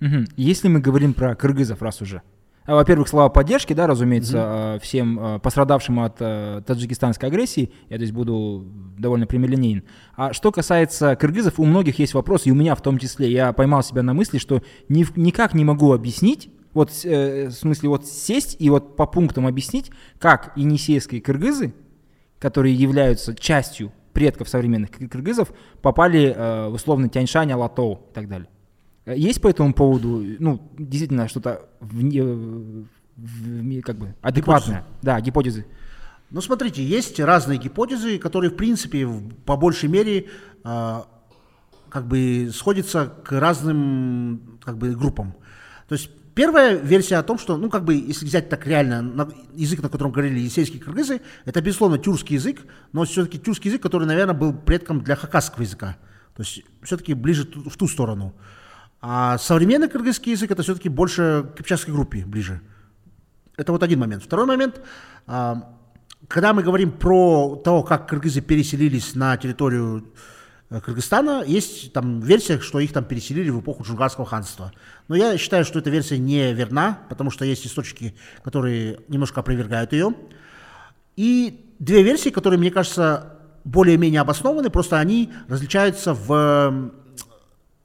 Угу. 0.01 0.27
Если 0.36 0.69
мы 0.69 0.81
говорим 0.81 1.12
про 1.12 1.35
кыргызов, 1.35 1.82
раз 1.82 2.01
уже, 2.01 2.23
а, 2.65 2.74
во-первых, 2.74 3.09
слова 3.09 3.28
поддержки, 3.28 3.73
да, 3.73 3.86
разумеется, 3.86 4.74
угу. 4.74 4.81
всем 4.81 5.19
а, 5.20 5.39
пострадавшим 5.39 6.01
от 6.01 6.16
таджикистанской 6.16 7.28
агрессии. 7.28 7.73
Я 7.89 7.97
здесь 7.97 8.12
буду 8.12 8.65
довольно 8.98 9.27
прямолинеен. 9.27 9.82
А 10.16 10.32
что 10.32 10.52
касается 10.52 11.16
кыргызов, 11.16 11.59
у 11.59 11.65
многих 11.65 11.98
есть 11.98 12.15
вопрос, 12.15 12.47
и 12.47 12.52
у 12.52 12.55
меня 12.55 12.74
в 12.74 12.82
том 12.82 12.98
числе. 12.98 13.31
Я 13.31 13.52
поймал 13.52 13.82
себя 13.82 14.02
на 14.02 14.15
мысли, 14.15 14.39
что 14.39 14.62
ни, 14.89 15.06
никак 15.16 15.55
не 15.55 15.65
могу 15.65 15.93
объяснить, 15.93 16.51
вот 16.74 16.93
э, 17.05 17.48
в 17.48 17.52
смысле 17.52 17.89
вот 17.89 18.06
сесть 18.06 18.56
и 18.60 18.70
вот 18.70 18.94
по 18.97 19.06
пунктам 19.06 19.47
объяснить, 19.47 19.90
как 20.20 20.52
енисейские 20.55 21.20
кыргызы 21.20 21.74
которые 22.39 22.74
являются 22.74 23.35
частью 23.35 23.93
предков 24.12 24.48
современных 24.48 24.90
кыргызов, 24.90 25.52
попали 25.82 26.32
э, 26.35 26.69
в 26.69 26.74
условно 26.74 27.09
Тяньшань, 27.09 27.52
Алатоу 27.52 28.06
и 28.10 28.15
так 28.15 28.28
далее. 28.28 28.48
Э, 29.05 29.16
есть 29.16 29.40
по 29.40 29.48
этому 29.48 29.73
поводу, 29.73 30.24
ну, 30.39 30.60
действительно, 30.78 31.28
что-то 31.28 31.69
как 31.81 31.89
бы 33.98 34.15
адекватное? 34.23 34.78
Гипотезы. 34.78 35.02
Да, 35.02 35.20
гипотезы. 35.20 35.66
Ну, 36.31 36.40
смотрите, 36.40 36.85
есть 36.85 37.19
разные 37.20 37.59
гипотезы, 37.59 38.19
которые, 38.19 38.51
в 38.51 38.56
принципе, 38.56 39.09
по 39.44 39.56
большей 39.56 39.89
мере 39.89 40.27
э, 40.65 41.01
как 41.89 42.06
бы 42.06 42.51
сходятся 42.52 43.06
к 43.06 43.32
разным 43.32 44.59
как 44.62 44.77
бы 44.77 44.94
группам. 44.94 45.35
То 45.89 45.94
есть 45.94 46.10
Первая 46.39 46.77
версия 46.77 47.16
о 47.16 47.24
том, 47.24 47.36
что, 47.36 47.56
ну, 47.56 47.69
как 47.69 47.85
бы, 47.85 47.94
если 47.94 48.24
взять 48.24 48.48
так 48.48 48.65
реально, 48.65 49.02
на, 49.02 49.28
язык, 49.55 49.82
на 49.82 49.89
котором 49.89 50.12
говорили 50.12 50.39
есейские 50.39 50.81
кыргызы, 50.81 51.20
это, 51.44 51.60
безусловно, 51.60 51.98
тюркский 51.98 52.36
язык, 52.36 52.60
но 52.93 53.05
все-таки 53.06 53.40
тюркский 53.40 53.70
язык, 53.70 53.82
который, 53.82 54.06
наверное, 54.06 54.36
был 54.36 54.52
предком 54.52 55.01
для 55.01 55.16
хакасского 55.16 55.62
языка. 55.62 55.97
То 56.36 56.44
есть 56.44 56.62
все-таки 56.85 57.15
ближе 57.15 57.43
в 57.43 57.77
ту 57.77 57.89
сторону. 57.89 58.36
А 59.01 59.36
современный 59.39 59.89
кыргызский 59.89 60.31
язык 60.31 60.52
это 60.52 60.62
все-таки 60.62 60.89
больше 60.89 61.51
к 61.52 61.59
кипчакской 61.59 61.93
группе 61.93 62.24
ближе. 62.24 62.60
Это 63.56 63.73
вот 63.73 63.82
один 63.82 63.98
момент. 63.98 64.23
Второй 64.23 64.47
момент. 64.47 64.81
А, 65.27 65.77
когда 66.28 66.52
мы 66.52 66.62
говорим 66.62 66.93
про 66.93 67.56
то, 67.65 67.82
как 67.82 68.09
кыргызы 68.09 68.43
переселились 68.43 69.16
на 69.16 69.36
территорию 69.39 70.06
Кыргызстана 70.70 71.44
есть 71.46 71.94
там 71.94 72.20
версия, 72.20 72.60
что 72.60 72.78
их 72.78 72.92
там 72.92 73.04
переселили 73.04 73.48
в 73.48 73.60
эпоху 73.60 73.84
Джунгарского 73.84 74.26
ханства. 74.26 74.72
Но 75.08 75.16
я 75.16 75.38
считаю, 75.38 75.64
что 75.64 75.78
эта 75.78 75.88
версия 75.88 76.18
не 76.18 76.52
верна, 76.52 77.00
потому 77.08 77.30
что 77.30 77.46
есть 77.46 77.66
источники, 77.66 78.14
которые 78.44 79.00
немножко 79.08 79.40
опровергают 79.40 79.92
ее. 79.94 80.14
И 81.16 81.72
две 81.78 82.02
версии, 82.02 82.28
которые, 82.28 82.58
мне 82.58 82.70
кажется, 82.70 83.38
более-менее 83.64 84.20
обоснованы, 84.20 84.68
просто 84.68 84.98
они 84.98 85.32
различаются 85.48 86.12
в 86.12 86.92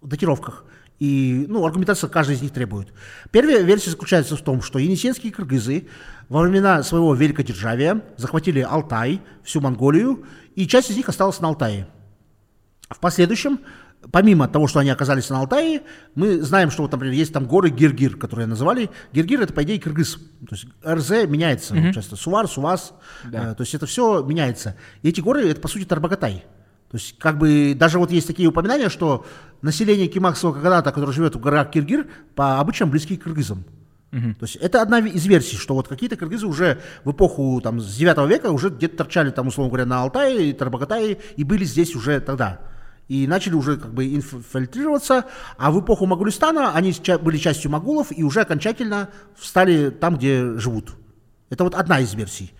датировках. 0.01 0.65
И 0.99 1.45
ну, 1.47 1.65
аргументация 1.65 2.09
каждая 2.09 2.37
из 2.37 2.41
них 2.41 2.51
требует. 2.51 2.93
Первая 3.31 3.61
версия 3.61 3.91
заключается 3.91 4.35
в 4.35 4.41
том, 4.41 4.61
что 4.61 4.77
енисейские 4.77 5.31
кыргызы 5.31 5.87
во 6.27 6.41
времена 6.41 6.83
своего 6.83 7.13
великодержавия 7.15 8.01
захватили 8.17 8.59
Алтай, 8.59 9.21
всю 9.43 9.61
Монголию, 9.61 10.25
и 10.55 10.67
часть 10.67 10.91
из 10.91 10.97
них 10.97 11.09
осталась 11.09 11.39
на 11.39 11.47
Алтае. 11.47 11.87
В 12.93 12.99
последующем, 12.99 13.59
помимо 14.11 14.47
того, 14.47 14.67
что 14.67 14.79
они 14.79 14.89
оказались 14.89 15.29
на 15.29 15.39
Алтае, 15.39 15.81
мы 16.15 16.41
знаем, 16.41 16.71
что, 16.71 16.83
вот, 16.83 16.91
например, 16.91 17.13
есть 17.13 17.33
там 17.33 17.45
горы 17.45 17.69
Гиргир, 17.69 18.17
которые 18.17 18.45
называли. 18.45 18.89
Гиргир 19.11 19.41
это, 19.41 19.53
по 19.53 19.63
идее, 19.63 19.79
кыргыз. 19.79 20.15
То 20.47 20.55
есть 20.55 20.65
РЗ 20.85 21.27
меняется 21.27 21.75
mm-hmm. 21.75 21.93
часто. 21.93 22.15
Сувар, 22.15 22.47
Сувас. 22.47 22.93
Да. 23.23 23.51
Э, 23.51 23.55
то 23.55 23.61
есть 23.61 23.73
это 23.73 23.85
все 23.85 24.23
меняется. 24.23 24.75
И 25.01 25.09
эти 25.09 25.21
горы, 25.21 25.49
это, 25.49 25.61
по 25.61 25.67
сути, 25.67 25.85
Тарбагатай. 25.85 26.43
То 26.91 26.97
есть, 26.97 27.17
как 27.17 27.39
бы, 27.39 27.73
даже 27.75 27.97
вот 27.97 28.11
есть 28.11 28.27
такие 28.27 28.47
упоминания, 28.47 28.89
что 28.89 29.25
население 29.63 30.07
Кимакского 30.07 30.53
Каганата, 30.53 30.91
которое 30.91 31.11
живет 31.11 31.35
в 31.35 31.39
горах 31.39 31.71
Киргир, 31.71 32.07
по 32.35 32.59
обычаям 32.59 32.91
близки 32.91 33.17
к 33.17 33.23
кыргызам. 33.23 33.65
Uh-huh. 34.11 34.35
То 34.35 34.45
есть 34.45 34.57
это 34.57 34.79
одна 34.79 34.99
из 34.99 35.25
версий, 35.25 35.57
что 35.57 35.73
вот 35.73 35.87
какие-то 35.87 36.15
кыргызы 36.17 36.45
уже 36.45 36.79
в 37.03 37.11
эпоху 37.11 37.59
там, 37.63 37.79
с 37.79 37.95
9 37.95 38.29
века 38.29 38.51
уже 38.51 38.69
где-то 38.69 38.97
торчали 38.97 39.31
там, 39.31 39.47
условно 39.47 39.71
говоря, 39.71 39.87
на 39.87 40.03
Алтае, 40.03 40.53
Тарбагатае 40.53 41.17
и 41.35 41.43
были 41.43 41.65
здесь 41.65 41.95
уже 41.95 42.19
тогда. 42.19 42.59
И 43.07 43.27
начали 43.27 43.53
уже 43.53 43.77
как 43.77 43.93
бы 43.93 44.05
инфильтрироваться, 44.13 45.25
а 45.57 45.71
в 45.71 45.81
эпоху 45.81 46.05
Магулистана 46.05 46.73
они 46.73 46.93
были 47.21 47.37
частью 47.37 47.71
могулов 47.71 48.07
и 48.15 48.23
уже 48.23 48.41
окончательно 48.41 49.09
встали 49.35 49.89
там, 49.89 50.15
где 50.17 50.57
живут. 50.57 50.95
Это 51.49 51.63
вот 51.63 51.75
одна 51.75 51.99
из 51.99 52.13
версий. 52.13 52.53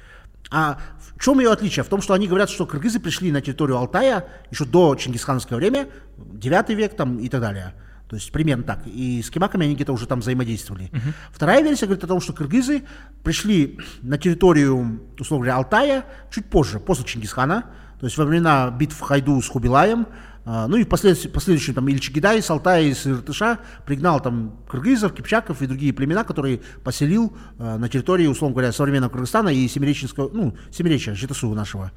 А 0.51 0.77
в 0.99 1.23
чем 1.23 1.39
ее 1.39 1.51
отличие? 1.51 1.83
В 1.83 1.87
том, 1.87 2.01
что 2.01 2.13
они 2.13 2.27
говорят, 2.27 2.49
что 2.49 2.65
кыргызы 2.65 2.99
пришли 2.99 3.31
на 3.31 3.41
территорию 3.41 3.77
Алтая 3.77 4.27
еще 4.51 4.65
до 4.65 4.95
Чингисхановского 4.95 5.57
время, 5.57 5.87
9 6.17 6.69
век 6.69 6.95
там 6.95 7.17
и 7.19 7.29
так 7.29 7.41
далее. 7.41 7.73
То 8.09 8.17
есть 8.17 8.31
примерно 8.31 8.63
так. 8.63 8.85
И 8.85 9.23
с 9.23 9.31
кемаками 9.31 9.65
они 9.65 9.73
где-то 9.73 9.93
уже 9.93 10.05
там 10.05 10.19
взаимодействовали. 10.19 10.91
Uh-huh. 10.91 11.13
Вторая 11.31 11.63
версия 11.63 11.85
говорит 11.85 12.03
о 12.03 12.07
том, 12.07 12.21
что 12.21 12.33
кыргызы 12.33 12.83
пришли 13.23 13.79
на 14.03 14.19
территорию, 14.19 15.01
условно 15.19 15.45
говоря, 15.45 15.55
Алтая 15.55 16.05
чуть 16.29 16.45
позже, 16.45 16.79
после 16.79 17.05
Чингисхана, 17.05 17.65
то 17.99 18.05
есть 18.05 18.17
во 18.17 18.25
времена 18.25 18.69
битв 18.69 18.97
в 18.97 18.99
Хайду 18.99 19.41
с 19.41 19.47
Хубилаем, 19.47 20.05
ну 20.45 20.75
и 20.75 20.83
в 20.83 20.87
послед, 20.89 21.75
там 21.75 21.89
Ильчигидай 21.89 22.41
с 22.41 22.49
Алтая 22.49 22.83
и 22.83 22.93
с 22.93 23.07
Иртыша 23.07 23.59
пригнал 23.85 24.19
там 24.19 24.57
кыргызов, 24.67 25.13
кипчаков 25.13 25.61
и 25.61 25.67
другие 25.67 25.93
племена, 25.93 26.23
которые 26.25 26.61
поселил 26.83 27.33
э, 27.57 27.77
на 27.77 27.87
территории, 27.87 28.27
условно 28.27 28.53
говоря, 28.53 28.73
современного 28.73 29.11
Кыргызстана 29.11 29.49
и 29.49 29.67
Семиреченского, 29.67 30.29
ну, 30.33 30.55
Семиречья, 30.69 31.13
Житасу 31.13 31.53
нашего. 31.53 31.91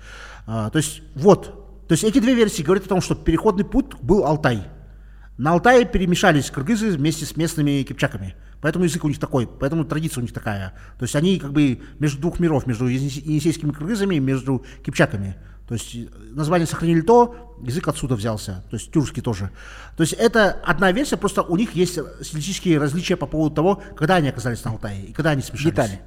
Э, 0.46 0.70
то 0.72 0.76
есть 0.76 1.02
вот, 1.16 1.86
то 1.88 1.92
есть 1.92 2.04
эти 2.04 2.20
две 2.20 2.34
версии 2.34 2.62
говорят 2.62 2.86
о 2.86 2.88
том, 2.88 3.00
что 3.00 3.16
переходный 3.16 3.64
путь 3.64 3.94
был 4.00 4.24
Алтай. 4.24 4.62
На 5.38 5.52
Алтае 5.52 5.84
перемешались 5.84 6.50
кыргызы 6.50 6.90
вместе 6.90 7.26
с 7.26 7.36
местными 7.36 7.82
кипчаками. 7.82 8.36
Поэтому 8.62 8.84
язык 8.84 9.04
у 9.04 9.08
них 9.08 9.18
такой, 9.18 9.46
поэтому 9.46 9.84
традиция 9.84 10.20
у 10.20 10.22
них 10.22 10.32
такая. 10.32 10.72
То 10.98 11.02
есть 11.02 11.14
они 11.14 11.38
как 11.38 11.52
бы 11.52 11.80
между 11.98 12.20
двух 12.20 12.40
миров, 12.40 12.66
между 12.66 12.86
енисейскими 12.86 13.70
кыргызами 13.70 14.14
и 14.14 14.20
между 14.20 14.64
кипчаками. 14.84 15.36
То 15.68 15.74
есть 15.74 15.94
э, 15.94 16.06
название 16.32 16.66
сохранили 16.66 17.00
то, 17.00 17.56
язык 17.62 17.88
отсюда 17.88 18.14
взялся, 18.14 18.64
то 18.70 18.76
есть 18.76 18.92
тюркский 18.92 19.22
тоже. 19.22 19.50
То 19.96 20.02
есть 20.02 20.12
это 20.12 20.52
одна 20.64 20.92
версия, 20.92 21.16
просто 21.16 21.42
у 21.42 21.56
них 21.56 21.74
есть 21.74 21.94
стилистические 21.94 22.78
различия 22.78 23.16
по 23.16 23.26
поводу 23.26 23.54
того, 23.54 23.82
когда 23.96 24.16
они 24.16 24.28
оказались 24.28 24.62
на 24.64 24.72
Алтае 24.72 25.06
и 25.06 25.12
когда 25.12 25.30
они 25.30 25.42
смешались. 25.42 25.72
Детали. 25.72 26.00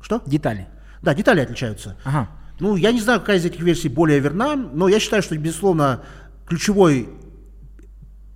Что? 0.00 0.22
Детали. 0.26 0.68
Да, 1.02 1.14
детали 1.14 1.40
отличаются. 1.40 1.96
Ага. 2.04 2.28
Ну, 2.58 2.76
я 2.76 2.92
не 2.92 3.00
знаю, 3.00 3.20
какая 3.20 3.38
из 3.38 3.44
этих 3.44 3.60
версий 3.60 3.88
более 3.88 4.20
верна, 4.20 4.54
но 4.54 4.88
я 4.88 5.00
считаю, 5.00 5.22
что, 5.22 5.36
безусловно, 5.36 6.02
ключевой 6.46 7.08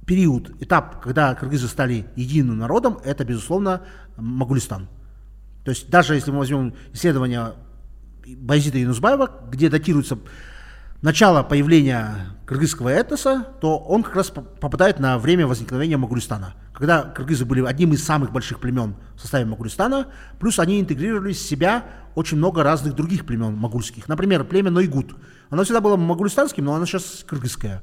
период, 0.06 0.50
этап, 0.62 1.02
когда 1.02 1.34
кыргызы 1.34 1.68
стали 1.68 2.06
единым 2.16 2.58
народом, 2.58 2.98
это, 3.04 3.24
безусловно, 3.24 3.82
Могулистан. 4.16 4.88
То 5.64 5.70
есть 5.70 5.90
даже 5.90 6.14
если 6.14 6.30
мы 6.30 6.38
возьмем 6.38 6.74
исследования 6.92 7.54
Байзида 8.26 8.78
Юнусбаева, 8.78 9.30
где 9.50 9.68
датируется 9.68 10.18
начало 11.04 11.42
появления 11.42 12.34
кыргызского 12.46 12.88
этноса, 12.88 13.46
то 13.60 13.76
он 13.78 14.02
как 14.02 14.16
раз 14.16 14.30
попадает 14.30 14.98
на 14.98 15.18
время 15.18 15.46
возникновения 15.46 15.98
Магулистана. 15.98 16.54
Когда 16.72 17.02
кыргызы 17.02 17.44
были 17.44 17.62
одним 17.64 17.92
из 17.92 18.02
самых 18.02 18.32
больших 18.32 18.58
племен 18.58 18.96
в 19.14 19.20
составе 19.20 19.44
Магулистана, 19.44 20.06
плюс 20.40 20.58
они 20.58 20.80
интегрировали 20.80 21.34
в 21.34 21.38
себя 21.38 21.84
очень 22.14 22.38
много 22.38 22.62
разных 22.62 22.94
других 22.94 23.26
племен 23.26 23.54
магульских. 23.54 24.08
Например, 24.08 24.44
племя 24.44 24.70
Нойгут. 24.70 25.14
Оно 25.50 25.64
всегда 25.64 25.82
было 25.82 25.96
магулистанским, 25.96 26.64
но 26.64 26.74
оно 26.74 26.86
сейчас 26.86 27.22
кыргызское. 27.26 27.82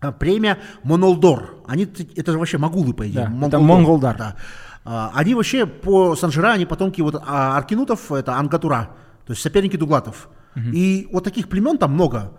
А 0.00 0.10
племя 0.10 0.58
Монолдор. 0.84 1.62
Они, 1.66 1.84
это 2.16 2.32
же 2.32 2.38
вообще 2.38 2.56
магулы, 2.56 2.94
по 2.94 3.06
идее. 3.06 3.30
Да, 3.30 3.46
это 3.46 3.58
Монголдар. 3.60 4.16
Да. 4.16 4.36
А, 4.84 5.12
они 5.14 5.34
вообще 5.34 5.66
по 5.66 6.16
Санжира, 6.16 6.52
они 6.52 6.64
потомки 6.64 7.02
вот 7.02 7.22
а, 7.26 7.58
аркинутов, 7.58 8.10
это 8.10 8.36
Ангатура, 8.36 8.96
то 9.26 9.32
есть 9.32 9.42
соперники 9.42 9.76
дуглатов. 9.76 10.30
И 10.56 11.08
вот 11.10 11.24
таких 11.24 11.48
племен 11.48 11.78
там 11.78 11.92
много. 11.92 12.38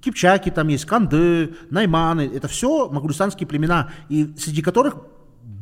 Кипчаки 0.00 0.50
там 0.50 0.68
есть, 0.68 0.84
Канды, 0.84 1.54
Найманы, 1.70 2.30
это 2.32 2.46
все 2.48 2.88
магулистанские 2.88 3.46
племена, 3.46 3.90
и 4.08 4.34
среди 4.36 4.62
которых 4.62 4.96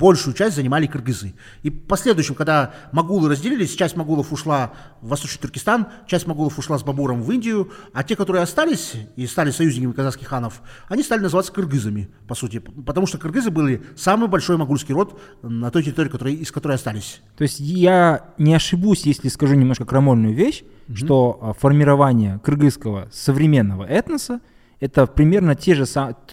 большую 0.02 0.34
часть 0.34 0.56
занимали 0.56 0.86
кыргызы. 0.86 1.34
И 1.62 1.70
в 1.70 1.86
последующем, 1.86 2.34
когда 2.34 2.74
могулы 2.92 3.28
разделились, 3.28 3.74
часть 3.74 3.96
могулов 3.96 4.32
ушла 4.32 4.72
в 5.00 5.08
Восточный 5.08 5.40
Туркестан, 5.40 5.86
часть 6.06 6.26
могулов 6.26 6.58
ушла 6.58 6.78
с 6.78 6.82
Бабуром 6.82 7.22
в 7.22 7.30
Индию, 7.30 7.70
а 7.92 8.02
те, 8.02 8.16
которые 8.16 8.42
остались 8.42 8.94
и 9.16 9.26
стали 9.26 9.50
союзниками 9.50 9.92
казахских 9.92 10.28
ханов, 10.28 10.62
они 10.88 11.02
стали 11.02 11.20
называться 11.20 11.52
кыргызами, 11.52 12.10
по 12.26 12.34
сути, 12.34 12.58
потому 12.58 13.06
что 13.06 13.18
кыргызы 13.18 13.50
были 13.50 13.82
самый 13.96 14.28
большой 14.28 14.56
могульский 14.56 14.94
род 14.94 15.20
на 15.42 15.70
той 15.70 15.82
территории, 15.82 16.08
который, 16.08 16.34
из 16.34 16.50
которой 16.50 16.74
остались. 16.74 17.20
То 17.36 17.42
есть 17.42 17.60
я 17.60 18.32
не 18.38 18.54
ошибусь, 18.54 19.04
если 19.04 19.28
скажу 19.28 19.54
немножко 19.54 19.84
крамольную 19.84 20.34
вещь, 20.34 20.64
mm-hmm. 20.88 20.96
что 20.96 21.38
а, 21.40 21.52
формирование 21.52 22.40
кыргызского 22.42 23.08
современного 23.12 23.84
этноса 23.84 24.40
это 24.80 25.06
примерно 25.06 25.54
те 25.54 25.74
же, 25.74 25.84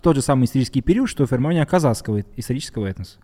тот 0.01 0.15
же 0.15 0.21
самый 0.21 0.45
исторический 0.45 0.81
период, 0.81 1.07
что 1.07 1.27
формирование 1.27 1.65
казахского 1.65 2.23
исторического 2.35 2.87
этноса. 2.87 3.19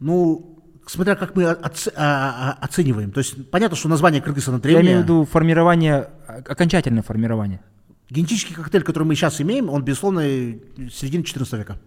Ну, 0.00 0.58
смотря 0.86 1.14
как 1.14 1.36
мы 1.36 1.44
оце- 1.44 1.90
оцениваем. 1.90 3.12
То 3.12 3.18
есть 3.18 3.50
понятно, 3.50 3.76
что 3.76 3.88
название 3.88 4.20
Кыргызстана 4.20 4.58
древнее. 4.58 4.84
Я 4.84 4.90
имею 4.90 5.00
в 5.00 5.04
виду 5.04 5.24
формирование, 5.24 6.10
окончательное 6.26 7.02
формирование. 7.02 7.60
Генетический 8.10 8.54
коктейль, 8.54 8.82
который 8.82 9.04
мы 9.04 9.14
сейчас 9.14 9.40
имеем, 9.40 9.70
он, 9.70 9.82
безусловно, 9.82 10.22
середины 10.22 11.24
14 11.24 11.54
века. 11.54 11.78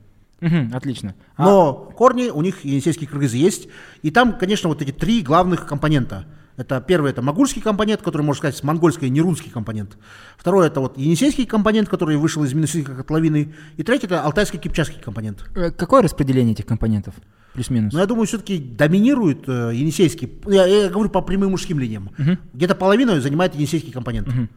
Угу, 0.41 0.75
отлично. 0.75 1.15
А... 1.35 1.43
Но 1.43 1.73
корни 1.73 2.29
у 2.29 2.41
них 2.41 2.63
енисейские 2.63 3.07
кыргызы 3.07 3.37
есть. 3.37 3.67
И 4.01 4.11
там, 4.11 4.37
конечно, 4.37 4.69
вот 4.69 4.81
эти 4.81 4.91
три 4.91 5.21
главных 5.21 5.65
компонента. 5.65 6.25
Это 6.57 6.81
первый 6.81 7.11
это 7.11 7.21
могульский 7.21 7.61
компонент, 7.61 8.01
который, 8.01 8.23
можно 8.23 8.39
сказать, 8.39 8.63
монгольский 8.63 9.09
нерунский 9.09 9.51
компонент. 9.51 9.97
Второй 10.37 10.67
это 10.67 10.81
вот 10.81 10.97
енисейский 10.97 11.45
компонент, 11.45 11.87
который 11.87 12.17
вышел 12.17 12.43
из 12.43 12.53
Минусинской 12.53 12.95
котловины. 12.95 13.53
И 13.77 13.83
третий 13.83 14.07
это 14.07 14.23
алтайский-кипчакский 14.23 14.99
компонент. 14.99 15.45
Э, 15.55 15.69
какое 15.69 16.01
распределение 16.01 16.53
этих 16.53 16.65
компонентов? 16.65 17.13
Плюс-минус. 17.53 17.93
Но 17.93 17.99
я 17.99 18.07
думаю, 18.07 18.25
все-таки 18.25 18.57
доминирует 18.57 19.47
э, 19.47 19.71
енисейский. 19.75 20.31
Я, 20.47 20.65
я 20.65 20.89
говорю 20.89 21.11
по 21.11 21.21
прямым 21.21 21.51
мужским 21.51 21.79
линиям. 21.79 22.09
Угу. 22.17 22.37
Где-то 22.53 22.73
половину 22.73 23.19
занимает 23.21 23.53
енисейский 23.53 23.91
компонент. 23.91 24.27
Угу. 24.27 24.47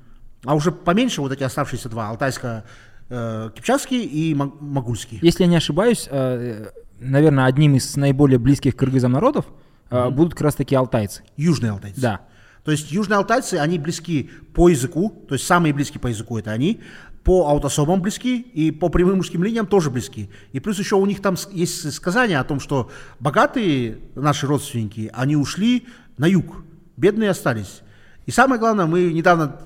А 0.44 0.54
уже 0.54 0.72
поменьше 0.72 1.20
вот 1.20 1.32
эти 1.32 1.42
оставшиеся 1.42 1.90
два, 1.90 2.08
алтайско 2.08 2.64
э, 3.10 3.50
кипчакский 3.54 4.04
и 4.04 4.34
могульский. 4.34 5.18
Если 5.20 5.44
я 5.44 5.50
не 5.50 5.56
ошибаюсь, 5.56 6.08
э, 6.10 6.70
наверное, 6.98 7.44
одним 7.44 7.74
из 7.74 7.94
наиболее 7.96 8.38
близких 8.38 8.74
кыргызам 8.74 9.12
народов 9.12 9.44
угу. 9.90 10.10
будут 10.10 10.34
как 10.34 10.42
раз 10.42 10.54
таки 10.54 10.74
алтайцы. 10.74 11.22
Южные 11.36 11.72
алтайцы. 11.72 12.00
Да. 12.00 12.20
То 12.64 12.72
есть 12.72 12.92
южные 12.92 13.16
алтайцы, 13.16 13.54
они 13.54 13.78
близки 13.78 14.30
по 14.54 14.68
языку, 14.68 15.24
то 15.28 15.34
есть 15.34 15.46
самые 15.46 15.72
близкие 15.72 16.00
по 16.00 16.08
языку 16.08 16.38
это 16.38 16.50
они, 16.50 16.80
по 17.24 17.48
аутосомам 17.48 18.00
близки 18.00 18.40
и 18.40 18.70
по 18.70 18.88
прямым 18.88 19.18
мужским 19.18 19.42
линиям 19.44 19.66
тоже 19.66 19.90
близки. 19.90 20.30
И 20.52 20.60
плюс 20.60 20.78
еще 20.78 20.96
у 20.96 21.06
них 21.06 21.20
там 21.20 21.36
есть 21.52 21.92
сказание 21.92 22.38
о 22.38 22.44
том, 22.44 22.60
что 22.60 22.90
богатые 23.18 23.98
наши 24.14 24.46
родственники, 24.46 25.10
они 25.14 25.36
ушли 25.36 25.86
на 26.16 26.26
юг, 26.26 26.64
бедные 26.96 27.30
остались. 27.30 27.80
И 28.26 28.30
самое 28.30 28.60
главное, 28.60 28.86
мы 28.86 29.12
недавно 29.12 29.56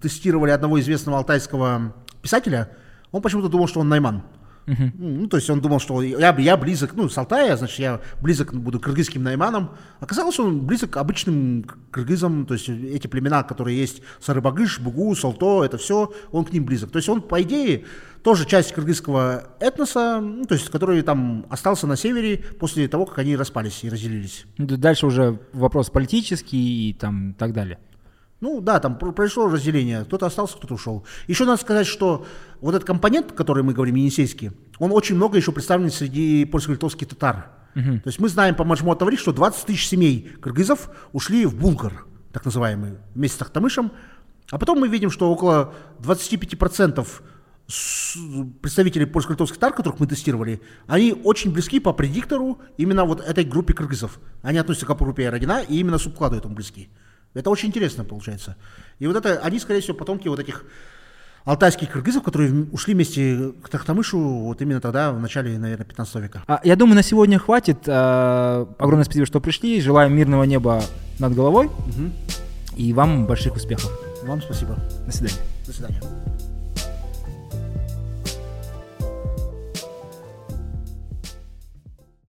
тестировали 0.00 0.50
одного 0.50 0.80
известного 0.80 1.18
алтайского 1.18 1.94
писателя, 2.22 2.70
он 3.12 3.22
почему-то 3.22 3.48
думал, 3.48 3.68
что 3.68 3.80
он 3.80 3.88
найман. 3.88 4.22
Uh-huh. 4.66 4.90
Ну, 4.98 5.26
то 5.28 5.36
есть 5.36 5.48
он 5.48 5.60
думал, 5.60 5.78
что 5.78 6.02
я, 6.02 6.36
я 6.36 6.56
близок, 6.56 6.94
ну, 6.94 7.08
с 7.08 7.16
Алтая, 7.16 7.56
значит, 7.56 7.78
я 7.78 8.00
близок 8.20 8.52
буду 8.52 8.80
кыргызским 8.80 9.22
найманом. 9.22 9.70
Оказалось, 10.00 10.38
он 10.40 10.66
близок 10.66 10.90
к 10.90 10.96
обычным 10.96 11.64
кыргызам, 11.90 12.46
то 12.46 12.54
есть 12.54 12.68
эти 12.68 13.06
племена, 13.06 13.44
которые 13.44 13.78
есть, 13.78 14.02
Сарыбагыш, 14.20 14.80
Бугу, 14.80 15.14
Салто, 15.14 15.64
это 15.64 15.78
все, 15.78 16.12
он 16.32 16.44
к 16.44 16.52
ним 16.52 16.64
близок. 16.64 16.90
То 16.90 16.98
есть 16.98 17.08
он, 17.08 17.22
по 17.22 17.40
идее, 17.42 17.84
тоже 18.22 18.44
часть 18.44 18.72
кыргызского 18.72 19.44
этноса, 19.60 20.20
ну, 20.20 20.44
то 20.46 20.54
есть 20.54 20.68
который 20.68 21.00
там 21.02 21.46
остался 21.48 21.86
на 21.86 21.96
севере 21.96 22.38
после 22.58 22.88
того, 22.88 23.06
как 23.06 23.18
они 23.18 23.36
распались 23.36 23.84
и 23.84 23.88
разделились. 23.88 24.46
Дальше 24.58 25.06
уже 25.06 25.38
вопрос 25.52 25.90
политический 25.90 26.90
и 26.90 26.92
там 26.92 27.34
так 27.38 27.52
далее. 27.52 27.78
Ну 28.40 28.60
да, 28.60 28.80
там 28.80 28.98
произошло 28.98 29.48
разделение, 29.48 30.04
кто-то 30.04 30.26
остался, 30.26 30.56
кто-то 30.56 30.74
ушел. 30.74 31.04
Еще 31.26 31.44
надо 31.44 31.60
сказать, 31.60 31.86
что 31.86 32.26
вот 32.60 32.74
этот 32.74 32.86
компонент, 32.86 33.32
который 33.32 33.62
мы 33.62 33.72
говорим, 33.72 33.94
енисейский, 33.94 34.52
он 34.78 34.92
очень 34.92 35.16
много 35.16 35.38
еще 35.38 35.52
представлен 35.52 35.90
среди 35.90 36.44
польско-литовских 36.44 37.08
татар. 37.08 37.50
Угу. 37.74 38.00
То 38.00 38.08
есть 38.08 38.18
мы 38.18 38.28
знаем 38.28 38.54
по 38.54 38.64
Маджму 38.64 38.94
Таври, 38.94 39.16
что 39.16 39.32
20 39.32 39.66
тысяч 39.66 39.88
семей 39.88 40.30
кыргызов 40.40 40.90
ушли 41.12 41.46
в 41.46 41.54
Булгар, 41.56 42.04
так 42.32 42.44
называемый, 42.44 42.94
вместе 43.14 43.36
с 43.36 43.38
Тахтамышем. 43.38 43.90
А 44.50 44.58
потом 44.58 44.80
мы 44.80 44.88
видим, 44.88 45.10
что 45.10 45.30
около 45.30 45.74
25% 46.00 47.06
представителей 48.60 49.06
польско-литовских 49.06 49.58
татар, 49.58 49.72
которых 49.72 49.98
мы 49.98 50.06
тестировали, 50.06 50.60
они 50.86 51.12
очень 51.24 51.52
близки 51.52 51.80
по 51.80 51.92
предиктору 51.92 52.58
именно 52.76 53.04
вот 53.04 53.20
этой 53.20 53.44
группе 53.44 53.74
кыргызов. 53.74 54.20
Они 54.42 54.58
относятся 54.58 54.86
к 54.86 54.96
группе 54.96 55.28
Родина 55.28 55.62
и 55.66 55.78
именно 55.78 55.98
субкладу 55.98 56.36
этому 56.36 56.54
близки. 56.54 56.88
Это 57.34 57.50
очень 57.50 57.68
интересно 57.68 58.04
получается. 58.04 58.56
И 58.98 59.06
вот 59.06 59.16
это, 59.16 59.40
они, 59.40 59.58
скорее 59.58 59.80
всего, 59.80 59.96
потомки 59.96 60.28
вот 60.28 60.38
этих 60.40 60.64
алтайских 61.44 61.90
кыргызов, 61.90 62.22
которые 62.22 62.66
ушли 62.72 62.94
вместе 62.94 63.52
к 63.62 63.68
Тахтамышу 63.68 64.18
вот 64.18 64.60
именно 64.60 64.80
тогда, 64.80 65.12
в 65.12 65.20
начале, 65.20 65.58
наверное, 65.58 65.86
15 65.86 66.14
века. 66.16 66.42
А, 66.46 66.60
я 66.64 66.76
думаю, 66.76 66.96
на 66.96 67.02
сегодня 67.02 67.38
хватит. 67.38 67.78
А, 67.86 68.68
огромное 68.78 69.04
спасибо, 69.04 69.26
что 69.26 69.40
пришли. 69.40 69.80
Желаем 69.80 70.14
мирного 70.14 70.42
неба 70.42 70.82
над 71.18 71.34
головой. 71.34 71.66
Угу. 71.66 72.76
И 72.76 72.92
вам 72.92 73.26
больших 73.26 73.54
успехов. 73.54 73.90
Вам 74.24 74.42
спасибо. 74.42 74.76
До 75.06 75.12
свидания. 75.12 75.40
До 75.66 75.72
свидания. 75.72 76.35